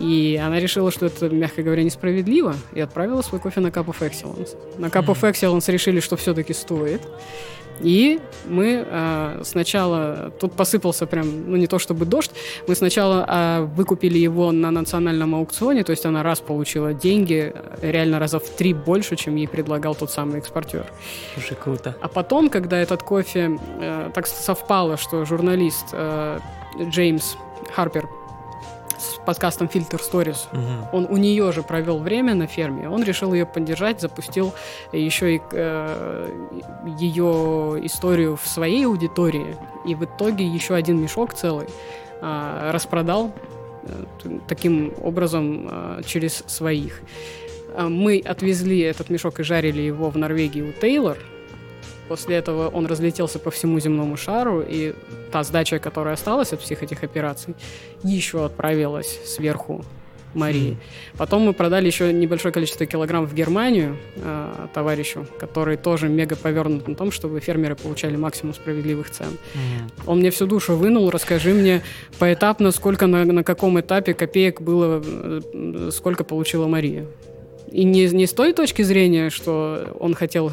И 0.02 0.36
она 0.44 0.58
решила, 0.58 0.90
что 0.90 1.06
это, 1.06 1.28
мягко 1.28 1.62
говоря, 1.62 1.84
несправедливо, 1.84 2.56
и 2.74 2.80
отправила 2.80 3.22
свой 3.22 3.40
кофе 3.40 3.60
на 3.60 3.68
Cup 3.68 3.86
of 3.86 4.00
Excellence. 4.00 4.56
На 4.76 4.86
Cup 4.86 5.06
of 5.06 5.20
Excellence 5.22 5.70
решили, 5.70 6.00
что 6.00 6.16
все-таки 6.16 6.52
стоит. 6.52 7.02
И 7.80 8.20
мы 8.46 8.84
э, 8.86 9.40
сначала, 9.44 10.32
тут 10.38 10.52
посыпался 10.52 11.06
прям, 11.06 11.50
ну 11.50 11.56
не 11.56 11.66
то 11.66 11.78
чтобы 11.78 12.04
дождь, 12.04 12.30
мы 12.68 12.74
сначала 12.74 13.26
э, 13.26 13.62
выкупили 13.76 14.18
его 14.18 14.52
на 14.52 14.70
национальном 14.70 15.34
аукционе, 15.34 15.82
то 15.82 15.90
есть 15.90 16.04
она 16.06 16.22
раз 16.22 16.40
получила 16.40 16.92
деньги, 16.92 17.52
реально 17.80 18.18
раза 18.18 18.38
в 18.38 18.48
три 18.50 18.74
больше, 18.74 19.16
чем 19.16 19.36
ей 19.36 19.48
предлагал 19.48 19.94
тот 19.94 20.10
самый 20.10 20.38
экспортер. 20.38 20.86
Слушай, 21.34 21.56
круто. 21.60 21.96
А 22.00 22.08
потом, 22.08 22.50
когда 22.50 22.78
этот 22.78 23.02
кофе 23.02 23.58
э, 23.80 24.10
так 24.14 24.26
совпало, 24.26 24.96
что 24.96 25.24
журналист 25.24 25.86
э, 25.92 26.38
Джеймс 26.90 27.36
Харпер 27.74 28.08
подкастом 29.24 29.68
Filter 29.72 30.00
Stories. 30.00 30.48
Угу. 30.52 30.96
Он 30.96 31.06
у 31.08 31.16
нее 31.16 31.52
же 31.52 31.62
провел 31.62 31.98
время 31.98 32.34
на 32.34 32.46
ферме. 32.46 32.88
Он 32.88 33.02
решил 33.02 33.32
ее 33.32 33.46
поддержать, 33.46 34.00
запустил 34.00 34.54
еще 34.92 35.36
и 35.36 35.42
э, 35.52 36.28
ее 36.98 37.86
историю 37.86 38.36
в 38.36 38.46
своей 38.46 38.86
аудитории. 38.86 39.56
И 39.86 39.94
в 39.94 40.04
итоге 40.04 40.46
еще 40.46 40.74
один 40.74 41.00
мешок 41.00 41.34
целый 41.34 41.66
э, 42.20 42.70
распродал 42.72 43.32
э, 43.84 44.04
таким 44.48 44.92
образом 45.02 45.68
э, 45.70 46.02
через 46.06 46.44
своих. 46.46 47.00
Э, 47.74 47.88
мы 47.88 48.22
отвезли 48.24 48.80
этот 48.80 49.10
мешок 49.10 49.40
и 49.40 49.42
жарили 49.42 49.82
его 49.82 50.10
в 50.10 50.16
Норвегии 50.16 50.62
у 50.62 50.72
Тейлор. 50.72 51.18
После 52.08 52.36
этого 52.36 52.68
он 52.68 52.86
разлетелся 52.86 53.38
по 53.38 53.50
всему 53.50 53.80
земному 53.80 54.16
шару, 54.16 54.62
и 54.68 54.94
та 55.30 55.42
сдача, 55.42 55.78
которая 55.78 56.14
осталась 56.14 56.52
от 56.52 56.60
всех 56.60 56.82
этих 56.82 57.04
операций, 57.04 57.54
еще 58.02 58.44
отправилась 58.44 59.20
сверху 59.24 59.84
Марии. 60.34 60.70
Mm. 60.70 60.76
Потом 61.18 61.42
мы 61.42 61.52
продали 61.52 61.86
еще 61.86 62.12
небольшое 62.12 62.52
количество 62.52 62.86
килограмм 62.86 63.26
в 63.26 63.34
Германию 63.34 63.96
э, 64.16 64.66
товарищу, 64.72 65.26
который 65.38 65.76
тоже 65.76 66.08
мега 66.08 66.36
повернут 66.36 66.88
на 66.88 66.94
том, 66.94 67.10
чтобы 67.10 67.40
фермеры 67.40 67.74
получали 67.74 68.16
максимум 68.16 68.54
справедливых 68.54 69.10
цен. 69.10 69.38
Mm. 69.54 69.90
Он 70.06 70.18
мне 70.18 70.30
всю 70.30 70.46
душу 70.46 70.76
вынул, 70.76 71.10
расскажи 71.10 71.52
мне 71.52 71.82
поэтапно, 72.18 72.70
сколько 72.72 73.06
на, 73.06 73.24
на 73.24 73.44
каком 73.44 73.78
этапе 73.80 74.14
копеек 74.14 74.60
было, 74.60 75.02
э, 75.04 75.90
сколько 75.92 76.24
получила 76.24 76.66
Мария. 76.66 77.06
И 77.72 77.84
не, 77.84 78.06
не 78.08 78.26
с 78.26 78.32
той 78.32 78.52
точки 78.52 78.82
зрения, 78.82 79.30
что 79.30 79.96
он 79.98 80.14
хотел 80.14 80.52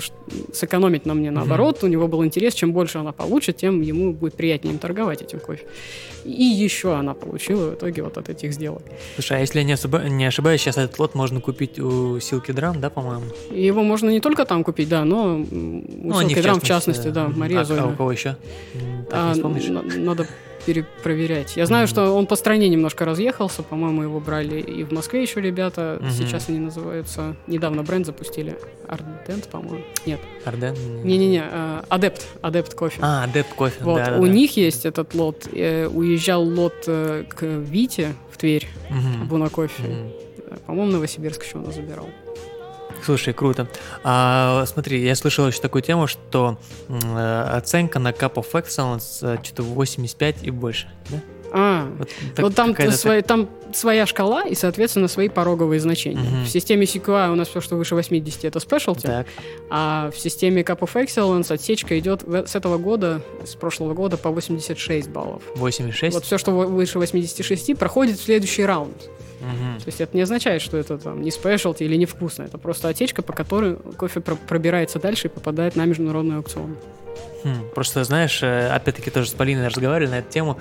сэкономить 0.54 1.06
на 1.06 1.14
мне, 1.14 1.32
наоборот, 1.32 1.80
mm-hmm. 1.80 1.86
у 1.86 1.90
него 1.90 2.08
был 2.08 2.24
интерес, 2.24 2.54
чем 2.54 2.72
больше 2.72 2.98
она 2.98 3.12
получит, 3.12 3.58
тем 3.58 3.82
ему 3.82 4.14
будет 4.14 4.36
приятнее 4.36 4.74
им 4.74 4.80
торговать 4.80 5.22
этим 5.22 5.40
кофе. 5.40 5.66
И 6.24 6.44
еще 6.44 6.96
она 6.96 7.14
получила 7.14 7.72
в 7.72 7.76
итоге 7.76 8.04
вот 8.04 8.18
от 8.18 8.30
этих 8.30 8.54
сделок. 8.54 8.84
Слушай, 9.16 9.38
а 9.38 9.40
если 9.42 9.60
я 9.60 9.66
не, 9.66 9.74
особо, 9.74 10.00
не 10.00 10.26
ошибаюсь, 10.26 10.62
сейчас 10.62 10.78
этот 10.78 10.98
лот 11.00 11.16
можно 11.16 11.42
купить 11.42 11.78
у 11.80 12.20
Силки 12.20 12.52
Драм, 12.52 12.80
да, 12.80 12.90
по-моему? 12.90 13.26
Его 13.52 13.84
можно 13.84 14.10
не 14.10 14.22
только 14.22 14.46
там 14.46 14.64
купить, 14.64 14.88
да, 14.88 15.04
но 15.04 15.36
у 15.36 15.46
ну, 15.52 16.22
Силки 16.22 16.42
Драм 16.42 16.60
в 16.62 16.64
частности, 16.64 17.10
да, 17.10 17.28
Мария 17.28 17.62
а, 17.62 17.66
Зойна. 17.66 17.84
А 17.84 17.88
у 17.88 17.96
кого 17.96 18.12
еще? 18.12 18.38
Так, 19.10 19.38
а, 19.38 19.50
надо 19.98 20.28
перепроверять. 20.70 21.58
Я 21.58 21.66
знаю, 21.66 21.88
mm-hmm. 21.88 21.90
что 21.90 22.14
он 22.14 22.28
по 22.28 22.36
стране 22.36 22.70
немножко 22.70 23.04
разъехался, 23.04 23.64
по-моему, 23.64 24.04
его 24.04 24.20
брали 24.20 24.60
и 24.60 24.84
в 24.84 24.92
Москве 24.92 25.24
еще 25.24 25.42
ребята. 25.42 25.98
Mm-hmm. 26.00 26.12
Сейчас 26.12 26.48
они 26.48 26.60
называются... 26.60 27.36
Недавно 27.48 27.82
бренд 27.82 28.06
запустили. 28.06 28.56
Ардент, 28.88 29.48
по-моему. 29.48 29.84
Нет. 30.06 30.20
Ардент? 30.46 30.78
Не-не-не, 31.04 31.44
Адепт. 31.90 32.28
Адепт 32.42 32.76
кофе. 32.76 33.00
А, 33.02 33.24
Адепт 33.24 33.52
кофе, 33.56 33.84
Вот, 33.84 33.98
да, 33.98 34.18
у 34.20 34.28
да, 34.28 34.32
них 34.32 34.58
есть 34.58 34.86
этот 34.86 35.16
лот. 35.16 35.48
Э, 35.52 35.88
уезжал 35.88 36.44
лот 36.44 36.76
э, 36.86 37.24
к 37.28 37.44
Вите 37.44 38.14
в 38.32 38.38
Тверь, 38.38 38.68
mm-hmm. 38.90 39.26
Буна 39.26 39.50
кофе. 39.50 39.84
Mm-hmm. 39.84 40.60
По-моему, 40.68 40.92
Новосибирск 40.92 41.44
еще 41.46 41.58
он 41.58 41.72
забирал. 41.72 42.08
Слушай, 43.04 43.34
круто. 43.34 43.68
А, 44.04 44.66
смотри, 44.66 45.04
я 45.04 45.16
слышал 45.16 45.48
еще 45.48 45.62
такую 45.62 45.82
тему, 45.82 46.08
что 46.08 46.60
э, 46.88 47.42
оценка 47.54 48.00
на 48.00 48.10
Cup 48.10 48.36
of 48.36 48.52
Excellence 48.54 49.20
э, 49.22 49.38
что-то 49.44 49.64
85 49.64 50.44
и 50.44 50.52
больше, 50.52 50.88
да? 51.10 51.18
А, 51.52 51.92
вот, 51.98 52.10
так, 52.36 52.46
вот 52.46 52.56
там, 52.56 52.76
свои, 52.92 53.22
там 53.22 53.50
своя 53.74 54.06
шкала 54.06 54.44
и, 54.44 54.56
соответственно, 54.56 55.08
свои 55.08 55.30
пороговые 55.30 55.80
значения. 55.80 56.22
Угу. 56.22 56.46
В 56.46 56.50
системе 56.50 56.86
CQI 56.86 57.32
у 57.32 57.36
нас 57.36 57.48
все, 57.48 57.62
что 57.62 57.76
выше 57.76 57.96
80, 57.96 58.46
это 58.46 58.60
specialty, 58.60 59.02
так. 59.02 59.28
а 59.70 60.12
в 60.12 60.20
системе 60.20 60.62
Cup 60.62 60.80
of 60.80 60.94
Excellence 60.94 61.52
отсечка 61.54 61.98
идет 62.00 62.24
с 62.28 62.56
этого 62.56 62.78
года, 62.78 63.22
с 63.46 63.56
прошлого 63.56 63.94
года 63.94 64.18
по 64.18 64.30
86 64.30 65.10
баллов. 65.10 65.44
86? 65.56 66.14
Вот 66.14 66.26
все, 66.26 66.38
что 66.38 66.52
выше 66.52 67.00
86, 67.00 67.78
проходит 67.78 68.20
в 68.20 68.24
следующий 68.24 68.66
раунд. 68.66 69.10
Угу. 69.40 69.80
То 69.80 69.86
есть 69.86 70.02
это 70.02 70.16
не 70.16 70.24
означает, 70.24 70.62
что 70.62 70.78
это 70.78 70.98
там 70.98 71.22
не 71.22 71.32
спешлти 71.32 71.84
или 71.84 71.96
невкусно. 71.96 72.44
Это 72.44 72.58
просто 72.58 72.90
отечка, 72.90 73.22
по 73.22 73.34
которой 73.34 73.76
кофе 73.76 74.20
пробирается 74.20 75.00
дальше 75.00 75.28
и 75.28 75.30
попадает 75.30 75.76
на 75.76 75.86
международный 75.86 76.38
аукцион. 76.38 76.76
Хм, 77.44 77.70
просто, 77.74 78.04
знаешь, 78.04 78.40
э, 78.44 78.70
опять-таки 78.70 79.10
тоже 79.12 79.30
с 79.30 79.34
Полиной 79.34 79.68
разговаривали 79.68 80.12
на 80.12 80.20
эту 80.20 80.30
тему. 80.30 80.60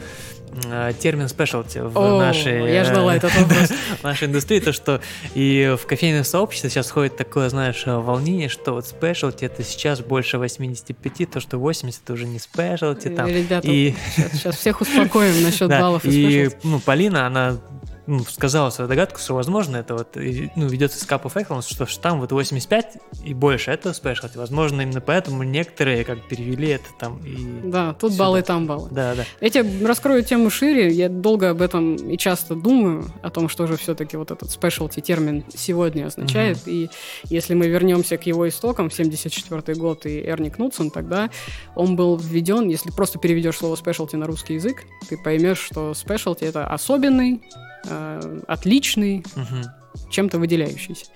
Э, 0.70 0.92
термин 0.98 1.28
спешлти 1.28 1.78
в 1.78 1.98
О, 1.98 2.18
нашей... 2.18 2.72
Я 2.72 2.84
ждала 2.84 3.16
этот 3.16 3.34
вопрос. 3.38 3.70
в 4.00 4.02
нашей 4.02 4.28
индустрии, 4.28 4.60
то, 4.60 4.72
что 4.72 5.00
и 5.34 5.76
в 5.80 5.86
кофейном 5.86 6.24
сообществе 6.24 6.70
сейчас 6.70 6.90
ходит 6.90 7.16
такое, 7.16 7.48
знаешь, 7.48 7.82
волнение, 7.86 8.48
что 8.48 8.72
вот 8.72 8.86
спешлти 8.86 9.44
это 9.44 9.62
сейчас 9.62 10.00
больше 10.00 10.38
85, 10.38 11.30
то, 11.30 11.40
что 11.40 11.58
80 11.58 12.02
это 12.04 12.12
уже 12.12 12.26
не 12.26 12.38
спешлти. 12.38 13.08
Там. 13.08 13.28
Ребята, 13.28 13.68
и... 13.68 13.94
сейчас, 14.16 14.32
сейчас 14.32 14.56
всех 14.56 14.80
успокоим 14.80 15.42
насчет 15.42 15.68
баллов 15.68 16.04
и, 16.04 16.46
и 16.46 16.50
ну, 16.62 16.80
Полина, 16.80 17.26
она 17.26 17.58
ну, 18.08 18.24
сказала 18.24 18.70
свою 18.70 18.88
догадку, 18.88 19.20
что, 19.20 19.34
возможно, 19.34 19.76
это 19.76 19.92
вот 19.94 20.16
ну, 20.16 20.66
ведется 20.66 20.98
с 20.98 21.06
Cup 21.06 21.24
of 21.24 21.34
Excellence, 21.34 21.68
что 21.68 21.86
там 22.00 22.20
вот 22.20 22.32
85 22.32 22.96
и 23.22 23.34
больше 23.34 23.70
это 23.70 23.90
specialty. 23.90 24.38
Возможно, 24.38 24.80
именно 24.80 25.02
поэтому 25.02 25.42
некоторые 25.42 26.04
как 26.04 26.26
перевели 26.26 26.68
это 26.68 26.86
там 26.98 27.18
и... 27.18 27.68
Да, 27.68 27.92
тут 27.92 28.12
сюда. 28.12 28.24
баллы, 28.24 28.42
там 28.42 28.66
баллы. 28.66 28.88
Да, 28.90 29.14
да. 29.14 29.24
Я 29.42 29.50
тебе 29.50 29.86
раскрою 29.86 30.24
тему 30.24 30.48
шире. 30.48 30.88
Я 30.88 31.10
долго 31.10 31.50
об 31.50 31.60
этом 31.60 31.96
и 31.96 32.16
часто 32.16 32.54
думаю, 32.54 33.04
о 33.22 33.28
том, 33.28 33.50
что 33.50 33.66
же 33.66 33.76
все-таки 33.76 34.16
вот 34.16 34.30
этот 34.30 34.48
specialty 34.48 35.02
термин 35.02 35.44
сегодня 35.54 36.06
означает. 36.06 36.56
Угу. 36.62 36.70
И 36.70 36.90
если 37.24 37.52
мы 37.52 37.68
вернемся 37.68 38.16
к 38.16 38.24
его 38.24 38.48
истокам, 38.48 38.90
74 38.90 39.78
год 39.78 40.06
и 40.06 40.26
Эрни 40.26 40.48
Кнутсон, 40.48 40.90
тогда 40.90 41.28
он 41.74 41.94
был 41.94 42.16
введен, 42.16 42.70
если 42.70 42.90
просто 42.90 43.18
переведешь 43.18 43.58
слово 43.58 43.74
specialty 43.74 44.16
на 44.16 44.26
русский 44.26 44.54
язык, 44.54 44.84
ты 45.10 45.18
поймешь, 45.18 45.58
что 45.58 45.90
specialty 45.90 46.46
это 46.46 46.66
особенный 46.66 47.42
э, 47.84 48.40
отличный, 48.46 49.24
угу. 49.36 50.10
чем-то 50.10 50.38
выделяющийся. 50.38 51.06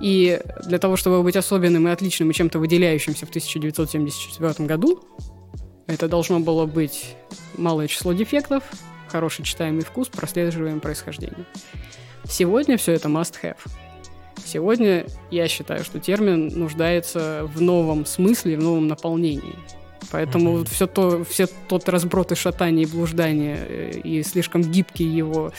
И 0.00 0.40
для 0.64 0.78
того, 0.78 0.96
чтобы 0.96 1.22
быть 1.22 1.36
особенным 1.36 1.88
и 1.88 1.90
отличным 1.90 2.30
и 2.30 2.34
чем-то 2.34 2.58
выделяющимся 2.58 3.24
в 3.26 3.28
1974 3.30 4.66
году, 4.66 5.02
это 5.86 6.08
должно 6.08 6.40
было 6.40 6.66
быть 6.66 7.14
малое 7.56 7.86
число 7.86 8.12
дефектов, 8.12 8.64
хороший 9.08 9.44
читаемый 9.44 9.82
вкус, 9.82 10.08
прослеживаемое 10.08 10.80
происхождение. 10.80 11.46
Сегодня 12.24 12.76
все 12.76 12.92
это 12.92 13.08
must-have. 13.08 13.58
Сегодня 14.44 15.06
я 15.30 15.48
считаю, 15.48 15.84
что 15.84 15.98
термин 15.98 16.48
нуждается 16.48 17.48
в 17.54 17.60
новом 17.60 18.04
смысле, 18.04 18.56
в 18.56 18.62
новом 18.62 18.86
наполнении. 18.88 19.54
Поэтому 20.10 20.58
mm-hmm. 20.58 20.70
все, 20.70 20.86
то, 20.86 21.24
все 21.24 21.46
тот 21.46 21.88
разброд 21.88 22.32
и 22.32 22.34
шатание 22.34 22.84
и 22.84 22.90
блуждание 22.90 23.56
э, 23.58 23.90
и 24.04 24.22
слишком 24.22 24.62
гибкий 24.62 25.04
его 25.04 25.52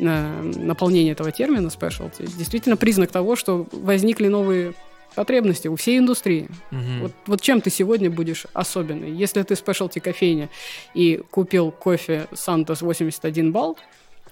э, 0.00 0.42
наполнение 0.56 1.12
этого 1.12 1.30
термина 1.32 1.68
specialty 1.68 2.30
действительно 2.36 2.76
признак 2.76 3.10
того, 3.10 3.36
что 3.36 3.66
возникли 3.72 4.28
новые 4.28 4.74
потребности 5.14 5.68
у 5.68 5.76
всей 5.76 5.98
индустрии. 5.98 6.48
Угу. 6.70 7.02
Вот, 7.02 7.12
вот 7.26 7.40
чем 7.40 7.60
ты 7.60 7.70
сегодня 7.70 8.10
будешь 8.10 8.46
особенный? 8.52 9.10
Если 9.12 9.42
ты 9.42 9.56
спешлти 9.56 9.98
кофейня 9.98 10.48
и 10.92 11.22
купил 11.30 11.70
кофе 11.70 12.26
Santos 12.32 12.84
81 12.84 13.52
балл, 13.52 13.78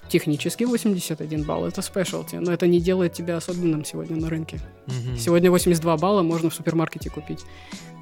технически 0.09 0.63
81 0.63 1.43
балл 1.43 1.65
это 1.65 1.81
спешлти, 1.81 2.35
но 2.35 2.51
это 2.51 2.67
не 2.67 2.79
делает 2.79 3.13
тебя 3.13 3.37
особенным 3.37 3.83
сегодня 3.85 4.17
на 4.17 4.29
рынке. 4.29 4.59
Угу. 4.87 5.17
Сегодня 5.17 5.49
82 5.49 5.97
балла 5.97 6.21
можно 6.21 6.49
в 6.49 6.53
супермаркете 6.55 7.09
купить. 7.09 7.45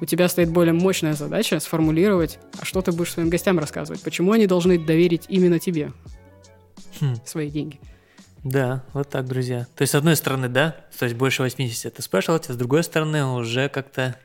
У 0.00 0.04
тебя 0.04 0.28
стоит 0.28 0.50
более 0.50 0.72
мощная 0.72 1.14
задача 1.14 1.60
сформулировать, 1.60 2.38
а 2.60 2.64
что 2.64 2.82
ты 2.82 2.92
будешь 2.92 3.12
своим 3.12 3.30
гостям 3.30 3.58
рассказывать, 3.58 4.02
почему 4.02 4.32
они 4.32 4.46
должны 4.46 4.78
доверить 4.78 5.24
именно 5.28 5.58
тебе 5.58 5.92
хм. 7.00 7.16
свои 7.24 7.50
деньги. 7.50 7.80
Да, 8.44 8.82
вот 8.92 9.08
так, 9.08 9.26
друзья. 9.26 9.66
То 9.76 9.82
есть, 9.82 9.92
с 9.92 9.94
одной 9.94 10.16
стороны, 10.16 10.48
да, 10.48 10.76
то 10.98 11.04
есть 11.04 11.16
больше 11.16 11.42
80 11.42 11.86
это 11.86 12.02
спешлти, 12.02 12.50
с 12.50 12.56
другой 12.56 12.82
стороны, 12.82 13.24
уже 13.24 13.68
как-то... 13.68 14.16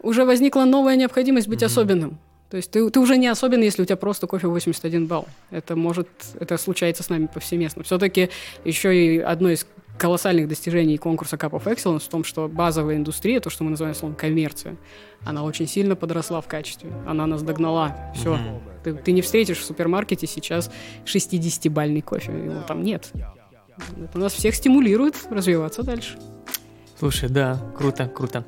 Уже 0.00 0.24
возникла 0.24 0.64
новая 0.64 0.96
необходимость 0.96 1.46
быть 1.46 1.62
mm-hmm. 1.62 1.66
особенным. 1.66 2.18
То 2.52 2.56
есть 2.56 2.70
ты, 2.70 2.90
ты 2.90 3.00
уже 3.00 3.16
не 3.16 3.28
особенный, 3.28 3.64
если 3.64 3.80
у 3.80 3.86
тебя 3.86 3.96
просто 3.96 4.26
кофе 4.26 4.46
81 4.46 5.06
балл. 5.06 5.26
Это 5.50 5.74
может, 5.74 6.06
это 6.38 6.58
случается 6.58 7.02
с 7.02 7.08
нами 7.08 7.24
повсеместно. 7.24 7.82
Все-таки 7.82 8.28
еще 8.62 8.94
и 8.94 9.20
одно 9.20 9.48
из 9.48 9.66
колоссальных 9.96 10.48
достижений 10.48 10.98
конкурса 10.98 11.36
Cup 11.36 11.52
of 11.52 11.64
Excellence 11.64 12.00
в 12.00 12.08
том, 12.08 12.24
что 12.24 12.48
базовая 12.48 12.96
индустрия, 12.96 13.40
то, 13.40 13.48
что 13.48 13.64
мы 13.64 13.70
называем 13.70 13.94
словом 13.94 14.14
коммерция, 14.14 14.76
она 15.24 15.44
очень 15.44 15.66
сильно 15.66 15.96
подросла 15.96 16.42
в 16.42 16.46
качестве. 16.46 16.92
Она 17.06 17.26
нас 17.26 17.42
догнала. 17.42 18.12
Все. 18.14 18.34
Mm-hmm. 18.34 18.60
Ты, 18.84 18.94
ты 18.96 19.12
не 19.12 19.22
встретишь 19.22 19.56
в 19.56 19.64
супермаркете 19.64 20.26
сейчас 20.26 20.70
60-бальный 21.06 22.02
кофе. 22.02 22.32
Его 22.32 22.60
там 22.68 22.82
нет. 22.82 23.12
Это 23.96 24.18
нас 24.18 24.34
всех 24.34 24.54
стимулирует 24.56 25.16
развиваться 25.30 25.82
дальше. 25.82 26.18
Слушай, 26.98 27.30
да, 27.30 27.58
круто, 27.78 28.08
круто. 28.08 28.44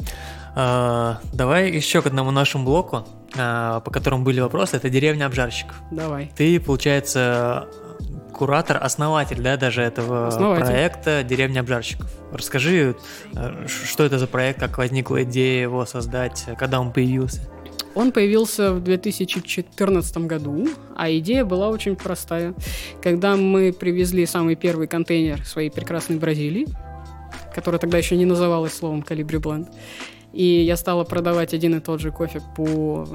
А, 0.56 1.20
давай 1.32 1.70
еще 1.70 2.02
к 2.02 2.06
одному 2.06 2.30
нашему 2.30 2.64
блоку, 2.64 3.06
а, 3.36 3.80
по 3.80 3.90
которому 3.90 4.24
были 4.24 4.40
вопросы. 4.40 4.76
Это 4.76 4.88
деревня 4.88 5.26
обжарщиков. 5.26 5.76
Давай. 5.90 6.30
Ты, 6.36 6.60
получается, 6.60 7.68
куратор, 8.32 8.78
основатель, 8.82 9.40
да, 9.40 9.56
даже 9.56 9.82
этого 9.82 10.28
основатель. 10.28 10.66
проекта 10.66 11.22
«Деревня 11.22 11.60
обжарщиков». 11.60 12.10
Расскажи, 12.32 12.96
э, 13.34 13.66
что 13.66 14.04
это 14.04 14.18
за 14.18 14.26
проект, 14.26 14.58
как 14.58 14.78
возникла 14.78 15.22
идея 15.22 15.62
его 15.62 15.86
создать, 15.86 16.44
когда 16.58 16.80
он 16.80 16.92
появился? 16.92 17.48
Он 17.94 18.10
появился 18.10 18.72
в 18.72 18.82
2014 18.82 20.26
году, 20.26 20.68
а 20.96 21.10
идея 21.12 21.44
была 21.44 21.68
очень 21.68 21.94
простая. 21.94 22.54
Когда 23.00 23.36
мы 23.36 23.72
привезли 23.72 24.26
самый 24.26 24.56
первый 24.56 24.88
контейнер 24.88 25.44
своей 25.46 25.70
прекрасной 25.70 26.16
Бразилии, 26.16 26.66
которая 27.54 27.78
тогда 27.78 27.98
еще 27.98 28.16
не 28.16 28.24
называлась 28.24 28.74
словом 28.74 29.02
«Калибри 29.02 29.38
Бленд», 29.38 29.68
и 30.34 30.62
я 30.62 30.76
стала 30.76 31.04
продавать 31.04 31.54
один 31.54 31.76
и 31.76 31.80
тот 31.80 32.00
же 32.00 32.10
кофе 32.10 32.40
по 32.56 33.06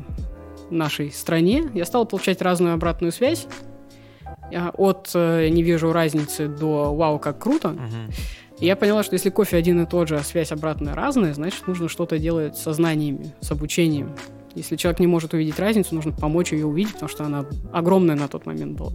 нашей 0.70 1.12
стране, 1.12 1.70
я 1.74 1.86
стала 1.86 2.06
получать 2.06 2.42
разную 2.42 2.74
обратную 2.74 3.12
связь, 3.12 3.48
от 4.74 5.12
э, 5.14 5.50
«не 5.50 5.62
вижу 5.64 5.92
разницы» 5.92 6.48
до 6.48 6.96
«вау, 6.96 7.20
как 7.20 7.40
круто», 7.40 7.70
uh-huh. 7.70 8.14
И 8.60 8.66
я 8.66 8.76
поняла, 8.76 9.04
что 9.04 9.14
если 9.14 9.30
кофе 9.30 9.56
один 9.56 9.82
и 9.82 9.86
тот 9.86 10.10
же, 10.10 10.18
а 10.18 10.24
связь 10.24 10.52
обратная 10.52 10.94
разная, 10.94 11.34
значит, 11.34 11.66
нужно 11.68 11.88
что-то 11.88 12.20
делать 12.20 12.58
со 12.58 12.74
знаниями, 12.74 13.34
с 13.40 13.52
обучением. 13.52 14.16
Если 14.56 14.76
человек 14.76 15.00
не 15.00 15.08
может 15.08 15.34
увидеть 15.34 15.60
разницу, 15.60 15.94
нужно 15.94 16.12
помочь 16.12 16.52
ее 16.52 16.66
увидеть, 16.66 16.94
потому 16.94 17.10
что 17.10 17.24
она 17.26 17.46
огромная 17.72 18.16
на 18.16 18.28
тот 18.28 18.46
момент 18.46 18.78
была. 18.78 18.92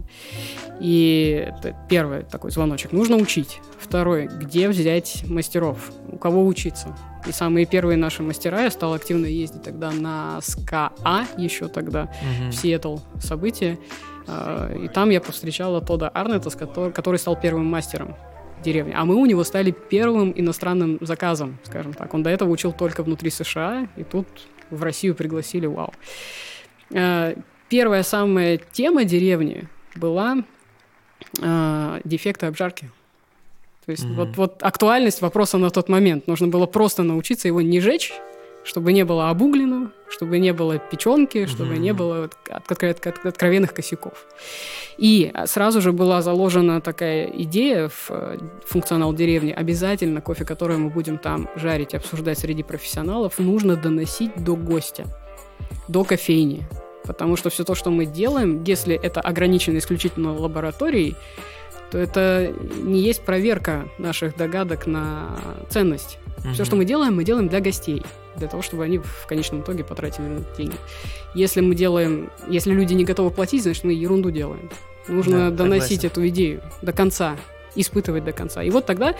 И 0.79 1.47
это 1.47 1.75
первый 1.89 2.23
такой 2.23 2.51
звоночек. 2.51 2.91
Нужно 2.91 3.15
учить. 3.15 3.59
Второй, 3.79 4.27
где 4.27 4.67
взять 4.67 5.23
мастеров, 5.27 5.91
у 6.11 6.17
кого 6.17 6.45
учиться. 6.45 6.95
И 7.27 7.31
самые 7.31 7.65
первые 7.65 7.97
наши 7.97 8.21
мастера, 8.21 8.61
я 8.61 8.71
стал 8.71 8.93
активно 8.93 9.25
ездить 9.25 9.63
тогда 9.63 9.91
на 9.91 10.39
СКА, 10.41 10.91
еще 11.37 11.67
тогда, 11.67 12.03
угу. 12.03 12.51
в 12.51 12.53
Сиэтл 12.53 12.97
события. 13.19 13.79
А, 14.27 14.73
и 14.73 14.87
там 14.87 15.09
я 15.09 15.21
повстречала 15.21 15.81
Тода 15.81 16.09
Арнета, 16.09 16.49
который 16.91 17.17
стал 17.17 17.39
первым 17.39 17.65
мастером 17.65 18.15
деревни. 18.63 18.93
А 18.95 19.05
мы 19.05 19.15
у 19.15 19.25
него 19.25 19.43
стали 19.43 19.71
первым 19.71 20.33
иностранным 20.35 20.97
заказом, 21.01 21.57
скажем 21.63 21.93
так. 21.93 22.13
Он 22.13 22.23
до 22.23 22.29
этого 22.29 22.49
учил 22.49 22.71
только 22.71 23.03
внутри 23.03 23.29
США, 23.29 23.87
и 23.95 24.03
тут 24.03 24.27
в 24.69 24.83
Россию 24.83 25.15
пригласили, 25.15 25.65
вау. 25.65 25.93
Э, 26.91 27.35
первая 27.69 28.03
самая 28.03 28.59
тема 28.71 29.03
деревни 29.03 29.67
была 29.95 30.37
э, 31.41 32.01
дефекты 32.03 32.45
обжарки. 32.45 32.89
То 33.85 33.91
есть 33.91 34.03
mm-hmm. 34.03 34.15
вот, 34.15 34.37
вот 34.37 34.63
актуальность 34.63 35.21
вопроса 35.21 35.57
на 35.57 35.69
тот 35.69 35.89
момент. 35.89 36.27
Нужно 36.27 36.47
было 36.47 36.65
просто 36.65 37.03
научиться 37.03 37.47
его 37.47 37.61
не 37.61 37.79
жечь, 37.79 38.13
чтобы 38.65 38.93
не 38.93 39.05
было 39.05 39.29
обуглено, 39.29 39.91
чтобы 40.09 40.39
не 40.39 40.51
было 40.51 40.79
печенки, 40.79 41.45
чтобы 41.45 41.77
не 41.77 41.93
было 41.93 42.29
откровенных 42.49 43.73
косяков. 43.73 44.25
И 44.97 45.31
сразу 45.45 45.81
же 45.81 45.91
была 45.91 46.21
заложена 46.21 46.81
такая 46.81 47.27
идея 47.27 47.89
в 47.89 48.07
э, 48.09 48.37
функционал 48.65 49.13
деревни. 49.13 49.51
Обязательно 49.51 50.21
кофе, 50.21 50.45
который 50.45 50.77
мы 50.77 50.89
будем 50.89 51.17
там 51.17 51.47
жарить 51.55 51.93
и 51.93 51.97
обсуждать 51.97 52.39
среди 52.39 52.63
профессионалов, 52.63 53.37
нужно 53.39 53.75
доносить 53.75 54.31
до 54.43 54.55
гостя, 54.55 55.05
до 55.87 56.03
кофейни. 56.03 56.65
Потому 57.03 57.35
что 57.35 57.49
все 57.49 57.63
то, 57.63 57.75
что 57.75 57.91
мы 57.91 58.05
делаем, 58.05 58.63
если 58.63 58.95
это 58.95 59.21
ограничено 59.21 59.77
исключительно 59.77 60.33
лабораторией, 60.33 61.15
то 61.91 61.99
это 61.99 62.51
не 62.81 63.01
есть 63.01 63.23
проверка 63.23 63.87
наших 63.99 64.35
догадок 64.35 64.87
на 64.87 65.37
ценность. 65.69 66.17
Mm-hmm. 66.37 66.53
Все, 66.53 66.65
что 66.65 66.75
мы 66.77 66.85
делаем, 66.85 67.15
мы 67.15 67.23
делаем 67.23 67.47
для 67.47 67.59
гостей 67.59 68.01
для 68.37 68.47
того, 68.47 68.61
чтобы 68.61 68.83
они 68.83 68.99
в 68.99 69.25
конечном 69.27 69.61
итоге 69.61 69.83
потратили 69.83 70.43
деньги. 70.57 70.75
Если 71.33 71.61
мы 71.61 71.75
делаем, 71.75 72.31
если 72.47 72.71
люди 72.71 72.93
не 72.93 73.05
готовы 73.05 73.31
платить, 73.31 73.63
значит 73.63 73.83
мы 73.83 73.93
ерунду 73.93 74.31
делаем. 74.31 74.69
Нужно 75.07 75.51
да, 75.51 75.63
доносить 75.63 76.01
согласен. 76.01 76.07
эту 76.07 76.27
идею 76.29 76.61
до 76.81 76.91
конца, 76.91 77.37
испытывать 77.75 78.23
до 78.23 78.31
конца. 78.31 78.63
И 78.63 78.69
вот 78.69 78.85
тогда 78.85 79.15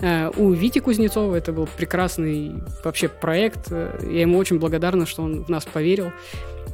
э, 0.00 0.30
у 0.36 0.52
Вити 0.52 0.78
Кузнецова 0.78 1.34
это 1.34 1.52
был 1.52 1.68
прекрасный 1.76 2.52
вообще 2.84 3.08
проект. 3.08 3.70
Я 3.70 4.20
ему 4.20 4.38
очень 4.38 4.58
благодарна, 4.58 5.06
что 5.06 5.22
он 5.22 5.44
в 5.44 5.48
нас 5.48 5.64
поверил 5.64 6.12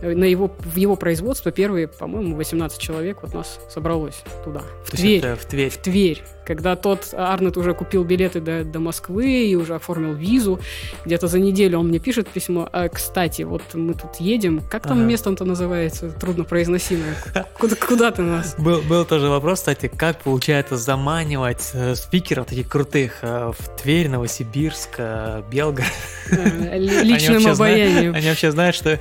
на 0.03 0.25
его, 0.25 0.51
в 0.61 0.77
его 0.77 0.97
производство 0.97 1.53
первые, 1.53 1.89
по-моему, 1.89 2.37
18 2.37 2.79
человек 2.79 3.19
вот 3.23 3.35
нас 3.35 3.61
собралось 3.69 4.23
туда, 4.45 4.63
в 4.85 4.91
То 4.91 4.97
Тверь. 4.97 5.35
в 5.35 5.45
Тверь. 5.45 5.71
В 5.71 5.77
Тверь. 5.79 6.23
Когда 6.51 6.75
тот 6.75 7.15
Арнет 7.17 7.57
уже 7.57 7.75
купил 7.75 8.03
билеты 8.03 8.41
до, 8.41 8.65
до 8.65 8.81
Москвы 8.81 9.45
и 9.45 9.55
уже 9.55 9.77
оформил 9.77 10.15
визу, 10.15 10.59
где-то 11.05 11.29
за 11.29 11.39
неделю 11.39 11.79
он 11.79 11.87
мне 11.87 12.01
пишет 12.01 12.27
письмо, 12.27 12.69
а, 12.73 12.89
кстати, 12.89 13.43
вот 13.43 13.63
мы 13.75 13.95
тут 13.95 14.17
едем, 14.19 14.61
как 14.69 14.83
там 14.83 14.99
ага. 14.99 15.07
место-то 15.07 15.45
называется, 15.45 16.11
трудно 16.11 16.43
произносимое, 16.43 17.15
куда, 17.57 17.77
куда 17.77 18.11
ты 18.11 18.23
нас? 18.23 18.57
Был, 18.59 18.83
был 18.83 19.05
тоже 19.05 19.29
вопрос, 19.29 19.61
кстати, 19.61 19.87
как 19.87 20.19
получается 20.23 20.77
заманивать 20.77 21.71
э, 21.73 21.95
спикеров 21.95 22.47
таких 22.47 22.69
крутых 22.69 23.19
э, 23.23 23.53
в 23.57 23.81
Тверь, 23.81 24.09
Новосибирск, 24.09 24.97
э, 24.99 25.45
Белгород? 25.53 25.87
Личным 26.33 27.47
обаянием. 27.47 28.13
Они 28.13 28.29
вообще 28.29 28.51
знают, 28.51 28.75
что, 28.75 28.99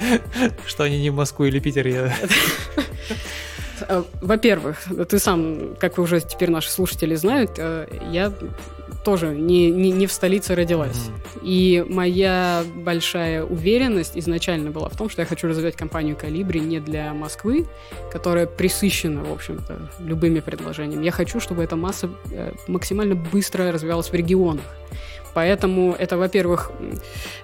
что 0.68 0.84
они 0.84 1.02
не 1.02 1.10
в 1.10 1.16
Москву 1.16 1.46
или 1.46 1.58
Питер 1.58 1.88
едут. 1.88 2.12
Э, 3.88 4.04
во-первых, 4.22 4.78
ты 5.10 5.20
сам, 5.20 5.76
как 5.80 5.98
уже 6.00 6.22
теперь 6.22 6.50
наши 6.50 6.72
слушатели 6.72 7.16
знают, 7.16 7.52
э, 7.58 7.88
я 8.12 8.34
тоже 9.04 9.30
не, 9.30 9.72
не, 9.72 9.92
не 9.92 10.08
в 10.08 10.12
столице 10.12 10.56
родилась. 10.56 10.98
Mm-hmm. 10.98 11.40
И 11.44 11.86
моя 11.88 12.64
большая 12.76 13.44
уверенность 13.44 14.18
изначально 14.18 14.72
была 14.72 14.90
в 14.90 14.98
том, 14.98 15.10
что 15.10 15.22
я 15.22 15.26
хочу 15.26 15.48
развивать 15.48 15.76
компанию 15.76 16.16
«Калибри» 16.16 16.60
не 16.60 16.80
для 16.80 17.14
Москвы, 17.14 17.68
которая 18.12 18.46
присыщена, 18.46 19.24
в 19.24 19.32
общем-то, 19.32 19.90
любыми 20.00 20.42
предложениями. 20.42 21.06
Я 21.06 21.12
хочу, 21.12 21.40
чтобы 21.40 21.64
эта 21.64 21.76
масса 21.76 22.10
э, 22.32 22.52
максимально 22.68 23.16
быстро 23.16 23.72
развивалась 23.72 24.10
в 24.10 24.14
регионах. 24.14 24.66
Поэтому 25.34 25.94
это, 25.98 26.18
во-первых, 26.18 26.72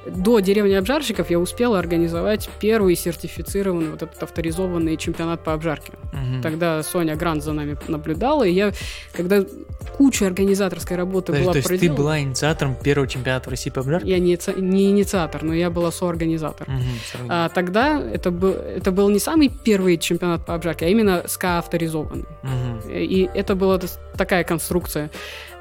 до 0.06 0.40
деревни 0.40 0.74
обжарщиков 0.74 1.30
я 1.30 1.40
успела 1.40 1.80
организовать 1.80 2.50
первый 2.60 2.96
сертифицированный 2.96 3.92
вот 3.92 4.02
этот 4.02 4.22
авторизованный 4.24 4.98
чемпионат 4.98 5.44
по 5.44 5.54
обжарке. 5.54 5.94
Угу. 6.14 6.42
Тогда 6.42 6.84
Соня 6.84 7.16
Грант 7.16 7.44
за 7.44 7.54
нами 7.54 7.78
наблюдала, 7.88 8.44
и 8.44 8.52
я, 8.52 8.72
когда 9.14 9.44
куча 9.98 10.28
организаторской 10.28 10.98
работы 10.98 11.28
Подожди, 11.28 11.44
была 11.44 11.54
то 11.54 11.58
есть 11.60 11.68
проделана, 11.68 11.96
ты 11.96 12.02
была 12.02 12.20
инициатором 12.20 12.76
первого 12.76 13.08
чемпионата 13.08 13.50
в 13.50 13.52
России 13.52 13.70
по 13.70 13.82
обжарке? 13.82 14.10
Я 14.10 14.20
не, 14.20 14.38
не 14.58 14.90
инициатор, 14.90 15.44
но 15.44 15.54
я 15.54 15.70
была 15.70 15.92
соорганизатор. 15.92 16.68
Угу, 16.68 17.28
а, 17.30 17.50
тогда 17.50 18.02
это 18.02 18.32
был, 18.32 18.52
это 18.52 18.92
был 18.92 19.10
не 19.10 19.20
самый 19.20 19.50
первый 19.50 19.98
чемпионат 19.98 20.46
по 20.46 20.56
обжарке, 20.56 20.86
а 20.86 20.90
именно 20.90 21.24
СКА-авторизованный. 21.26 22.26
Угу. 22.44 22.90
И 22.90 23.30
это 23.34 23.56
была 23.56 23.80
такая 24.18 24.44
конструкция. 24.44 25.10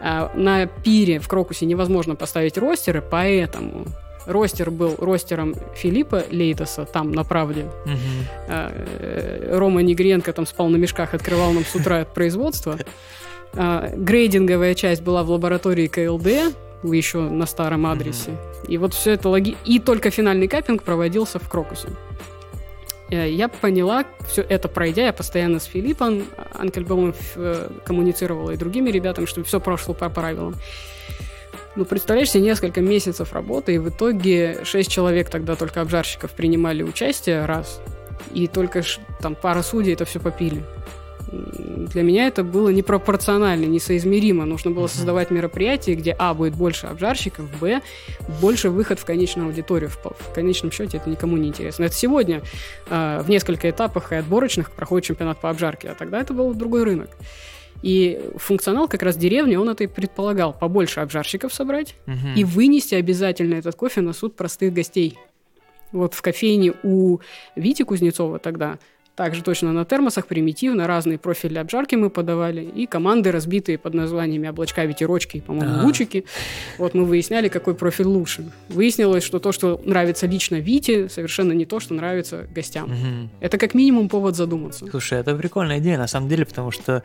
А, 0.07 0.31
на 0.35 0.67
пире 0.67 1.19
в 1.19 1.29
Крокусе 1.29 1.65
невозможно 1.65 2.15
поставить 2.15 2.59
ростеры, 2.59 3.03
поэтому 3.03 3.87
ростер 4.27 4.71
был 4.71 4.97
ростером 4.99 5.55
Филиппа 5.75 6.25
Лейтоса, 6.31 6.85
там, 6.85 7.13
на 7.13 7.25
правде. 7.25 7.71
Угу. 7.87 9.57
Рома 9.57 9.81
Негренко 9.81 10.33
там 10.35 10.45
спал 10.45 10.69
на 10.69 10.77
мешках, 10.77 11.15
открывал 11.15 11.53
нам 11.53 11.65
с 11.65 11.75
утра 11.75 12.01
от 12.01 12.13
производства. 12.13 12.79
А, 13.55 13.89
грейдинговая 13.97 14.75
часть 14.75 15.03
была 15.03 15.23
в 15.23 15.31
лаборатории 15.31 15.87
КЛД, 15.87 16.55
еще 16.83 17.21
на 17.21 17.47
старом 17.47 17.87
адресе. 17.87 18.37
И 18.69 18.77
вот 18.77 18.93
все 18.93 19.13
это 19.13 19.31
логи... 19.31 19.57
И 19.65 19.79
только 19.79 20.11
финальный 20.11 20.49
капинг 20.49 20.83
проводился 20.83 21.39
в 21.39 21.49
Крокусе. 21.49 21.89
Э, 23.15 23.31
я 23.31 23.49
поняла, 23.49 24.05
все 24.29 24.43
это 24.43 24.69
пройдя, 24.69 25.07
я 25.07 25.13
постоянно 25.13 25.61
с 25.61 25.65
Филиппом 25.65 26.25
Анкельбомом 26.53 27.15
э, 27.37 27.71
коммуницировала 27.85 28.51
и 28.51 28.57
другими 28.57 28.91
ребятами, 28.91 29.27
чтобы 29.27 29.47
все 29.47 29.61
прошло 29.61 29.95
по 29.95 30.09
правилам. 30.09 30.57
Ну, 31.77 31.85
представляешь 31.85 32.31
себе, 32.31 32.45
несколько 32.45 32.81
месяцев 32.81 33.33
работы, 33.33 33.75
и 33.75 33.79
в 33.79 33.89
итоге 33.89 34.65
шесть 34.65 34.91
человек 34.91 35.29
тогда 35.31 35.55
только 35.57 35.81
обжарщиков 35.81 36.31
принимали 36.33 36.83
участие 36.83 37.45
раз, 37.47 37.81
и 38.33 38.49
только 38.49 38.83
там 39.21 39.35
пара 39.35 39.63
судей 39.63 39.95
это 39.95 40.05
все 40.05 40.21
попили 40.21 40.65
для 41.33 42.03
меня 42.03 42.27
это 42.27 42.45
было 42.45 42.69
непропорционально, 42.69 43.65
несоизмеримо. 43.67 44.45
Нужно 44.45 44.71
было 44.71 44.87
создавать 44.87 45.31
мероприятие, 45.31 45.97
где, 45.97 46.15
а, 46.19 46.35
будет 46.35 46.55
больше 46.55 46.87
обжарщиков, 46.87 47.47
б, 47.61 47.81
больше 48.41 48.71
выход 48.71 48.99
в 48.99 49.05
конечную 49.05 49.49
аудиторию. 49.49 49.91
В, 49.91 49.97
в 49.97 50.35
конечном 50.35 50.71
счете 50.71 50.99
это 50.99 51.09
никому 51.09 51.37
не 51.37 51.49
интересно. 51.49 51.85
Это 51.85 51.95
сегодня 51.95 52.43
э, 52.89 53.23
в 53.23 53.31
несколько 53.31 53.71
этапах 53.71 54.13
и 54.13 54.17
отборочных 54.17 54.71
проходит 54.71 55.07
чемпионат 55.07 55.41
по 55.41 55.51
обжарке, 55.51 55.89
а 55.89 55.95
тогда 55.95 56.21
это 56.21 56.35
был 56.35 56.53
другой 56.55 56.85
рынок. 56.85 57.11
И 57.83 58.31
функционал 58.37 58.89
как 58.89 59.03
раз 59.03 59.17
деревни, 59.17 59.57
он 59.57 59.69
это 59.69 59.85
и 59.85 59.87
предполагал. 59.87 60.53
Побольше 60.53 61.01
обжарщиков 61.01 61.53
собрать 61.53 61.95
угу. 62.07 62.29
и 62.37 62.45
вынести 62.45 62.95
обязательно 62.95 63.55
этот 63.55 63.75
кофе 63.75 64.01
на 64.01 64.13
суд 64.13 64.37
простых 64.37 64.73
гостей. 64.73 65.19
Вот 65.93 66.15
в 66.15 66.23
кофейне 66.23 66.73
у 66.83 67.19
Вити 67.57 67.83
Кузнецова 67.83 68.39
тогда– 68.39 68.79
также 69.17 69.43
точно 69.43 69.73
на 69.73 69.85
термосах, 69.85 70.27
примитивно, 70.27 70.87
разные 70.87 71.19
профили 71.19 71.59
обжарки 71.59 71.95
мы 71.95 72.11
подавали, 72.11 72.63
и 72.63 72.87
команды, 72.87 73.31
разбитые 73.31 73.79
под 73.79 73.95
названиями 73.95 74.49
облачка, 74.49 74.85
ветерочки 74.85 75.37
и, 75.37 75.41
по-моему, 75.41 75.75
ага. 75.77 75.85
лучики. 75.85 76.25
Вот 76.79 76.95
мы 76.95 77.05
выясняли, 77.05 77.49
какой 77.49 77.75
профиль 77.75 78.07
лучше. 78.07 78.51
Выяснилось, 78.69 79.23
что 79.23 79.39
то, 79.39 79.53
что 79.53 79.81
нравится 79.85 80.27
лично 80.27 80.57
Вите, 80.57 81.09
совершенно 81.09 81.53
не 81.53 81.65
то, 81.65 81.79
что 81.79 81.95
нравится 81.95 82.47
гостям. 82.53 82.87
Угу. 82.87 83.31
Это 83.41 83.59
как 83.59 83.75
минимум 83.75 84.09
повод 84.09 84.35
задуматься. 84.35 84.87
Слушай, 84.91 85.21
это 85.21 85.35
прикольная 85.37 85.79
идея, 85.79 85.99
на 85.99 86.09
самом 86.09 86.29
деле, 86.29 86.45
потому 86.45 86.73
что, 86.73 87.05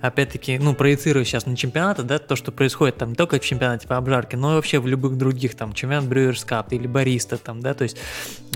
опять-таки, 0.00 0.58
ну, 0.58 0.74
проецирую 0.74 1.26
сейчас 1.26 1.44
на 1.44 1.56
чемпионаты, 1.56 2.04
да, 2.04 2.18
то, 2.18 2.36
что 2.36 2.52
происходит 2.52 2.96
там 2.96 3.10
не 3.10 3.16
только 3.16 3.38
в 3.38 3.40
чемпионате 3.40 3.86
по 3.86 3.98
обжарке, 3.98 4.38
но 4.38 4.52
и 4.52 4.54
вообще 4.54 4.78
в 4.78 4.86
любых 4.86 5.18
других, 5.18 5.54
там, 5.54 5.74
чемпионат 5.74 6.08
Brewers 6.10 6.46
Cup 6.46 6.66
или 6.70 6.86
бариста, 6.86 7.36
там, 7.36 7.60
да, 7.60 7.74
то 7.74 7.84
есть 7.84 7.98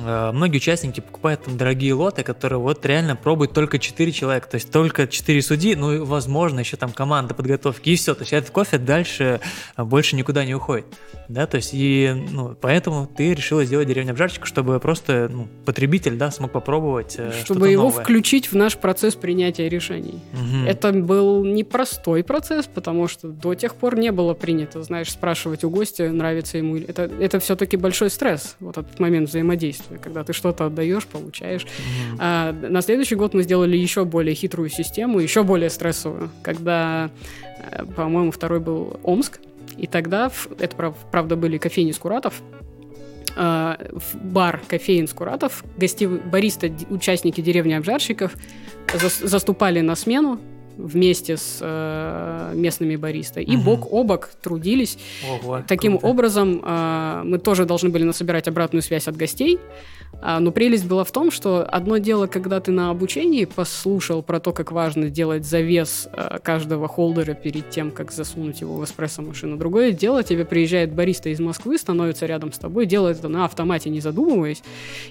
э, 0.00 0.32
многие 0.32 0.56
участники 0.56 1.00
покупают 1.00 1.44
там 1.44 1.58
дорогие 1.58 1.92
лоты, 1.92 2.22
которые 2.22 2.58
вот 2.58 2.84
реально 2.86 2.93
пробует 3.22 3.52
только 3.52 3.78
4 3.78 4.12
человека, 4.12 4.48
то 4.48 4.54
есть 4.56 4.70
только 4.70 5.06
4 5.06 5.42
судьи, 5.42 5.74
ну 5.74 5.92
и, 5.92 5.98
возможно, 5.98 6.60
еще 6.60 6.76
там 6.76 6.92
команда 6.92 7.34
подготовки, 7.34 7.90
и 7.90 7.96
все, 7.96 8.14
то 8.14 8.22
есть 8.22 8.32
этот 8.32 8.50
кофе 8.50 8.78
дальше 8.78 9.40
а, 9.76 9.84
больше 9.84 10.16
никуда 10.16 10.44
не 10.44 10.54
уходит, 10.54 10.86
да, 11.28 11.46
то 11.46 11.56
есть 11.56 11.70
и, 11.72 12.12
ну, 12.30 12.56
поэтому 12.60 13.06
ты 13.06 13.34
решила 13.34 13.64
сделать 13.64 13.88
деревню 13.88 14.12
обжарщика, 14.12 14.46
чтобы 14.46 14.78
просто 14.80 15.28
ну, 15.30 15.48
потребитель, 15.64 16.16
да, 16.16 16.30
смог 16.30 16.52
попробовать 16.52 17.16
э, 17.18 17.32
Чтобы 17.44 17.70
его 17.70 17.84
новое. 17.84 18.02
включить 18.02 18.52
в 18.52 18.56
наш 18.56 18.76
процесс 18.76 19.14
принятия 19.14 19.68
решений. 19.68 20.20
Угу. 20.32 20.68
Это 20.68 20.92
был 20.92 21.44
непростой 21.44 22.22
процесс, 22.24 22.66
потому 22.66 23.08
что 23.08 23.28
до 23.28 23.54
тех 23.54 23.74
пор 23.74 23.96
не 23.96 24.12
было 24.12 24.34
принято, 24.34 24.82
знаешь, 24.82 25.10
спрашивать 25.10 25.64
у 25.64 25.70
гостя, 25.70 26.10
нравится 26.10 26.58
ему, 26.58 26.76
это, 26.76 27.10
это 27.18 27.38
все-таки 27.40 27.76
большой 27.76 28.10
стресс, 28.10 28.56
вот 28.60 28.78
этот 28.78 28.98
момент 29.00 29.28
взаимодействия, 29.28 29.98
когда 29.98 30.24
ты 30.24 30.32
что-то 30.32 30.66
отдаешь, 30.66 31.06
получаешь. 31.06 31.62
Угу. 31.62 32.18
А 32.20 32.52
на 32.52 32.82
следующий 32.84 33.16
год 33.16 33.34
мы 33.34 33.42
сделали 33.42 33.76
еще 33.76 34.04
более 34.04 34.34
хитрую 34.34 34.68
систему, 34.68 35.18
еще 35.18 35.42
более 35.42 35.70
стрессовую, 35.70 36.30
когда, 36.42 37.10
э, 37.70 37.84
по-моему, 37.84 38.30
второй 38.30 38.60
был 38.60 39.00
Омск, 39.02 39.40
и 39.76 39.86
тогда, 39.86 40.30
это 40.58 40.94
правда 41.10 41.36
были 41.36 41.58
кофейни 41.58 41.92
Скуратов, 41.92 42.40
в 43.36 44.14
бар 44.22 44.60
кофеин 44.68 45.08
Скуратов, 45.08 45.64
гостевые 45.76 46.20
бариста, 46.20 46.70
участники 46.88 47.40
деревни 47.40 47.72
обжарщиков 47.72 48.32
заступали 49.24 49.80
на 49.80 49.96
смену, 49.96 50.38
вместе 50.76 51.36
с 51.36 51.58
э, 51.60 52.52
местными 52.54 52.96
бариста. 52.96 53.40
И 53.40 53.56
угу. 53.56 53.64
бок 53.64 53.92
о 53.92 54.04
бок 54.04 54.30
трудились. 54.42 54.98
Ого, 55.28 55.62
Таким 55.66 55.92
круто. 55.92 56.06
образом, 56.06 56.62
э, 56.64 57.22
мы 57.24 57.38
тоже 57.38 57.64
должны 57.64 57.90
были 57.90 58.04
насобирать 58.04 58.48
обратную 58.48 58.82
связь 58.82 59.08
от 59.08 59.16
гостей. 59.16 59.58
А, 60.26 60.40
но 60.40 60.52
прелесть 60.52 60.86
была 60.86 61.04
в 61.04 61.12
том, 61.12 61.30
что 61.30 61.64
одно 61.64 61.98
дело, 61.98 62.26
когда 62.26 62.58
ты 62.58 62.72
на 62.72 62.88
обучении 62.88 63.44
послушал 63.44 64.22
про 64.22 64.40
то, 64.40 64.52
как 64.52 64.72
важно 64.72 65.10
делать 65.10 65.44
завес 65.44 66.08
э, 66.10 66.38
каждого 66.42 66.88
холдера 66.88 67.34
перед 67.34 67.68
тем, 67.68 67.90
как 67.90 68.10
засунуть 68.10 68.62
его 68.62 68.76
в 68.76 68.84
эспрессо-машину. 68.84 69.58
Другое 69.58 69.92
дело, 69.92 70.22
тебе 70.22 70.46
приезжает 70.46 70.94
бариста 70.94 71.28
из 71.28 71.40
Москвы, 71.40 71.76
становится 71.76 72.24
рядом 72.24 72.52
с 72.52 72.58
тобой, 72.58 72.86
делает 72.86 73.18
это 73.18 73.28
на 73.28 73.44
автомате, 73.44 73.90
не 73.90 74.00
задумываясь, 74.00 74.62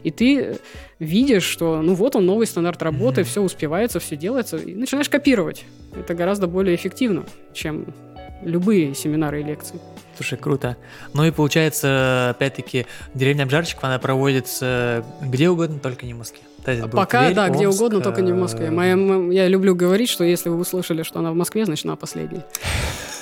и 0.02 0.10
ты 0.10 0.58
видишь, 0.98 1.44
что 1.44 1.84
ну 1.84 1.94
вот 1.94 2.16
он, 2.16 2.26
новый 2.26 2.48
стандарт 2.48 2.82
работы, 2.82 3.22
mm-hmm. 3.22 3.26
все 3.26 3.42
успевается, 3.42 4.00
все 4.00 4.16
делается, 4.16 4.58
и 4.58 4.74
начинаешь 4.74 5.10
копировать. 5.10 5.64
Это 5.96 6.16
гораздо 6.16 6.48
более 6.48 6.76
эффективно, 6.76 7.24
чем 7.54 7.86
любые 8.42 8.96
семинары 8.96 9.42
и 9.42 9.44
лекции. 9.44 9.80
Слушай, 10.16 10.38
круто. 10.38 10.78
Ну 11.14 11.24
и 11.26 11.32
получается, 11.32 12.30
опять-таки, 12.32 12.86
деревня 13.14 13.44
обжарщиков, 13.44 13.84
она 13.84 14.00
проводится 14.00 15.04
где 15.22 15.50
угодно, 15.50 15.80
только 15.80 16.06
не 16.06 16.14
в 16.14 16.18
Москве. 16.18 16.42
Пока, 16.92 17.26
Тверь, 17.26 17.36
да, 17.36 17.46
Омск, 17.46 17.58
где 17.58 17.68
угодно, 17.68 18.02
только 18.02 18.22
не 18.22 18.32
в 18.32 18.38
Москве. 18.38 18.72
Моя, 18.72 18.94
я 19.32 19.48
люблю 19.48 19.76
говорить, 19.76 20.10
что 20.10 20.24
если 20.24 20.50
вы 20.50 20.60
услышали, 20.60 21.04
что 21.04 21.20
она 21.20 21.32
в 21.32 21.36
Москве, 21.36 21.66
значит, 21.66 21.86
она 21.86 21.96
последняя. 21.96 22.46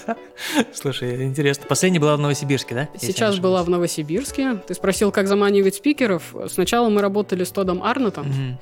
Слушай, 0.74 1.24
интересно. 1.24 1.66
Последняя 1.68 2.00
была 2.00 2.16
в 2.18 2.20
Новосибирске, 2.20 2.76
да? 2.76 2.90
Сейчас 3.00 3.40
была 3.40 3.64
в 3.64 3.70
Новосибирске. 3.70 4.60
Ты 4.68 4.74
спросил, 4.74 5.12
как 5.12 5.28
заманивать 5.28 5.76
спикеров. 5.76 6.36
Сначала 6.48 6.90
мы 6.90 7.02
работали 7.02 7.44
с 7.44 7.50
Тодом 7.50 7.84
Арнотом, 7.84 8.30
угу. 8.30 8.60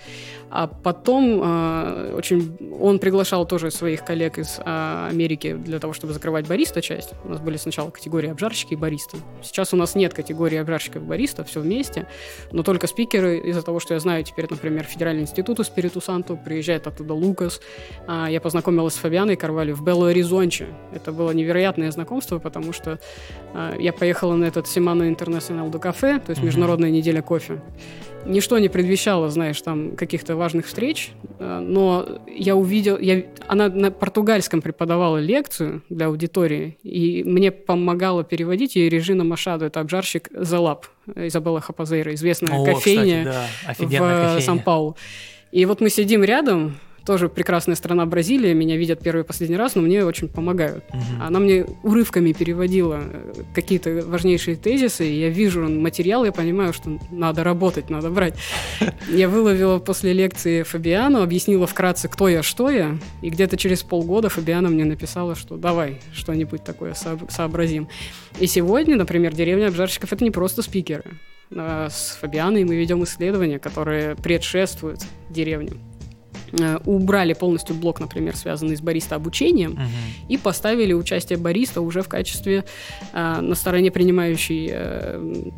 А 0.49 0.67
потом 0.67 1.41
э, 1.43 2.13
очень 2.15 2.57
он 2.79 2.99
приглашал 2.99 3.45
тоже 3.45 3.71
своих 3.71 4.03
коллег 4.03 4.37
из 4.37 4.59
э, 4.59 5.07
Америки 5.09 5.53
для 5.53 5.79
того, 5.79 5.93
чтобы 5.93 6.13
закрывать 6.13 6.47
бариста 6.47 6.81
часть. 6.81 7.13
У 7.23 7.29
нас 7.29 7.39
были 7.39 7.57
сначала 7.57 7.89
категории 7.89 8.29
обжарщики 8.29 8.73
и 8.73 8.75
бариста. 8.75 9.17
Сейчас 9.43 9.73
у 9.73 9.77
нас 9.77 9.95
нет 9.95 10.13
категории 10.13 10.57
обжарщиков 10.57 11.03
и 11.03 11.05
бариста, 11.05 11.43
все 11.43 11.59
вместе, 11.59 12.07
но 12.51 12.63
только 12.63 12.87
спикеры 12.87 13.37
из-за 13.39 13.61
того, 13.61 13.79
что 13.79 13.93
я 13.93 13.99
знаю 13.99 14.23
теперь, 14.23 14.47
например, 14.49 14.83
Федеральный 14.83 15.23
институт 15.23 15.59
Спириту 15.65 16.01
Санту, 16.01 16.37
приезжает 16.37 16.87
оттуда 16.87 17.13
Лукас. 17.13 17.61
Э, 18.07 18.27
я 18.29 18.41
познакомилась 18.41 18.95
с 18.95 18.97
Фабианой 18.97 19.35
Карвали 19.35 19.71
в 19.71 19.83
Бело-Оризонче. 19.83 20.67
Это 20.93 21.11
было 21.11 21.31
невероятное 21.31 21.91
знакомство, 21.91 22.39
потому 22.39 22.73
что 22.73 22.99
э, 23.53 23.75
я 23.79 23.93
поехала 23.93 24.35
на 24.35 24.45
этот 24.45 24.67
Симано 24.67 25.07
Интернационал 25.07 25.69
до 25.69 25.79
кафе, 25.79 26.19
то 26.19 26.31
есть 26.31 26.41
mm-hmm. 26.41 26.45
Международная 26.45 26.89
неделя 26.89 27.21
кофе. 27.21 27.61
Ничто 28.29 28.59
не 28.59 28.69
предвещало, 28.69 29.29
знаешь, 29.29 29.59
там 29.61 29.95
каких-то 29.95 30.35
важных 30.35 30.67
встреч, 30.67 31.11
э, 31.39 31.59
но 31.59 32.21
я 32.27 32.55
увидел, 32.55 32.97
я, 32.99 33.23
она 33.47 33.69
на 33.69 33.89
португальском 33.89 34.61
преподавала 34.61 35.17
лекцию 35.17 35.81
для 35.89 36.05
аудитории, 36.05 36.77
и 36.83 37.23
мне 37.23 37.51
помогала 37.51 38.23
переводить 38.23 38.75
ее 38.75 38.87
Режина 38.87 39.23
Машадо, 39.23 39.65
это 39.65 39.79
обжарщик 39.79 40.29
Залап, 40.31 40.85
Изабелла 41.15 41.59
Хапазейра, 41.59 42.13
известная 42.13 42.55
О, 42.55 42.65
кофейня 42.65 43.49
кстати, 43.67 43.89
да. 43.89 44.37
в 44.37 44.41
Сан-Паулу. 44.41 44.95
И 45.51 45.65
вот 45.65 45.81
мы 45.81 45.89
сидим 45.89 46.23
рядом, 46.23 46.77
тоже 47.05 47.29
прекрасная 47.29 47.75
страна 47.75 48.05
Бразилия, 48.05 48.53
меня 48.53 48.77
видят 48.77 49.01
первый 49.01 49.21
и 49.21 49.23
последний 49.23 49.57
раз, 49.57 49.75
но 49.75 49.81
мне 49.81 50.05
очень 50.05 50.27
помогают. 50.27 50.83
Угу. 50.89 51.23
Она 51.23 51.39
мне 51.39 51.65
урывками 51.83 52.33
переводила 52.33 53.01
э, 53.01 53.33
какие-то 53.53 54.03
важнейшие 54.05 54.55
тезисы, 54.55 55.07
и 55.07 55.19
я 55.19 55.29
вижу 55.29 55.67
материал, 55.69 56.25
я 56.25 56.31
понимаю, 56.31 56.73
что 56.73 56.99
надо 57.11 57.43
работать, 57.43 57.89
надо 57.89 58.09
брать. 58.09 58.35
Я 59.09 59.27
выловила 59.27 59.79
после 59.79 60.13
лекции 60.13 60.63
Фабиану, 60.63 61.21
объяснила 61.21 61.65
вкратце, 61.67 62.07
кто 62.07 62.27
я, 62.27 62.43
что 62.43 62.69
я, 62.69 62.97
и 63.21 63.29
где-то 63.29 63.57
через 63.57 63.81
полгода 63.83 64.29
Фабиана 64.29 64.69
мне 64.69 64.85
написала, 64.85 65.35
что 65.35 65.57
давай 65.57 65.99
что-нибудь 66.13 66.63
такое 66.63 66.93
сообразим. 66.93 67.87
И 68.39 68.47
сегодня, 68.47 68.95
например, 68.95 69.33
деревня 69.33 69.67
обжарщиков— 69.67 70.13
это 70.13 70.23
не 70.23 70.31
просто 70.31 70.61
спикеры. 70.61 71.03
А 71.55 71.89
с 71.89 72.17
Фабианой 72.21 72.63
мы 72.63 72.75
ведем 72.75 73.03
исследования, 73.03 73.59
которые 73.59 74.15
предшествуют 74.15 75.01
деревням. 75.29 75.88
Э, 76.57 76.77
убрали 76.85 77.33
полностью 77.33 77.75
блок, 77.75 77.99
например, 77.99 78.35
связанный 78.35 78.75
с 78.75 78.81
бариста 78.81 79.15
обучением, 79.15 79.73
угу. 79.73 79.81
и 80.27 80.37
поставили 80.37 80.93
участие 80.93 81.37
бариста 81.37 81.81
уже 81.81 82.01
в 82.01 82.07
качестве 82.07 82.65
э, 83.13 83.41
на 83.41 83.55
стороне 83.55 83.91
принимающей 83.91 84.69
э, 84.71 85.51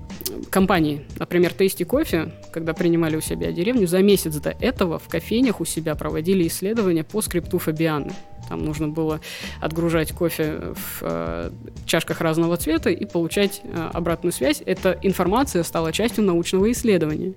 компании. 0.49 1.05
Например, 1.18 1.51
Tasty 1.57 1.85
Кофе, 1.85 2.31
когда 2.51 2.73
принимали 2.73 3.15
у 3.15 3.22
себя 3.22 3.51
деревню, 3.51 3.88
за 3.88 3.99
месяц 3.99 4.35
до 4.35 4.49
этого 4.49 4.99
в 4.99 5.07
кофейнях 5.07 5.61
у 5.61 5.65
себя 5.65 5.95
проводили 5.95 6.47
исследования 6.47 7.03
по 7.03 7.22
скрипту 7.22 7.59
Фабианы. 7.59 8.11
Там 8.49 8.65
нужно 8.65 8.89
было 8.89 9.22
отгружать 9.61 10.11
кофе 10.11 10.73
в 10.73 10.99
э, 11.01 11.51
чашках 11.85 12.19
разного 12.19 12.57
цвета 12.57 12.89
и 12.89 13.05
получать 13.05 13.61
э, 13.63 13.89
обратную 13.93 14.34
связь. 14.34 14.61
Эта 14.65 14.97
информация 15.01 15.63
стала 15.63 15.93
частью 15.93 16.26
научного 16.26 16.72
исследования. 16.72 17.34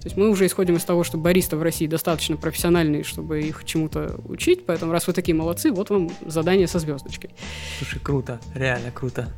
То 0.00 0.06
есть 0.06 0.16
мы 0.16 0.30
уже 0.30 0.46
исходим 0.46 0.76
из 0.76 0.84
того, 0.84 1.04
что 1.04 1.18
баристы 1.18 1.56
в 1.56 1.62
России 1.62 1.86
достаточно 1.86 2.36
профессиональные, 2.36 3.04
чтобы 3.04 3.40
их 3.40 3.64
чему-то 3.66 4.18
учить, 4.24 4.64
поэтому 4.64 4.92
раз 4.92 5.06
вы 5.06 5.12
такие 5.12 5.34
молодцы, 5.34 5.70
вот 5.70 5.90
вам 5.90 6.10
задание 6.24 6.66
со 6.66 6.78
звездочкой. 6.78 7.30
Слушай, 7.78 8.00
круто, 8.00 8.40
реально 8.54 8.90
круто. 8.92 9.28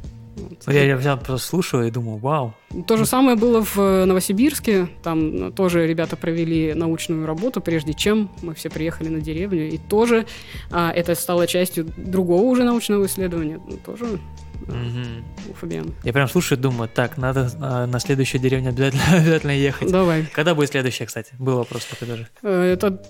Я, 0.67 0.85
я 0.85 0.97
взял, 0.97 1.19
просто 1.19 1.47
слушаю 1.47 1.89
и 1.89 1.91
думаю, 1.91 2.19
вау. 2.19 2.55
То 2.87 2.97
же 2.97 3.07
самое 3.07 3.37
было 3.37 3.63
в 3.63 3.79
э, 3.79 4.05
Новосибирске. 4.05 4.89
Там 5.03 5.53
тоже 5.53 5.87
ребята 5.87 6.17
провели 6.17 6.75
научную 6.75 7.27
работу, 7.27 7.61
прежде 7.61 7.95
чем 7.95 8.31
мы 8.43 8.55
все 8.55 8.71
приехали 8.71 9.09
на 9.09 9.21
деревню. 9.21 9.69
И 9.69 9.79
тоже 9.79 10.27
а, 10.71 10.91
это 10.91 11.15
стало 11.15 11.47
частью 11.47 11.87
другого 11.97 12.43
уже 12.43 12.65
научного 12.65 13.07
исследования. 13.07 13.61
Ну, 13.67 13.77
тоже 13.77 14.05
угу. 14.05 15.51
у 15.51 15.55
Фабиана. 15.55 15.93
Я 16.05 16.13
прям 16.13 16.29
слушаю 16.29 16.59
и 16.59 16.63
думаю, 16.63 16.89
так, 16.93 17.19
надо 17.19 17.51
а, 17.61 17.87
на 17.87 18.01
следующую 18.01 18.41
деревню 18.41 18.71
обязательно, 18.71 19.03
обязательно 19.13 19.53
ехать. 19.53 19.91
Давай. 19.91 20.27
Когда 20.33 20.55
будет 20.55 20.71
следующая, 20.71 21.07
кстати? 21.07 21.35
Был 21.39 21.59
вопрос 21.59 21.85
такой 21.87 22.09
даже. 22.09 22.29
Э, 22.43 22.73
это 22.73 23.03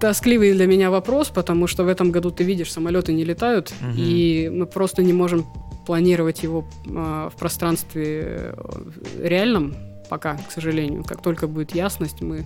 тоскливый 0.00 0.52
для 0.52 0.66
меня 0.66 0.90
вопрос, 0.90 1.28
потому 1.28 1.66
что 1.66 1.84
в 1.84 1.88
этом 1.88 2.10
году 2.10 2.30
ты 2.30 2.44
видишь, 2.44 2.72
самолеты 2.72 3.12
не 3.12 3.24
летают, 3.24 3.72
угу. 3.80 3.92
и 3.96 4.50
мы 4.52 4.66
просто 4.66 5.02
не 5.02 5.12
можем 5.12 5.46
планировать 5.86 6.42
его 6.42 6.64
э, 6.84 7.30
в 7.32 7.38
пространстве 7.38 8.52
э, 8.52 8.90
реальном, 9.22 9.74
пока, 10.10 10.36
к 10.36 10.52
сожалению. 10.52 11.04
Как 11.04 11.22
только 11.22 11.46
будет 11.46 11.74
ясность, 11.74 12.20
мы... 12.20 12.44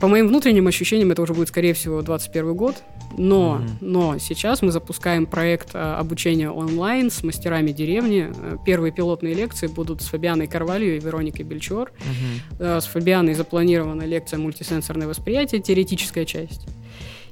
По 0.00 0.08
моим 0.08 0.26
внутренним 0.26 0.66
ощущениям, 0.66 1.12
это 1.12 1.22
уже 1.22 1.32
будет, 1.32 1.48
скорее 1.48 1.74
всего, 1.74 2.02
21 2.02 2.54
год. 2.54 2.76
Но, 3.16 3.60
mm-hmm. 3.60 3.68
но 3.80 4.18
сейчас 4.18 4.62
мы 4.62 4.72
запускаем 4.72 5.26
проект 5.26 5.70
а, 5.74 5.98
обучения 5.98 6.50
онлайн 6.50 7.10
с 7.10 7.22
мастерами 7.22 7.70
деревни. 7.72 8.30
Э, 8.34 8.56
первые 8.64 8.92
пилотные 8.92 9.34
лекции 9.34 9.68
будут 9.68 10.02
с 10.02 10.06
Фабианой 10.06 10.48
Карвалью 10.48 10.96
и 10.96 11.00
Вероникой 11.00 11.44
Бельчор. 11.44 11.92
Mm-hmm. 12.58 12.80
С 12.80 12.86
Фабианой 12.86 13.34
запланирована 13.34 14.02
лекция 14.02 14.38
«Мультисенсорное 14.38 15.06
восприятие», 15.06 15.60
теоретическая 15.60 16.24
часть. 16.24 16.66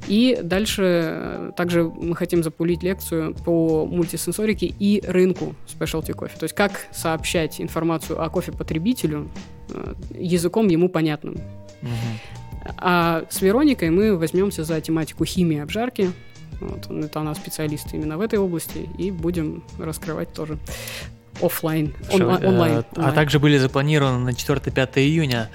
И 0.09 0.39
дальше 0.43 0.83
э, 0.85 1.53
также 1.57 1.85
мы 1.85 2.17
хотим 2.17 2.43
запулить 2.43 2.83
лекцию 2.83 3.35
по 3.35 3.87
мультисенсорике 3.87 4.67
и 4.79 5.03
рынку 5.07 5.55
specialty 5.69 6.13
кофе. 6.13 6.37
То 6.39 6.45
есть 6.45 6.55
как 6.55 6.87
сообщать 6.93 7.61
информацию 7.61 8.23
о 8.23 8.29
кофе 8.31 8.53
потребителю 8.53 9.29
э, 9.69 9.95
языком 10.19 10.69
ему 10.69 10.89
понятным. 10.89 11.35
Угу. 11.83 12.73
А 12.79 13.25
с 13.29 13.41
Вероникой 13.41 13.91
мы 13.91 14.17
возьмемся 14.17 14.65
за 14.65 14.81
тематику 14.81 15.25
химии 15.25 15.61
обжарки. 15.61 16.11
Вот, 16.61 16.91
это 16.91 17.21
она 17.21 17.35
специалист 17.35 17.93
именно 17.95 18.19
в 18.19 18.21
этой 18.21 18.39
области, 18.39 18.89
и 18.99 19.11
будем 19.11 19.63
раскрывать 19.79 20.33
тоже 20.35 20.59
офлайн, 21.43 21.95
он, 22.13 22.23
онлайн, 22.23 22.47
онлайн. 22.47 22.85
А 22.97 23.13
также 23.13 23.39
были 23.39 23.59
запланированы 23.59 24.19
на 24.19 24.31
4-5 24.31 24.99
июня 25.01 25.51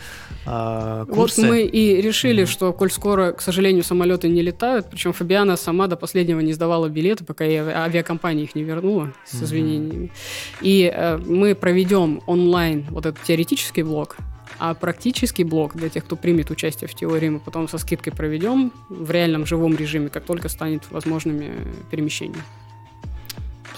э, 0.45 1.05
курсы. 1.11 1.41
Вот 1.41 1.49
мы 1.49 1.61
и 1.61 2.01
решили, 2.01 2.43
mm-hmm. 2.43 2.47
что, 2.47 2.73
коль 2.73 2.91
скоро, 2.91 3.31
к 3.31 3.41
сожалению, 3.41 3.83
самолеты 3.83 4.27
не 4.27 4.41
летают, 4.41 4.89
причем 4.89 5.13
Фабиана 5.13 5.57
сама 5.57 5.87
до 5.87 5.95
последнего 5.95 6.39
не 6.39 6.53
сдавала 6.53 6.87
билеты, 6.89 7.23
пока 7.23 7.45
я 7.45 7.83
авиакомпания 7.83 8.43
их 8.43 8.55
не 8.55 8.63
вернула 8.63 9.13
с 9.25 9.41
извинениями. 9.41 10.05
Mm-hmm. 10.05 10.57
И 10.61 10.91
э, 10.93 11.17
мы 11.17 11.55
проведем 11.55 12.21
онлайн 12.27 12.85
вот 12.89 13.05
этот 13.05 13.21
теоретический 13.23 13.83
блок, 13.83 14.17
а 14.59 14.73
практический 14.73 15.43
блок 15.43 15.75
для 15.75 15.89
тех, 15.89 16.05
кто 16.05 16.15
примет 16.15 16.49
участие 16.49 16.87
в 16.87 16.93
теории, 16.93 17.29
мы 17.29 17.39
потом 17.39 17.67
со 17.67 17.77
скидкой 17.77 18.13
проведем 18.13 18.71
в 18.89 19.11
реальном 19.11 19.45
живом 19.45 19.75
режиме, 19.75 20.09
как 20.09 20.23
только 20.23 20.49
станет 20.49 20.83
возможными 20.91 21.53
перемещения. 21.91 22.41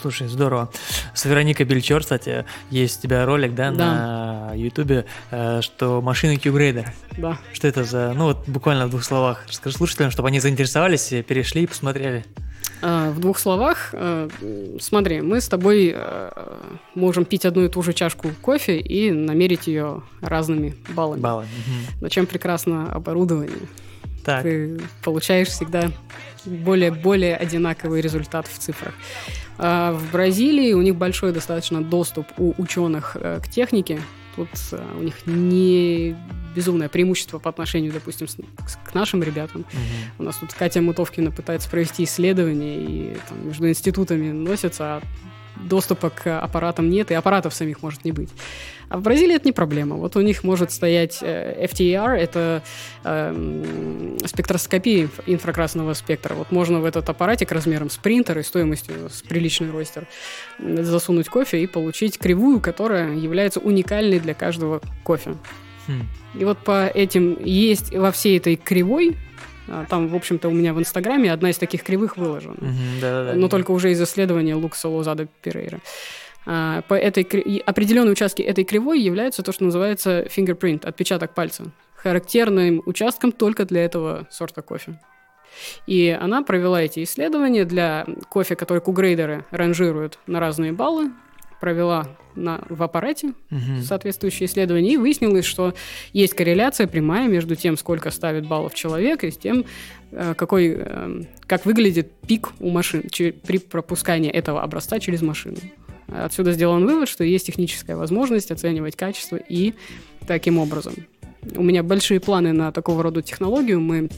Слушай, 0.08 0.30
здорово. 0.30 0.70
С 1.14 1.26
Вероникой 1.26 1.66
Бельчор, 1.66 2.00
кстати, 2.02 2.46
есть 2.70 3.00
у 3.00 3.02
тебя 3.02 3.26
ролик, 3.26 3.54
да, 3.54 3.72
да. 3.72 3.76
на 3.76 4.54
Ютубе, 4.56 5.04
э, 5.32 5.60
что 5.62 6.02
машина 6.02 6.38
Q-Grader. 6.38 6.88
Да. 7.18 7.38
Что 7.52 7.68
это 7.68 7.84
за... 7.84 8.14
Ну 8.16 8.28
вот 8.28 8.48
буквально 8.48 8.88
в 8.88 8.92
двух 8.92 9.04
словах. 9.04 9.44
Расскажи 9.50 9.76
слушателям, 9.76 10.10
чтобы 10.10 10.30
они 10.30 10.40
заинтересовались, 10.40 11.10
перешли 11.28 11.64
и 11.64 11.68
посмотрели. 11.68 12.24
А, 12.82 13.12
в 13.12 13.20
двух 13.20 13.38
словах, 13.38 13.90
э, 13.92 14.30
смотри, 14.80 15.20
мы 15.20 15.42
с 15.42 15.50
тобой 15.50 15.92
э, 15.94 16.32
можем 16.96 17.26
пить 17.26 17.44
одну 17.44 17.66
и 17.66 17.68
ту 17.68 17.84
же 17.84 17.92
чашку 17.92 18.30
кофе 18.42 18.80
и 18.80 19.12
намерить 19.12 19.68
ее 19.68 20.04
разными 20.22 20.78
баллами. 20.96 21.20
Баллы. 21.20 21.44
Угу. 21.44 21.98
Но 22.00 22.08
чем 22.08 22.28
прекрасно 22.28 22.94
оборудование. 22.94 23.68
Так. 24.24 24.44
Ты 24.44 24.80
получаешь 25.04 25.50
всегда 25.50 25.92
более-более 26.46 27.36
одинаковый 27.36 28.02
результат 28.02 28.48
в 28.48 28.58
цифрах. 28.58 28.94
А 29.58 29.92
в 29.94 30.12
Бразилии 30.12 30.74
у 30.74 30.82
них 30.82 30.96
большой 30.96 31.32
достаточно 31.32 31.84
доступ 31.84 32.28
у 32.38 32.54
ученых 32.58 33.18
э, 33.20 33.40
к 33.44 33.48
технике. 33.48 34.00
Тут 34.36 34.50
э, 34.72 34.84
у 35.00 35.04
них 35.04 35.16
не 35.26 36.16
безумное 36.56 36.90
преимущество 36.90 37.40
по 37.40 37.50
отношению, 37.50 37.92
допустим, 37.92 38.28
к 38.86 38.94
нашим 38.94 39.24
ребятам. 39.24 39.62
Угу. 39.62 40.20
У 40.20 40.24
нас 40.24 40.38
тут 40.38 40.54
Катя 40.54 40.82
Мутовкина 40.82 41.32
пытается 41.32 41.70
провести 41.70 42.04
исследования 42.04 42.78
и 42.78 43.18
там, 43.28 43.48
между 43.48 43.68
институтами 43.68 44.32
носятся, 44.32 44.98
а 44.98 45.02
доступа 45.64 46.10
к 46.10 46.40
аппаратам 46.40 46.90
нет, 46.90 47.12
и 47.12 47.16
аппаратов 47.16 47.54
самих 47.54 47.82
может 47.82 48.06
не 48.06 48.12
быть. 48.12 48.30
А 48.90 48.98
в 48.98 49.02
Бразилии 49.02 49.36
это 49.36 49.46
не 49.46 49.52
проблема. 49.52 49.96
Вот 49.96 50.16
у 50.16 50.22
них 50.22 50.44
может 50.44 50.72
стоять 50.72 51.20
э, 51.22 51.66
FTER, 51.66 52.16
это 52.16 52.64
э, 53.04 54.16
спектроскопия 54.26 55.10
инфракрасного 55.26 55.94
спектра. 55.94 56.36
Вот 56.36 56.52
можно 56.52 56.80
в 56.80 56.86
этот 56.86 57.10
аппаратик 57.10 57.52
размером 57.52 57.90
с 57.90 57.98
принтер 57.98 58.40
и 58.40 58.44
стоимостью 58.44 59.10
с 59.10 59.22
приличный 59.22 59.72
ростер 59.72 60.08
засунуть 60.60 61.28
кофе 61.28 61.62
и 61.64 61.68
получить 61.68 62.18
кривую, 62.18 62.62
которая 62.62 63.14
является 63.14 63.60
уникальной 63.60 64.20
для 64.20 64.34
каждого 64.34 64.82
кофе. 65.04 65.36
Хм. 65.88 66.08
И 66.40 66.46
вот 66.46 66.58
по 66.60 66.88
этим 66.88 67.38
есть 67.44 67.94
во 67.94 68.12
всей 68.12 68.38
этой 68.38 68.56
кривой 68.56 69.18
а, 69.70 69.86
там, 69.90 70.08
в 70.08 70.16
общем-то, 70.16 70.48
у 70.48 70.52
меня 70.52 70.74
в 70.74 70.80
Инстаграме 70.80 71.32
одна 71.32 71.50
из 71.50 71.58
таких 71.58 71.84
кривых 71.84 72.18
выложена. 72.18 72.56
Mm-hmm, 72.56 73.02
да, 73.02 73.34
Но 73.36 73.50
только 73.50 73.72
уже 73.72 73.92
из 73.92 74.02
исследования 74.02 74.56
Лукса 74.56 74.88
Лозада 74.88 75.28
Перейра. 75.42 75.80
А, 75.80 75.82
по 76.48 76.94
этой, 76.94 77.24
определенные 77.66 78.14
участки 78.14 78.42
этой 78.42 78.64
кривой 78.64 79.02
являются 79.02 79.44
то, 79.44 79.52
что 79.52 79.66
называется 79.66 80.24
fingerprint, 80.24 80.86
отпечаток 80.86 81.34
пальца, 81.34 81.66
характерным 81.96 82.82
участком 82.86 83.34
только 83.34 83.66
для 83.66 83.84
этого 83.84 84.28
сорта 84.32 84.62
кофе. 84.62 84.98
И 85.88 86.18
она 86.18 86.44
провела 86.44 86.82
эти 86.82 87.04
исследования 87.04 87.66
для 87.66 88.06
кофе, 88.30 88.56
который 88.56 88.80
кугрейдеры 88.80 89.44
ранжируют 89.52 90.20
на 90.26 90.40
разные 90.40 90.72
баллы, 90.72 91.12
провела 91.60 92.08
на, 92.36 92.62
в 92.70 92.84
аппарате 92.84 93.34
угу. 93.50 93.82
соответствующие 93.84 94.48
исследования, 94.48 94.94
и 94.94 94.98
выяснилось, 94.98 95.46
что 95.46 95.74
есть 96.14 96.36
корреляция 96.36 96.88
прямая 96.88 97.28
между 97.28 97.56
тем, 97.56 97.78
сколько 97.78 98.12
ставит 98.12 98.48
баллов 98.48 98.74
человек, 98.76 99.24
и 99.24 99.32
с 99.32 99.38
тем, 99.38 99.66
э, 100.12 100.34
какой, 100.36 100.76
э, 100.78 101.22
как 101.48 101.66
выглядит 101.66 102.12
пик 102.28 102.50
у 102.60 102.70
машин 102.70 103.02
при 103.02 103.58
пропускании 103.58 104.30
этого 104.30 104.62
образца 104.62 105.00
через 105.00 105.22
машину. 105.22 105.58
Отсюда 106.08 106.54
сделан 106.54 106.86
вывод, 106.86 107.10
что 107.10 107.24
есть 107.24 107.48
техническая 107.48 107.96
возможность 107.96 108.52
оценивать 108.52 108.96
качество 108.96 109.36
и 109.36 109.74
таким 110.26 110.58
образом. 110.58 110.94
У 111.56 111.64
меня 111.64 111.84
большие 111.84 112.20
планы 112.20 112.54
на 112.54 112.72
такого 112.72 113.04
рода 113.04 113.22
технологию. 113.22 113.80
Мы 113.80 114.10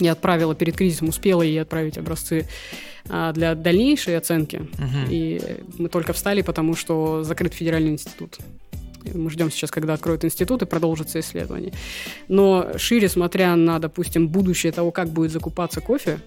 я 0.00 0.12
отправила 0.12 0.54
перед 0.54 0.76
кризисом, 0.76 1.08
успела 1.08 1.42
ей 1.42 1.60
отправить 1.60 1.98
образцы 1.98 2.48
а, 3.08 3.32
для 3.32 3.54
дальнейшей 3.54 4.16
оценки. 4.16 4.56
Угу. 4.56 5.10
И 5.10 5.40
мы 5.78 5.88
только 5.88 6.12
встали, 6.12 6.42
потому 6.42 6.74
что 6.74 7.22
закрыт 7.22 7.54
федеральный 7.54 7.92
институт. 7.92 8.38
Мы 9.12 9.30
ждем 9.30 9.50
сейчас, 9.50 9.70
когда 9.70 9.94
откроют 9.94 10.24
институт 10.24 10.62
и 10.62 10.66
продолжится 10.66 11.20
исследование. 11.20 11.72
Но 12.28 12.78
шире, 12.78 13.08
смотря 13.08 13.54
на, 13.54 13.78
допустим, 13.78 14.28
будущее 14.28 14.72
того, 14.72 14.90
как 14.90 15.10
будет 15.10 15.30
закупаться 15.30 15.80
кофе, 15.80 16.18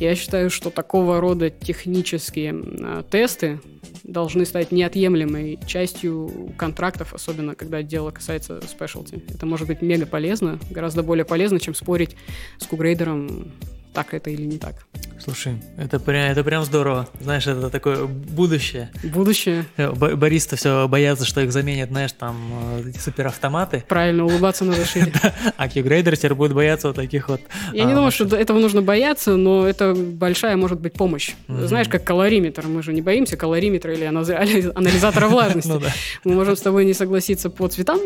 я 0.00 0.14
считаю, 0.14 0.50
что 0.50 0.70
такого 0.70 1.20
рода 1.20 1.50
технические 1.50 2.54
э, 2.54 3.02
тесты 3.10 3.60
должны 4.02 4.44
стать 4.44 4.72
неотъемлемой 4.72 5.58
частью 5.66 6.52
контрактов, 6.56 7.14
особенно 7.14 7.54
когда 7.54 7.82
дело 7.82 8.10
касается 8.10 8.60
спешлти. 8.66 9.22
Это 9.28 9.46
может 9.46 9.66
быть 9.66 9.82
мега 9.82 10.06
полезно, 10.06 10.58
гораздо 10.70 11.02
более 11.02 11.24
полезно, 11.24 11.58
чем 11.60 11.74
спорить 11.74 12.16
с 12.58 12.66
кугрейдером 12.66 13.52
так 13.96 14.12
это 14.12 14.28
или 14.28 14.42
не 14.42 14.58
так. 14.58 14.74
Слушай, 15.18 15.54
это 15.78 15.98
прям, 15.98 16.30
это 16.30 16.44
прям 16.44 16.64
здорово. 16.64 17.08
Знаешь, 17.18 17.46
это 17.46 17.70
такое 17.70 18.04
будущее. 18.04 18.90
Будущее. 19.02 19.64
Э, 19.78 19.90
баристы 19.90 20.56
все 20.56 20.86
боятся, 20.86 21.24
что 21.24 21.40
их 21.40 21.50
заменят, 21.50 21.88
знаешь, 21.88 22.12
там 22.12 22.36
э, 22.84 22.92
суперавтоматы. 23.00 23.84
Правильно, 23.88 24.26
улыбаться 24.26 24.66
надо 24.66 24.84
шире. 24.84 25.14
А 25.56 25.68
кьюгрейдер 25.70 26.14
теперь 26.14 26.34
будет 26.34 26.52
бояться 26.52 26.88
вот 26.88 26.96
таких 26.96 27.30
вот. 27.30 27.40
Я 27.72 27.84
не 27.84 27.92
а, 27.92 27.94
думаю, 27.94 28.10
что 28.10 28.36
этого 28.36 28.58
нужно 28.58 28.82
бояться, 28.82 29.36
но 29.36 29.66
это 29.66 29.94
большая 29.94 30.58
может 30.58 30.78
быть 30.78 30.92
помощь. 30.92 31.32
Знаешь, 31.48 31.88
как 31.88 32.04
калориметр. 32.04 32.66
Мы 32.66 32.82
же 32.82 32.92
не 32.92 33.00
боимся 33.00 33.38
калориметра 33.38 33.94
или 33.94 34.04
анализатора 34.74 35.28
влажности. 35.28 35.70
Ну 35.70 35.80
Мы 36.24 36.34
можем 36.34 36.54
с 36.54 36.60
тобой 36.60 36.84
не 36.84 36.92
согласиться 36.92 37.48
по 37.48 37.66
цветам, 37.68 37.98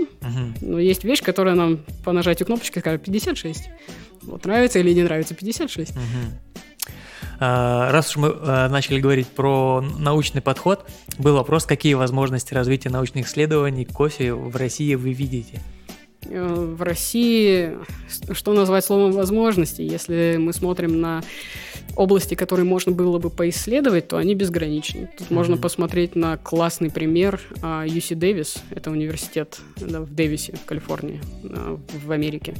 но 0.60 0.78
есть 0.78 1.02
вещь, 1.02 1.22
которая 1.22 1.56
нам 1.56 1.80
по 2.04 2.12
нажатию 2.12 2.46
кнопочки 2.46 2.78
скажет 2.78 3.02
56. 3.02 3.68
Вот 4.22 4.44
нравится 4.44 4.78
или 4.78 4.92
не 4.92 5.02
нравится 5.02 5.34
56. 5.34 5.92
Угу. 5.92 6.00
Раз 7.38 8.10
уж 8.10 8.16
мы 8.16 8.34
а, 8.34 8.68
начали 8.68 9.00
говорить 9.00 9.26
про 9.26 9.80
научный 9.80 10.42
подход, 10.42 10.86
был 11.18 11.36
вопрос, 11.36 11.64
какие 11.64 11.94
возможности 11.94 12.52
развития 12.52 12.90
научных 12.90 13.26
исследований 13.26 13.86
кофе 13.86 14.34
в 14.34 14.54
России 14.56 14.94
вы 14.94 15.12
видите? 15.14 15.62
Э, 16.26 16.46
в 16.46 16.82
России, 16.82 17.78
что 18.32 18.52
назвать 18.52 18.84
словом 18.84 19.12
возможности, 19.12 19.80
если 19.80 20.36
мы 20.38 20.52
смотрим 20.52 21.00
на 21.00 21.22
области, 21.96 22.34
которые 22.34 22.64
можно 22.66 22.92
было 22.92 23.18
бы 23.18 23.30
поисследовать, 23.30 24.08
то 24.08 24.16
они 24.16 24.34
безграничны. 24.34 25.10
Тут 25.16 25.28
mm-hmm. 25.28 25.34
можно 25.34 25.56
посмотреть 25.56 26.16
на 26.16 26.36
классный 26.36 26.90
пример 26.90 27.40
UC 27.62 28.14
Дэвис, 28.14 28.62
это 28.70 28.90
университет 28.90 29.60
да, 29.80 30.00
в 30.00 30.14
Дэвисе, 30.14 30.54
в 30.54 30.64
Калифорнии, 30.64 31.20
а, 31.44 31.78
в 32.04 32.10
Америке. 32.10 32.54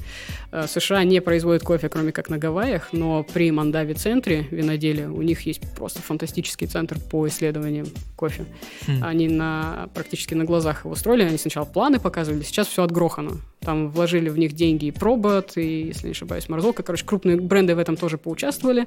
А, 0.52 0.66
США 0.66 1.04
не 1.04 1.20
производят 1.20 1.62
кофе, 1.62 1.88
кроме 1.88 2.12
как 2.12 2.28
на 2.28 2.38
Гавайях, 2.38 2.92
но 2.92 3.22
при 3.22 3.50
Мандави-центре 3.50 4.46
виноделия 4.50 5.08
у 5.08 5.22
них 5.22 5.42
есть 5.42 5.62
просто 5.76 6.02
фантастический 6.02 6.66
центр 6.66 6.98
по 6.98 7.26
исследованиям 7.28 7.86
кофе. 8.16 8.44
Mm-hmm. 8.86 9.02
Они 9.02 9.28
на, 9.28 9.88
практически 9.94 10.34
на 10.34 10.44
глазах 10.44 10.84
его 10.84 10.94
строили, 10.94 11.22
они 11.22 11.38
сначала 11.38 11.64
планы 11.64 11.98
показывали, 12.00 12.42
сейчас 12.42 12.66
все 12.66 12.82
отгрохано. 12.82 13.40
Там 13.60 13.90
вложили 13.90 14.30
в 14.30 14.38
них 14.38 14.54
деньги 14.54 14.86
и 14.86 14.90
Пробот, 14.90 15.56
и, 15.56 15.82
если 15.82 16.06
не 16.06 16.12
ошибаюсь, 16.12 16.48
Марзока. 16.48 16.82
Короче, 16.82 17.04
крупные 17.04 17.36
бренды 17.36 17.74
в 17.74 17.78
этом 17.78 17.96
тоже 17.96 18.16
поучаствовали. 18.16 18.86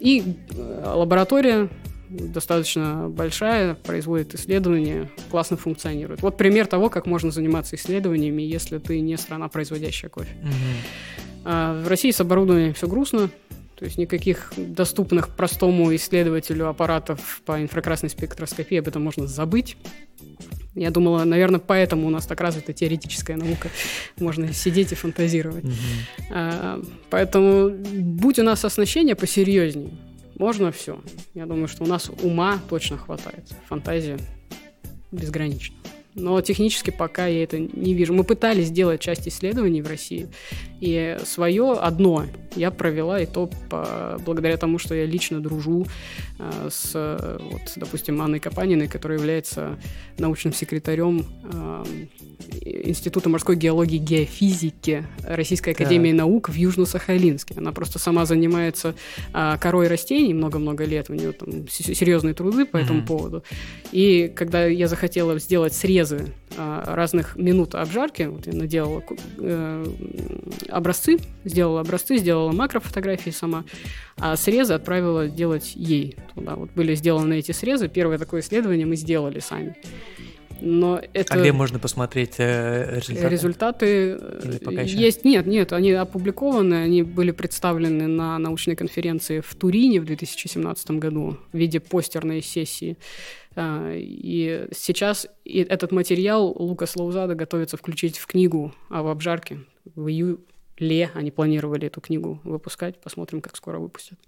И 0.00 0.36
э, 0.54 0.92
лаборатория 0.94 1.68
достаточно 2.08 3.08
большая, 3.08 3.74
производит 3.74 4.34
исследования, 4.34 5.10
классно 5.30 5.56
функционирует. 5.56 6.22
Вот 6.22 6.36
пример 6.36 6.66
того, 6.66 6.88
как 6.88 7.06
можно 7.06 7.30
заниматься 7.30 7.76
исследованиями, 7.76 8.42
если 8.42 8.78
ты 8.78 9.00
не 9.00 9.16
страна, 9.16 9.48
производящая 9.48 10.10
кофе. 10.10 10.36
Угу. 10.42 10.50
А 11.44 11.82
в 11.82 11.88
России 11.88 12.10
с 12.10 12.20
оборудованием 12.20 12.74
все 12.74 12.86
грустно. 12.86 13.30
То 13.76 13.84
есть 13.84 13.98
никаких 13.98 14.54
доступных 14.56 15.36
простому 15.36 15.94
исследователю 15.94 16.68
аппаратов 16.68 17.42
по 17.44 17.60
инфракрасной 17.60 18.08
спектроскопии 18.08 18.78
об 18.78 18.88
этом 18.88 19.02
можно 19.02 19.26
забыть. 19.26 19.76
Я 20.76 20.90
думала, 20.90 21.24
наверное, 21.24 21.58
поэтому 21.58 22.06
у 22.06 22.10
нас 22.10 22.26
так 22.26 22.40
развита 22.40 22.74
теоретическая 22.74 23.36
наука. 23.36 23.70
Можно 24.18 24.52
сидеть 24.52 24.92
и 24.92 24.94
фантазировать. 24.94 25.64
Mm-hmm. 25.64 26.26
А, 26.30 26.82
поэтому, 27.08 27.70
будь 27.70 28.38
у 28.38 28.42
нас 28.42 28.62
оснащение 28.64 29.14
посерьезнее, 29.14 29.90
можно 30.38 30.70
все. 30.70 31.00
Я 31.32 31.46
думаю, 31.46 31.66
что 31.66 31.84
у 31.84 31.86
нас 31.86 32.10
ума 32.22 32.60
точно 32.68 32.98
хватает. 32.98 33.48
Фантазия 33.68 34.18
безгранична. 35.10 35.76
Но 36.14 36.40
технически 36.40 36.90
пока 36.90 37.26
я 37.26 37.42
это 37.42 37.58
не 37.58 37.94
вижу. 37.94 38.12
Мы 38.12 38.24
пытались 38.24 38.68
сделать 38.68 39.00
часть 39.00 39.28
исследований 39.28 39.82
в 39.82 39.86
России, 39.86 40.28
и 40.80 41.18
свое 41.24 41.72
одно 41.72 42.26
я 42.54 42.70
провела, 42.70 43.20
и 43.20 43.26
то 43.26 43.50
по, 43.70 44.20
благодаря 44.24 44.56
тому, 44.56 44.78
что 44.78 44.94
я 44.94 45.04
лично 45.04 45.40
дружу 45.40 45.86
э, 46.38 46.68
с, 46.70 46.92
вот, 47.40 47.60
допустим, 47.76 48.20
Анной 48.22 48.40
Капаниной, 48.40 48.88
которая 48.88 49.18
является 49.18 49.78
научным 50.18 50.52
секретарем 50.54 51.26
э, 51.44 51.84
Института 52.62 53.28
морской 53.28 53.56
геологии 53.56 53.96
и 53.96 53.98
геофизики 53.98 55.06
Российской 55.22 55.70
Академии 55.70 56.10
так. 56.10 56.18
Наук 56.18 56.48
в 56.48 56.54
Южно-Сахалинске. 56.54 57.58
Она 57.58 57.72
просто 57.72 57.98
сама 57.98 58.24
занимается 58.24 58.94
э, 59.34 59.56
корой 59.60 59.88
растений 59.88 60.34
много-много 60.34 60.84
лет, 60.84 61.10
у 61.10 61.14
нее 61.14 61.32
там 61.32 61.68
серьезные 61.68 62.34
труды 62.34 62.64
по 62.64 62.76
mm-hmm. 62.76 62.84
этому 62.84 63.06
поводу. 63.06 63.44
И 63.92 64.32
когда 64.34 64.64
я 64.66 64.88
захотела 64.88 65.38
сделать 65.38 65.74
срезы 65.74 66.32
разных 66.56 67.36
минут 67.36 67.74
обжарки, 67.74 68.22
вот 68.24 68.46
я 68.46 68.52
наделала 68.52 69.02
э, 69.38 69.86
образцы, 70.68 71.18
сделала 71.44 71.80
образцы, 71.80 72.18
сделала 72.18 72.52
макрофотографии 72.52 73.30
сама, 73.30 73.64
а 74.16 74.36
срезы 74.36 74.74
отправила 74.74 75.28
делать 75.28 75.72
ей. 75.74 76.16
Туда 76.34 76.56
вот 76.56 76.70
были 76.72 76.94
сделаны 76.94 77.38
эти 77.38 77.52
срезы. 77.52 77.88
Первое 77.88 78.18
такое 78.18 78.40
исследование 78.40 78.86
мы 78.86 78.96
сделали 78.96 79.40
сами. 79.40 79.76
Но 80.60 81.00
это... 81.12 81.34
А 81.34 81.38
где 81.38 81.52
можно 81.52 81.78
посмотреть 81.78 82.34
э, 82.38 83.00
результаты? 83.06 84.18
Результаты 84.42 84.76
э, 84.76 84.84
есть. 84.86 85.24
Нет, 85.24 85.46
нет, 85.46 85.72
они 85.72 85.92
опубликованы, 85.92 86.74
они 86.74 87.02
были 87.02 87.30
представлены 87.30 88.06
на 88.06 88.38
научной 88.38 88.76
конференции 88.76 89.40
в 89.40 89.54
Турине 89.54 90.00
в 90.00 90.04
2017 90.04 90.90
году 90.92 91.38
в 91.52 91.56
виде 91.56 91.80
постерной 91.80 92.42
сессии. 92.42 92.96
А, 93.54 93.92
и 93.94 94.68
сейчас 94.74 95.26
этот 95.44 95.92
материал 95.92 96.54
Лукас 96.58 96.96
Лаузада 96.96 97.34
готовится 97.34 97.76
включить 97.76 98.18
в 98.18 98.26
книгу 98.26 98.74
об 98.90 99.06
обжарке 99.06 99.60
в 99.94 100.08
июле 100.08 100.38
Ле 100.78 101.10
они 101.14 101.30
планировали 101.30 101.86
эту 101.86 102.00
книгу 102.00 102.40
выпускать. 102.44 103.00
Посмотрим, 103.00 103.40
как 103.40 103.56
скоро 103.56 103.78
выпустят. 103.78 104.18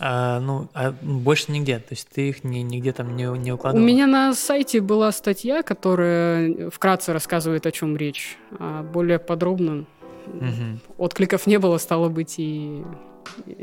А, 0.00 0.40
ну, 0.40 0.68
а 0.74 0.92
больше 1.02 1.52
нигде? 1.52 1.78
То 1.78 1.92
есть 1.92 2.08
ты 2.08 2.28
их 2.28 2.44
ни, 2.44 2.58
нигде 2.58 2.92
там 2.92 3.16
не, 3.16 3.24
не 3.38 3.52
укладывал? 3.52 3.82
У 3.82 3.86
меня 3.86 4.06
на 4.06 4.34
сайте 4.34 4.80
была 4.80 5.10
статья, 5.12 5.62
которая 5.62 6.70
вкратце 6.70 7.12
рассказывает, 7.12 7.66
о 7.66 7.72
чем 7.72 7.96
речь. 7.96 8.36
А 8.58 8.82
более 8.82 9.18
подробно 9.18 9.86
угу. 10.26 10.80
откликов 10.98 11.46
не 11.46 11.58
было, 11.58 11.78
стало 11.78 12.08
быть, 12.08 12.34
и 12.38 12.82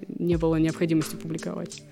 не 0.08 0.38
было 0.38 0.56
необходимости 0.56 1.16
публиковать. 1.16 1.84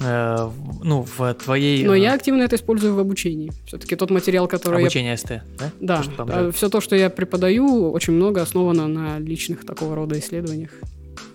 Э, 0.00 0.50
ну, 0.82 1.06
в 1.16 1.34
твоей... 1.34 1.84
Но 1.84 1.94
я 1.94 2.14
активно 2.14 2.42
это 2.42 2.56
использую 2.56 2.94
в 2.94 2.98
обучении. 2.98 3.52
Все-таки 3.66 3.94
тот 3.94 4.10
материал, 4.10 4.48
который 4.48 4.80
Обучение 4.80 5.12
я... 5.12 5.16
СТ, 5.16 5.28
да? 5.58 5.72
Да. 5.80 6.02
То, 6.02 6.24
там, 6.24 6.52
Все 6.52 6.68
то, 6.68 6.80
что 6.80 6.96
я 6.96 7.10
преподаю, 7.10 7.90
очень 7.92 8.14
много 8.14 8.42
основано 8.42 8.88
на 8.88 9.18
личных 9.18 9.66
такого 9.66 9.94
рода 9.94 10.18
исследованиях. 10.18 10.70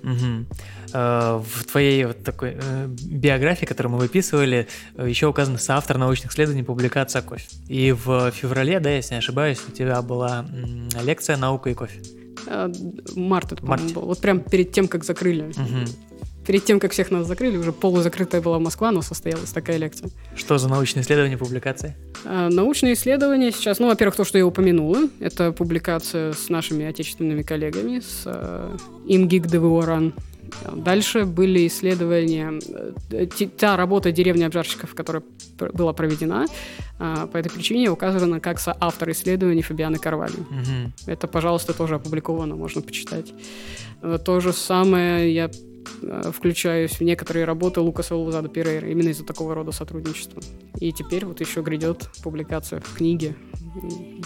Угу. 0.04 0.46
В 0.94 1.64
твоей 1.70 2.06
вот 2.06 2.24
такой 2.24 2.58
э, 2.62 2.88
биографии, 2.88 3.66
которую 3.66 3.94
мы 3.94 4.00
выписывали, 4.00 4.68
еще 4.98 5.28
указано 5.28 5.58
соавтор 5.58 5.98
научных 5.98 6.32
исследований 6.32 6.64
публикация 6.64 7.22
кофе. 7.22 7.48
И 7.68 7.92
в 7.92 8.32
феврале, 8.32 8.80
да, 8.80 8.90
если 8.90 9.16
не 9.16 9.20
ошибаюсь, 9.20 9.60
у 9.68 9.72
тебя 9.72 10.02
была 10.02 10.46
лекция 11.04 11.38
«Наука 11.38 11.70
и 11.70 11.74
кофе». 11.74 12.02
Март 13.16 13.52
это, 13.52 13.62
по-моему, 13.62 13.90
был. 13.90 14.02
Вот 14.04 14.20
прям 14.22 14.40
перед 14.40 14.72
тем, 14.72 14.88
как 14.88 15.04
закрыли. 15.04 15.50
Угу 15.50 15.88
перед 16.48 16.64
тем, 16.64 16.80
как 16.80 16.94
всех 16.94 17.12
нас 17.12 17.28
закрыли, 17.28 17.58
уже 17.58 17.74
полузакрытая 17.74 18.42
была 18.42 18.58
Москва, 18.58 18.92
но 18.92 19.02
состоялась 19.02 19.52
такая 19.52 19.78
лекция. 19.78 20.10
Что 20.36 20.58
за 20.58 20.70
научные 20.70 21.04
исследования, 21.04 21.38
публикации? 21.38 21.96
А, 22.24 22.50
научные 22.50 22.94
исследования 22.94 23.52
сейчас, 23.52 23.80
ну, 23.80 23.88
во-первых, 23.88 24.16
то, 24.16 24.24
что 24.24 24.38
я 24.38 24.48
упомянула, 24.48 25.10
это 25.20 25.52
публикация 25.52 26.32
с 26.32 26.48
нашими 26.48 26.86
отечественными 26.86 27.42
коллегами, 27.42 28.00
с 28.00 28.24
э, 28.26 28.78
Имгик 29.08 29.48
ДВО 29.48 29.86
Дальше 30.74 31.26
были 31.26 31.68
исследования, 31.68 32.60
э, 33.12 33.28
та 33.58 33.78
работа 33.78 34.12
деревни 34.12 34.44
обжарщиков, 34.44 34.96
которая 34.96 35.24
была 35.74 35.94
проведена, 35.94 36.46
а, 37.00 37.28
по 37.28 37.38
этой 37.38 37.52
причине 37.52 37.90
указана 37.90 38.40
как 38.40 38.60
соавтор 38.60 39.12
исследований 39.12 39.62
Фабианы 39.62 39.98
Карвали. 39.98 40.34
Угу. 40.34 41.12
Это, 41.12 41.28
пожалуйста, 41.28 41.74
тоже 41.74 41.96
опубликовано, 41.96 42.56
можно 42.56 42.82
почитать. 42.82 43.34
Э, 44.02 44.18
то 44.24 44.40
же 44.40 44.54
самое 44.54 45.34
я 45.34 45.50
включаюсь 46.34 47.00
в 47.00 47.02
некоторые 47.02 47.46
работы 47.46 47.82
Лукаса 47.82 48.16
Лузада 48.16 48.50
Перейра 48.50 48.88
именно 48.88 49.10
из-за 49.10 49.24
такого 49.24 49.56
рода 49.56 49.72
сотрудничества. 49.72 50.42
И 50.80 50.92
теперь 50.92 51.26
вот 51.26 51.40
еще 51.42 51.62
грядет 51.62 52.10
публикация 52.24 52.80
в 52.82 52.96
книге. 52.96 53.36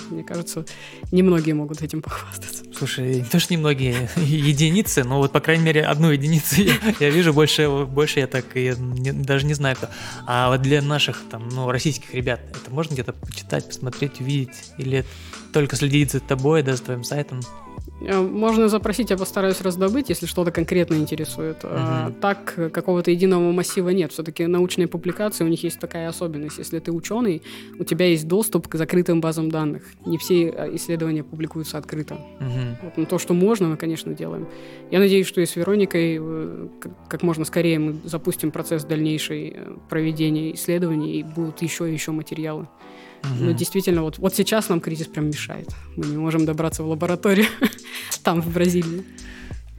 Мне 0.10 0.24
кажется, 0.24 0.66
немногие 1.12 1.56
могут 1.56 1.82
этим 1.82 2.02
похвастаться. 2.02 2.64
Слушай, 2.74 3.16
не 3.18 3.24
то, 3.24 3.40
что 3.40 3.54
немногие 3.54 4.10
единицы, 4.18 5.04
но 5.04 5.20
вот, 5.20 5.32
по 5.32 5.40
крайней 5.40 5.64
мере, 5.64 5.84
одну 5.84 6.10
единицу 6.12 6.62
я, 6.62 6.74
я 7.00 7.10
вижу, 7.10 7.34
больше, 7.34 7.86
больше 7.86 8.20
я 8.22 8.28
так 8.28 8.46
и 8.56 8.74
не, 8.78 9.12
даже 9.12 9.46
не 9.46 9.54
знаю 9.54 9.76
кто. 9.76 9.88
А 10.26 10.50
вот 10.50 10.62
для 10.62 10.82
наших, 10.82 11.22
там, 11.30 11.48
ну, 11.50 11.70
российских 11.70 12.14
ребят, 12.14 12.42
это 12.50 12.74
можно 12.74 12.94
где-то 12.94 13.14
почитать, 13.14 13.68
посмотреть, 13.68 14.20
увидеть? 14.20 14.74
Или 14.78 15.06
только 15.54 15.76
следить 15.76 16.12
за 16.12 16.22
тобой, 16.22 16.64
да, 16.64 16.76
за 16.76 16.84
твоим 16.84 17.04
сайтом? 17.04 17.42
Э, 18.02 18.22
можно 18.22 18.68
запросить, 18.68 19.10
я 19.10 19.18
постараюсь 19.18 19.62
раздобыть, 19.62 20.10
если 20.10 20.26
что-то 20.26 20.52
конкретно 20.52 20.96
интересует. 20.96 21.64
Угу. 21.64 21.74
А, 21.74 22.12
так, 22.22 22.72
какого-то 22.74 23.12
единого 23.12 23.52
массива 23.52 23.90
нет. 23.90 24.12
Все-таки 24.12 24.48
научные 24.48 24.88
публикации, 24.88 25.44
у 25.44 25.48
них 25.48 25.64
есть 25.64 25.80
такая 25.80 26.10
особенность. 26.10 26.58
Если 26.58 26.80
ты 26.80 26.92
ученый, 26.92 27.42
у 27.80 27.84
тебя 27.84 28.08
есть 28.08 28.28
доступ 28.28 28.68
к 28.68 28.76
закрытым 28.76 29.22
базам 29.22 29.50
данных. 29.50 29.84
Не 30.06 30.18
все 30.18 30.50
э, 30.50 30.76
исследования 30.76 31.24
публикуются 31.24 31.78
открыто. 31.78 32.16
Угу. 32.16 32.78
Вот, 32.84 32.98
но 32.98 33.06
то, 33.06 33.20
что 33.20 33.34
можно, 33.34 33.68
мы, 33.68 33.78
конечно, 33.78 34.14
делаем. 34.14 34.48
Я 34.90 35.00
надеюсь, 35.00 35.28
что 35.28 35.42
и 35.42 35.46
с 35.46 35.56
Вероникой 35.56 36.18
э, 36.20 36.68
как 37.08 37.24
можно 37.24 37.46
скорее 37.46 37.80
мы 37.80 37.96
запустим 38.04 38.52
процесс 38.52 38.84
дальнейшей 38.84 39.56
проведения 39.90 40.54
исследований, 40.54 41.20
и 41.20 41.24
будут 41.24 41.62
еще 41.62 41.90
и 41.90 41.94
еще 41.94 42.12
материалы. 42.12 42.68
Угу. 43.24 43.44
Но 43.44 43.52
действительно, 43.52 44.02
вот, 44.02 44.18
вот 44.18 44.36
сейчас 44.36 44.70
нам 44.70 44.82
кризис 44.82 45.08
прям 45.08 45.28
мешает. 45.28 45.70
Мы 45.96 46.06
не 46.06 46.18
можем 46.18 46.46
добраться 46.46 46.84
в 46.84 46.90
лабораторию 46.90 47.48
там, 48.24 48.42
в 48.42 48.52
Бразилии. 48.54 49.04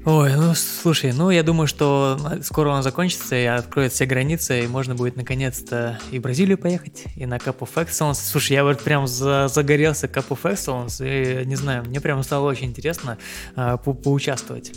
Ой, 0.05 0.35
ну 0.35 0.53
слушай, 0.57 1.13
ну 1.13 1.31
я 1.31 1.45
думаю, 1.45 1.69
что 1.69 2.19
скоро 2.43 2.71
он 2.71 2.83
закончится 2.83 3.37
и 3.37 3.45
откроет 3.45 3.93
все 3.93 4.05
границы, 4.05 4.65
и 4.65 4.67
можно 4.67 4.97
будет 4.97 5.15
наконец-то 5.15 6.01
и 6.11 6.19
в 6.19 6.23
Бразилию 6.23 6.59
поехать, 6.59 7.05
и 7.15 7.25
на 7.25 7.37
Cup 7.37 7.59
of 7.61 7.69
Excellence. 7.77 8.15
Слушай, 8.15 8.55
я 8.55 8.65
вот 8.65 8.81
прям 8.81 9.07
за 9.07 9.47
загорелся 9.47 10.09
Cup 10.09 10.29
of 10.31 10.43
Excellence, 10.43 10.99
и 11.07 11.47
не 11.47 11.55
знаю, 11.55 11.85
мне 11.85 12.01
прям 12.01 12.21
стало 12.25 12.49
очень 12.49 12.67
интересно 12.67 13.17
э, 13.55 13.79
по 13.85 13.93
поучаствовать. 13.93 14.73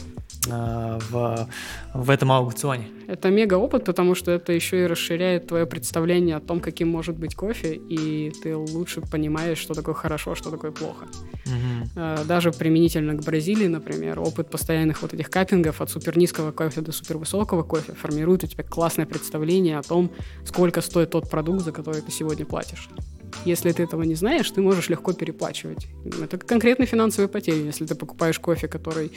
Э, 0.47 0.99
в, 1.09 1.47
в 1.93 2.09
этом 2.09 2.31
аукционе. 2.31 2.87
Это 3.07 3.29
мега 3.29 3.55
опыт, 3.55 3.85
потому 3.85 4.15
что 4.15 4.31
это 4.31 4.51
еще 4.51 4.83
и 4.83 4.87
расширяет 4.87 5.47
твое 5.47 5.65
представление 5.65 6.37
о 6.37 6.39
том, 6.39 6.59
каким 6.59 6.89
может 6.89 7.15
быть 7.15 7.35
кофе, 7.35 7.75
и 7.75 8.31
ты 8.41 8.55
лучше 8.55 9.01
понимаешь, 9.01 9.59
что 9.59 9.73
такое 9.73 9.93
хорошо, 9.93 10.35
что 10.35 10.49
такое 10.49 10.71
плохо. 10.71 11.05
Угу. 11.45 12.25
Даже 12.25 12.51
применительно 12.51 13.13
к 13.13 13.23
Бразилии, 13.23 13.67
например, 13.67 14.19
опыт 14.19 14.49
постоянных 14.49 15.01
вот 15.01 15.13
этих 15.13 15.29
каппингов 15.29 15.81
от 15.81 15.89
супер 15.91 16.17
низкого 16.17 16.51
кофе 16.51 16.81
до 16.81 16.91
супер 16.91 17.17
высокого 17.17 17.63
кофе 17.63 17.93
формирует 17.93 18.43
у 18.43 18.47
тебя 18.47 18.63
классное 18.63 19.05
представление 19.05 19.77
о 19.77 19.83
том, 19.83 20.09
сколько 20.45 20.81
стоит 20.81 21.11
тот 21.11 21.29
продукт, 21.29 21.63
за 21.63 21.71
который 21.71 22.01
ты 22.01 22.11
сегодня 22.11 22.45
платишь. 22.45 22.89
Если 23.43 23.71
ты 23.71 23.83
этого 23.83 24.03
не 24.03 24.15
знаешь, 24.15 24.49
ты 24.49 24.61
можешь 24.61 24.89
легко 24.89 25.13
переплачивать. 25.13 25.87
Это 26.21 26.37
конкретные 26.37 26.87
финансовые 26.87 27.27
потери. 27.27 27.65
Если 27.65 27.85
ты 27.85 27.95
покупаешь 27.95 28.39
кофе, 28.39 28.67
который 28.67 29.11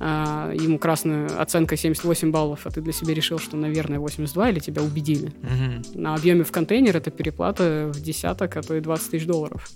а, 0.00 0.52
ему 0.52 0.78
красная 0.78 1.26
оценка 1.38 1.76
78 1.76 2.30
баллов, 2.30 2.66
а 2.66 2.70
ты 2.70 2.80
для 2.80 2.92
себя 2.92 3.14
решил, 3.14 3.38
что, 3.38 3.56
наверное, 3.56 3.98
82, 3.98 4.50
или 4.50 4.58
тебя 4.58 4.82
убедили. 4.82 5.26
Угу. 5.26 6.00
На 6.00 6.14
объеме 6.14 6.44
в 6.44 6.52
контейнер 6.52 6.96
это 6.96 7.10
переплата 7.10 7.90
в 7.92 8.00
десяток, 8.00 8.56
а 8.56 8.62
то 8.62 8.74
и 8.74 8.80
20 8.80 9.10
тысяч 9.10 9.26
долларов. 9.26 9.68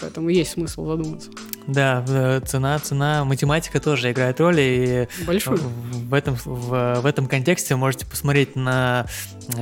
Поэтому 0.00 0.28
есть 0.28 0.52
смысл 0.52 0.86
задуматься. 0.86 1.30
Да, 1.66 2.04
э, 2.08 2.40
цена, 2.46 2.78
цена, 2.78 3.24
математика 3.24 3.80
тоже 3.80 4.12
играет 4.12 4.40
роль. 4.40 4.60
И 4.60 5.08
Большую. 5.26 5.58
В 5.58 6.14
этом, 6.14 6.36
в, 6.36 7.00
в 7.00 7.06
этом 7.06 7.26
контексте 7.26 7.74
можете 7.74 8.06
посмотреть 8.06 8.54
на 8.54 9.06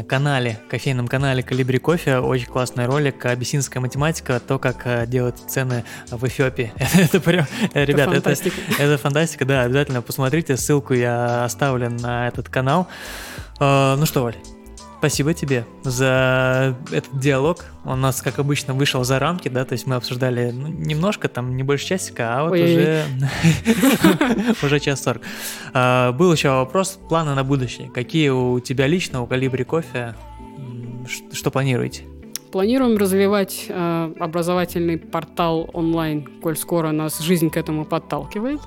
канале, 0.07 0.61
кофейном 0.69 1.09
канале 1.09 1.43
Калибри 1.43 1.79
Кофе. 1.79 2.19
Очень 2.19 2.47
классный 2.47 2.87
ролик 2.87 3.25
«Абиссинская 3.25 3.81
математика», 3.81 4.41
то, 4.41 4.59
как 4.59 4.83
э, 4.87 5.07
делать 5.07 5.37
цены 5.49 5.85
в 6.11 6.25
Эфиопии. 6.27 6.73
Это 6.95 7.21
прям, 7.21 7.47
э, 7.73 7.85
ребят, 7.85 8.13
это, 8.13 8.31
это, 8.31 8.51
это 8.79 8.99
фантастика, 8.99 9.45
да, 9.45 9.63
обязательно 9.63 10.03
посмотрите. 10.03 10.57
Ссылку 10.57 10.95
я 10.95 11.45
оставлю 11.45 11.91
на 11.91 12.29
этот 12.29 12.49
канал. 12.49 12.87
Ну 13.61 14.05
что, 14.05 14.25
Валь, 14.25 14.37
Спасибо 15.05 15.35
тебе 15.35 15.67
за 15.83 16.75
этот 16.91 17.21
диалог. 17.21 17.67
Он 17.85 17.99
у 17.99 18.01
нас, 18.01 18.23
как 18.23 18.39
обычно, 18.39 18.73
вышел 18.73 19.05
за 19.05 19.19
рамки, 19.19 19.51
да, 19.51 19.67
то 19.67 19.75
есть 19.75 19.87
мы 19.87 19.97
обсуждали 19.97 20.51
ну, 20.51 20.69
немножко, 20.69 21.29
там, 21.29 21.59
не 21.59 21.63
больше 21.63 21.89
часика, 21.89 22.39
а 22.39 22.45
вот 22.45 22.53
Ой. 22.53 22.63
уже 22.63 23.05
уже 24.63 24.81
час 24.81 25.03
сорок. 25.03 25.21
А, 25.75 26.13
был 26.13 26.33
еще 26.33 26.49
вопрос, 26.49 26.99
планы 27.11 27.35
на 27.35 27.45
будущее. 27.45 27.91
Какие 27.95 28.31
у 28.31 28.61
тебя 28.61 28.87
лично, 28.87 29.21
у 29.21 29.27
Калибри 29.27 29.65
Кофе, 29.65 30.15
что 31.35 31.51
планируете? 31.51 32.05
Планируем 32.51 32.97
развивать 32.97 33.67
э, 33.69 34.15
образовательный 34.19 34.97
портал 34.97 35.69
онлайн, 35.75 36.27
коль 36.41 36.57
скоро 36.57 36.93
нас 36.93 37.19
жизнь 37.19 37.51
к 37.51 37.59
этому 37.59 37.85
подталкивает. 37.85 38.63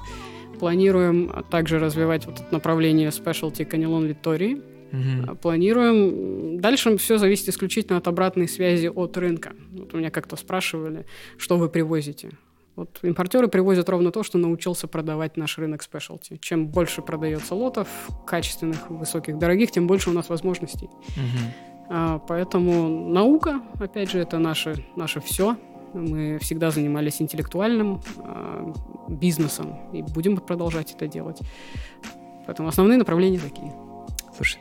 Планируем 0.59 1.43
также 1.49 1.79
развивать 1.79 2.27
вот 2.27 2.41
это 2.41 2.53
направление 2.53 3.09
Specialty 3.09 3.65
Канелон 3.65 4.05
Виктории 4.05 4.76
Угу. 4.91 5.35
Планируем. 5.37 6.59
Дальше 6.59 6.97
все 6.97 7.17
зависит 7.17 7.49
исключительно 7.49 7.97
от 7.97 8.07
обратной 8.07 8.47
связи 8.47 8.87
от 8.87 9.17
рынка. 9.17 9.53
Вот 9.71 9.93
у 9.93 9.97
меня 9.97 10.11
как-то 10.11 10.35
спрашивали, 10.35 11.05
что 11.37 11.57
вы 11.57 11.69
привозите. 11.69 12.31
Вот 12.75 12.99
импортеры 13.01 13.47
привозят 13.47 13.89
ровно 13.89 14.11
то, 14.11 14.21
что 14.21 14.37
научился 14.37 14.87
продавать 14.87 15.35
наш 15.35 15.57
рынок 15.57 15.81
спешлти. 15.81 16.37
Чем 16.39 16.67
больше 16.67 17.01
продается 17.01 17.55
лотов, 17.55 17.87
качественных, 18.27 18.89
высоких, 18.89 19.39
дорогих, 19.39 19.71
тем 19.71 19.87
больше 19.87 20.11
у 20.11 20.13
нас 20.13 20.29
возможностей. 20.29 20.85
Угу. 20.85 21.87
А, 21.89 22.19
поэтому 22.19 23.09
наука, 23.09 23.61
опять 23.79 24.11
же, 24.11 24.19
это 24.19 24.37
наше, 24.37 24.85
наше 24.95 25.21
все. 25.21 25.57
Мы 25.93 26.37
всегда 26.39 26.69
занимались 26.69 27.19
интеллектуальным 27.19 28.01
а, 28.19 28.71
бизнесом 29.09 29.91
и 29.91 30.03
будем 30.03 30.37
продолжать 30.37 30.93
это 30.93 31.07
делать. 31.07 31.39
Поэтому 32.45 32.69
основные 32.69 32.97
направления 32.99 33.39
такие. 33.39 33.73
Слушай, 34.37 34.59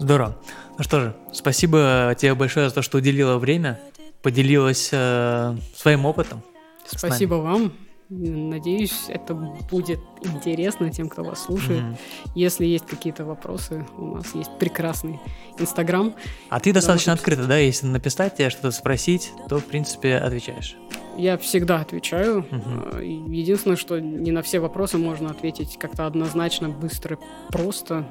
здорово. 0.00 0.36
Ну 0.76 0.82
что 0.82 1.00
же, 1.00 1.16
спасибо 1.32 2.12
тебе 2.18 2.34
большое 2.34 2.68
за 2.68 2.74
то, 2.74 2.82
что 2.82 2.98
уделила 2.98 3.38
время, 3.38 3.78
поделилась 4.20 4.88
э, 4.90 5.56
своим 5.76 6.06
опытом. 6.06 6.42
Спасибо 6.84 7.34
вам. 7.34 7.72
Надеюсь, 8.08 9.04
это 9.08 9.34
будет 9.34 10.00
интересно 10.22 10.90
тем, 10.90 11.08
кто 11.08 11.22
вас 11.22 11.44
слушает. 11.44 11.82
Mm-hmm. 11.82 12.30
Если 12.34 12.66
есть 12.66 12.84
какие-то 12.86 13.24
вопросы, 13.24 13.86
у 13.96 14.16
нас 14.16 14.34
есть 14.34 14.50
прекрасный 14.58 15.20
Инстаграм. 15.56 16.14
А 16.50 16.58
ты 16.58 16.72
достаточно 16.72 17.12
открыто, 17.12 17.44
да? 17.46 17.58
Если 17.58 17.86
написать 17.86 18.36
тебе 18.36 18.50
что-то 18.50 18.72
спросить, 18.72 19.32
то, 19.48 19.60
в 19.60 19.64
принципе, 19.64 20.16
отвечаешь. 20.16 20.76
Я 21.16 21.38
всегда 21.38 21.80
отвечаю. 21.80 22.44
Uh-huh. 22.50 23.30
Единственное, 23.32 23.76
что 23.76 24.00
не 24.00 24.32
на 24.32 24.42
все 24.42 24.58
вопросы 24.58 24.98
можно 24.98 25.30
ответить 25.30 25.78
как-то 25.78 26.06
однозначно, 26.06 26.68
быстро, 26.68 27.18
просто 27.50 28.06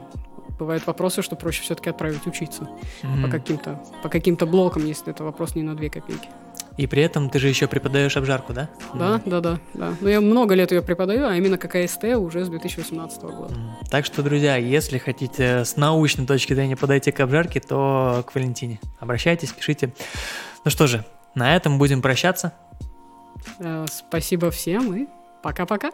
бывают 0.59 0.85
вопросы, 0.87 1.21
что 1.21 1.35
проще 1.35 1.61
все-таки 1.63 1.89
отправить 1.89 2.25
учиться 2.27 2.69
mm-hmm. 3.01 3.23
по 3.23 3.29
каким-то 3.29 3.83
по 4.03 4.09
каким-то 4.09 4.45
блокам, 4.45 4.85
если 4.85 5.11
это 5.11 5.23
вопрос 5.23 5.55
не 5.55 5.63
на 5.63 5.75
две 5.75 5.89
копейки. 5.89 6.29
И 6.77 6.87
при 6.87 7.03
этом 7.03 7.29
ты 7.29 7.39
же 7.39 7.47
еще 7.47 7.67
преподаешь 7.67 8.15
обжарку, 8.15 8.53
да? 8.53 8.69
Да, 8.93 9.17
mm. 9.17 9.21
да, 9.25 9.41
да, 9.41 9.59
да. 9.73 9.93
Но 9.99 10.09
я 10.09 10.21
много 10.21 10.55
лет 10.55 10.71
ее 10.71 10.81
преподаю, 10.81 11.27
а 11.27 11.35
именно 11.35 11.57
как 11.57 11.75
АСТ 11.75 12.03
уже 12.15 12.45
с 12.45 12.49
2018 12.49 13.21
года. 13.23 13.53
Mm. 13.53 13.89
Так 13.89 14.05
что, 14.05 14.23
друзья, 14.23 14.55
если 14.55 14.97
хотите 14.97 15.65
с 15.65 15.75
научной 15.75 16.25
точки 16.25 16.53
зрения 16.53 16.77
подойти 16.77 17.11
к 17.11 17.19
обжарке, 17.19 17.59
то 17.59 18.23
к 18.25 18.33
Валентине. 18.33 18.79
Обращайтесь, 18.99 19.51
пишите. 19.51 19.93
Ну 20.63 20.71
что 20.71 20.87
же, 20.87 21.03
на 21.35 21.55
этом 21.55 21.77
будем 21.77 22.01
прощаться. 22.01 22.53
Э, 23.59 23.85
спасибо 23.89 24.49
всем 24.49 24.95
и 24.95 25.07
пока-пока. 25.43 25.91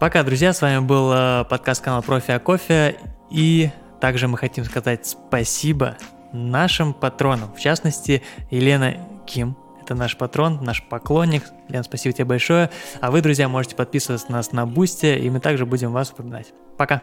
Пока, 0.00 0.22
друзья, 0.22 0.52
с 0.52 0.60
вами 0.60 0.80
был 0.80 1.12
э, 1.12 1.44
подкаст 1.48 1.82
канала 1.82 2.02
Профи 2.02 2.32
о 2.32 2.40
кофе. 2.40 2.96
И 3.34 3.70
также 4.00 4.28
мы 4.28 4.38
хотим 4.38 4.64
сказать 4.64 5.06
спасибо 5.06 5.96
нашим 6.32 6.94
патронам, 6.94 7.52
в 7.52 7.60
частности, 7.60 8.22
Елена 8.50 8.96
Ким, 9.26 9.56
это 9.82 9.94
наш 9.94 10.16
патрон, 10.16 10.60
наш 10.62 10.82
поклонник. 10.88 11.44
Лен, 11.68 11.84
спасибо 11.84 12.14
тебе 12.14 12.24
большое. 12.24 12.70
А 13.00 13.10
вы, 13.10 13.20
друзья, 13.20 13.48
можете 13.48 13.76
подписываться 13.76 14.30
на 14.30 14.38
нас 14.38 14.52
на 14.52 14.66
Бусте, 14.66 15.18
и 15.18 15.28
мы 15.28 15.40
также 15.40 15.66
будем 15.66 15.92
вас 15.92 16.10
упоминать. 16.10 16.54
Пока! 16.78 17.02